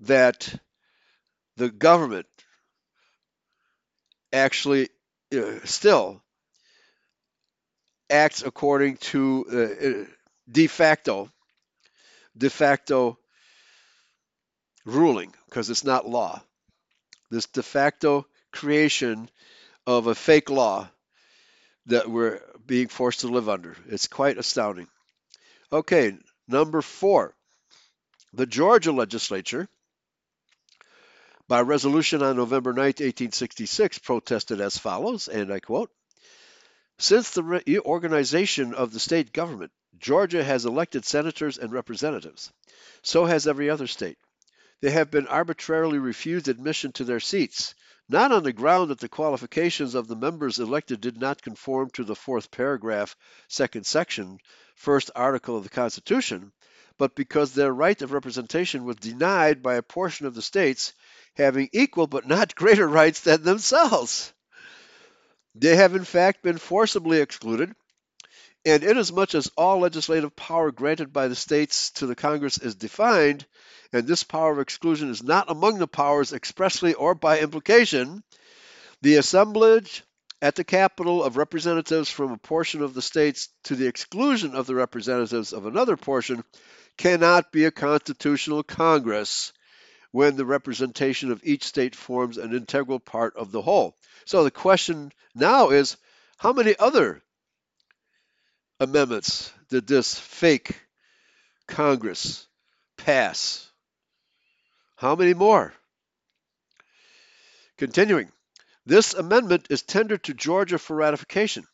that 0.00 0.54
the 1.56 1.70
government 1.70 2.26
actually 4.32 4.88
uh, 5.36 5.58
still 5.64 6.23
acts 8.10 8.42
according 8.42 8.96
to 8.98 9.46
uh, 9.50 9.88
uh, 9.88 10.04
de 10.50 10.66
facto 10.66 11.30
de 12.36 12.50
facto 12.50 13.18
ruling 14.84 15.32
because 15.46 15.70
it's 15.70 15.84
not 15.84 16.08
law. 16.08 16.42
This 17.30 17.46
de 17.46 17.62
facto 17.62 18.26
creation 18.52 19.28
of 19.86 20.06
a 20.06 20.14
fake 20.14 20.50
law 20.50 20.88
that 21.86 22.10
we're 22.10 22.40
being 22.66 22.88
forced 22.88 23.20
to 23.20 23.28
live 23.28 23.48
under. 23.48 23.76
It's 23.88 24.08
quite 24.08 24.38
astounding. 24.38 24.88
Okay, 25.72 26.16
number 26.48 26.82
four. 26.82 27.34
The 28.32 28.46
Georgia 28.46 28.90
legislature, 28.90 29.68
by 31.46 31.60
resolution 31.60 32.22
on 32.22 32.36
November 32.36 32.72
9, 32.72 32.84
1866, 32.84 33.98
protested 33.98 34.60
as 34.60 34.76
follows, 34.76 35.28
and 35.28 35.52
I 35.52 35.60
quote 35.60 35.90
since 36.98 37.30
the 37.30 37.42
reorganization 37.42 38.74
of 38.74 38.92
the 38.92 39.00
state 39.00 39.32
government, 39.32 39.72
Georgia 39.98 40.44
has 40.44 40.64
elected 40.64 41.04
senators 41.04 41.58
and 41.58 41.72
representatives. 41.72 42.52
So 43.02 43.24
has 43.24 43.46
every 43.46 43.70
other 43.70 43.86
state. 43.86 44.18
They 44.80 44.90
have 44.90 45.10
been 45.10 45.26
arbitrarily 45.26 45.98
refused 45.98 46.46
admission 46.46 46.92
to 46.92 47.04
their 47.04 47.20
seats, 47.20 47.74
not 48.06 48.32
on 48.32 48.42
the 48.42 48.52
ground 48.52 48.90
that 48.90 49.00
the 49.00 49.08
qualifications 49.08 49.94
of 49.94 50.08
the 50.08 50.16
members 50.16 50.58
elected 50.58 51.00
did 51.00 51.16
not 51.16 51.40
conform 51.40 51.88
to 51.90 52.04
the 52.04 52.14
fourth 52.14 52.50
paragraph, 52.50 53.16
second 53.48 53.86
section, 53.86 54.38
first 54.74 55.10
article 55.16 55.56
of 55.56 55.62
the 55.62 55.70
Constitution, 55.70 56.52
but 56.98 57.14
because 57.14 57.54
their 57.54 57.72
right 57.72 58.02
of 58.02 58.12
representation 58.12 58.84
was 58.84 58.96
denied 58.96 59.62
by 59.62 59.76
a 59.76 59.82
portion 59.82 60.26
of 60.26 60.34
the 60.34 60.42
states 60.42 60.92
having 61.36 61.70
equal 61.72 62.06
but 62.06 62.26
not 62.26 62.54
greater 62.56 62.86
rights 62.86 63.20
than 63.20 63.42
themselves. 63.42 64.33
They 65.54 65.76
have 65.76 65.94
in 65.94 66.04
fact 66.04 66.42
been 66.42 66.58
forcibly 66.58 67.20
excluded, 67.20 67.74
And 68.64 68.82
inasmuch 68.82 69.34
as 69.34 69.50
all 69.56 69.80
legislative 69.80 70.34
power 70.34 70.70
granted 70.72 71.12
by 71.12 71.28
the 71.28 71.36
states 71.36 71.90
to 71.92 72.06
the 72.06 72.14
Congress 72.14 72.58
is 72.58 72.74
defined, 72.74 73.46
and 73.92 74.06
this 74.06 74.24
power 74.24 74.52
of 74.52 74.58
exclusion 74.58 75.10
is 75.10 75.22
not 75.22 75.50
among 75.50 75.78
the 75.78 75.86
powers 75.86 76.32
expressly 76.32 76.94
or 76.94 77.14
by 77.14 77.40
implication, 77.40 78.24
the 79.02 79.16
assemblage 79.16 80.02
at 80.42 80.56
the 80.56 80.64
capital 80.64 81.22
of 81.22 81.36
representatives 81.36 82.10
from 82.10 82.32
a 82.32 82.38
portion 82.38 82.82
of 82.82 82.94
the 82.94 83.02
states 83.02 83.48
to 83.64 83.76
the 83.76 83.86
exclusion 83.86 84.54
of 84.54 84.66
the 84.66 84.74
representatives 84.74 85.52
of 85.52 85.66
another 85.66 85.96
portion 85.96 86.42
cannot 86.96 87.52
be 87.52 87.64
a 87.64 87.70
constitutional 87.70 88.62
Congress 88.62 89.52
when 90.14 90.36
the 90.36 90.44
representation 90.44 91.32
of 91.32 91.40
each 91.42 91.64
state 91.64 91.96
forms 91.96 92.38
an 92.38 92.54
integral 92.54 93.00
part 93.00 93.36
of 93.36 93.50
the 93.50 93.60
whole. 93.60 93.96
So 94.26 94.44
the 94.44 94.50
question 94.52 95.10
now 95.34 95.70
is 95.70 95.96
how 96.36 96.52
many 96.52 96.76
other 96.78 97.20
amendments 98.78 99.52
did 99.70 99.88
this 99.88 100.16
fake 100.16 100.80
Congress 101.66 102.46
pass? 102.96 103.68
How 104.94 105.16
many 105.16 105.34
more? 105.34 105.74
Continuing, 107.76 108.30
this 108.86 109.14
amendment 109.14 109.66
is 109.68 109.82
tendered 109.82 110.22
to 110.22 110.32
Georgia 110.32 110.78
for 110.78 110.94
ratification. 110.94 111.66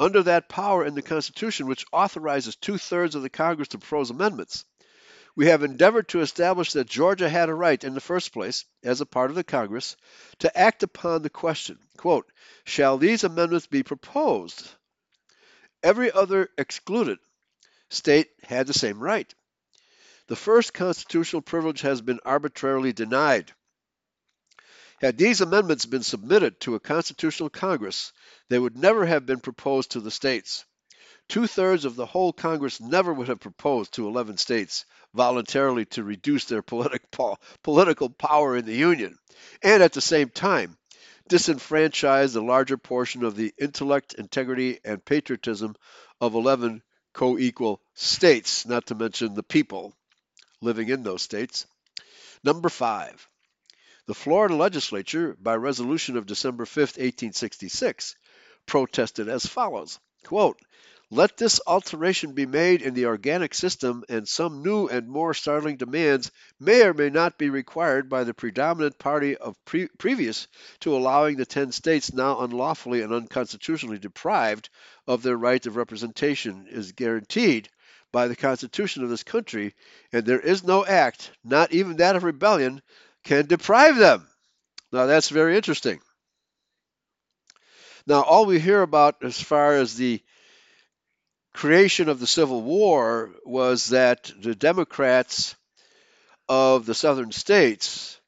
Under 0.00 0.22
that 0.22 0.48
power 0.48 0.86
in 0.86 0.94
the 0.94 1.02
Constitution, 1.02 1.66
which 1.66 1.84
authorizes 1.92 2.56
two 2.56 2.78
thirds 2.78 3.14
of 3.14 3.20
the 3.20 3.28
Congress 3.28 3.68
to 3.68 3.78
propose 3.78 4.08
amendments, 4.08 4.64
we 5.34 5.46
have 5.46 5.62
endeavored 5.62 6.08
to 6.08 6.20
establish 6.20 6.72
that 6.72 6.86
Georgia 6.86 7.28
had 7.28 7.48
a 7.48 7.54
right, 7.54 7.82
in 7.82 7.94
the 7.94 8.00
first 8.00 8.32
place, 8.32 8.64
as 8.82 9.00
a 9.00 9.06
part 9.06 9.30
of 9.30 9.36
the 9.36 9.44
Congress, 9.44 9.96
to 10.40 10.58
act 10.58 10.82
upon 10.82 11.22
the 11.22 11.30
question, 11.30 11.78
quote, 11.96 12.30
shall 12.64 12.98
these 12.98 13.24
amendments 13.24 13.66
be 13.66 13.82
proposed? 13.82 14.68
Every 15.82 16.12
other 16.12 16.50
excluded 16.58 17.18
state 17.88 18.28
had 18.42 18.66
the 18.66 18.74
same 18.74 19.00
right. 19.00 19.32
The 20.28 20.36
first 20.36 20.74
constitutional 20.74 21.42
privilege 21.42 21.80
has 21.80 22.00
been 22.00 22.20
arbitrarily 22.24 22.92
denied. 22.92 23.52
Had 25.00 25.18
these 25.18 25.40
amendments 25.40 25.84
been 25.84 26.04
submitted 26.04 26.60
to 26.60 26.76
a 26.76 26.80
constitutional 26.80 27.50
Congress, 27.50 28.12
they 28.48 28.58
would 28.58 28.76
never 28.76 29.04
have 29.04 29.26
been 29.26 29.40
proposed 29.40 29.92
to 29.92 30.00
the 30.00 30.12
states. 30.12 30.64
Two 31.28 31.46
thirds 31.46 31.84
of 31.84 31.96
the 31.96 32.06
whole 32.06 32.32
Congress 32.32 32.80
never 32.80 33.12
would 33.12 33.28
have 33.28 33.40
proposed 33.40 33.94
to 33.94 34.06
11 34.06 34.36
states 34.36 34.84
voluntarily 35.14 35.84
to 35.86 36.04
reduce 36.04 36.44
their 36.44 36.62
political 37.62 38.10
power 38.10 38.56
in 38.56 38.64
the 38.64 38.74
Union, 38.74 39.18
and 39.62 39.82
at 39.82 39.92
the 39.92 40.00
same 40.00 40.28
time, 40.28 40.76
disenfranchise 41.28 42.32
the 42.32 42.42
larger 42.42 42.76
portion 42.76 43.24
of 43.24 43.36
the 43.36 43.54
intellect, 43.58 44.14
integrity, 44.14 44.80
and 44.84 45.04
patriotism 45.04 45.76
of 46.20 46.34
11 46.34 46.82
co 47.12 47.38
equal 47.38 47.80
states, 47.94 48.66
not 48.66 48.86
to 48.86 48.94
mention 48.94 49.34
the 49.34 49.42
people 49.42 49.94
living 50.60 50.88
in 50.88 51.02
those 51.02 51.22
states. 51.22 51.66
Number 52.44 52.68
five, 52.68 53.26
the 54.06 54.14
Florida 54.14 54.54
legislature, 54.54 55.36
by 55.40 55.54
resolution 55.54 56.16
of 56.16 56.26
December 56.26 56.66
5, 56.66 56.76
1866, 56.76 58.16
protested 58.66 59.28
as 59.28 59.46
follows 59.46 59.98
quote, 60.24 60.58
let 61.12 61.36
this 61.36 61.60
alteration 61.66 62.32
be 62.32 62.46
made 62.46 62.80
in 62.80 62.94
the 62.94 63.04
organic 63.04 63.52
system, 63.52 64.02
and 64.08 64.26
some 64.26 64.62
new 64.62 64.88
and 64.88 65.06
more 65.06 65.34
startling 65.34 65.76
demands 65.76 66.30
may 66.58 66.86
or 66.86 66.94
may 66.94 67.10
not 67.10 67.36
be 67.36 67.50
required 67.50 68.08
by 68.08 68.24
the 68.24 68.32
predominant 68.32 68.98
party 68.98 69.36
of 69.36 69.62
pre- 69.66 69.90
previous 69.98 70.48
to 70.80 70.96
allowing 70.96 71.36
the 71.36 71.44
10 71.44 71.70
states 71.70 72.14
now 72.14 72.40
unlawfully 72.40 73.02
and 73.02 73.12
unconstitutionally 73.12 73.98
deprived 73.98 74.70
of 75.06 75.22
their 75.22 75.36
right 75.36 75.66
of 75.66 75.76
representation 75.76 76.66
is 76.70 76.92
guaranteed 76.92 77.68
by 78.10 78.26
the 78.26 78.34
Constitution 78.34 79.04
of 79.04 79.10
this 79.10 79.22
country, 79.22 79.74
and 80.14 80.24
there 80.24 80.40
is 80.40 80.64
no 80.64 80.82
act, 80.82 81.30
not 81.44 81.72
even 81.72 81.98
that 81.98 82.16
of 82.16 82.24
rebellion, 82.24 82.80
can 83.22 83.44
deprive 83.44 83.96
them. 83.96 84.26
Now 84.90 85.04
that's 85.04 85.28
very 85.28 85.58
interesting. 85.58 86.00
Now, 88.06 88.22
all 88.22 88.46
we 88.46 88.58
hear 88.58 88.80
about 88.80 89.22
as 89.22 89.38
far 89.38 89.76
as 89.76 89.94
the 89.94 90.22
creation 91.52 92.08
of 92.08 92.20
the 92.20 92.26
Civil 92.26 92.62
War 92.62 93.30
was 93.44 93.88
that 93.88 94.32
the 94.40 94.54
Democrats 94.54 95.54
of 96.48 96.86
the 96.86 96.94
southern 96.94 97.32
states 97.32 98.20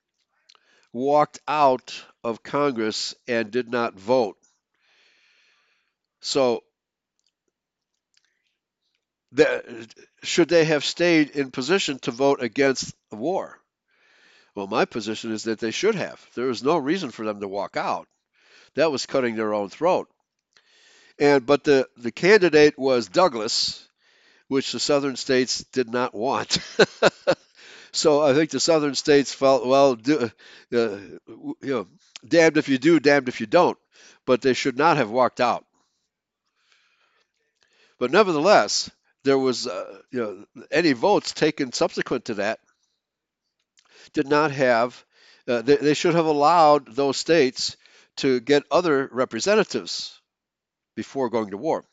walked 0.92 1.40
out 1.48 2.04
of 2.22 2.42
Congress 2.42 3.14
and 3.26 3.50
did 3.50 3.68
not 3.68 3.98
vote. 3.98 4.38
So, 6.20 6.62
the, 9.32 9.88
should 10.22 10.48
they 10.48 10.64
have 10.64 10.84
stayed 10.84 11.30
in 11.30 11.50
position 11.50 11.98
to 12.00 12.12
vote 12.12 12.40
against 12.40 12.94
the 13.10 13.16
war? 13.16 13.60
Well, 14.54 14.68
my 14.68 14.84
position 14.84 15.32
is 15.32 15.44
that 15.44 15.58
they 15.58 15.72
should 15.72 15.96
have. 15.96 16.24
There 16.34 16.46
was 16.46 16.62
no 16.62 16.78
reason 16.78 17.10
for 17.10 17.24
them 17.24 17.40
to 17.40 17.48
walk 17.48 17.76
out. 17.76 18.06
That 18.74 18.92
was 18.92 19.06
cutting 19.06 19.34
their 19.34 19.52
own 19.52 19.68
throat. 19.68 20.08
And 21.18 21.46
but 21.46 21.64
the 21.64 21.88
the 21.96 22.12
candidate 22.12 22.78
was 22.78 23.08
Douglas, 23.08 23.88
which 24.48 24.72
the 24.72 24.80
southern 24.80 25.16
states 25.16 25.64
did 25.72 25.88
not 25.88 26.14
want. 26.14 26.58
so 27.92 28.22
I 28.22 28.34
think 28.34 28.50
the 28.50 28.60
southern 28.60 28.94
states 28.94 29.32
felt, 29.34 29.66
well, 29.66 29.96
do, 29.96 30.30
uh, 30.72 30.98
you 31.28 31.56
know, 31.62 31.86
damned 32.26 32.56
if 32.56 32.68
you 32.68 32.78
do, 32.78 33.00
damned 33.00 33.28
if 33.28 33.40
you 33.40 33.46
don't. 33.46 33.78
But 34.26 34.42
they 34.42 34.54
should 34.54 34.78
not 34.78 34.96
have 34.96 35.10
walked 35.10 35.40
out. 35.40 35.64
But 37.98 38.10
nevertheless, 38.12 38.90
there 39.24 39.38
was, 39.38 39.66
uh, 39.66 40.00
you 40.12 40.46
know, 40.54 40.64
any 40.70 40.92
votes 40.92 41.32
taken 41.32 41.72
subsequent 41.72 42.26
to 42.26 42.34
that 42.34 42.60
did 44.14 44.26
not 44.28 44.50
have. 44.50 45.04
Uh, 45.46 45.60
they, 45.62 45.76
they 45.76 45.94
should 45.94 46.14
have 46.14 46.26
allowed 46.26 46.94
those 46.94 47.16
states 47.18 47.76
to 48.16 48.40
get 48.40 48.62
other 48.70 49.08
representatives 49.12 50.20
before 50.94 51.30
going 51.30 51.50
to 51.50 51.56
war. 51.56 51.84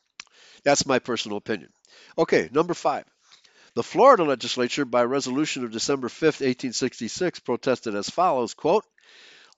That's 0.64 0.86
my 0.86 0.98
personal 0.98 1.38
opinion. 1.38 1.70
Okay, 2.16 2.48
number 2.52 2.74
five. 2.74 3.04
The 3.74 3.82
Florida 3.82 4.24
legislature, 4.24 4.84
by 4.84 5.04
resolution 5.04 5.64
of 5.64 5.72
December 5.72 6.10
5, 6.10 6.22
1866, 6.22 7.40
protested 7.40 7.94
as 7.94 8.10
follows 8.10 8.52
quote, 8.52 8.84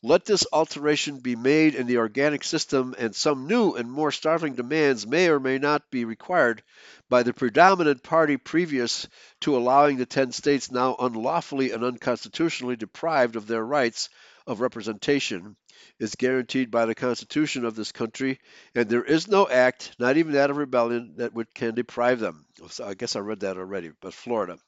Let 0.05 0.25
this 0.25 0.47
alteration 0.53 1.19
be 1.19 1.35
made 1.35 1.75
in 1.75 1.89
the 1.89 1.97
organic 1.97 2.45
system, 2.45 2.95
and 2.97 3.15
some 3.15 3.49
new 3.49 3.73
and 3.75 3.91
more 3.91 4.13
startling 4.13 4.55
demands 4.55 5.05
may 5.05 5.29
or 5.29 5.41
may 5.41 5.59
not 5.59 5.91
be 5.91 6.05
required 6.05 6.63
by 7.09 7.25
the 7.25 7.35
predominant 7.35 8.05
party 8.05 8.37
previous 8.37 9.09
to 9.41 9.57
allowing 9.57 9.97
the 9.97 10.07
10 10.07 10.31
states 10.31 10.71
now 10.71 10.95
unlawfully 10.95 11.73
and 11.73 11.83
unconstitutionally 11.83 12.77
deprived 12.77 13.35
of 13.35 13.49
their 13.49 13.65
rights 13.65 14.11
of 14.47 14.61
representation 14.61 15.57
is 15.99 16.15
guaranteed 16.15 16.71
by 16.71 16.87
the 16.87 16.95
Constitution 16.95 17.65
of 17.65 17.75
this 17.75 17.93
country, 17.93 18.41
and 18.75 18.89
there 18.89 19.05
is 19.05 19.29
no 19.29 19.49
act, 19.49 19.95
not 19.99 20.17
even 20.17 20.33
that 20.33 20.51
of 20.51 20.57
rebellion, 20.57 21.15
that 21.17 21.35
would, 21.35 21.53
can 21.55 21.75
deprive 21.75 22.21
them. 22.21 22.45
So 22.69 22.85
I 22.85 22.95
guess 22.95 23.17
I 23.17 23.21
read 23.21 23.41
that 23.41 23.57
already, 23.57 23.93
but 24.01 24.15
Florida. 24.15 24.59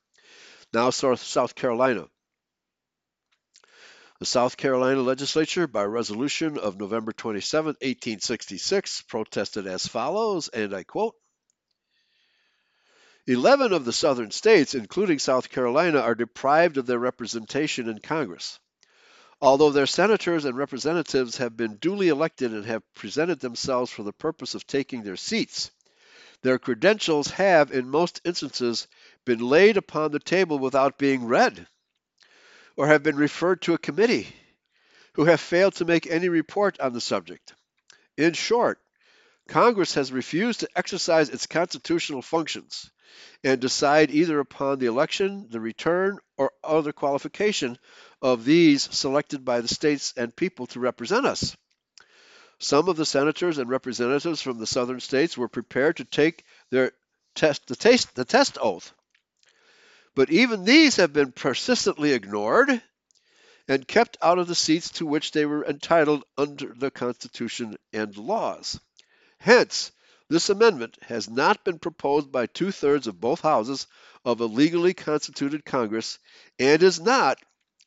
Now, 0.72 0.90
South 0.90 1.54
Carolina. 1.54 2.06
The 4.18 4.26
South 4.26 4.56
Carolina 4.56 5.02
legislature, 5.02 5.66
by 5.66 5.84
resolution 5.84 6.58
of 6.58 6.78
November 6.78 7.12
27, 7.12 7.66
1866, 7.66 9.02
protested 9.02 9.66
as 9.66 9.86
follows, 9.86 10.48
and 10.48 10.74
I 10.74 10.84
quote 10.84 11.14
11 13.26 13.72
of 13.72 13.84
the 13.84 13.92
southern 13.92 14.30
states, 14.30 14.74
including 14.74 15.18
South 15.18 15.50
Carolina, 15.50 16.00
are 16.00 16.14
deprived 16.14 16.78
of 16.78 16.86
their 16.86 16.98
representation 16.98 17.88
in 17.88 17.98
Congress. 17.98 18.58
Although 19.40 19.70
their 19.70 19.86
senators 19.86 20.44
and 20.44 20.56
representatives 20.56 21.36
have 21.36 21.56
been 21.56 21.76
duly 21.76 22.08
elected 22.08 22.52
and 22.52 22.64
have 22.64 22.82
presented 22.94 23.40
themselves 23.40 23.90
for 23.90 24.02
the 24.02 24.12
purpose 24.12 24.54
of 24.54 24.66
taking 24.66 25.02
their 25.02 25.16
seats, 25.16 25.70
their 26.42 26.58
credentials 26.58 27.28
have, 27.28 27.70
in 27.70 27.90
most 27.90 28.20
instances, 28.24 28.88
been 29.24 29.40
laid 29.40 29.76
upon 29.76 30.12
the 30.12 30.18
table 30.18 30.58
without 30.58 30.98
being 30.98 31.26
read, 31.26 31.66
or 32.76 32.86
have 32.86 33.02
been 33.02 33.16
referred 33.16 33.60
to 33.62 33.74
a 33.74 33.78
committee, 33.78 34.34
who 35.14 35.24
have 35.24 35.40
failed 35.40 35.74
to 35.74 35.84
make 35.84 36.06
any 36.06 36.28
report 36.28 36.80
on 36.80 36.92
the 36.92 37.00
subject. 37.00 37.54
In 38.16 38.32
short, 38.32 38.78
Congress 39.48 39.94
has 39.94 40.12
refused 40.12 40.60
to 40.60 40.68
exercise 40.77 41.28
its 41.28 41.47
constitutional 41.47 42.23
functions 42.23 42.90
and 43.44 43.60
decide 43.60 44.10
either 44.10 44.40
upon 44.40 44.78
the 44.78 44.86
election, 44.86 45.47
the 45.51 45.60
return, 45.60 46.18
or 46.36 46.52
other 46.64 46.93
qualification 46.93 47.78
of 48.20 48.44
these 48.44 48.82
selected 48.94 49.44
by 49.44 49.60
the 49.60 49.68
states 49.68 50.12
and 50.16 50.35
people 50.35 50.66
to 50.66 50.81
represent 50.81 51.27
us. 51.27 51.56
Some 52.59 52.89
of 52.89 52.97
the 52.97 53.06
senators 53.06 53.59
and 53.59 53.68
representatives 53.68 54.43
from 54.43 54.59
the 54.59 54.66
southern 54.66 55.01
states 55.01 55.36
were 55.36 55.48
prepared 55.48 55.98
to 55.98 56.05
take 56.05 56.44
their 56.70 56.93
test, 57.35 57.66
the, 57.66 57.77
taste, 57.77 58.14
the 58.14 58.24
test 58.24 58.59
oath. 58.60 58.93
But 60.14 60.31
even 60.31 60.64
these 60.64 60.97
have 60.97 61.12
been 61.12 61.32
persistently 61.32 62.12
ignored 62.12 62.82
and 63.68 63.86
kept 63.86 64.16
out 64.23 64.39
of 64.39 64.48
the 64.48 64.55
seats 64.55 64.90
to 64.93 65.06
which 65.06 65.32
they 65.32 65.44
were 65.44 65.64
entitled 65.64 66.24
under 66.39 66.73
the 66.74 66.90
Constitution 66.90 67.77
and 67.93 68.16
laws. 68.16 68.81
Hence, 69.38 69.92
This 70.28 70.48
amendment 70.50 70.98
has 71.02 71.30
not 71.30 71.64
been 71.64 71.78
proposed 71.78 72.32
by 72.32 72.46
two 72.46 72.72
thirds 72.72 73.06
of 73.06 73.20
both 73.20 73.42
houses 73.42 73.86
of 74.24 74.40
a 74.40 74.46
legally 74.46 74.92
constituted 74.92 75.64
Congress 75.64 76.18
and 76.58 76.82
is 76.82 77.00
not, 77.00 77.38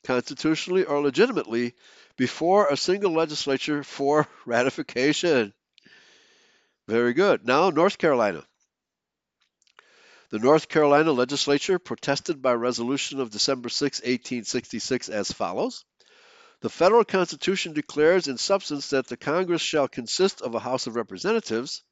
constitutionally 0.04 0.84
or 0.84 1.02
legitimately, 1.02 1.74
before 2.16 2.68
a 2.68 2.76
single 2.76 3.12
legislature 3.12 3.82
for 3.82 4.26
ratification. 4.46 5.52
Very 6.88 7.12
good. 7.12 7.46
Now, 7.46 7.68
North 7.70 7.98
Carolina. 7.98 8.46
The 10.30 10.38
North 10.38 10.68
Carolina 10.68 11.12
legislature 11.12 11.78
protested 11.78 12.40
by 12.40 12.54
resolution 12.54 13.20
of 13.20 13.30
December 13.30 13.68
6, 13.68 13.98
1866, 13.98 15.08
as 15.08 15.32
follows 15.32 15.84
The 16.60 16.68
federal 16.68 17.04
Constitution 17.04 17.72
declares 17.72 18.28
in 18.28 18.36
substance 18.36 18.90
that 18.90 19.06
the 19.06 19.16
Congress 19.16 19.62
shall 19.62 19.88
consist 19.88 20.42
of 20.42 20.54
a 20.54 20.60
House 20.60 20.86
of 20.86 20.94
Representatives 20.94 21.82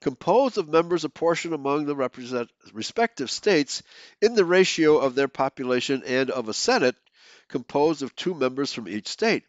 composed 0.00 0.58
of 0.58 0.68
members 0.68 1.04
apportioned 1.04 1.54
among 1.54 1.86
the 1.86 2.48
respective 2.72 3.30
states 3.30 3.82
in 4.20 4.34
the 4.34 4.44
ratio 4.44 4.98
of 4.98 5.14
their 5.14 5.28
population 5.28 6.02
and 6.04 6.30
of 6.30 6.48
a 6.48 6.54
Senate 6.54 6.96
composed 7.48 8.02
of 8.02 8.14
two 8.14 8.34
members 8.34 8.72
from 8.72 8.88
each 8.88 9.08
state. 9.08 9.44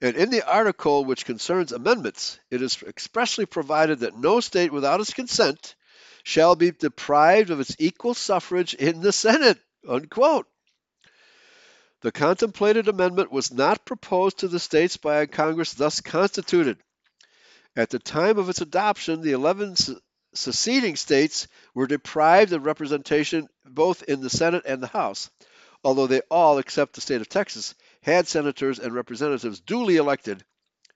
And 0.00 0.16
in 0.16 0.30
the 0.30 0.46
article 0.46 1.04
which 1.04 1.24
concerns 1.24 1.72
amendments, 1.72 2.38
it 2.50 2.62
is 2.62 2.82
expressly 2.82 3.46
provided 3.46 4.00
that 4.00 4.18
no 4.18 4.40
state 4.40 4.72
without 4.72 5.00
its 5.00 5.14
consent 5.14 5.74
shall 6.22 6.54
be 6.54 6.70
deprived 6.70 7.50
of 7.50 7.60
its 7.60 7.76
equal 7.78 8.14
suffrage 8.14 8.74
in 8.74 9.00
the 9.00 9.12
Senate. 9.12 9.58
Unquote. 9.88 10.46
The 12.02 12.12
contemplated 12.12 12.88
amendment 12.88 13.32
was 13.32 13.52
not 13.52 13.86
proposed 13.86 14.38
to 14.38 14.48
the 14.48 14.60
states 14.60 14.96
by 14.96 15.16
a 15.16 15.26
Congress 15.26 15.72
thus 15.72 16.00
constituted. 16.00 16.78
At 17.74 17.90
the 17.90 17.98
time 17.98 18.38
of 18.38 18.48
its 18.48 18.60
adoption, 18.60 19.22
the 19.22 19.32
11 19.32 19.76
seceding 20.34 20.96
states 20.96 21.48
were 21.74 21.86
deprived 21.86 22.52
of 22.52 22.64
representation 22.64 23.48
both 23.64 24.02
in 24.02 24.20
the 24.20 24.30
Senate 24.30 24.64
and 24.66 24.82
the 24.82 24.88
House, 24.88 25.30
although 25.82 26.06
they 26.06 26.20
all, 26.30 26.58
except 26.58 26.94
the 26.94 27.00
state 27.00 27.20
of 27.20 27.28
Texas, 27.28 27.74
had 28.02 28.28
senators 28.28 28.78
and 28.78 28.94
representatives 28.94 29.60
duly 29.60 29.96
elected 29.96 30.44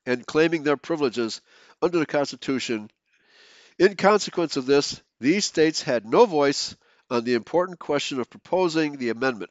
and 0.07 0.27
claiming 0.27 0.63
their 0.63 0.77
privileges 0.77 1.41
under 1.83 1.99
the 1.99 2.07
Constitution. 2.07 2.91
In 3.79 3.97
consequence 3.97 4.57
of 4.57 4.67
this, 4.67 5.01
these 5.19 5.45
states 5.45 5.83
had 5.83 6.05
no 6.05 6.27
voice 6.27 6.77
on 7.09 7.25
the 7.25 7.35
important 7.35 7.79
question 7.79 8.21
of 8.21 8.31
proposing 8.31 8.97
the 8.97 9.09
amendment. 9.09 9.51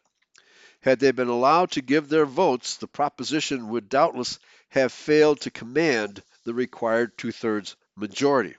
Had 0.82 1.00
they 1.00 1.12
been 1.12 1.28
allowed 1.28 1.72
to 1.72 1.82
give 1.82 2.08
their 2.08 2.26
votes, 2.26 2.78
the 2.78 2.88
proposition 2.88 3.70
would 3.70 3.90
doubtless 3.90 4.40
have 4.70 4.94
failed 4.94 5.42
to 5.42 5.52
command 5.52 6.24
the 6.46 6.54
required 6.54 7.18
two 7.18 7.32
thirds 7.32 7.76
majority. 7.98 8.56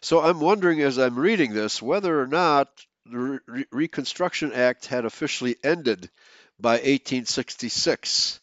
So 0.00 0.20
I'm 0.20 0.40
wondering 0.40 0.80
as 0.80 0.98
I'm 0.98 1.18
reading 1.18 1.52
this 1.52 1.82
whether 1.82 2.20
or 2.20 2.26
not 2.26 2.68
the 3.04 3.40
Re- 3.46 3.66
Reconstruction 3.70 4.52
Act 4.52 4.86
had 4.86 5.04
officially 5.04 5.56
ended 5.62 6.10
by 6.58 6.74
1866. 6.74 8.40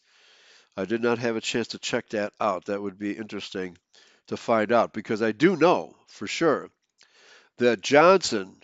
I 0.77 0.86
did 0.86 1.02
not 1.02 1.19
have 1.19 1.36
a 1.36 1.41
chance 1.41 1.69
to 1.69 1.80
check 1.80 2.10
that 2.10 2.34
out. 2.40 2.65
That 2.65 2.82
would 2.82 2.99
be 2.99 3.14
interesting 3.14 3.77
to 4.27 4.38
find 4.38 4.72
out 4.72 4.94
because 4.94 5.22
I 5.22 5.32
do 5.32 5.56
know 5.56 5.95
for 6.07 6.27
sure 6.27 6.69
that 7.57 7.82
Johnson 7.82 8.61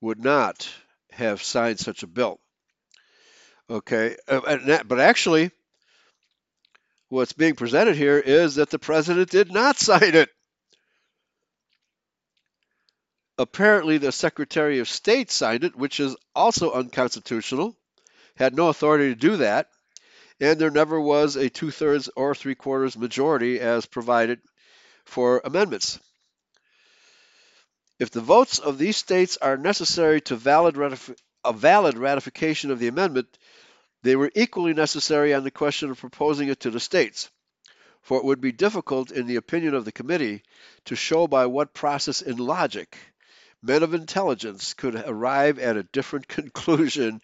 would 0.00 0.18
not 0.18 0.68
have 1.12 1.42
signed 1.42 1.78
such 1.78 2.02
a 2.02 2.08
bill. 2.08 2.40
Okay, 3.68 4.16
uh, 4.28 4.82
but 4.84 5.00
actually, 5.00 5.50
what's 7.08 7.32
being 7.32 7.56
presented 7.56 7.96
here 7.96 8.18
is 8.18 8.56
that 8.56 8.70
the 8.70 8.78
president 8.78 9.30
did 9.30 9.50
not 9.50 9.76
sign 9.78 10.14
it. 10.14 10.28
Apparently, 13.38 13.98
the 13.98 14.12
Secretary 14.12 14.78
of 14.78 14.88
State 14.88 15.30
signed 15.30 15.64
it, 15.64 15.76
which 15.76 16.00
is 16.00 16.16
also 16.34 16.72
unconstitutional, 16.72 17.76
had 18.36 18.54
no 18.54 18.68
authority 18.68 19.08
to 19.08 19.14
do 19.14 19.36
that, 19.38 19.68
and 20.40 20.58
there 20.58 20.70
never 20.70 21.00
was 21.00 21.36
a 21.36 21.50
two 21.50 21.70
thirds 21.70 22.08
or 22.16 22.34
three 22.34 22.54
quarters 22.54 22.96
majority 22.96 23.60
as 23.60 23.84
provided 23.84 24.40
for 25.04 25.42
amendments. 25.44 25.98
If 27.98 28.10
the 28.10 28.20
votes 28.20 28.58
of 28.58 28.78
these 28.78 28.96
states 28.96 29.38
are 29.38 29.56
necessary 29.56 30.20
to 30.22 30.36
valid 30.36 30.76
ratif- 30.76 31.18
a 31.44 31.52
valid 31.52 31.98
ratification 31.98 32.70
of 32.70 32.78
the 32.78 32.88
amendment, 32.88 33.38
they 34.02 34.16
were 34.16 34.30
equally 34.34 34.74
necessary 34.74 35.34
on 35.34 35.44
the 35.44 35.50
question 35.50 35.90
of 35.90 36.00
proposing 36.00 36.48
it 36.48 36.60
to 36.60 36.70
the 36.70 36.80
states, 36.80 37.30
for 38.02 38.18
it 38.18 38.24
would 38.24 38.40
be 38.40 38.52
difficult, 38.52 39.10
in 39.10 39.26
the 39.26 39.36
opinion 39.36 39.74
of 39.74 39.84
the 39.84 39.92
committee, 39.92 40.42
to 40.84 40.96
show 40.96 41.26
by 41.26 41.46
what 41.46 41.74
process 41.74 42.22
in 42.22 42.36
logic 42.36 42.96
men 43.62 43.82
of 43.82 43.94
intelligence 43.94 44.74
could 44.74 44.94
arrive 44.94 45.58
at 45.58 45.76
a 45.76 45.82
different 45.82 46.28
conclusion. 46.28 47.20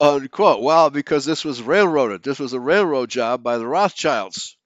Unquote. 0.00 0.62
Well, 0.62 0.90
because 0.90 1.24
this 1.24 1.44
was 1.44 1.60
railroaded. 1.60 2.22
This 2.22 2.38
was 2.38 2.52
a 2.52 2.60
railroad 2.60 3.10
job 3.10 3.42
by 3.42 3.58
the 3.58 3.66
Rothschilds. 3.66 4.56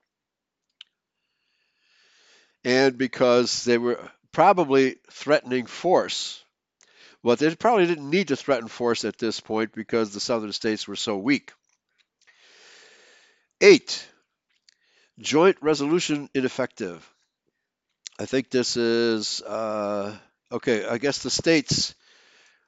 And 2.65 2.97
because 2.97 3.65
they 3.65 3.79
were 3.79 3.99
probably 4.31 4.97
threatening 5.11 5.67
force 5.67 6.45
but 7.23 7.39
they 7.39 7.55
probably 7.55 7.87
didn't 7.87 8.11
need 8.11 8.29
to 8.29 8.37
threaten 8.37 8.69
force 8.69 9.05
at 9.05 9.19
this 9.19 9.41
point 9.41 9.73
because 9.73 10.13
the 10.13 10.21
southern 10.21 10.53
states 10.53 10.89
were 10.89 10.97
so 10.97 11.17
weak. 11.17 11.53
Eight, 13.61 14.07
joint 15.19 15.57
resolution 15.61 16.29
ineffective. 16.35 17.09
I 18.19 18.27
think 18.27 18.51
this 18.51 18.77
is, 18.77 19.41
uh, 19.43 20.17
okay, 20.51 20.85
I 20.85 20.99
guess 20.99 21.19
the 21.19 21.31
states 21.31 21.95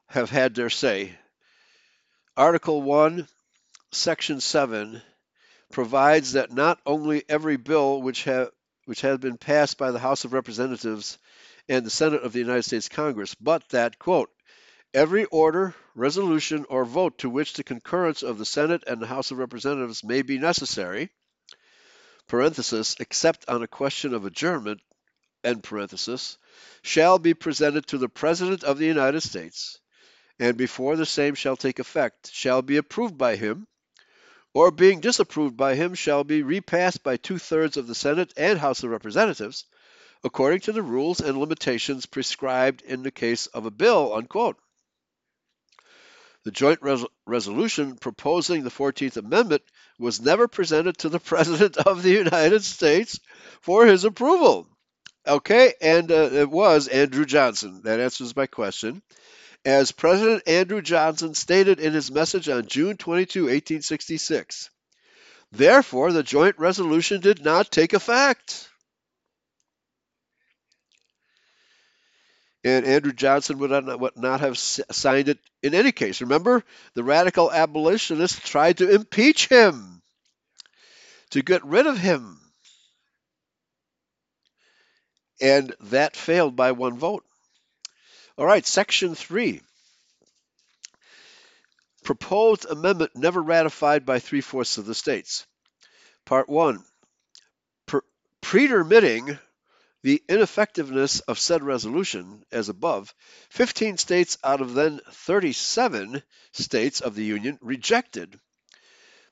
have 0.06 0.30
had 0.30 0.54
their 0.54 0.70
say. 0.70 1.16
Article 2.36 2.80
1, 2.82 3.26
Section 3.90 4.40
7 4.40 5.02
provides 5.70 6.32
that 6.32 6.52
not 6.52 6.80
only 6.86 7.24
every 7.28 7.56
bill 7.56 8.00
which, 8.00 8.24
have, 8.24 8.50
which 8.86 9.00
has 9.00 9.18
been 9.18 9.36
passed 9.36 9.78
by 9.78 9.90
the 9.90 9.98
House 9.98 10.24
of 10.24 10.32
Representatives 10.32 11.18
and 11.68 11.84
the 11.84 11.90
Senate 11.90 12.22
of 12.22 12.32
the 12.32 12.38
United 12.38 12.64
States 12.64 12.88
Congress, 12.88 13.34
but 13.34 13.68
that, 13.70 13.98
quote, 13.98 14.30
Every 14.94 15.24
order, 15.24 15.74
resolution, 15.96 16.66
or 16.68 16.84
vote 16.84 17.18
to 17.18 17.28
which 17.28 17.54
the 17.54 17.64
concurrence 17.64 18.22
of 18.22 18.38
the 18.38 18.44
Senate 18.44 18.84
and 18.86 19.02
the 19.02 19.08
House 19.08 19.32
of 19.32 19.38
Representatives 19.38 20.04
may 20.04 20.22
be 20.22 20.38
necessary, 20.38 21.10
except 22.32 23.48
on 23.48 23.60
a 23.64 23.66
question 23.66 24.14
of 24.14 24.24
adjournment, 24.24 24.80
shall 26.82 27.18
be 27.18 27.34
presented 27.34 27.88
to 27.88 27.98
the 27.98 28.08
President 28.08 28.62
of 28.62 28.78
the 28.78 28.86
United 28.86 29.20
States, 29.20 29.80
and 30.38 30.56
before 30.56 30.94
the 30.94 31.04
same 31.04 31.34
shall 31.34 31.56
take 31.56 31.80
effect, 31.80 32.30
shall 32.32 32.62
be 32.62 32.76
approved 32.76 33.18
by 33.18 33.34
him, 33.34 33.66
or 34.52 34.70
being 34.70 35.00
disapproved 35.00 35.56
by 35.56 35.74
him, 35.74 35.94
shall 35.94 36.22
be 36.22 36.44
repassed 36.44 37.02
by 37.02 37.16
two 37.16 37.38
thirds 37.38 37.76
of 37.76 37.88
the 37.88 37.96
Senate 37.96 38.32
and 38.36 38.60
House 38.60 38.84
of 38.84 38.90
Representatives, 38.90 39.64
according 40.22 40.60
to 40.60 40.70
the 40.70 40.82
rules 40.82 41.20
and 41.20 41.36
limitations 41.36 42.06
prescribed 42.06 42.80
in 42.82 43.02
the 43.02 43.10
case 43.10 43.48
of 43.48 43.66
a 43.66 43.72
bill, 43.72 44.14
unquote. 44.14 44.56
The 46.44 46.50
joint 46.50 46.80
res- 46.82 47.06
resolution 47.26 47.96
proposing 47.96 48.62
the 48.62 48.70
14th 48.70 49.16
Amendment 49.16 49.62
was 49.98 50.20
never 50.20 50.46
presented 50.46 50.98
to 50.98 51.08
the 51.08 51.18
President 51.32 51.76
of 51.78 52.02
the 52.02 52.12
United 52.12 52.62
States 52.62 53.18
for 53.60 53.86
his 53.86 54.04
approval. 54.04 54.68
Okay, 55.26 55.72
and 55.80 56.12
uh, 56.12 56.30
it 56.32 56.50
was 56.50 56.86
Andrew 56.88 57.24
Johnson. 57.24 57.80
That 57.84 57.98
answers 57.98 58.36
my 58.36 58.46
question. 58.46 59.00
As 59.64 59.92
President 59.92 60.46
Andrew 60.46 60.82
Johnson 60.82 61.32
stated 61.32 61.80
in 61.80 61.94
his 61.94 62.10
message 62.10 62.50
on 62.50 62.66
June 62.66 62.98
22, 62.98 63.44
1866, 63.44 64.68
therefore 65.50 66.12
the 66.12 66.22
joint 66.22 66.58
resolution 66.58 67.22
did 67.22 67.42
not 67.42 67.70
take 67.70 67.94
effect. 67.94 68.68
And 72.64 72.86
Andrew 72.86 73.12
Johnson 73.12 73.58
would 73.58 73.70
not, 73.70 74.00
would 74.00 74.16
not 74.16 74.40
have 74.40 74.56
signed 74.56 75.28
it 75.28 75.38
in 75.62 75.74
any 75.74 75.92
case. 75.92 76.22
Remember, 76.22 76.64
the 76.94 77.04
radical 77.04 77.52
abolitionists 77.52 78.40
tried 78.40 78.78
to 78.78 78.90
impeach 78.90 79.48
him, 79.48 80.02
to 81.30 81.42
get 81.42 81.64
rid 81.64 81.86
of 81.86 81.98
him. 81.98 82.40
And 85.40 85.74
that 85.80 86.16
failed 86.16 86.56
by 86.56 86.72
one 86.72 86.98
vote. 86.98 87.24
All 88.38 88.46
right, 88.46 88.64
Section 88.64 89.14
3. 89.14 89.60
Proposed 92.02 92.64
amendment 92.64 93.12
never 93.14 93.42
ratified 93.42 94.06
by 94.06 94.20
three 94.20 94.40
fourths 94.40 94.78
of 94.78 94.86
the 94.86 94.94
states. 94.94 95.46
Part 96.24 96.48
1. 96.48 96.82
Per- 97.86 98.04
pretermitting 98.40 99.38
the 100.04 100.22
ineffectiveness 100.28 101.20
of 101.20 101.38
said 101.38 101.62
resolution, 101.62 102.44
as 102.52 102.68
above, 102.68 103.14
15 103.48 103.96
states 103.96 104.36
out 104.44 104.60
of 104.60 104.74
then 104.74 105.00
37 105.10 106.22
states 106.52 107.00
of 107.00 107.14
the 107.14 107.24
Union 107.24 107.58
rejected 107.62 108.38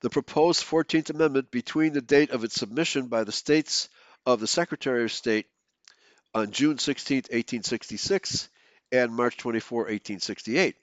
the 0.01 0.09
proposed 0.09 0.65
14th 0.65 1.11
Amendment 1.11 1.51
between 1.51 1.93
the 1.93 2.01
date 2.01 2.31
of 2.31 2.43
its 2.43 2.55
submission 2.55 3.09
by 3.09 3.23
the 3.23 3.31
states 3.31 3.91
of 4.25 4.41
the 4.41 4.47
Secretary 4.47 5.05
of 5.05 5.13
State 5.13 5.45
on 6.33 6.53
June 6.53 6.79
16, 6.79 7.17
1866, 7.17 8.49
and 8.91 9.13
March 9.13 9.37
24, 9.37 9.81
1868, 9.81 10.77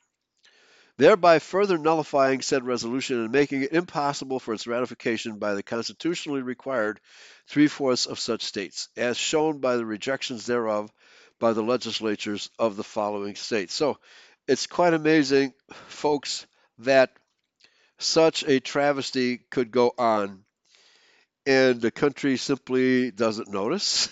thereby 1.00 1.40
further 1.40 1.78
nullifying 1.78 2.42
said 2.42 2.66
resolution 2.66 3.22
and 3.22 3.32
making 3.32 3.64
it 3.64 3.72
impossible 3.72 4.38
for 4.38 4.54
its 4.54 4.68
ratification 4.68 5.40
by 5.40 5.54
the 5.54 5.64
constitutionally 5.64 6.42
required 6.42 7.00
three 7.48 7.68
fourths 7.68 8.06
of 8.06 8.20
such 8.20 8.44
states, 8.44 8.90
as 8.98 9.16
shown 9.16 9.60
by 9.60 9.78
the 9.78 9.86
rejections 9.86 10.46
thereof 10.46 10.92
by 11.40 11.54
the 11.54 11.64
legislatures 11.64 12.50
of 12.60 12.76
the 12.76 12.84
following 12.84 13.36
states. 13.36 13.74
So 13.74 13.98
it's 14.46 14.68
quite 14.68 14.94
amazing, 14.94 15.54
folks, 15.88 16.46
that 16.80 17.12
such 17.98 18.44
a 18.44 18.60
travesty 18.60 19.38
could 19.50 19.72
go 19.72 19.94
on 19.98 20.44
and 21.46 21.80
the 21.80 21.92
country 21.92 22.36
simply 22.36 23.12
doesn't 23.12 23.48
notice 23.48 24.10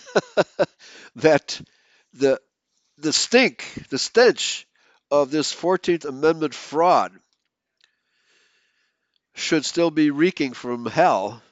that 1.16 1.60
the 2.14 2.40
the 2.96 3.12
stink, 3.12 3.64
the 3.90 3.98
stench 3.98 4.67
of 5.10 5.30
this 5.30 5.54
14th 5.54 6.04
Amendment 6.04 6.54
fraud 6.54 7.12
should 9.34 9.64
still 9.64 9.90
be 9.90 10.10
reeking 10.10 10.52
from 10.52 10.86
hell, 10.86 11.42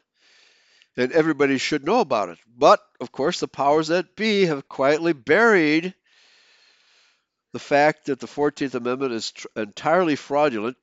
and 0.96 1.12
everybody 1.12 1.58
should 1.58 1.84
know 1.84 2.00
about 2.00 2.28
it. 2.28 2.38
But, 2.56 2.80
of 3.00 3.12
course, 3.12 3.40
the 3.40 3.48
powers 3.48 3.88
that 3.88 4.16
be 4.16 4.46
have 4.46 4.68
quietly 4.68 5.12
buried 5.12 5.94
the 7.52 7.58
fact 7.58 8.06
that 8.06 8.20
the 8.20 8.26
14th 8.26 8.74
Amendment 8.74 9.12
is 9.12 9.30
tr- 9.30 9.46
entirely 9.56 10.16
fraudulent, 10.16 10.76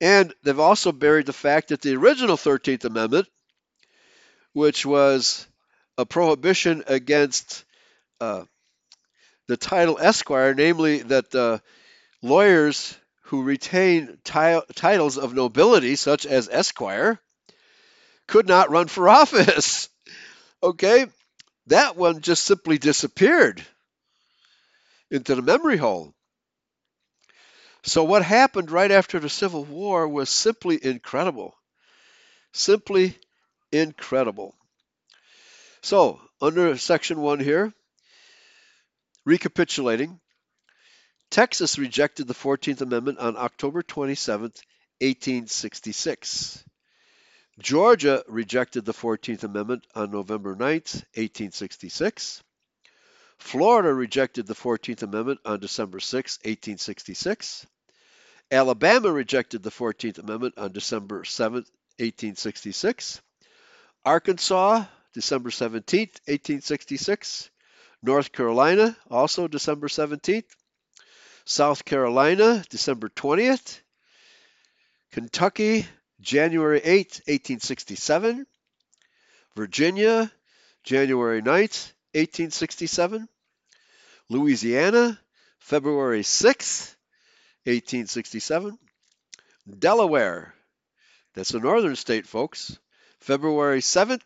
and 0.00 0.34
they've 0.42 0.58
also 0.58 0.92
buried 0.92 1.26
the 1.26 1.32
fact 1.32 1.68
that 1.68 1.80
the 1.80 1.96
original 1.96 2.36
13th 2.36 2.84
Amendment, 2.84 3.28
which 4.52 4.84
was 4.84 5.46
a 5.96 6.04
prohibition 6.04 6.82
against 6.86 7.64
uh, 8.20 8.44
the 9.46 9.56
title 9.56 9.98
Esquire, 10.00 10.54
namely 10.54 10.98
that 11.02 11.34
uh, 11.34 11.58
lawyers 12.22 12.96
who 13.24 13.42
retain 13.42 14.18
ti- 14.24 14.60
titles 14.74 15.18
of 15.18 15.34
nobility, 15.34 15.96
such 15.96 16.26
as 16.26 16.48
Esquire, 16.50 17.20
could 18.26 18.46
not 18.46 18.70
run 18.70 18.88
for 18.88 19.08
office. 19.20 19.88
okay? 20.62 21.06
That 21.68 21.96
one 21.96 22.20
just 22.20 22.44
simply 22.44 22.78
disappeared 22.78 23.64
into 25.10 25.34
the 25.34 25.42
memory 25.42 25.76
hole. 25.76 26.14
So, 27.84 28.04
what 28.04 28.22
happened 28.24 28.70
right 28.70 28.90
after 28.90 29.18
the 29.18 29.28
Civil 29.28 29.64
War 29.64 30.08
was 30.08 30.30
simply 30.30 30.82
incredible. 30.82 31.54
Simply 32.52 33.18
incredible. 33.70 34.54
So, 35.82 36.20
under 36.40 36.76
Section 36.78 37.20
1 37.20 37.40
here, 37.40 37.74
recapitulating, 39.24 40.20
Texas 41.30 41.78
rejected 41.78 42.26
the 42.28 42.34
14th 42.34 42.80
Amendment 42.80 43.18
on 43.18 43.36
October 43.36 43.82
27, 43.82 44.42
1866. 45.00 46.64
Georgia 47.58 48.22
rejected 48.28 48.84
the 48.84 48.92
14th 48.92 49.44
Amendment 49.44 49.86
on 49.94 50.10
November 50.10 50.54
9, 50.56 50.66
1866. 50.66 52.42
Florida 53.38 53.92
rejected 53.92 54.46
the 54.46 54.54
14th 54.54 55.02
Amendment 55.02 55.40
on 55.44 55.60
December 55.60 56.00
6, 56.00 56.38
1866. 56.38 57.66
Alabama 58.50 59.10
rejected 59.10 59.62
the 59.62 59.70
14th 59.70 60.18
Amendment 60.18 60.54
on 60.56 60.72
December 60.72 61.24
7, 61.24 61.54
1866. 61.98 63.20
Arkansas, 64.04 64.84
December 65.12 65.50
17, 65.50 66.00
1866. 66.26 67.50
North 68.04 68.32
Carolina, 68.32 68.94
also 69.10 69.48
December 69.48 69.88
17th. 69.88 70.44
South 71.46 71.86
Carolina, 71.86 72.62
December 72.68 73.08
20th. 73.08 73.80
Kentucky, 75.10 75.86
January 76.20 76.82
8, 76.84 77.22
1867. 77.26 78.46
Virginia, 79.56 80.30
January 80.82 81.40
9th, 81.40 81.92
1867. 82.12 83.26
Louisiana, 84.28 85.18
February 85.60 86.20
6th, 86.20 86.96
1867. 87.64 88.78
Delaware, 89.78 90.54
that's 91.34 91.54
a 91.54 91.58
northern 91.58 91.96
state, 91.96 92.26
folks, 92.26 92.78
February 93.20 93.80
7th. 93.80 94.20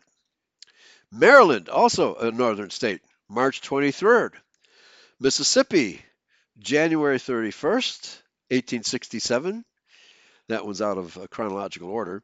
Maryland, 1.13 1.69
also 1.69 2.15
a 2.15 2.29
northern 2.29 2.69
state, 2.69 3.01
March 3.29 3.61
23rd. 3.61 4.31
Mississippi, 5.19 6.01
January 6.57 7.17
31st, 7.17 8.21
1867. 8.49 9.63
That 10.47 10.65
one's 10.65 10.81
out 10.81 10.97
of 10.97 11.17
uh, 11.17 11.27
chronological 11.27 11.89
order. 11.89 12.23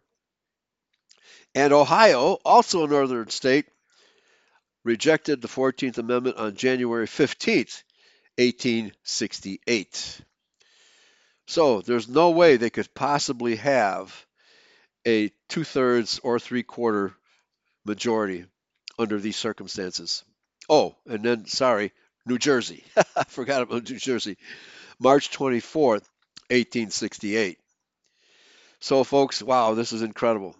And 1.53 1.71
Ohio, 1.71 2.37
also 2.43 2.83
a 2.83 2.87
northern 2.87 3.29
state, 3.29 3.65
rejected 4.83 5.41
the 5.41 5.47
14th 5.47 5.97
Amendment 5.97 6.37
on 6.37 6.55
January 6.55 7.07
15th, 7.07 7.83
1868. 8.37 10.21
So 11.47 11.81
there's 11.81 12.09
no 12.09 12.31
way 12.31 12.57
they 12.57 12.69
could 12.69 12.93
possibly 12.93 13.57
have 13.57 14.25
a 15.05 15.31
two 15.49 15.63
thirds 15.63 16.19
or 16.23 16.39
three 16.39 16.63
quarter 16.63 17.13
majority 17.85 18.45
under 18.97 19.19
these 19.19 19.35
circumstances. 19.35 20.23
Oh, 20.69 20.95
and 21.05 21.23
then, 21.23 21.45
sorry, 21.45 21.91
New 22.25 22.37
Jersey. 22.37 22.83
I 23.15 23.23
forgot 23.25 23.61
about 23.61 23.89
New 23.89 23.97
Jersey. 23.97 24.37
March 24.99 25.31
24th, 25.31 26.03
1868. 26.49 27.59
So, 28.79 29.03
folks, 29.03 29.41
wow, 29.41 29.73
this 29.73 29.93
is 29.93 30.01
incredible. 30.01 30.55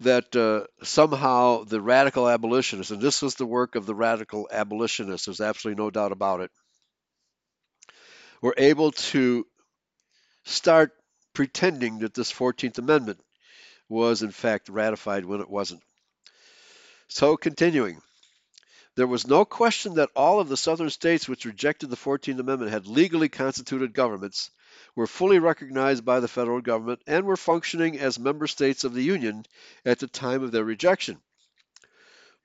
That 0.00 0.34
uh, 0.34 0.66
somehow 0.84 1.64
the 1.64 1.80
radical 1.80 2.28
abolitionists, 2.28 2.90
and 2.90 3.02
this 3.02 3.20
was 3.22 3.34
the 3.34 3.46
work 3.46 3.74
of 3.74 3.86
the 3.86 3.94
radical 3.94 4.48
abolitionists, 4.50 5.26
there's 5.26 5.40
absolutely 5.42 5.82
no 5.82 5.90
doubt 5.90 6.12
about 6.12 6.40
it, 6.40 6.50
were 8.40 8.54
able 8.56 8.92
to 8.92 9.46
start 10.44 10.92
pretending 11.34 12.00
that 12.00 12.14
this 12.14 12.32
14th 12.32 12.78
Amendment 12.78 13.20
was, 13.88 14.22
in 14.22 14.30
fact, 14.30 14.68
ratified 14.68 15.24
when 15.24 15.40
it 15.40 15.50
wasn't. 15.50 15.82
So, 17.08 17.36
continuing. 17.36 18.00
There 18.96 19.06
was 19.06 19.26
no 19.26 19.44
question 19.44 19.94
that 19.94 20.10
all 20.16 20.40
of 20.40 20.48
the 20.48 20.56
southern 20.56 20.90
states 20.90 21.28
which 21.28 21.44
rejected 21.44 21.90
the 21.90 21.96
14th 21.96 22.38
Amendment 22.38 22.72
had 22.72 22.86
legally 22.86 23.28
constituted 23.28 23.94
governments, 23.94 24.50
were 24.94 25.06
fully 25.06 25.38
recognized 25.38 26.04
by 26.04 26.20
the 26.20 26.28
federal 26.28 26.60
government, 26.60 27.02
and 27.06 27.24
were 27.24 27.36
functioning 27.36 27.98
as 27.98 28.18
member 28.18 28.46
states 28.46 28.84
of 28.84 28.92
the 28.92 29.02
Union 29.02 29.44
at 29.84 30.00
the 30.00 30.06
time 30.06 30.42
of 30.42 30.52
their 30.52 30.64
rejection. 30.64 31.20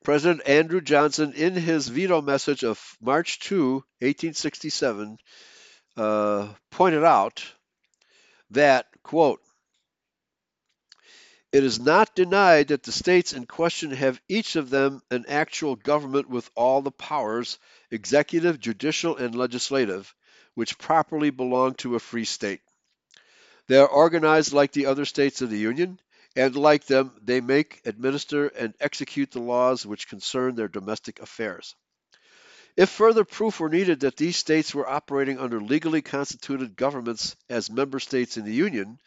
President 0.04 0.48
Andrew 0.48 0.82
Johnson, 0.82 1.34
in 1.34 1.56
his 1.56 1.88
veto 1.88 2.22
message 2.22 2.64
of 2.64 2.96
March 3.02 3.40
2, 3.40 3.74
1867, 3.74 5.18
uh, 5.98 6.54
pointed 6.70 7.04
out 7.04 7.44
that, 8.52 8.86
quote, 9.02 9.42
it 11.56 11.64
is 11.64 11.80
not 11.80 12.14
denied 12.14 12.68
that 12.68 12.84
the 12.84 12.91
states 12.91 13.32
in 13.32 13.45
question 13.45 13.91
have 13.91 14.19
each 14.27 14.57
of 14.57 14.69
them 14.69 15.02
an 15.10 15.23
actual 15.30 15.77
government 15.77 16.30
with 16.30 16.52
all 16.53 16.82
the 16.82 16.91
powers, 16.91 17.60
executive, 17.90 18.60
judicial, 18.60 19.15
and 19.15 19.34
legislative, 19.34 20.14
which 20.56 20.77
properly 20.77 21.30
belong 21.30 21.73
to 21.73 21.95
a 21.95 21.99
free 21.99 22.26
state. 22.26 22.60
They 23.68 23.77
are 23.77 23.88
organized 23.88 24.52
like 24.52 24.73
the 24.73 24.88
other 24.88 25.06
states 25.06 25.41
of 25.41 25.49
the 25.49 25.57
Union, 25.57 25.98
and 26.36 26.57
like 26.57 26.88
them, 26.88 27.14
they 27.23 27.40
make, 27.40 27.80
administer, 27.86 28.48
and 28.48 28.73
execute 28.82 29.32
the 29.32 29.40
laws 29.40 29.86
which 29.86 30.10
concern 30.10 30.56
their 30.56 30.68
domestic 30.68 31.22
affairs. 31.22 31.73
If 32.76 32.90
further 32.90 33.23
proof 33.23 33.61
were 33.61 33.69
needed 33.69 34.02
that 34.02 34.18
these 34.18 34.36
states 34.36 34.76
were 34.76 34.90
operating 34.90 35.40
under 35.40 35.61
legally 35.61 36.02
constituted 36.02 36.76
governments 36.76 37.38
as 37.49 37.72
member 37.72 38.02
states 38.02 38.36
in 38.36 38.44
the 38.44 38.52
Union, 38.53 38.99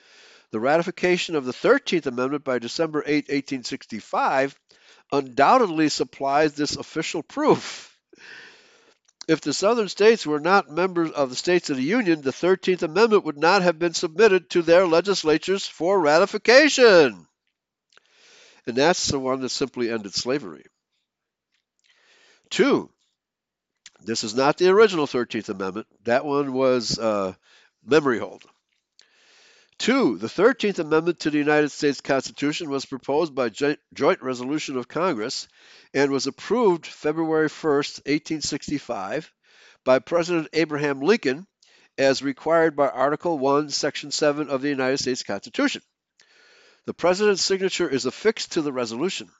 the 0.51 0.61
ratification 0.61 1.37
of 1.37 1.45
the 1.45 1.53
13th 1.53 2.07
Amendment 2.07 2.45
by 2.45 2.59
December 2.59 3.03
8, 3.05 3.29
1865, 3.29 4.59
undoubtedly 5.13 5.89
supplies 5.89 6.55
this 6.55 6.77
official 6.77 7.23
proof. 7.23 7.97
If 9.29 9.43
the 9.43 9.53
Southern 9.53 9.89
states 9.89 10.27
were 10.27 10.41
not 10.41 10.71
members 10.71 11.11
of 11.11 11.29
the 11.29 11.37
States 11.37 11.69
of 11.69 11.77
the 11.77 11.83
Union, 11.83 12.23
the 12.23 12.31
13th 12.31 12.83
Amendment 12.83 13.25
would 13.25 13.37
not 13.37 13.61
have 13.61 13.79
been 13.79 13.93
submitted 13.93 14.49
to 14.51 14.63
their 14.63 14.87
legislatures 14.87 15.67
for 15.67 16.01
ratification. 16.01 17.27
And 18.67 18.77
that's 18.77 19.09
the 19.09 19.19
one 19.19 19.41
that 19.41 19.51
simply 19.51 19.91
ended 19.91 20.15
slavery. 20.15 20.65
Two, 22.49 22.91
this 24.01 24.25
is 24.25 24.35
not 24.35 24.57
the 24.57 24.71
original 24.71 25.07
13th 25.07 25.51
Amendment. 25.51 25.87
That 26.05 26.25
one 26.25 26.55
was 26.55 26.99
uh, 26.99 27.35
memory 27.85 28.19
hold. 28.19 28.45
Two, 29.79 30.19
the 30.19 30.27
13th 30.27 30.81
Amendment 30.81 31.21
to 31.21 31.31
the 31.31 31.39
United 31.39 31.71
States 31.71 32.01
Constitution 32.01 32.69
was 32.69 32.85
proposed 32.85 33.33
by 33.33 33.49
joint 33.49 34.23
resolution 34.23 34.77
of 34.77 34.89
Congress 34.89 35.47
and 35.95 36.11
was 36.11 36.27
approved 36.27 36.85
February 36.85 37.49
1, 37.49 37.73
1865, 37.73 39.33
by 39.85 40.01
President 40.01 40.49
Abraham 40.53 41.01
Lincoln 41.01 41.47
as 41.97 42.23
required 42.23 42.75
by 42.75 42.89
Article 42.89 43.39
1, 43.39 43.71
Section 43.71 44.11
7 44.11 44.51
of 44.51 44.63
the 44.63 44.69
United 44.69 44.99
States 44.99 45.23
Constitution. 45.23 45.81
The 46.87 46.95
President's 46.95 47.43
signature 47.43 47.89
is 47.89 48.05
affixed 48.05 48.53
to 48.53 48.63
the 48.63 48.73
resolution. 48.73 49.31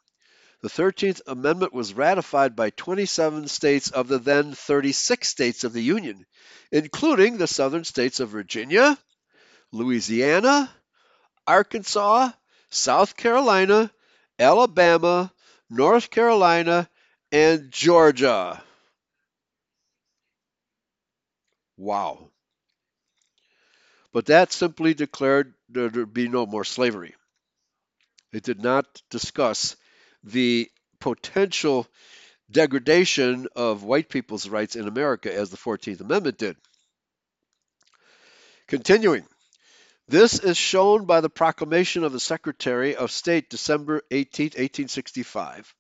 The 0.63 0.69
13th 0.69 1.21
Amendment 1.27 1.73
was 1.73 1.95
ratified 1.95 2.55
by 2.55 2.71
27 2.71 3.49
states 3.49 3.91
of 3.91 4.07
the 4.07 4.19
then 4.19 4.55
36 4.55 5.29
states 5.29 5.65
of 5.65 5.73
the 5.73 5.83
Union, 5.83 6.27
including 6.71 7.39
the 7.39 7.47
southern 7.47 7.85
states 7.85 8.21
of 8.21 8.31
Virginia, 8.31 8.99
Louisiana, 9.73 10.71
Arkansas, 11.47 12.31
South 12.71 13.17
Carolina, 13.17 13.91
Alabama, 14.39 15.33
North 15.71 16.11
Carolina, 16.11 16.89
and 17.33 17.71
Georgia. 17.71 18.63
Wow. 21.77 22.31
But 24.13 24.27
that 24.27 24.53
simply 24.53 24.95
declared 24.95 25.55
there 25.69 25.89
would 25.89 26.15
be 26.15 26.29
no 26.29 26.47
more 26.47 26.65
slavery. 26.65 27.15
It 28.33 28.43
did 28.43 28.63
not 28.63 29.03
discuss 29.11 29.77
the 30.25 30.71
potential 30.99 31.87
degradation 32.51 33.47
of 33.55 33.85
white 33.85 34.09
people's 34.09 34.49
rights 34.49 34.77
in 34.77 34.89
America 34.89 35.33
as 35.33 35.51
the 35.51 35.57
14th 35.57 36.01
Amendment 36.01 36.39
did. 36.39 36.57
Continuing, 38.67 39.25
this 40.09 40.39
is 40.39 40.57
shown 40.57 41.05
by 41.05 41.21
the 41.21 41.29
proclamation 41.29 42.03
of 42.03 42.13
the 42.13 42.21
Secretary 42.21 42.97
of 42.97 43.11
State 43.11 43.51
December 43.51 44.03
18, 44.11 44.47
1865. 44.47 45.75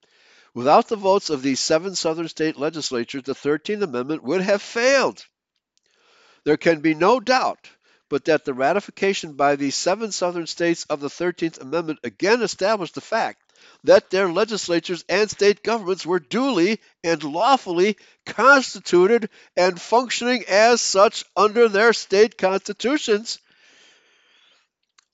Without 0.54 0.88
the 0.88 0.96
votes 0.96 1.30
of 1.30 1.40
these 1.40 1.60
seven 1.60 1.94
Southern 1.94 2.28
state 2.28 2.58
legislatures, 2.58 3.22
the 3.22 3.34
13th 3.34 3.82
Amendment 3.82 4.22
would 4.22 4.42
have 4.42 4.60
failed. 4.60 5.24
There 6.44 6.58
can 6.58 6.80
be 6.80 6.94
no 6.94 7.20
doubt 7.20 7.70
but 8.10 8.24
that 8.24 8.44
the 8.44 8.54
ratification 8.54 9.34
by 9.34 9.56
these 9.56 9.74
seven 9.74 10.12
Southern 10.12 10.46
states 10.46 10.84
of 10.84 11.00
the 11.00 11.08
13th 11.08 11.60
Amendment 11.60 11.98
again 12.02 12.42
established 12.42 12.94
the 12.94 13.00
fact 13.00 13.42
that 13.84 14.10
their 14.10 14.30
legislatures 14.30 15.04
and 15.08 15.30
state 15.30 15.62
governments 15.62 16.06
were 16.06 16.20
duly 16.20 16.80
and 17.04 17.22
lawfully 17.22 17.96
constituted 18.26 19.30
and 19.56 19.80
functioning 19.80 20.44
as 20.48 20.80
such 20.80 21.24
under 21.36 21.68
their 21.68 21.92
state 21.92 22.38
constitutions 22.38 23.38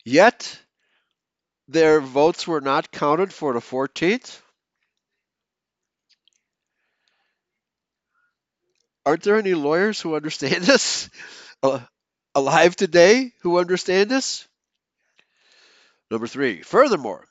Yet 0.05 0.59
their 1.66 2.01
votes 2.01 2.47
were 2.47 2.60
not 2.60 2.93
counted 2.93 3.32
for 3.32 3.55
the 3.55 3.60
14th. 3.60 4.40
Aren't 9.06 9.22
there 9.22 9.39
any 9.39 9.55
lawyers 9.55 10.01
who 10.01 10.14
understand 10.14 10.64
this? 10.64 11.09
Alive 12.35 12.76
today 12.76 13.32
who 13.40 13.59
understand 13.59 14.10
this? 14.10 14.47
Number 16.10 16.26
three, 16.26 16.62
furthermore, 16.62 17.26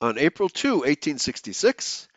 on 0.00 0.18
April 0.18 0.48
2, 0.48 0.70
1866, 0.70 2.08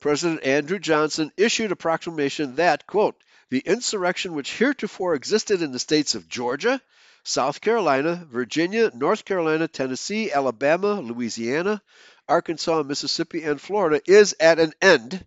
President 0.00 0.44
Andrew 0.44 0.78
Johnson 0.78 1.32
issued 1.36 1.72
a 1.72 1.76
proclamation 1.76 2.56
that, 2.56 2.86
quote, 2.86 3.16
the 3.50 3.60
insurrection 3.60 4.34
which 4.34 4.52
heretofore 4.52 5.14
existed 5.14 5.62
in 5.62 5.72
the 5.72 5.78
states 5.78 6.14
of 6.14 6.28
Georgia, 6.28 6.80
South 7.24 7.60
Carolina, 7.60 8.26
Virginia, 8.30 8.90
North 8.94 9.24
Carolina, 9.24 9.68
Tennessee, 9.68 10.32
Alabama, 10.32 11.00
Louisiana, 11.00 11.80
Arkansas, 12.28 12.82
Mississippi, 12.82 13.44
and 13.44 13.60
Florida 13.60 14.00
is 14.06 14.34
at 14.40 14.58
an 14.58 14.72
end 14.82 15.24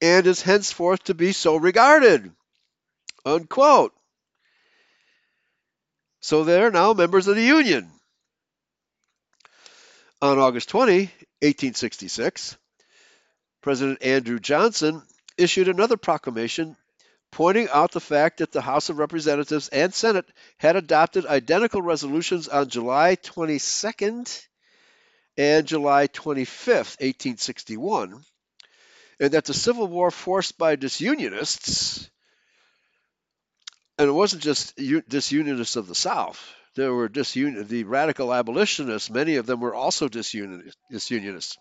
and 0.00 0.26
is 0.26 0.42
henceforth 0.42 1.04
to 1.04 1.14
be 1.14 1.32
so 1.32 1.56
regarded. 1.56 2.30
Unquote. 3.24 3.92
So 6.20 6.44
they're 6.44 6.70
now 6.70 6.92
members 6.92 7.26
of 7.26 7.36
the 7.36 7.42
Union. 7.42 7.90
On 10.22 10.38
August 10.38 10.68
20, 10.68 11.04
1866, 11.42 12.56
President 13.62 14.02
Andrew 14.02 14.38
Johnson 14.38 15.02
issued 15.38 15.68
another 15.68 15.96
proclamation 15.96 16.76
pointing 17.32 17.68
out 17.68 17.92
the 17.92 18.00
fact 18.00 18.38
that 18.38 18.52
the 18.52 18.60
House 18.60 18.88
of 18.88 18.98
Representatives 18.98 19.68
and 19.68 19.94
Senate 19.94 20.26
had 20.58 20.76
adopted 20.76 21.26
identical 21.26 21.82
resolutions 21.82 22.48
on 22.48 22.68
July 22.68 23.16
22nd 23.16 24.46
and 25.36 25.66
July 25.66 26.08
25th, 26.08 26.98
1861, 27.00 28.22
and 29.20 29.32
that 29.32 29.44
the 29.44 29.54
Civil 29.54 29.86
War 29.86 30.10
forced 30.10 30.58
by 30.58 30.76
disunionists, 30.76 32.08
and 33.98 34.08
it 34.08 34.12
wasn't 34.12 34.42
just 34.42 34.76
disunionists 34.76 35.76
of 35.76 35.86
the 35.86 35.94
South, 35.94 36.54
there 36.74 36.92
were 36.92 37.08
disun- 37.08 37.66
the 37.68 37.84
radical 37.84 38.32
abolitionists, 38.32 39.10
many 39.10 39.36
of 39.36 39.46
them 39.46 39.60
were 39.60 39.74
also 39.74 40.08
disunionists 40.08 41.56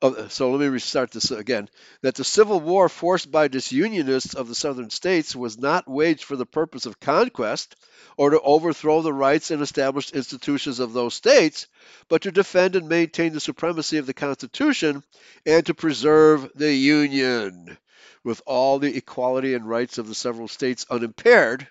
Oh, 0.00 0.28
so 0.28 0.52
let 0.52 0.60
me 0.60 0.68
restart 0.68 1.10
this 1.10 1.32
again, 1.32 1.68
that 2.02 2.14
the 2.14 2.22
Civil 2.22 2.60
War 2.60 2.88
forced 2.88 3.32
by 3.32 3.48
disunionists 3.48 4.36
of 4.36 4.46
the 4.46 4.54
southern 4.54 4.90
states 4.90 5.34
was 5.34 5.58
not 5.58 5.90
waged 5.90 6.22
for 6.22 6.36
the 6.36 6.46
purpose 6.46 6.86
of 6.86 7.00
conquest 7.00 7.74
or 8.16 8.30
to 8.30 8.40
overthrow 8.40 9.02
the 9.02 9.12
rights 9.12 9.50
and 9.50 9.60
established 9.60 10.12
institutions 10.12 10.78
of 10.78 10.92
those 10.92 11.14
states, 11.14 11.66
but 12.08 12.22
to 12.22 12.30
defend 12.30 12.76
and 12.76 12.88
maintain 12.88 13.32
the 13.32 13.40
supremacy 13.40 13.98
of 13.98 14.06
the 14.06 14.14
Constitution 14.14 15.02
and 15.44 15.66
to 15.66 15.74
preserve 15.74 16.48
the 16.54 16.72
Union 16.72 17.76
with 18.22 18.40
all 18.46 18.78
the 18.78 18.96
equality 18.96 19.54
and 19.54 19.68
rights 19.68 19.98
of 19.98 20.06
the 20.06 20.14
several 20.14 20.46
states 20.46 20.86
unimpaired. 20.88 21.66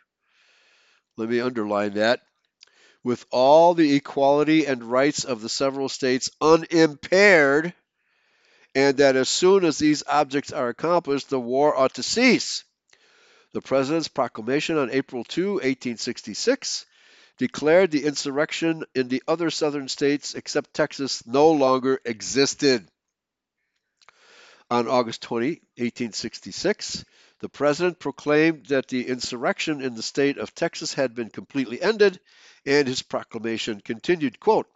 Let 1.16 1.30
me 1.30 1.40
underline 1.40 1.94
that. 1.94 2.20
With 3.06 3.26
all 3.32 3.74
the 3.74 3.96
equality 3.96 4.66
and 4.66 4.84
rights 4.84 5.24
of 5.24 5.42
the 5.42 5.48
several 5.48 5.88
states 5.88 6.30
unimpaired 6.42 7.74
and 8.78 8.98
that 8.98 9.16
as 9.16 9.28
soon 9.28 9.66
as 9.66 9.80
these 9.80 10.04
objects 10.06 10.54
are 10.54 10.70
accomplished, 10.70 11.32
the 11.32 11.40
war 11.40 11.76
ought 11.76 11.96
to 11.96 12.04
cease. 12.04 12.64
The 13.52 13.60
President's 13.60 14.08
proclamation 14.08 14.78
on 14.78 14.92
April 14.92 15.24
2, 15.24 15.54
1866, 15.54 16.86
declared 17.40 17.90
the 17.90 18.06
insurrection 18.06 18.84
in 18.94 19.08
the 19.08 19.24
other 19.28 19.50
southern 19.50 19.88
states 19.88 20.36
except 20.36 20.76
Texas 20.76 21.26
no 21.26 21.50
longer 21.50 22.00
existed. 22.06 22.88
On 24.70 24.88
August 24.88 25.24
20, 25.24 25.48
1866, 25.78 27.04
the 27.40 27.50
President 27.50 27.98
proclaimed 27.98 28.68
that 28.68 28.90
the 28.90 29.08
insurrection 29.08 29.82
in 29.82 29.96
the 29.96 30.04
state 30.04 30.38
of 30.38 30.54
Texas 30.54 30.94
had 30.94 31.16
been 31.16 31.32
completely 31.32 31.82
ended, 31.82 32.20
and 32.64 32.88
his 32.88 33.02
proclamation 33.02 33.82
continued, 33.82 34.40
quote, 34.40 34.68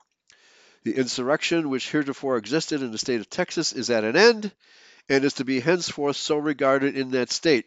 the 0.83 0.95
insurrection 0.95 1.69
which 1.69 1.91
heretofore 1.91 2.37
existed 2.37 2.81
in 2.81 2.91
the 2.91 2.97
state 2.97 3.19
of 3.19 3.29
Texas 3.29 3.73
is 3.73 3.89
at 3.89 4.03
an 4.03 4.15
end, 4.15 4.51
and 5.09 5.23
is 5.23 5.33
to 5.33 5.45
be 5.45 5.59
henceforth 5.59 6.15
so 6.15 6.37
regarded 6.37 6.97
in 6.97 7.11
that 7.11 7.31
state, 7.31 7.65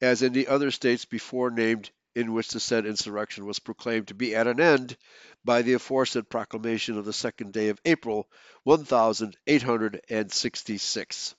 as 0.00 0.22
in 0.22 0.32
the 0.32 0.48
other 0.48 0.70
states 0.70 1.04
before 1.04 1.50
named 1.50 1.90
in 2.14 2.32
which 2.32 2.48
the 2.48 2.60
said 2.60 2.86
insurrection 2.86 3.44
was 3.44 3.58
proclaimed 3.58 4.08
to 4.08 4.14
be 4.14 4.34
at 4.34 4.46
an 4.46 4.58
end 4.58 4.96
by 5.44 5.60
the 5.60 5.74
aforesaid 5.74 6.30
proclamation 6.30 6.96
of 6.96 7.04
the 7.04 7.12
second 7.12 7.52
day 7.52 7.68
of 7.68 7.78
April, 7.84 8.26
1866. 8.64 11.34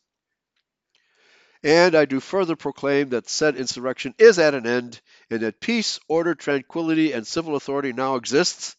And 1.64 1.95
I 1.95 2.06
do 2.06 2.19
further 2.19 2.56
proclaim 2.56 3.10
that 3.10 3.27
said 3.27 3.56
insurrection 3.56 4.14
is 4.19 4.38
at 4.38 4.53
an 4.53 4.68
end, 4.68 5.02
and 5.31 5.41
that 5.41 5.60
peace, 5.60 5.99
order, 6.07 6.35
tranquility, 6.35 7.11
and 7.11 7.26
civil 7.26 7.56
authority 7.56 7.91
now 7.91 8.15
exists 8.15 8.77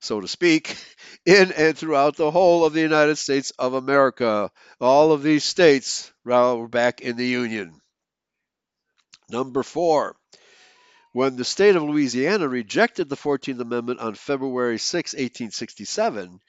so 0.00 0.20
to 0.20 0.28
speak, 0.28 0.76
in 1.26 1.52
and 1.52 1.76
throughout 1.76 2.16
the 2.16 2.30
whole 2.30 2.64
of 2.64 2.72
the 2.72 2.80
United 2.80 3.16
States 3.16 3.52
of 3.58 3.74
America. 3.74 4.50
All 4.80 5.12
of 5.12 5.22
these 5.22 5.44
states 5.44 6.12
were 6.24 6.68
back 6.68 7.00
in 7.00 7.16
the 7.16 7.26
Union. 7.26 7.80
Number 9.30 9.62
four, 9.62 10.16
when 11.12 11.36
the 11.36 11.44
state 11.44 11.74
of 11.74 11.82
Louisiana 11.82 12.48
rejected 12.48 13.08
the 13.08 13.16
14th 13.16 13.60
Amendment 13.60 14.00
on 14.00 14.14
February 14.14 14.78
6, 14.78 15.12
1867, 15.14 16.40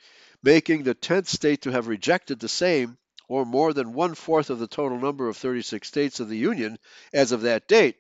making 0.44 0.84
the 0.84 0.96
10th 0.96 1.28
state 1.28 1.64
to 1.64 1.72
have 1.72 1.88
rejected 1.88 2.40
the 2.40 2.50
same, 2.50 2.98
or 3.28 3.46
more 3.46 3.74
than 3.74 3.94
one 3.94 4.16
fourth 4.16 4.50
of 4.50 4.60
the 4.60 4.68
total 4.68 5.00
number 5.00 5.28
of 5.28 5.38
36 5.38 5.88
states 5.88 6.20
of 6.20 6.30
the 6.30 6.38
Union 6.38 6.78
as 7.14 7.32
of 7.32 7.42
that 7.42 7.68
date, 7.68 7.96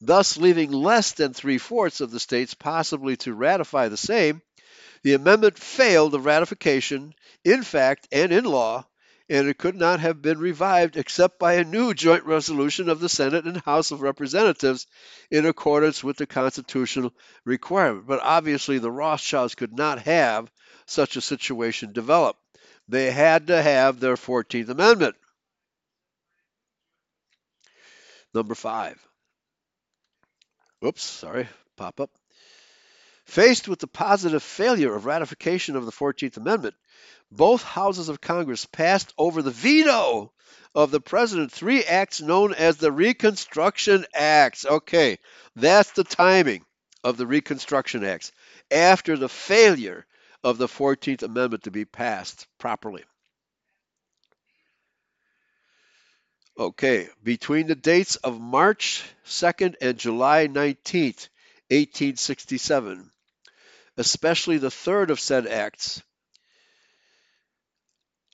thus 0.00 0.36
leaving 0.36 0.70
less 0.70 1.12
than 1.12 1.32
three 1.32 1.58
fourths 1.58 2.00
of 2.00 2.10
the 2.10 2.20
states 2.20 2.54
possibly 2.54 3.16
to 3.16 3.34
ratify 3.34 3.88
the 3.88 3.96
same, 3.96 4.42
the 5.02 5.14
amendment 5.14 5.58
failed 5.58 6.14
of 6.14 6.24
ratification 6.24 7.14
in 7.44 7.62
fact 7.62 8.08
and 8.12 8.32
in 8.32 8.44
law, 8.44 8.86
and 9.28 9.48
it 9.48 9.58
could 9.58 9.74
not 9.74 10.00
have 10.00 10.20
been 10.20 10.38
revived 10.38 10.96
except 10.96 11.38
by 11.38 11.54
a 11.54 11.64
new 11.64 11.94
joint 11.94 12.24
resolution 12.24 12.88
of 12.88 13.00
the 13.00 13.08
Senate 13.08 13.44
and 13.44 13.56
House 13.58 13.90
of 13.90 14.02
Representatives 14.02 14.86
in 15.30 15.46
accordance 15.46 16.04
with 16.04 16.16
the 16.16 16.26
constitutional 16.26 17.12
requirement. 17.44 18.06
But 18.06 18.20
obviously, 18.22 18.78
the 18.78 18.90
Rothschilds 18.90 19.54
could 19.54 19.72
not 19.72 20.00
have 20.00 20.50
such 20.86 21.16
a 21.16 21.20
situation 21.20 21.92
develop. 21.92 22.36
They 22.88 23.10
had 23.10 23.46
to 23.46 23.62
have 23.62 24.00
their 24.00 24.16
14th 24.16 24.68
Amendment. 24.68 25.16
Number 28.34 28.54
five. 28.54 28.98
Oops, 30.84 31.02
sorry, 31.02 31.48
pop 31.76 32.00
up. 32.00 32.10
Faced 33.32 33.66
with 33.66 33.78
the 33.78 33.86
positive 33.86 34.42
failure 34.42 34.94
of 34.94 35.06
ratification 35.06 35.74
of 35.74 35.86
the 35.86 35.90
14th 35.90 36.36
Amendment, 36.36 36.74
both 37.30 37.62
houses 37.62 38.10
of 38.10 38.20
Congress 38.20 38.66
passed 38.66 39.14
over 39.16 39.40
the 39.40 39.50
veto 39.50 40.30
of 40.74 40.90
the 40.90 41.00
president 41.00 41.50
three 41.50 41.82
acts 41.82 42.20
known 42.20 42.52
as 42.52 42.76
the 42.76 42.92
Reconstruction 42.92 44.04
Acts. 44.12 44.66
Okay, 44.66 45.18
that's 45.56 45.92
the 45.92 46.04
timing 46.04 46.62
of 47.02 47.16
the 47.16 47.26
Reconstruction 47.26 48.04
Acts 48.04 48.32
after 48.70 49.16
the 49.16 49.30
failure 49.30 50.04
of 50.44 50.58
the 50.58 50.68
14th 50.68 51.22
Amendment 51.22 51.62
to 51.62 51.70
be 51.70 51.86
passed 51.86 52.46
properly. 52.58 53.02
Okay, 56.58 57.08
between 57.24 57.66
the 57.66 57.74
dates 57.74 58.16
of 58.16 58.38
March 58.38 59.02
2nd 59.24 59.76
and 59.80 59.96
July 59.96 60.48
19th, 60.48 61.30
1867, 61.70 63.10
especially 63.96 64.58
the 64.58 64.70
third 64.70 65.10
of 65.10 65.20
said 65.20 65.46
acts, 65.46 66.02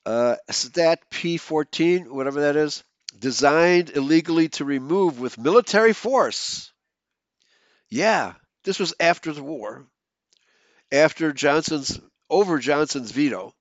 uh, 0.07 0.37
Stat 0.51 1.01
P14, 1.11 2.09
whatever 2.09 2.41
that 2.43 2.57
is, 2.57 2.83
designed 3.19 3.91
illegally 3.91 4.49
to 4.49 4.65
remove 4.65 5.21
with 5.21 5.39
military 5.39 5.93
force. 5.93 6.73
Yeah, 7.91 8.35
this 8.65 8.79
was 8.79 8.95
after 9.01 9.33
the 9.33 9.43
war, 9.43 9.87
after 10.93 11.33
Johnson's 11.33 12.01
over 12.31 12.59
Johnson's 12.59 13.11
veto. 13.11 13.55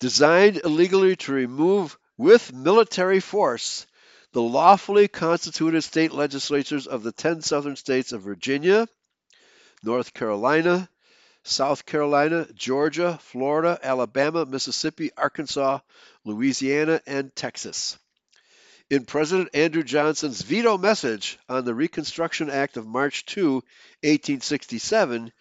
Designed 0.00 0.60
illegally 0.64 1.16
to 1.16 1.32
remove 1.32 1.96
with 2.16 2.52
military 2.52 3.20
force 3.20 3.86
the 4.32 4.42
lawfully 4.42 5.06
constituted 5.06 5.82
state 5.82 6.12
legislatures 6.12 6.88
of 6.88 7.04
the 7.04 7.12
10 7.12 7.42
southern 7.42 7.76
states 7.76 8.12
of 8.12 8.22
Virginia, 8.22 8.88
North 9.84 10.14
Carolina, 10.14 10.88
South 11.42 11.84
Carolina, 11.84 12.46
Georgia, 12.54 13.18
Florida, 13.22 13.78
Alabama, 13.82 14.46
Mississippi, 14.46 15.10
Arkansas, 15.16 15.80
Louisiana, 16.24 17.02
and 17.06 17.34
Texas. 17.36 17.98
In 18.88 19.04
President 19.04 19.50
Andrew 19.54 19.82
Johnson's 19.82 20.42
veto 20.42 20.78
message 20.78 21.38
on 21.48 21.64
the 21.64 21.74
Reconstruction 21.74 22.48
Act 22.50 22.76
of 22.76 22.86
March 22.86 23.26
2, 23.26 23.54
1867, 23.54 25.32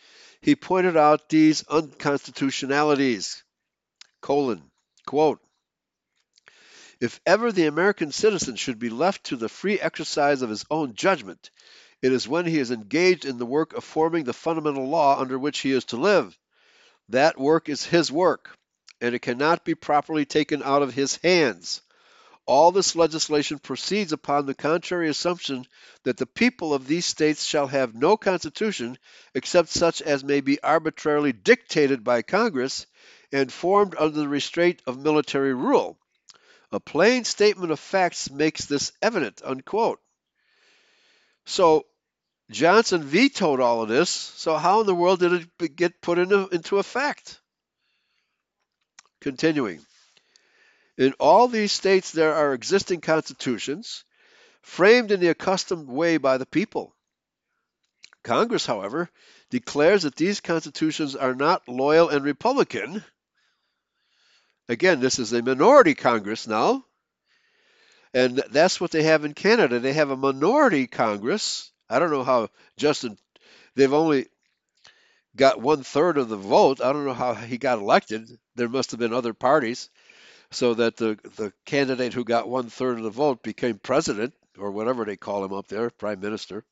he 0.41 0.55
pointed 0.55 0.97
out 0.97 1.29
these 1.29 1.63
unconstitutionalities. 1.67 3.43
Colon, 4.21 4.61
quote, 5.05 5.39
if 6.99 7.19
ever 7.25 7.51
the 7.51 7.65
American 7.65 8.11
citizen 8.11 8.55
should 8.55 8.79
be 8.79 8.89
left 8.89 9.25
to 9.25 9.35
the 9.35 9.49
free 9.49 9.79
exercise 9.79 10.41
of 10.41 10.49
his 10.49 10.65
own 10.71 10.95
judgment, 10.95 11.49
it 12.03 12.11
is 12.11 12.27
when 12.27 12.45
he 12.45 12.59
is 12.59 12.69
engaged 12.69 13.23
in 13.23 13.37
the 13.37 13.45
work 13.45 13.71
of 13.71 13.83
forming 13.83 14.25
the 14.25 14.33
fundamental 14.33 14.89
law 14.89 15.17
under 15.17 15.39
which 15.39 15.59
he 15.59 15.71
is 15.71 15.85
to 15.85 15.95
live. 15.95 16.37
That 17.07 17.39
work 17.39 17.69
is 17.69 17.85
his 17.85 18.11
work, 18.11 18.57
and 18.99 19.15
it 19.15 19.21
cannot 19.21 19.63
be 19.63 19.73
properly 19.73 20.25
taken 20.25 20.61
out 20.61 20.81
of 20.81 20.93
his 20.93 21.15
hands. 21.23 21.81
All 22.45 22.73
this 22.73 22.97
legislation 22.97 23.57
proceeds 23.57 24.11
upon 24.11 24.45
the 24.45 24.53
contrary 24.53 25.07
assumption 25.07 25.65
that 26.03 26.17
the 26.17 26.25
people 26.25 26.73
of 26.73 26.87
these 26.87 27.05
states 27.05 27.45
shall 27.45 27.67
have 27.67 27.95
no 27.95 28.17
constitution 28.17 28.97
except 29.33 29.69
such 29.69 30.01
as 30.01 30.25
may 30.25 30.41
be 30.41 30.61
arbitrarily 30.61 31.31
dictated 31.31 32.03
by 32.03 32.21
Congress 32.21 32.85
and 33.31 33.51
formed 33.51 33.95
under 33.97 34.19
the 34.19 34.27
restraint 34.27 34.81
of 34.85 34.99
military 34.99 35.53
rule. 35.53 35.97
A 36.73 36.81
plain 36.81 37.23
statement 37.23 37.71
of 37.71 37.79
facts 37.79 38.29
makes 38.29 38.65
this 38.65 38.91
evident. 39.01 39.41
Unquote. 39.45 40.01
So 41.45 41.85
Johnson 42.51 43.03
vetoed 43.03 43.59
all 43.59 43.81
of 43.81 43.89
this, 43.89 44.09
so 44.09 44.57
how 44.57 44.81
in 44.81 44.87
the 44.87 44.95
world 44.95 45.19
did 45.19 45.33
it 45.33 45.75
get 45.75 46.01
put 46.01 46.19
into, 46.19 46.47
into 46.49 46.77
effect? 46.77 47.39
Continuing. 49.21 49.85
In 50.97 51.13
all 51.19 51.47
these 51.47 51.71
states, 51.71 52.11
there 52.11 52.33
are 52.35 52.53
existing 52.53 53.01
constitutions 53.01 54.03
framed 54.61 55.11
in 55.11 55.19
the 55.19 55.29
accustomed 55.29 55.87
way 55.87 56.17
by 56.17 56.37
the 56.37 56.45
people. 56.45 56.95
Congress, 58.23 58.65
however, 58.65 59.09
declares 59.49 60.03
that 60.03 60.15
these 60.15 60.39
constitutions 60.39 61.15
are 61.15 61.35
not 61.35 61.67
loyal 61.67 62.09
and 62.09 62.23
Republican. 62.23 63.03
Again, 64.69 64.99
this 64.99 65.19
is 65.19 65.33
a 65.33 65.41
minority 65.41 65.95
Congress 65.95 66.47
now. 66.47 66.85
And 68.13 68.37
that's 68.51 68.79
what 68.79 68.91
they 68.91 69.03
have 69.03 69.25
in 69.25 69.33
Canada. 69.33 69.79
They 69.79 69.93
have 69.93 70.11
a 70.11 70.17
minority 70.17 70.87
Congress 70.87 71.72
I 71.93 71.99
don't 71.99 72.09
know 72.09 72.23
how 72.23 72.49
Justin. 72.75 73.19
They've 73.75 73.93
only 73.93 74.25
got 75.35 75.61
one 75.61 75.83
third 75.83 76.17
of 76.17 76.27
the 76.27 76.37
vote. 76.37 76.81
I 76.81 76.91
don't 76.91 77.05
know 77.05 77.13
how 77.13 77.35
he 77.35 77.59
got 77.59 77.77
elected. 77.77 78.27
There 78.55 78.67
must 78.67 78.91
have 78.91 78.99
been 78.99 79.13
other 79.13 79.33
parties, 79.35 79.91
so 80.49 80.73
that 80.73 80.97
the 80.97 81.19
the 81.35 81.53
candidate 81.65 82.13
who 82.13 82.23
got 82.23 82.49
one 82.49 82.69
third 82.69 82.97
of 82.97 83.03
the 83.03 83.11
vote 83.11 83.43
became 83.43 83.77
president 83.77 84.33
or 84.57 84.71
whatever 84.71 85.05
they 85.05 85.17
call 85.17 85.45
him 85.45 85.53
up 85.53 85.67
there, 85.67 85.91
prime 85.91 86.19
minister. 86.19 86.63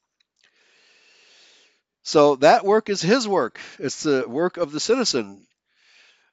So 2.01 2.37
that 2.37 2.65
work 2.65 2.89
is 2.89 3.01
his 3.01 3.27
work. 3.27 3.59
It's 3.77 4.01
the 4.01 4.25
work 4.27 4.57
of 4.57 4.71
the 4.71 4.79
citizen, 4.79 5.45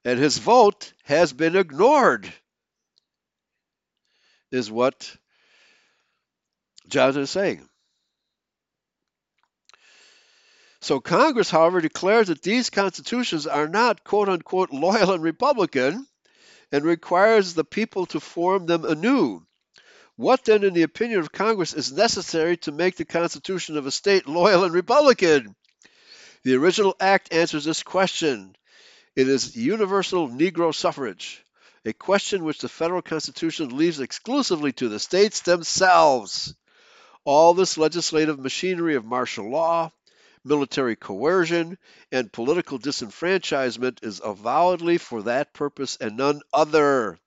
and 0.03 0.19
his 0.19 0.39
vote 0.39 0.95
has 1.05 1.35
been 1.35 1.57
ignored. 1.57 2.33
Is 4.51 4.71
what 4.71 5.15
John 6.89 7.19
is 7.19 7.29
saying. 7.29 7.68
So 10.89 11.01
Congress, 11.01 11.51
however, 11.51 11.83
declares 11.83 12.29
that 12.29 12.41
these 12.41 12.71
constitutions 12.71 13.47
are 13.47 13.69
not 13.69 14.05
quote 14.05 14.31
unquote 14.31 14.73
loyal 14.73 15.13
and 15.13 15.23
Republican 15.23 16.07
and 16.73 16.83
requires 16.83 17.53
the 17.53 17.63
people 17.63 18.07
to 18.07 18.21
form 18.21 18.65
them 18.65 18.87
anew. 18.87 19.45
What 20.17 20.47
then, 20.47 20.65
in 20.65 20.73
the 20.73 20.85
opinion 20.85 21.21
of 21.21 21.31
Congress, 21.31 21.75
is 21.75 21.93
necessary 21.93 22.57
to 22.63 22.73
make 22.73 22.97
the 22.97 23.05
Constitution 23.05 23.77
of 23.77 23.85
a 23.85 23.91
state 23.91 24.27
loyal 24.27 24.65
and 24.65 24.73
Republican? 24.73 25.55
The 26.43 26.55
original 26.55 26.97
act 26.99 27.35
answers 27.35 27.67
this 27.67 27.83
question. 27.83 28.57
It 29.15 29.29
is 29.29 29.57
universal 29.57 30.27
Negro 30.27 30.75
suffrage, 30.75 31.45
a 31.85 31.93
question 31.93 32.45
which 32.45 32.61
the 32.61 32.69
federal 32.71 33.03
Constitution 33.03 33.77
leaves 33.77 34.01
exclusively 34.01 34.73
to 34.73 34.89
the 34.89 34.99
states 34.99 35.41
themselves. 35.41 36.55
All 37.25 37.53
this 37.53 37.77
legislative 37.77 38.39
machinery 38.39 38.95
of 38.95 39.05
martial 39.05 39.51
law, 39.51 39.93
military 40.45 40.97
coercion, 40.97 41.79
and 42.13 42.33
political 42.33 42.79
disenfranchisement 42.79 44.03
is 44.03 44.21
avowedly 44.23 44.99
for 44.99 45.23
that 45.23 45.53
purpose 45.53 45.97
and 46.01 46.17
none 46.17 46.41
other. 46.53 47.19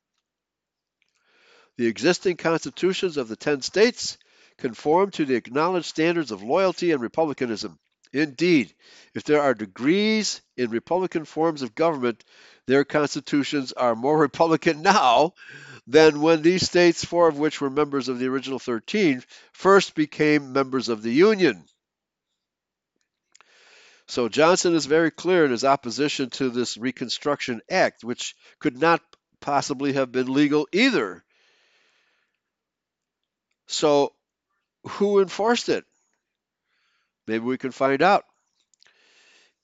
The 1.77 1.87
existing 1.87 2.37
constitutions 2.37 3.17
of 3.17 3.27
the 3.27 3.35
ten 3.35 3.61
states 3.61 4.17
conform 4.57 5.11
to 5.11 5.25
the 5.25 5.35
acknowledged 5.35 5.87
standards 5.87 6.31
of 6.31 6.43
loyalty 6.43 6.91
and 6.91 7.01
republicanism. 7.01 7.79
Indeed, 8.13 8.75
if 9.13 9.23
there 9.23 9.41
are 9.41 9.53
degrees 9.53 10.41
in 10.57 10.69
Republican 10.69 11.23
forms 11.23 11.61
of 11.61 11.73
government, 11.73 12.23
their 12.67 12.83
constitutions 12.83 13.71
are 13.71 13.95
more 13.95 14.17
Republican 14.27 14.81
now 14.81 15.33
than 15.87 16.21
when 16.21 16.41
these 16.41 16.65
states, 16.65 17.05
four 17.05 17.27
of 17.27 17.39
which 17.39 17.61
were 17.61 17.69
members 17.69 18.09
of 18.09 18.19
the 18.19 18.27
original 18.27 18.59
13, 18.59 19.23
first 19.53 19.95
became 19.95 20.53
members 20.53 20.89
of 20.89 21.01
the 21.01 21.13
Union. 21.13 21.65
So 24.11 24.27
Johnson 24.27 24.75
is 24.75 24.87
very 24.87 25.09
clear 25.09 25.45
in 25.45 25.51
his 25.51 25.63
opposition 25.63 26.29
to 26.31 26.49
this 26.49 26.75
Reconstruction 26.75 27.61
Act, 27.69 28.03
which 28.03 28.35
could 28.59 28.77
not 28.77 29.01
possibly 29.39 29.93
have 29.93 30.11
been 30.11 30.33
legal 30.33 30.67
either. 30.73 31.23
So 33.67 34.11
who 34.85 35.21
enforced 35.21 35.69
it? 35.69 35.85
Maybe 37.25 37.45
we 37.45 37.57
can 37.57 37.71
find 37.71 38.01
out. 38.01 38.25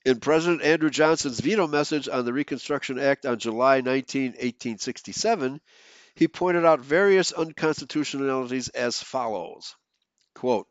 In 0.05 0.21
President 0.21 0.61
Andrew 0.61 0.91
Johnson's 0.91 1.41
veto 1.41 1.67
message 1.67 2.07
on 2.07 2.23
the 2.23 2.31
Reconstruction 2.31 2.99
Act 2.99 3.25
on 3.25 3.39
July 3.39 3.81
19, 3.81 4.27
1867, 4.27 5.59
he 6.15 6.29
pointed 6.29 6.63
out 6.63 6.79
various 6.79 7.33
unconstitutionalities 7.33 8.69
as 8.69 9.03
follows. 9.03 9.75
Quote, 10.33 10.67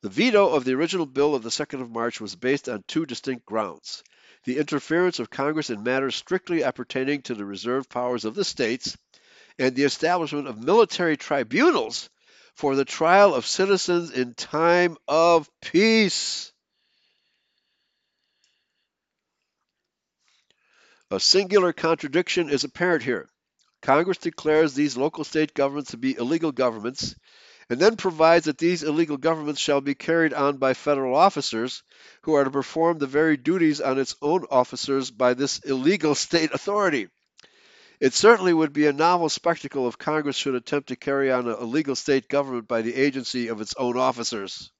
the 0.00 0.08
veto 0.08 0.48
of 0.50 0.64
the 0.64 0.74
original 0.74 1.06
bill 1.06 1.34
of 1.34 1.42
the 1.42 1.48
2nd 1.48 1.82
of 1.82 1.90
March 1.90 2.20
was 2.20 2.36
based 2.36 2.68
on 2.68 2.84
two 2.86 3.04
distinct 3.04 3.44
grounds. 3.44 4.02
the 4.44 4.58
interference 4.58 5.18
of 5.18 5.28
Congress 5.28 5.70
in 5.70 5.82
matters 5.82 6.14
strictly 6.14 6.62
appertaining 6.62 7.20
to 7.22 7.34
the 7.34 7.44
reserved 7.44 7.90
powers 7.90 8.24
of 8.24 8.34
the 8.34 8.44
states, 8.44 8.96
and 9.58 9.74
the 9.74 9.82
establishment 9.82 10.46
of 10.46 10.62
military 10.62 11.16
tribunals 11.16 12.08
for 12.54 12.76
the 12.76 12.84
trial 12.84 13.34
of 13.34 13.46
citizens 13.46 14.10
in 14.10 14.34
time 14.34 14.96
of 15.06 15.50
peace. 15.60 16.52
A 21.10 21.18
singular 21.18 21.72
contradiction 21.72 22.50
is 22.50 22.64
apparent 22.64 23.02
here. 23.02 23.28
Congress 23.80 24.18
declares 24.18 24.74
these 24.74 24.96
local 24.96 25.24
state 25.24 25.54
governments 25.54 25.92
to 25.92 25.96
be 25.96 26.16
illegal 26.16 26.52
governments 26.52 27.14
and 27.70 27.78
then 27.78 27.96
provides 27.96 28.46
that 28.46 28.58
these 28.58 28.82
illegal 28.82 29.18
governments 29.18 29.60
shall 29.60 29.80
be 29.80 29.94
carried 29.94 30.32
on 30.32 30.56
by 30.56 30.72
federal 30.74 31.14
officers 31.14 31.82
who 32.22 32.34
are 32.34 32.44
to 32.44 32.50
perform 32.50 32.98
the 32.98 33.06
very 33.06 33.36
duties 33.36 33.80
on 33.80 33.98
its 33.98 34.16
own 34.22 34.44
officers 34.50 35.10
by 35.10 35.34
this 35.34 35.58
illegal 35.60 36.14
state 36.26 36.52
authority. 36.52 37.08
It 38.00 38.14
certainly 38.14 38.54
would 38.54 38.72
be 38.72 38.86
a 38.86 38.92
novel 38.92 39.28
spectacle 39.28 39.88
if 39.88 39.98
Congress 39.98 40.36
should 40.36 40.54
attempt 40.54 40.88
to 40.88 40.96
carry 40.96 41.32
on 41.32 41.48
a 41.48 41.64
legal 41.64 41.96
state 41.96 42.28
government 42.28 42.68
by 42.68 42.82
the 42.82 42.94
agency 42.94 43.48
of 43.48 43.60
its 43.60 43.74
own 43.76 43.98
officers. 43.98 44.70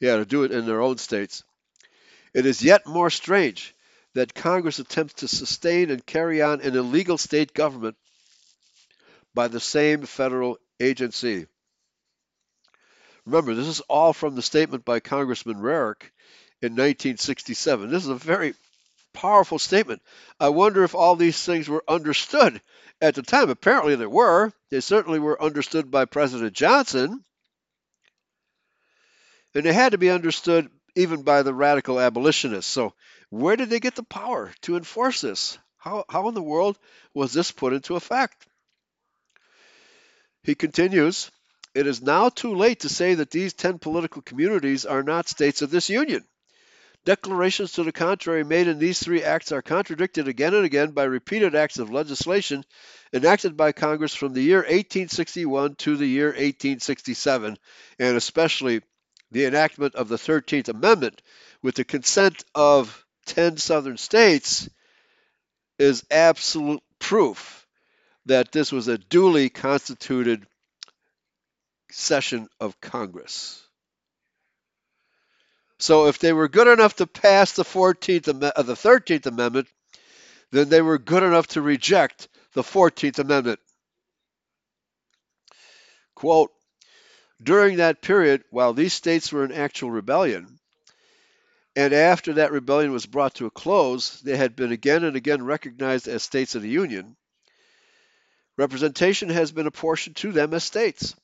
Yeah, 0.00 0.16
to 0.16 0.24
do 0.24 0.44
it 0.44 0.50
in 0.50 0.66
their 0.66 0.80
own 0.80 0.96
states. 0.98 1.44
It 2.32 2.46
is 2.46 2.62
yet 2.62 2.86
more 2.86 3.10
strange 3.10 3.74
that 4.14 4.34
Congress 4.34 4.78
attempts 4.78 5.14
to 5.14 5.28
sustain 5.28 5.90
and 5.90 6.04
carry 6.04 6.40
on 6.40 6.60
an 6.62 6.74
illegal 6.74 7.18
state 7.18 7.52
government 7.52 7.96
by 9.34 9.48
the 9.48 9.60
same 9.60 10.02
federal 10.02 10.58
agency. 10.80 11.46
Remember, 13.26 13.54
this 13.54 13.66
is 13.66 13.80
all 13.80 14.12
from 14.12 14.34
the 14.34 14.42
statement 14.42 14.84
by 14.84 15.00
Congressman 15.00 15.56
Rarick 15.56 16.10
in 16.60 16.72
1967. 16.72 17.90
This 17.90 18.04
is 18.04 18.10
a 18.10 18.14
very 18.14 18.54
powerful 19.14 19.58
statement. 19.58 20.02
I 20.38 20.50
wonder 20.50 20.84
if 20.84 20.94
all 20.94 21.16
these 21.16 21.42
things 21.42 21.68
were 21.68 21.84
understood 21.88 22.60
at 23.00 23.14
the 23.14 23.22
time. 23.22 23.48
Apparently, 23.48 23.94
they 23.94 24.06
were. 24.06 24.52
They 24.70 24.80
certainly 24.80 25.18
were 25.18 25.42
understood 25.42 25.90
by 25.90 26.04
President 26.04 26.52
Johnson. 26.52 27.24
And 29.54 29.64
they 29.64 29.72
had 29.72 29.92
to 29.92 29.98
be 29.98 30.10
understood 30.10 30.68
even 30.96 31.22
by 31.22 31.42
the 31.42 31.54
radical 31.54 32.00
abolitionists. 32.00 32.70
So, 32.70 32.92
where 33.30 33.56
did 33.56 33.70
they 33.70 33.80
get 33.80 33.94
the 33.94 34.02
power 34.02 34.52
to 34.62 34.76
enforce 34.76 35.20
this? 35.20 35.58
How, 35.78 36.04
how 36.08 36.28
in 36.28 36.34
the 36.34 36.42
world 36.42 36.78
was 37.14 37.32
this 37.32 37.50
put 37.50 37.72
into 37.72 37.96
effect? 37.96 38.46
He 40.42 40.54
continues 40.54 41.30
It 41.74 41.86
is 41.86 42.00
now 42.00 42.28
too 42.28 42.54
late 42.54 42.80
to 42.80 42.88
say 42.88 43.14
that 43.14 43.30
these 43.30 43.52
10 43.52 43.78
political 43.80 44.22
communities 44.22 44.86
are 44.86 45.02
not 45.02 45.28
states 45.28 45.60
of 45.60 45.70
this 45.70 45.90
union. 45.90 46.24
Declarations 47.04 47.72
to 47.72 47.82
the 47.82 47.92
contrary 47.92 48.44
made 48.44 48.66
in 48.66 48.78
these 48.78 48.98
three 48.98 49.22
acts 49.22 49.52
are 49.52 49.60
contradicted 49.60 50.26
again 50.26 50.54
and 50.54 50.64
again 50.64 50.92
by 50.92 51.04
repeated 51.04 51.54
acts 51.54 51.78
of 51.78 51.90
legislation 51.90 52.64
enacted 53.12 53.56
by 53.56 53.72
Congress 53.72 54.14
from 54.14 54.32
the 54.32 54.40
year 54.40 54.60
1861 54.60 55.74
to 55.74 55.96
the 55.96 56.06
year 56.06 56.28
1867, 56.28 57.58
and 57.98 58.16
especially 58.16 58.80
the 59.32 59.44
enactment 59.44 59.94
of 59.96 60.08
the 60.08 60.16
13th 60.16 60.68
Amendment 60.68 61.20
with 61.60 61.74
the 61.74 61.84
consent 61.84 62.44
of 62.54 63.04
10 63.26 63.58
southern 63.58 63.98
states 63.98 64.70
is 65.78 66.04
absolute 66.10 66.82
proof 66.98 67.66
that 68.26 68.52
this 68.52 68.72
was 68.72 68.88
a 68.88 68.96
duly 68.96 69.50
constituted 69.50 70.46
session 71.94 72.48
of 72.60 72.80
Congress. 72.80 73.62
So 75.78 76.06
if 76.06 76.18
they 76.18 76.32
were 76.32 76.48
good 76.48 76.68
enough 76.68 76.96
to 76.96 77.06
pass 77.06 77.52
the 77.52 77.64
14th 77.64 78.28
uh, 78.28 78.62
the 78.62 78.74
13th 78.74 79.26
Amendment, 79.26 79.68
then 80.50 80.68
they 80.68 80.82
were 80.82 80.98
good 80.98 81.22
enough 81.22 81.48
to 81.48 81.62
reject 81.62 82.28
the 82.54 82.62
14th 82.62 83.18
Amendment. 83.18 83.60
Quote, 86.14 86.52
during 87.42 87.76
that 87.78 88.00
period, 88.00 88.44
while 88.50 88.72
these 88.72 88.92
states 88.92 89.32
were 89.32 89.44
in 89.44 89.52
actual 89.52 89.90
rebellion, 89.90 90.58
and 91.76 91.92
after 91.92 92.34
that 92.34 92.52
rebellion 92.52 92.92
was 92.92 93.06
brought 93.06 93.34
to 93.34 93.46
a 93.46 93.50
close, 93.50 94.20
they 94.20 94.36
had 94.36 94.54
been 94.54 94.70
again 94.70 95.04
and 95.04 95.16
again 95.16 95.44
recognized 95.44 96.06
as 96.06 96.22
states 96.22 96.54
of 96.54 96.62
the 96.62 96.68
Union. 96.68 97.16
Representation 98.56 99.28
has 99.30 99.50
been 99.50 99.66
apportioned 99.66 100.14
to 100.16 100.30
them 100.30 100.54
as 100.54 100.62
states. 100.62 101.16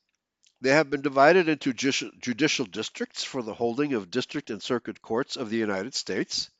They 0.62 0.70
have 0.70 0.90
been 0.90 1.00
divided 1.00 1.48
into 1.48 1.72
judicial 1.72 2.66
districts 2.66 3.24
for 3.24 3.42
the 3.42 3.54
holding 3.54 3.94
of 3.94 4.10
district 4.10 4.50
and 4.50 4.62
circuit 4.62 5.00
courts 5.00 5.36
of 5.36 5.48
the 5.48 5.56
United 5.56 5.94
States, 5.94 6.50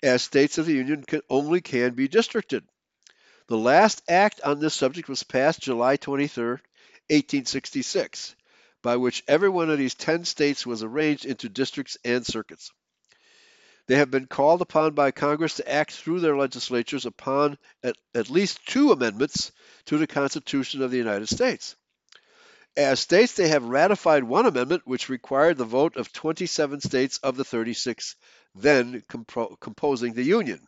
as 0.00 0.22
states 0.22 0.58
of 0.58 0.66
the 0.66 0.74
Union 0.74 1.02
can, 1.02 1.22
only 1.28 1.60
can 1.60 1.94
be 1.94 2.06
districted. 2.06 2.64
The 3.48 3.58
last 3.58 4.02
act 4.08 4.40
on 4.42 4.60
this 4.60 4.74
subject 4.74 5.08
was 5.08 5.24
passed 5.24 5.60
July 5.60 5.96
23, 5.96 6.44
1866, 6.44 8.36
by 8.80 8.96
which 8.96 9.24
every 9.26 9.48
one 9.48 9.70
of 9.70 9.78
these 9.78 9.94
10 9.94 10.24
states 10.24 10.64
was 10.64 10.84
arranged 10.84 11.24
into 11.24 11.48
districts 11.48 11.96
and 12.04 12.24
circuits. 12.24 12.70
They 13.88 13.96
have 13.96 14.12
been 14.12 14.26
called 14.26 14.62
upon 14.62 14.94
by 14.94 15.10
Congress 15.10 15.54
to 15.54 15.68
act 15.68 15.92
through 15.92 16.20
their 16.20 16.36
legislatures 16.36 17.06
upon 17.06 17.58
at, 17.82 17.96
at 18.14 18.30
least 18.30 18.64
two 18.66 18.92
amendments 18.92 19.50
to 19.86 19.98
the 19.98 20.06
Constitution 20.06 20.82
of 20.82 20.92
the 20.92 20.98
United 20.98 21.28
States. 21.28 21.74
As 22.76 23.00
states, 23.00 23.34
they 23.34 23.48
have 23.48 23.64
ratified 23.64 24.24
one 24.24 24.46
amendment 24.46 24.86
which 24.86 25.10
required 25.10 25.58
the 25.58 25.64
vote 25.66 25.96
of 25.96 26.10
27 26.10 26.80
states 26.80 27.18
of 27.18 27.36
the 27.36 27.44
36 27.44 28.16
then 28.54 29.02
compo- 29.08 29.56
composing 29.56 30.14
the 30.14 30.22
Union. 30.22 30.66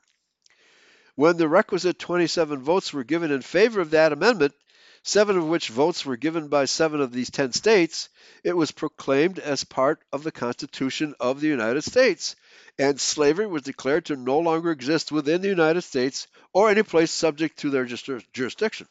When 1.14 1.38
the 1.38 1.48
requisite 1.48 1.98
27 1.98 2.62
votes 2.62 2.92
were 2.92 3.04
given 3.04 3.30
in 3.30 3.40
favor 3.40 3.80
of 3.80 3.90
that 3.90 4.12
amendment, 4.12 4.54
seven 5.02 5.38
of 5.38 5.46
which 5.46 5.68
votes 5.68 6.04
were 6.04 6.18
given 6.18 6.48
by 6.48 6.66
seven 6.66 7.00
of 7.00 7.12
these 7.12 7.30
10 7.30 7.52
states, 7.52 8.10
it 8.42 8.54
was 8.54 8.70
proclaimed 8.70 9.38
as 9.38 9.64
part 9.64 10.02
of 10.12 10.24
the 10.24 10.32
Constitution 10.32 11.14
of 11.20 11.40
the 11.40 11.48
United 11.48 11.84
States, 11.84 12.36
and 12.78 13.00
slavery 13.00 13.46
was 13.46 13.62
declared 13.62 14.04
to 14.06 14.16
no 14.16 14.40
longer 14.40 14.70
exist 14.70 15.10
within 15.10 15.40
the 15.40 15.48
United 15.48 15.82
States 15.82 16.26
or 16.52 16.68
any 16.68 16.82
place 16.82 17.10
subject 17.10 17.60
to 17.60 17.70
their 17.70 17.86
jurisdiction. 17.86 18.88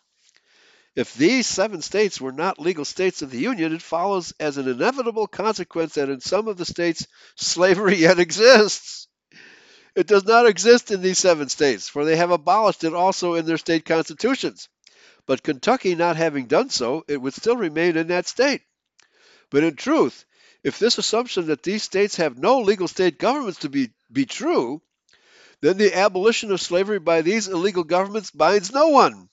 If 0.96 1.16
these 1.16 1.48
seven 1.48 1.82
states 1.82 2.22
were 2.22 2.32
not 2.32 2.60
legal 2.60 2.86
states 2.86 3.24
of 3.24 3.32
the 3.32 3.40
Union, 3.40 3.74
it 3.74 3.82
follows 3.82 4.32
as 4.40 4.58
an 4.58 4.68
inevitable 4.68 5.26
consequence 5.26 5.96
that 5.96 6.10
in 6.10 6.22
some 6.22 6.48
of 6.48 6.58
the 6.58 6.66
states 6.66 7.08
slavery 7.36 7.96
yet 7.98 8.20
exists. 8.20 9.08
It 9.96 10.06
does 10.06 10.26
not 10.26 10.46
exist 10.46 10.92
in 10.92 11.02
these 11.02 11.18
seven 11.18 11.50
states, 11.50 11.90
for 11.90 12.06
they 12.06 12.16
have 12.16 12.30
abolished 12.30 12.84
it 12.84 12.94
also 12.94 13.34
in 13.34 13.46
their 13.46 13.58
state 13.58 13.86
constitutions. 13.86 14.70
But 15.26 15.42
Kentucky 15.42 15.96
not 15.96 16.16
having 16.16 16.46
done 16.46 16.70
so, 16.70 17.04
it 17.08 17.18
would 17.18 17.34
still 17.34 17.58
remain 17.58 17.98
in 17.98 18.08
that 18.08 18.28
state. 18.28 18.62
But 19.50 19.64
in 19.64 19.76
truth, 19.76 20.26
if 20.64 20.78
this 20.78 20.98
assumption 20.98 21.48
that 21.48 21.64
these 21.64 21.84
states 21.84 22.18
have 22.18 22.38
no 22.38 22.60
legal 22.60 22.88
state 22.88 23.18
governments 23.18 23.60
to 23.60 23.70
be, 23.70 23.92
be 24.12 24.26
true, 24.26 24.82
then 25.62 25.78
the 25.78 25.96
abolition 25.96 26.52
of 26.52 26.62
slavery 26.62 27.00
by 27.00 27.22
these 27.22 27.48
illegal 27.48 27.84
governments 27.84 28.32
binds 28.32 28.72
no 28.72 28.90
one. 28.90 29.30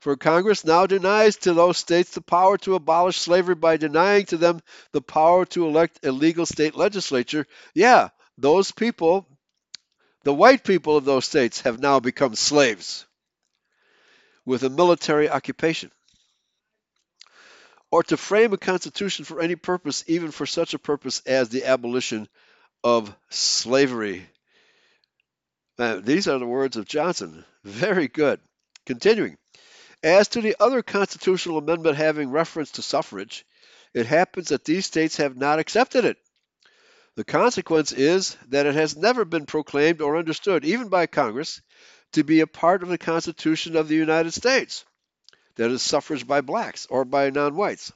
For 0.00 0.16
Congress 0.16 0.64
now 0.64 0.86
denies 0.86 1.36
to 1.38 1.54
those 1.54 1.76
states 1.76 2.12
the 2.12 2.20
power 2.20 2.56
to 2.58 2.76
abolish 2.76 3.18
slavery 3.18 3.56
by 3.56 3.76
denying 3.76 4.26
to 4.26 4.36
them 4.36 4.60
the 4.92 5.02
power 5.02 5.44
to 5.46 5.66
elect 5.66 6.04
a 6.04 6.12
legal 6.12 6.46
state 6.46 6.76
legislature. 6.76 7.46
Yeah, 7.74 8.10
those 8.36 8.70
people, 8.70 9.26
the 10.22 10.32
white 10.32 10.62
people 10.62 10.96
of 10.96 11.04
those 11.04 11.24
states, 11.24 11.62
have 11.62 11.80
now 11.80 11.98
become 11.98 12.36
slaves 12.36 13.06
with 14.44 14.62
a 14.62 14.70
military 14.70 15.28
occupation. 15.28 15.90
Or 17.90 18.04
to 18.04 18.16
frame 18.16 18.52
a 18.52 18.58
constitution 18.58 19.24
for 19.24 19.40
any 19.40 19.56
purpose, 19.56 20.04
even 20.06 20.30
for 20.30 20.46
such 20.46 20.74
a 20.74 20.78
purpose 20.78 21.22
as 21.26 21.48
the 21.48 21.64
abolition 21.64 22.28
of 22.84 23.14
slavery. 23.30 24.28
Now, 25.76 25.98
these 25.98 26.28
are 26.28 26.38
the 26.38 26.46
words 26.46 26.76
of 26.76 26.86
Johnson. 26.86 27.44
Very 27.64 28.06
good. 28.06 28.40
Continuing. 28.86 29.36
As 30.02 30.28
to 30.28 30.40
the 30.40 30.54
other 30.60 30.82
constitutional 30.82 31.58
amendment 31.58 31.96
having 31.96 32.30
reference 32.30 32.70
to 32.72 32.82
suffrage, 32.82 33.44
it 33.94 34.06
happens 34.06 34.48
that 34.48 34.64
these 34.64 34.86
states 34.86 35.16
have 35.16 35.36
not 35.36 35.58
accepted 35.58 36.04
it. 36.04 36.18
The 37.16 37.24
consequence 37.24 37.90
is 37.90 38.36
that 38.48 38.66
it 38.66 38.74
has 38.74 38.96
never 38.96 39.24
been 39.24 39.44
proclaimed 39.44 40.00
or 40.00 40.16
understood, 40.16 40.64
even 40.64 40.88
by 40.88 41.08
Congress, 41.08 41.60
to 42.12 42.22
be 42.22 42.40
a 42.40 42.46
part 42.46 42.84
of 42.84 42.88
the 42.88 42.98
Constitution 42.98 43.74
of 43.74 43.88
the 43.88 43.96
United 43.96 44.32
States. 44.32 44.84
That 45.56 45.72
is 45.72 45.82
suffrage 45.82 46.24
by 46.24 46.42
blacks 46.42 46.86
or 46.88 47.04
by 47.04 47.30
non 47.30 47.56
whites. 47.56 47.92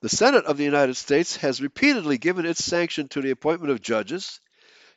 The 0.00 0.08
Senate 0.08 0.46
of 0.46 0.56
the 0.56 0.64
United 0.64 0.96
States 0.96 1.36
has 1.36 1.60
repeatedly 1.60 2.16
given 2.16 2.46
its 2.46 2.64
sanction 2.64 3.08
to 3.08 3.20
the 3.20 3.30
appointment 3.30 3.70
of 3.70 3.82
judges, 3.82 4.40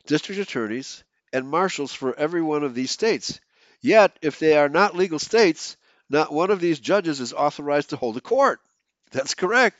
district 0.06 0.40
attorneys, 0.40 1.04
and 1.32 1.46
marshals 1.46 1.92
for 1.92 2.18
every 2.18 2.40
one 2.40 2.64
of 2.64 2.74
these 2.74 2.90
states. 2.90 3.40
Yet, 3.82 4.18
if 4.22 4.38
they 4.38 4.56
are 4.56 4.70
not 4.70 4.96
legal 4.96 5.18
states, 5.18 5.76
not 6.10 6.32
one 6.32 6.50
of 6.50 6.60
these 6.60 6.80
judges 6.80 7.20
is 7.20 7.32
authorized 7.32 7.90
to 7.90 7.96
hold 7.96 8.16
a 8.16 8.20
court. 8.20 8.60
That's 9.12 9.34
correct. 9.34 9.76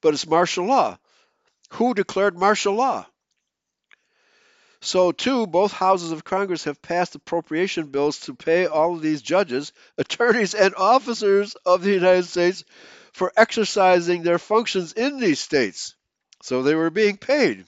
But 0.00 0.14
it's 0.14 0.26
martial 0.26 0.66
law. 0.66 0.98
Who 1.70 1.94
declared 1.94 2.38
martial 2.38 2.74
law? 2.74 3.06
So, 4.80 5.10
too, 5.10 5.46
both 5.46 5.72
houses 5.72 6.12
of 6.12 6.22
Congress 6.22 6.64
have 6.64 6.80
passed 6.80 7.16
appropriation 7.16 7.86
bills 7.86 8.20
to 8.20 8.34
pay 8.34 8.66
all 8.66 8.94
of 8.94 9.02
these 9.02 9.22
judges, 9.22 9.72
attorneys, 9.98 10.54
and 10.54 10.74
officers 10.76 11.56
of 11.66 11.82
the 11.82 11.92
United 11.92 12.26
States 12.26 12.62
for 13.12 13.32
exercising 13.36 14.22
their 14.22 14.38
functions 14.38 14.92
in 14.92 15.18
these 15.18 15.40
states. 15.40 15.96
So 16.42 16.62
they 16.62 16.74
were 16.74 16.90
being 16.90 17.16
paid. 17.16 17.64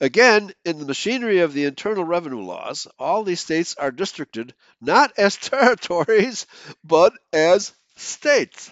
Again, 0.00 0.52
in 0.64 0.78
the 0.78 0.84
machinery 0.84 1.38
of 1.38 1.54
the 1.54 1.64
Internal 1.64 2.04
Revenue 2.04 2.42
laws, 2.42 2.86
all 2.98 3.24
these 3.24 3.40
states 3.40 3.74
are 3.76 3.90
districted 3.90 4.54
not 4.80 5.12
as 5.16 5.36
territories, 5.38 6.46
but 6.84 7.14
as 7.32 7.72
states. 7.96 8.70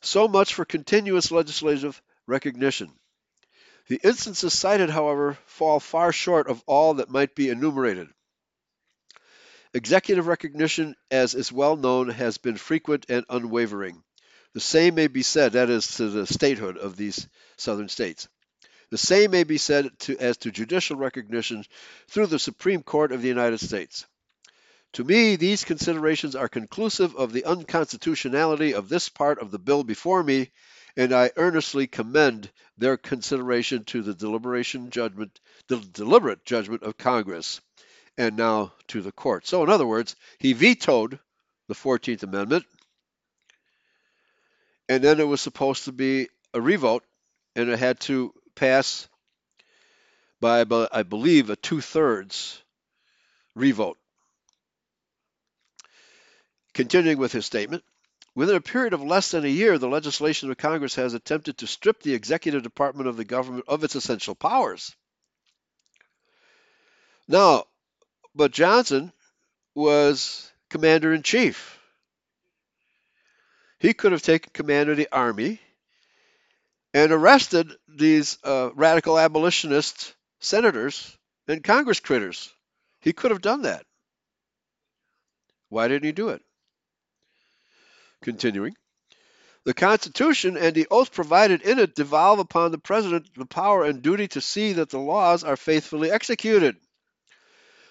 So 0.00 0.28
much 0.28 0.54
for 0.54 0.64
continuous 0.64 1.30
legislative 1.30 2.00
recognition. 2.26 2.90
The 3.88 4.00
instances 4.02 4.58
cited, 4.58 4.88
however, 4.88 5.38
fall 5.44 5.78
far 5.78 6.10
short 6.10 6.48
of 6.48 6.62
all 6.66 6.94
that 6.94 7.10
might 7.10 7.34
be 7.34 7.50
enumerated. 7.50 8.08
Executive 9.74 10.26
recognition, 10.26 10.96
as 11.10 11.34
is 11.34 11.52
well 11.52 11.76
known, 11.76 12.08
has 12.08 12.38
been 12.38 12.56
frequent 12.56 13.06
and 13.10 13.26
unwavering. 13.28 14.02
The 14.54 14.60
same 14.60 14.94
may 14.94 15.06
be 15.06 15.22
said, 15.22 15.52
that 15.52 15.68
is, 15.68 15.86
to 15.98 16.08
the 16.08 16.26
statehood 16.26 16.78
of 16.78 16.96
these 16.96 17.28
southern 17.58 17.90
states. 17.90 18.26
The 18.90 18.98
same 18.98 19.32
may 19.32 19.44
be 19.44 19.58
said 19.58 19.90
to, 20.00 20.16
as 20.18 20.36
to 20.38 20.52
judicial 20.52 20.96
recognition 20.96 21.64
through 22.08 22.26
the 22.26 22.38
Supreme 22.38 22.82
Court 22.82 23.12
of 23.12 23.20
the 23.20 23.28
United 23.28 23.58
States. 23.58 24.06
To 24.92 25.04
me, 25.04 25.36
these 25.36 25.64
considerations 25.64 26.36
are 26.36 26.48
conclusive 26.48 27.16
of 27.16 27.32
the 27.32 27.44
unconstitutionality 27.44 28.74
of 28.74 28.88
this 28.88 29.08
part 29.08 29.40
of 29.40 29.50
the 29.50 29.58
bill 29.58 29.84
before 29.84 30.22
me, 30.22 30.50
and 30.96 31.12
I 31.12 31.32
earnestly 31.36 31.86
commend 31.86 32.50
their 32.78 32.96
consideration 32.96 33.84
to 33.86 34.02
the 34.02 34.14
deliberation 34.14 34.90
judgment, 34.90 35.40
the 35.66 35.78
deliberate 35.78 36.44
judgment 36.44 36.82
of 36.82 36.96
Congress, 36.96 37.60
and 38.16 38.36
now 38.36 38.72
to 38.88 39.02
the 39.02 39.12
court. 39.12 39.46
So, 39.46 39.62
in 39.64 39.68
other 39.68 39.86
words, 39.86 40.16
he 40.38 40.52
vetoed 40.52 41.18
the 41.68 41.74
14th 41.74 42.22
Amendment, 42.22 42.64
and 44.88 45.02
then 45.02 45.20
it 45.20 45.26
was 45.26 45.40
supposed 45.40 45.84
to 45.84 45.92
be 45.92 46.28
a 46.54 46.60
revote, 46.60 47.04
and 47.56 47.68
it 47.68 47.78
had 47.78 48.00
to 48.00 48.32
pass 48.56 49.06
by, 50.40 50.64
I 50.92 51.02
believe, 51.04 51.50
a 51.50 51.56
two 51.56 51.80
thirds 51.80 52.60
revote. 53.54 53.98
Continuing 56.74 57.18
with 57.18 57.32
his 57.32 57.46
statement, 57.46 57.84
within 58.34 58.56
a 58.56 58.60
period 58.60 58.92
of 58.92 59.02
less 59.02 59.30
than 59.30 59.44
a 59.44 59.48
year, 59.48 59.78
the 59.78 59.88
legislation 59.88 60.50
of 60.50 60.58
Congress 60.58 60.96
has 60.96 61.14
attempted 61.14 61.58
to 61.58 61.66
strip 61.66 62.02
the 62.02 62.14
executive 62.14 62.62
department 62.62 63.08
of 63.08 63.16
the 63.16 63.24
government 63.24 63.64
of 63.68 63.82
its 63.82 63.94
essential 63.94 64.34
powers. 64.34 64.94
Now, 67.28 67.64
but 68.34 68.52
Johnson 68.52 69.12
was 69.74 70.52
commander 70.68 71.12
in 71.14 71.22
chief. 71.22 71.78
He 73.78 73.94
could 73.94 74.12
have 74.12 74.22
taken 74.22 74.50
command 74.52 74.90
of 74.90 74.96
the 74.96 75.08
army 75.10 75.60
and 76.96 77.12
arrested 77.12 77.70
these 77.88 78.38
uh, 78.42 78.70
radical 78.74 79.18
abolitionist 79.18 80.14
senators 80.40 81.14
and 81.46 81.62
Congress 81.62 82.00
critters. 82.00 82.50
He 83.02 83.12
could 83.12 83.32
have 83.32 83.42
done 83.42 83.62
that. 83.62 83.84
Why 85.68 85.88
didn't 85.88 86.06
he 86.06 86.12
do 86.12 86.30
it? 86.30 86.40
Continuing. 88.22 88.74
The 89.66 89.74
Constitution 89.74 90.56
and 90.56 90.74
the 90.74 90.86
oath 90.90 91.12
provided 91.12 91.60
in 91.60 91.78
it 91.78 91.94
devolve 91.94 92.38
upon 92.38 92.72
the 92.72 92.78
President 92.78 93.28
the 93.36 93.44
power 93.44 93.84
and 93.84 94.00
duty 94.00 94.28
to 94.28 94.40
see 94.40 94.72
that 94.72 94.88
the 94.88 94.98
laws 94.98 95.44
are 95.44 95.58
faithfully 95.58 96.10
executed. 96.10 96.76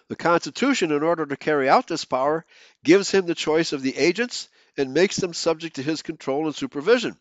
The 0.10 0.16
Constitution, 0.16 0.92
in 0.92 1.04
order 1.04 1.28
to 1.28 1.38
carry 1.38 1.70
out 1.70 1.86
this 1.86 2.06
power, 2.06 2.44
gives 2.84 3.12
him 3.12 3.28
the 3.28 3.36
choice 3.36 3.72
of 3.72 3.84
the 3.84 3.96
agents 3.98 4.50
and 4.76 4.96
makes 4.96 5.18
them 5.18 5.36
subject 5.36 5.76
to 5.76 5.84
his 5.84 6.02
control 6.02 6.48
and 6.48 6.56
supervision. 6.56 7.16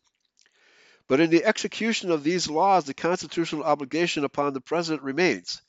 But 1.08 1.20
in 1.20 1.30
the 1.30 1.44
execution 1.44 2.10
of 2.10 2.24
these 2.24 2.48
laws, 2.48 2.84
the 2.84 2.94
constitutional 2.94 3.64
obligation 3.64 4.24
upon 4.24 4.54
the 4.54 4.60
President 4.60 5.02
remains. 5.02 5.60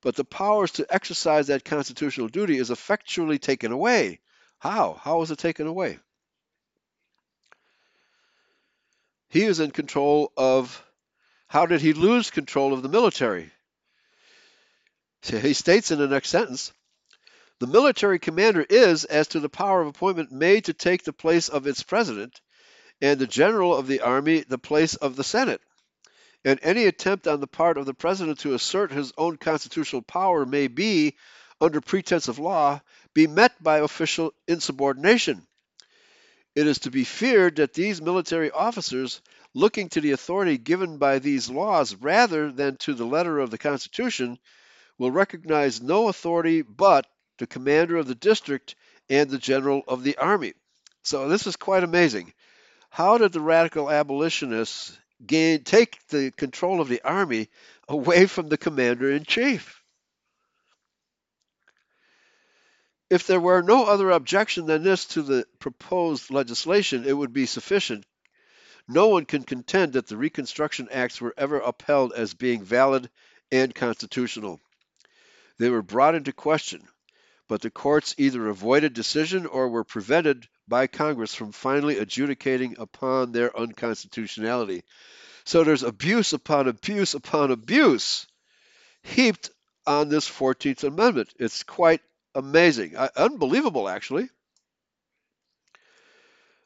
But 0.00 0.16
the 0.16 0.24
powers 0.24 0.72
to 0.72 0.86
exercise 0.88 1.48
that 1.48 1.64
constitutional 1.64 2.28
duty 2.28 2.56
is 2.56 2.70
effectually 2.70 3.38
taken 3.38 3.72
away. 3.72 4.20
How? 4.58 4.94
How 4.94 5.20
is 5.22 5.30
it 5.30 5.38
taken 5.38 5.66
away? 5.66 5.98
He 9.28 9.44
is 9.44 9.60
in 9.60 9.70
control 9.70 10.32
of. 10.36 10.84
How 11.48 11.66
did 11.66 11.80
he 11.80 11.92
lose 11.92 12.30
control 12.30 12.72
of 12.72 12.82
the 12.82 12.88
military? 12.88 13.50
He 15.22 15.52
states 15.52 15.90
in 15.90 15.98
the 15.98 16.08
next 16.08 16.30
sentence 16.30 16.72
the 17.60 17.66
military 17.66 18.18
commander 18.18 18.64
is, 18.68 19.04
as 19.04 19.28
to 19.28 19.40
the 19.40 19.50
power 19.50 19.82
of 19.82 19.88
appointment, 19.88 20.32
made 20.32 20.64
to 20.64 20.72
take 20.72 21.04
the 21.04 21.12
place 21.12 21.50
of 21.50 21.66
its 21.66 21.82
president, 21.82 22.40
and 23.00 23.18
the 23.18 23.26
general 23.26 23.76
of 23.76 23.86
the 23.86 24.00
army 24.00 24.40
the 24.40 24.58
place 24.58 24.94
of 24.94 25.16
the 25.16 25.24
Senate. 25.24 25.60
And 26.44 26.58
any 26.62 26.86
attempt 26.86 27.26
on 27.26 27.40
the 27.40 27.46
part 27.46 27.76
of 27.76 27.86
the 27.86 27.94
president 27.94 28.40
to 28.40 28.54
assert 28.54 28.92
his 28.92 29.12
own 29.18 29.36
constitutional 29.36 30.02
power 30.02 30.46
may 30.46 30.68
be, 30.68 31.16
under 31.60 31.80
pretense 31.80 32.28
of 32.28 32.38
law, 32.38 32.80
be 33.12 33.26
met 33.26 33.62
by 33.62 33.78
official 33.78 34.32
insubordination. 34.48 35.46
It 36.54 36.66
is 36.66 36.80
to 36.80 36.90
be 36.90 37.04
feared 37.04 37.56
that 37.56 37.74
these 37.74 38.02
military 38.02 38.50
officers, 38.50 39.20
looking 39.54 39.88
to 39.90 40.00
the 40.00 40.12
authority 40.12 40.58
given 40.58 40.98
by 40.98 41.18
these 41.18 41.50
laws 41.50 41.94
rather 41.94 42.50
than 42.50 42.76
to 42.78 42.94
the 42.94 43.04
letter 43.04 43.38
of 43.38 43.50
the 43.50 43.58
Constitution, 43.58 44.38
will 44.98 45.10
recognize 45.10 45.80
no 45.80 46.08
authority 46.08 46.62
but 46.62 47.06
the 47.38 47.46
commander 47.46 47.96
of 47.96 48.06
the 48.06 48.14
district 48.14 48.74
and 49.08 49.30
the 49.30 49.38
general 49.38 49.82
of 49.88 50.02
the 50.02 50.16
army. 50.16 50.54
So 51.02 51.28
this 51.28 51.46
is 51.46 51.56
quite 51.56 51.84
amazing. 51.84 52.32
How 52.90 53.18
did 53.18 53.32
the 53.32 53.40
radical 53.40 53.88
abolitionists 53.88 54.98
gain 55.24 55.62
take 55.62 56.06
the 56.08 56.32
control 56.32 56.80
of 56.80 56.88
the 56.88 57.00
army 57.02 57.48
away 57.88 58.26
from 58.26 58.48
the 58.48 58.58
commander 58.58 59.10
in 59.10 59.24
chief? 59.24 59.82
If 63.08 63.26
there 63.26 63.40
were 63.40 63.62
no 63.62 63.86
other 63.86 64.10
objection 64.10 64.66
than 64.66 64.82
this 64.82 65.04
to 65.06 65.22
the 65.22 65.46
proposed 65.58 66.30
legislation, 66.30 67.04
it 67.04 67.12
would 67.12 67.32
be 67.32 67.46
sufficient. 67.46 68.04
No 68.88 69.08
one 69.08 69.24
can 69.24 69.44
contend 69.44 69.92
that 69.92 70.08
the 70.08 70.16
Reconstruction 70.16 70.88
Acts 70.90 71.20
were 71.20 71.34
ever 71.36 71.58
upheld 71.60 72.12
as 72.12 72.34
being 72.34 72.62
valid 72.62 73.08
and 73.52 73.74
constitutional. 73.74 74.60
They 75.58 75.70
were 75.70 75.82
brought 75.82 76.14
into 76.14 76.32
question, 76.32 76.86
but 77.48 77.62
the 77.62 77.70
courts 77.70 78.14
either 78.18 78.48
avoided 78.48 78.94
decision 78.94 79.46
or 79.46 79.68
were 79.68 79.84
prevented 79.84 80.48
by 80.70 80.86
Congress 80.86 81.34
from 81.34 81.52
finally 81.52 81.98
adjudicating 81.98 82.76
upon 82.78 83.32
their 83.32 83.54
unconstitutionality. 83.54 84.84
So 85.44 85.64
there's 85.64 85.82
abuse 85.82 86.32
upon 86.32 86.68
abuse 86.68 87.12
upon 87.12 87.50
abuse 87.50 88.26
heaped 89.02 89.50
on 89.86 90.08
this 90.08 90.30
14th 90.30 90.84
Amendment. 90.84 91.34
It's 91.38 91.64
quite 91.64 92.00
amazing, 92.34 92.96
uh, 92.96 93.08
unbelievable 93.16 93.88
actually, 93.88 94.28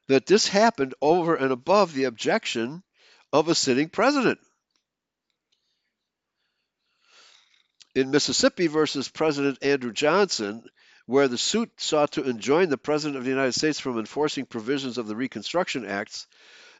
that 0.08 0.26
this 0.26 0.46
happened 0.46 0.94
over 1.00 1.34
and 1.34 1.50
above 1.50 1.94
the 1.94 2.04
objection 2.04 2.82
of 3.32 3.48
a 3.48 3.54
sitting 3.54 3.88
president. 3.88 4.38
In 7.94 8.10
Mississippi 8.10 8.66
versus 8.66 9.08
President 9.08 9.58
Andrew 9.62 9.92
Johnson, 9.92 10.62
where 11.06 11.28
the 11.28 11.38
suit 11.38 11.70
sought 11.76 12.12
to 12.12 12.24
enjoin 12.24 12.68
the 12.68 12.78
President 12.78 13.16
of 13.16 13.24
the 13.24 13.30
United 13.30 13.52
States 13.52 13.78
from 13.78 13.98
enforcing 13.98 14.46
provisions 14.46 14.98
of 14.98 15.06
the 15.06 15.16
Reconstruction 15.16 15.84
Acts, 15.84 16.26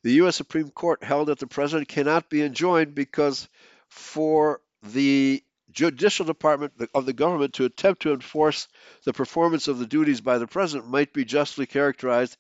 the 0.03 0.13
U.S. 0.15 0.37
Supreme 0.37 0.71
Court 0.71 1.03
held 1.03 1.29
that 1.29 1.39
the 1.39 1.47
President 1.47 1.89
cannot 1.89 2.29
be 2.29 2.43
enjoined 2.43 2.95
because 2.95 3.49
for 3.89 4.61
the 4.83 5.43
judicial 5.73 6.25
department 6.25 6.73
of 6.95 7.05
the 7.05 7.13
government 7.13 7.55
to 7.55 7.65
attempt 7.65 8.03
to 8.03 8.13
enforce 8.13 8.69
the 9.05 9.13
performance 9.13 9.69
of 9.69 9.79
the 9.79 9.87
duties 9.87 10.21
by 10.21 10.39
the 10.39 10.47
President 10.47 10.89
might 10.89 11.13
be 11.13 11.25
justly 11.25 11.67
characterized 11.67 12.37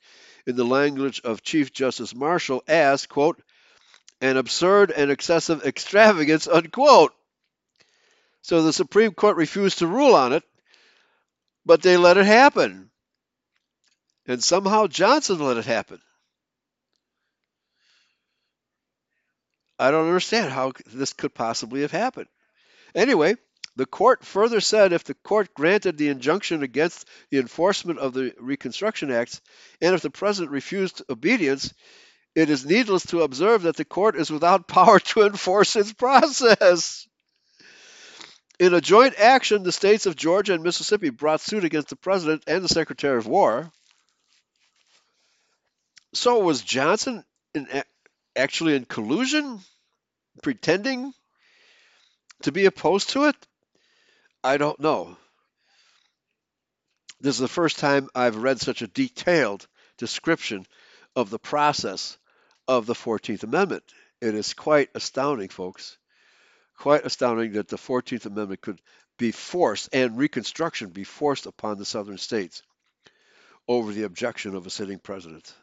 in 0.46 0.56
the 0.56 0.64
language 0.64 1.20
of 1.24 1.42
Chief 1.42 1.72
Justice 1.72 2.14
Marshall 2.14 2.62
as, 2.68 3.06
quote, 3.06 3.42
an 4.20 4.36
absurd 4.36 4.90
and 4.90 5.10
excessive 5.10 5.64
extravagance, 5.64 6.46
unquote. 6.46 7.12
So 8.42 8.62
the 8.62 8.72
Supreme 8.72 9.12
Court 9.12 9.36
refused 9.36 9.78
to 9.78 9.86
rule 9.86 10.14
on 10.14 10.32
it, 10.32 10.44
but 11.66 11.82
they 11.82 11.96
let 11.96 12.16
it 12.16 12.26
happen. 12.26 12.90
And 14.26 14.42
somehow 14.42 14.86
Johnson 14.86 15.38
let 15.38 15.56
it 15.56 15.66
happen. 15.66 16.00
I 19.78 19.90
don't 19.90 20.06
understand 20.06 20.52
how 20.52 20.72
this 20.86 21.12
could 21.12 21.34
possibly 21.34 21.82
have 21.82 21.90
happened. 21.90 22.28
Anyway, 22.94 23.34
the 23.76 23.86
court 23.86 24.24
further 24.24 24.60
said 24.60 24.92
if 24.92 25.04
the 25.04 25.14
court 25.14 25.52
granted 25.52 25.96
the 25.96 26.08
injunction 26.08 26.62
against 26.62 27.08
the 27.30 27.38
enforcement 27.38 27.98
of 27.98 28.14
the 28.14 28.32
Reconstruction 28.38 29.10
Acts, 29.10 29.40
and 29.80 29.94
if 29.94 30.00
the 30.00 30.10
president 30.10 30.52
refused 30.52 31.02
obedience, 31.10 31.74
it 32.36 32.50
is 32.50 32.64
needless 32.64 33.06
to 33.06 33.22
observe 33.22 33.62
that 33.62 33.76
the 33.76 33.84
court 33.84 34.16
is 34.16 34.30
without 34.30 34.68
power 34.68 35.00
to 35.00 35.22
enforce 35.22 35.74
its 35.76 35.92
process. 35.92 37.06
In 38.58 38.72
a 38.72 38.80
joint 38.80 39.18
action, 39.18 39.62
the 39.64 39.72
states 39.72 40.06
of 40.06 40.14
Georgia 40.14 40.54
and 40.54 40.62
Mississippi 40.62 41.10
brought 41.10 41.40
suit 41.40 41.64
against 41.64 41.88
the 41.88 41.96
president 41.96 42.44
and 42.46 42.62
the 42.62 42.68
secretary 42.68 43.18
of 43.18 43.26
war. 43.26 43.72
So 46.12 46.38
was 46.38 46.62
Johnson 46.62 47.24
in, 47.54 47.66
actually 48.36 48.76
in 48.76 48.84
collusion, 48.84 49.58
pretending 50.42 51.12
to 52.42 52.52
be 52.52 52.66
opposed 52.66 53.10
to 53.10 53.24
it? 53.24 53.36
I 54.44 54.56
don't 54.56 54.78
know. 54.78 55.16
This 57.20 57.34
is 57.34 57.40
the 57.40 57.48
first 57.48 57.78
time 57.78 58.08
I've 58.14 58.36
read 58.36 58.60
such 58.60 58.82
a 58.82 58.86
detailed 58.86 59.66
description 59.96 60.66
of 61.16 61.30
the 61.30 61.38
process 61.38 62.18
of 62.68 62.86
the 62.86 62.94
14th 62.94 63.42
Amendment. 63.42 63.82
It 64.20 64.34
is 64.34 64.54
quite 64.54 64.90
astounding, 64.94 65.48
folks. 65.48 65.96
Quite 66.76 67.06
astounding 67.06 67.52
that 67.52 67.68
the 67.68 67.76
14th 67.76 68.26
Amendment 68.26 68.60
could 68.60 68.80
be 69.18 69.30
forced 69.30 69.88
and 69.92 70.18
Reconstruction 70.18 70.90
be 70.90 71.04
forced 71.04 71.46
upon 71.46 71.78
the 71.78 71.84
southern 71.84 72.18
states 72.18 72.62
over 73.68 73.92
the 73.92 74.02
objection 74.02 74.54
of 74.54 74.66
a 74.66 74.70
sitting 74.70 74.98
president. 74.98 75.54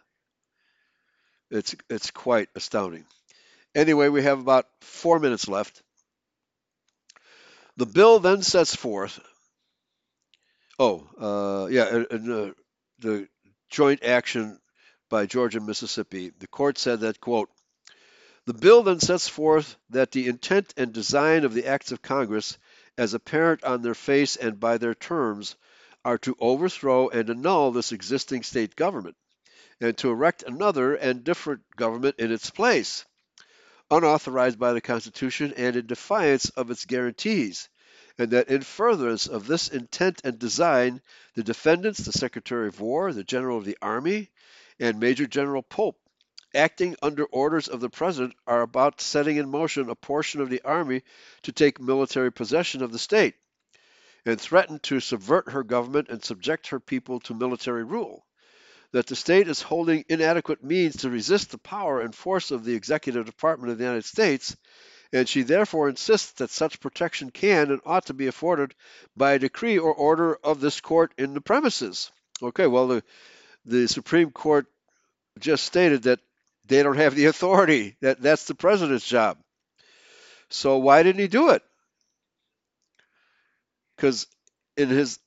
It's, 1.49 1.75
it's 1.89 2.11
quite 2.11 2.49
astounding. 2.55 3.05
Anyway, 3.75 4.09
we 4.09 4.23
have 4.23 4.39
about 4.39 4.67
four 4.81 5.19
minutes 5.19 5.47
left. 5.47 5.81
The 7.77 7.85
bill 7.85 8.19
then 8.19 8.41
sets 8.41 8.75
forth. 8.75 9.19
Oh, 10.79 11.07
uh, 11.19 11.67
yeah, 11.67 12.03
uh, 12.09 12.51
the 12.99 13.27
joint 13.69 14.03
action 14.03 14.59
by 15.09 15.25
Georgia 15.25 15.59
and 15.59 15.67
Mississippi. 15.67 16.31
The 16.39 16.47
court 16.47 16.77
said 16.77 17.01
that, 17.01 17.19
quote, 17.19 17.49
the 18.45 18.53
bill 18.53 18.81
then 18.81 18.99
sets 18.99 19.27
forth 19.27 19.75
that 19.91 20.11
the 20.11 20.27
intent 20.27 20.73
and 20.75 20.91
design 20.91 21.45
of 21.45 21.53
the 21.53 21.67
acts 21.67 21.91
of 21.91 22.01
Congress, 22.01 22.57
as 22.97 23.13
apparent 23.13 23.63
on 23.63 23.81
their 23.81 23.93
face 23.93 24.35
and 24.35 24.59
by 24.59 24.77
their 24.77 24.95
terms, 24.95 25.55
are 26.03 26.17
to 26.17 26.35
overthrow 26.39 27.07
and 27.09 27.29
annul 27.29 27.71
this 27.71 27.91
existing 27.91 28.41
state 28.41 28.75
government, 28.75 29.15
and 29.79 29.95
to 29.97 30.09
erect 30.09 30.43
another 30.43 30.95
and 30.95 31.23
different 31.23 31.61
government 31.75 32.15
in 32.17 32.31
its 32.31 32.49
place, 32.49 33.05
unauthorized 33.91 34.57
by 34.57 34.73
the 34.73 34.81
Constitution 34.81 35.53
and 35.55 35.75
in 35.75 35.85
defiance 35.85 36.49
of 36.49 36.71
its 36.71 36.85
guarantees, 36.85 37.69
and 38.17 38.31
that 38.31 38.49
in 38.49 38.61
furtherance 38.61 39.27
of 39.27 39.45
this 39.45 39.67
intent 39.67 40.19
and 40.23 40.39
design, 40.39 40.99
the 41.35 41.43
defendants, 41.43 41.99
the 41.99 42.11
Secretary 42.11 42.67
of 42.67 42.79
War, 42.79 43.13
the 43.13 43.23
General 43.23 43.59
of 43.59 43.65
the 43.65 43.77
Army, 43.81 44.31
and 44.79 44.99
Major 44.99 45.27
General 45.27 45.61
Pope 45.61 46.00
acting 46.53 46.95
under 47.01 47.25
orders 47.25 47.67
of 47.67 47.79
the 47.79 47.89
President, 47.89 48.33
are 48.45 48.61
about 48.61 49.01
setting 49.01 49.37
in 49.37 49.49
motion 49.49 49.89
a 49.89 49.95
portion 49.95 50.41
of 50.41 50.49
the 50.49 50.61
Army 50.63 51.03
to 51.43 51.51
take 51.51 51.79
military 51.79 52.31
possession 52.31 52.83
of 52.83 52.91
the 52.91 52.99
state 52.99 53.35
and 54.25 54.39
threaten 54.39 54.79
to 54.79 54.99
subvert 54.99 55.49
her 55.49 55.63
government 55.63 56.09
and 56.09 56.23
subject 56.23 56.67
her 56.67 56.79
people 56.79 57.19
to 57.21 57.33
military 57.33 57.83
rule. 57.83 58.25
That 58.91 59.07
the 59.07 59.15
state 59.15 59.47
is 59.47 59.61
holding 59.61 60.03
inadequate 60.09 60.63
means 60.63 60.97
to 60.97 61.09
resist 61.09 61.51
the 61.51 61.57
power 61.57 62.01
and 62.01 62.13
force 62.13 62.51
of 62.51 62.65
the 62.65 62.75
executive 62.75 63.25
department 63.25 63.71
of 63.71 63.77
the 63.77 63.85
United 63.85 64.05
States, 64.05 64.55
and 65.13 65.27
she 65.27 65.43
therefore 65.43 65.89
insists 65.89 66.33
that 66.33 66.49
such 66.49 66.79
protection 66.79 67.31
can 67.31 67.71
and 67.71 67.81
ought 67.85 68.05
to 68.07 68.13
be 68.13 68.27
afforded 68.27 68.75
by 69.15 69.33
a 69.33 69.39
decree 69.39 69.77
or 69.77 69.93
order 69.93 70.35
of 70.43 70.59
this 70.59 70.81
court 70.81 71.13
in 71.17 71.33
the 71.33 71.41
premises. 71.41 72.11
Okay, 72.41 72.67
well, 72.67 72.87
the, 72.87 73.03
the 73.65 73.87
Supreme 73.87 74.31
Court 74.31 74.67
just 75.39 75.65
stated 75.65 76.03
that 76.03 76.19
they 76.71 76.83
don't 76.83 76.97
have 76.97 77.15
the 77.15 77.25
authority. 77.25 77.97
That 78.01 78.21
that's 78.21 78.45
the 78.45 78.55
president's 78.55 79.05
job. 79.05 79.37
So 80.49 80.77
why 80.77 81.03
didn't 81.03 81.19
he 81.19 81.27
do 81.27 81.49
it? 81.49 81.61
Because 83.95 84.25
in 84.77 84.87
his 84.87 85.19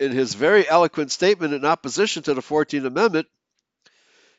in 0.00 0.10
his 0.10 0.34
very 0.34 0.68
eloquent 0.68 1.12
statement 1.12 1.54
in 1.54 1.64
opposition 1.64 2.24
to 2.24 2.34
the 2.34 2.40
14th 2.40 2.84
Amendment, 2.84 3.28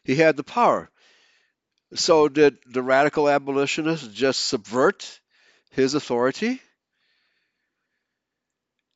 he 0.04 0.16
had 0.16 0.36
the 0.36 0.44
power. 0.44 0.90
So 1.96 2.28
did 2.28 2.58
the 2.66 2.84
radical 2.84 3.30
abolitionists 3.30 4.08
just 4.08 4.42
subvert 4.42 5.20
his 5.72 5.94
authority 5.94 6.62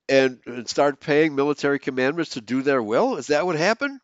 and, 0.07 0.39
and 0.45 0.67
start 0.69 0.99
paying 0.99 1.33
military 1.33 1.79
commanders 1.79 2.29
to 2.31 2.41
do 2.41 2.61
their 2.61 2.83
will? 2.83 3.15
Is 3.15 3.27
that 3.27 3.45
what 3.45 3.55
happened? 3.55 3.99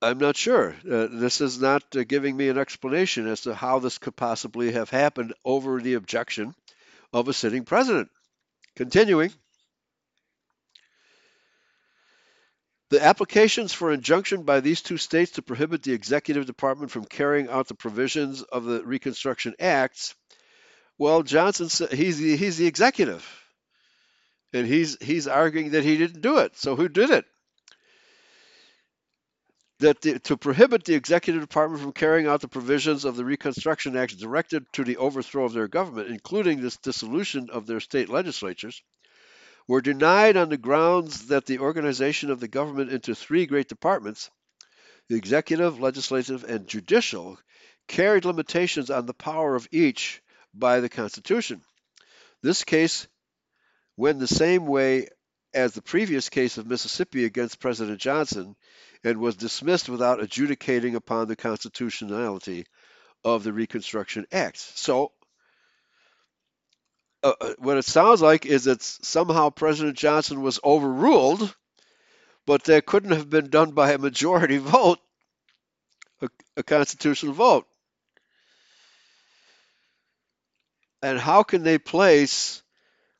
I'm 0.00 0.18
not 0.18 0.36
sure. 0.36 0.76
Uh, 0.88 1.08
this 1.10 1.40
is 1.40 1.60
not 1.60 1.82
uh, 1.96 2.04
giving 2.04 2.36
me 2.36 2.48
an 2.48 2.58
explanation 2.58 3.26
as 3.26 3.42
to 3.42 3.54
how 3.54 3.80
this 3.80 3.98
could 3.98 4.14
possibly 4.14 4.72
have 4.72 4.90
happened 4.90 5.34
over 5.44 5.80
the 5.80 5.94
objection 5.94 6.54
of 7.12 7.26
a 7.26 7.32
sitting 7.32 7.64
president. 7.64 8.08
Continuing. 8.76 9.32
The 12.90 13.04
applications 13.04 13.72
for 13.72 13.92
injunction 13.92 14.44
by 14.44 14.60
these 14.60 14.80
two 14.80 14.96
states 14.96 15.32
to 15.32 15.42
prohibit 15.42 15.82
the 15.82 15.92
executive 15.92 16.46
department 16.46 16.90
from 16.90 17.04
carrying 17.04 17.48
out 17.48 17.66
the 17.66 17.74
provisions 17.74 18.42
of 18.42 18.64
the 18.64 18.82
Reconstruction 18.82 19.54
Acts, 19.58 20.14
well, 20.96 21.22
Johnson 21.22 21.68
said 21.68 21.92
he's 21.92 22.18
the, 22.18 22.36
he's 22.36 22.56
the 22.56 22.66
executive, 22.66 23.28
and 24.52 24.66
he's 24.66 24.96
he's 25.02 25.28
arguing 25.28 25.72
that 25.72 25.84
he 25.84 25.98
didn't 25.98 26.22
do 26.22 26.38
it. 26.38 26.56
So 26.56 26.76
who 26.76 26.88
did 26.88 27.10
it? 27.10 27.24
That 29.80 30.00
the, 30.00 30.18
to 30.20 30.36
prohibit 30.36 30.84
the 30.84 30.94
executive 30.94 31.40
department 31.40 31.82
from 31.82 31.92
carrying 31.92 32.26
out 32.26 32.40
the 32.40 32.48
provisions 32.48 33.04
of 33.04 33.16
the 33.16 33.24
Reconstruction 33.24 33.96
Act 33.96 34.18
directed 34.18 34.64
to 34.72 34.84
the 34.84 34.96
overthrow 34.96 35.44
of 35.44 35.52
their 35.52 35.68
government, 35.68 36.08
including 36.08 36.60
this 36.60 36.76
dissolution 36.78 37.48
of 37.50 37.66
their 37.66 37.80
state 37.80 38.08
legislatures, 38.08 38.82
were 39.68 39.80
denied 39.80 40.36
on 40.36 40.48
the 40.48 40.56
grounds 40.56 41.26
that 41.26 41.46
the 41.46 41.60
organization 41.60 42.30
of 42.30 42.40
the 42.40 42.48
government 42.48 42.90
into 42.90 43.14
three 43.14 43.46
great 43.46 43.68
departments, 43.68 44.30
the 45.08 45.16
executive, 45.16 45.78
legislative, 45.78 46.42
and 46.44 46.66
judicial, 46.66 47.38
carried 47.86 48.24
limitations 48.24 48.90
on 48.90 49.06
the 49.06 49.14
power 49.14 49.54
of 49.54 49.68
each 49.70 50.22
by 50.54 50.80
the 50.80 50.88
Constitution. 50.88 51.62
This 52.42 52.64
case 52.64 53.06
went 53.96 54.18
the 54.18 54.26
same 54.26 54.66
way 54.66 55.08
as 55.54 55.72
the 55.72 55.82
previous 55.82 56.28
case 56.28 56.58
of 56.58 56.66
Mississippi 56.66 57.24
against 57.24 57.60
President 57.60 58.00
Johnson 58.00 58.56
and 59.04 59.18
was 59.18 59.36
dismissed 59.36 59.88
without 59.88 60.20
adjudicating 60.20 60.94
upon 60.94 61.28
the 61.28 61.36
constitutionality 61.36 62.66
of 63.24 63.44
the 63.44 63.52
Reconstruction 63.52 64.26
Act. 64.32 64.58
So, 64.58 65.12
uh, 67.22 67.32
uh, 67.40 67.54
what 67.58 67.76
it 67.76 67.84
sounds 67.84 68.22
like 68.22 68.46
is 68.46 68.64
that 68.64 68.82
somehow 68.82 69.50
President 69.50 69.96
Johnson 69.96 70.40
was 70.40 70.60
overruled, 70.62 71.54
but 72.46 72.64
that 72.64 72.86
couldn't 72.86 73.12
have 73.12 73.28
been 73.28 73.50
done 73.50 73.72
by 73.72 73.92
a 73.92 73.98
majority 73.98 74.58
vote, 74.58 74.98
a, 76.22 76.28
a 76.56 76.62
constitutional 76.62 77.34
vote. 77.34 77.66
And 81.02 81.18
how 81.18 81.44
can 81.44 81.62
they 81.62 81.78
place 81.78 82.62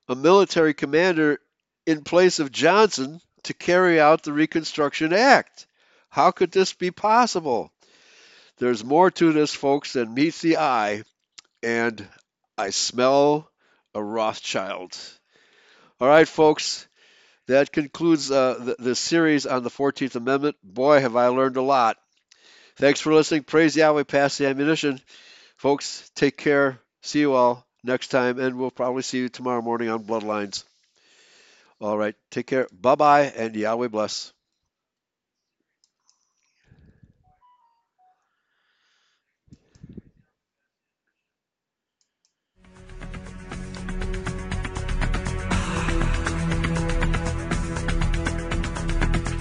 a 0.09 0.17
military 0.17 0.75
commander 0.75 1.39
in 1.87 2.03
place 2.03 2.41
of 2.41 2.51
Johnson 2.51 3.21
to 3.45 3.55
carry 3.55 4.01
out 4.01 4.25
the 4.25 4.33
Reconstruction 4.33 5.13
Act? 5.13 5.68
How 6.09 6.31
could 6.31 6.51
this 6.51 6.73
be 6.73 6.91
possible? 6.91 7.73
There's 8.59 8.85
more 8.85 9.11
to 9.13 9.33
this, 9.33 9.55
folks, 9.55 9.93
than 9.93 10.15
meets 10.15 10.41
the 10.41 10.57
eye, 10.57 11.05
and 11.63 12.07
I 12.57 12.71
smell 12.71 13.51
a 13.95 14.03
Rothschild. 14.03 14.97
All 16.01 16.09
right, 16.09 16.27
folks, 16.27 16.89
that 17.47 17.73
concludes 17.73 18.31
uh, 18.31 18.75
series 18.95 19.47
on 19.47 19.63
the 19.63 19.71
14th 19.71 20.17
Amendment. 20.17 20.57
Boy, 20.63 21.01
have 21.01 21.17
I 21.17 21.29
learned 21.29 21.57
a 21.57 21.63
lot. 21.63 21.97
Thanks 22.77 23.01
for 23.01 23.13
listening. 23.13 23.43
Praise 23.43 23.77
Yahweh, 23.77 24.05
pass 24.05 24.39
the 24.39 24.47
ammunition. 24.47 25.01
Folks, 25.57 26.11
take 26.15 26.37
care. 26.37 26.81
See 27.03 27.21
you 27.21 27.35
all 27.35 27.67
next 27.83 28.09
time, 28.09 28.39
and 28.39 28.57
we'll 28.57 28.71
probably 28.71 29.03
see 29.03 29.19
you 29.19 29.29
tomorrow 29.29 29.63
morning 29.63 29.89
on 29.89 30.05
Bloodlines. 30.05 30.65
All 31.81 31.97
right, 31.97 32.15
take 32.31 32.47
care. 32.47 32.69
Bye 32.73 32.95
bye, 32.97 33.33
and 33.37 33.55
Yahweh 33.55 33.89
bless. 33.89 34.33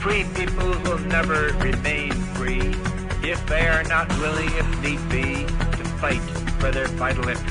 Free 0.07 0.23
people 0.35 0.69
will 0.85 0.99
never 0.99 1.51
remain 1.59 2.13
free 2.35 2.73
if 3.29 3.45
they 3.45 3.67
are 3.67 3.83
not 3.83 4.07
willing, 4.19 4.49
if 4.55 4.81
need 4.81 5.09
be, 5.09 5.43
to 5.43 5.83
fight 5.99 6.21
for 6.61 6.71
their 6.71 6.87
vital 6.87 7.27
interests. 7.27 7.43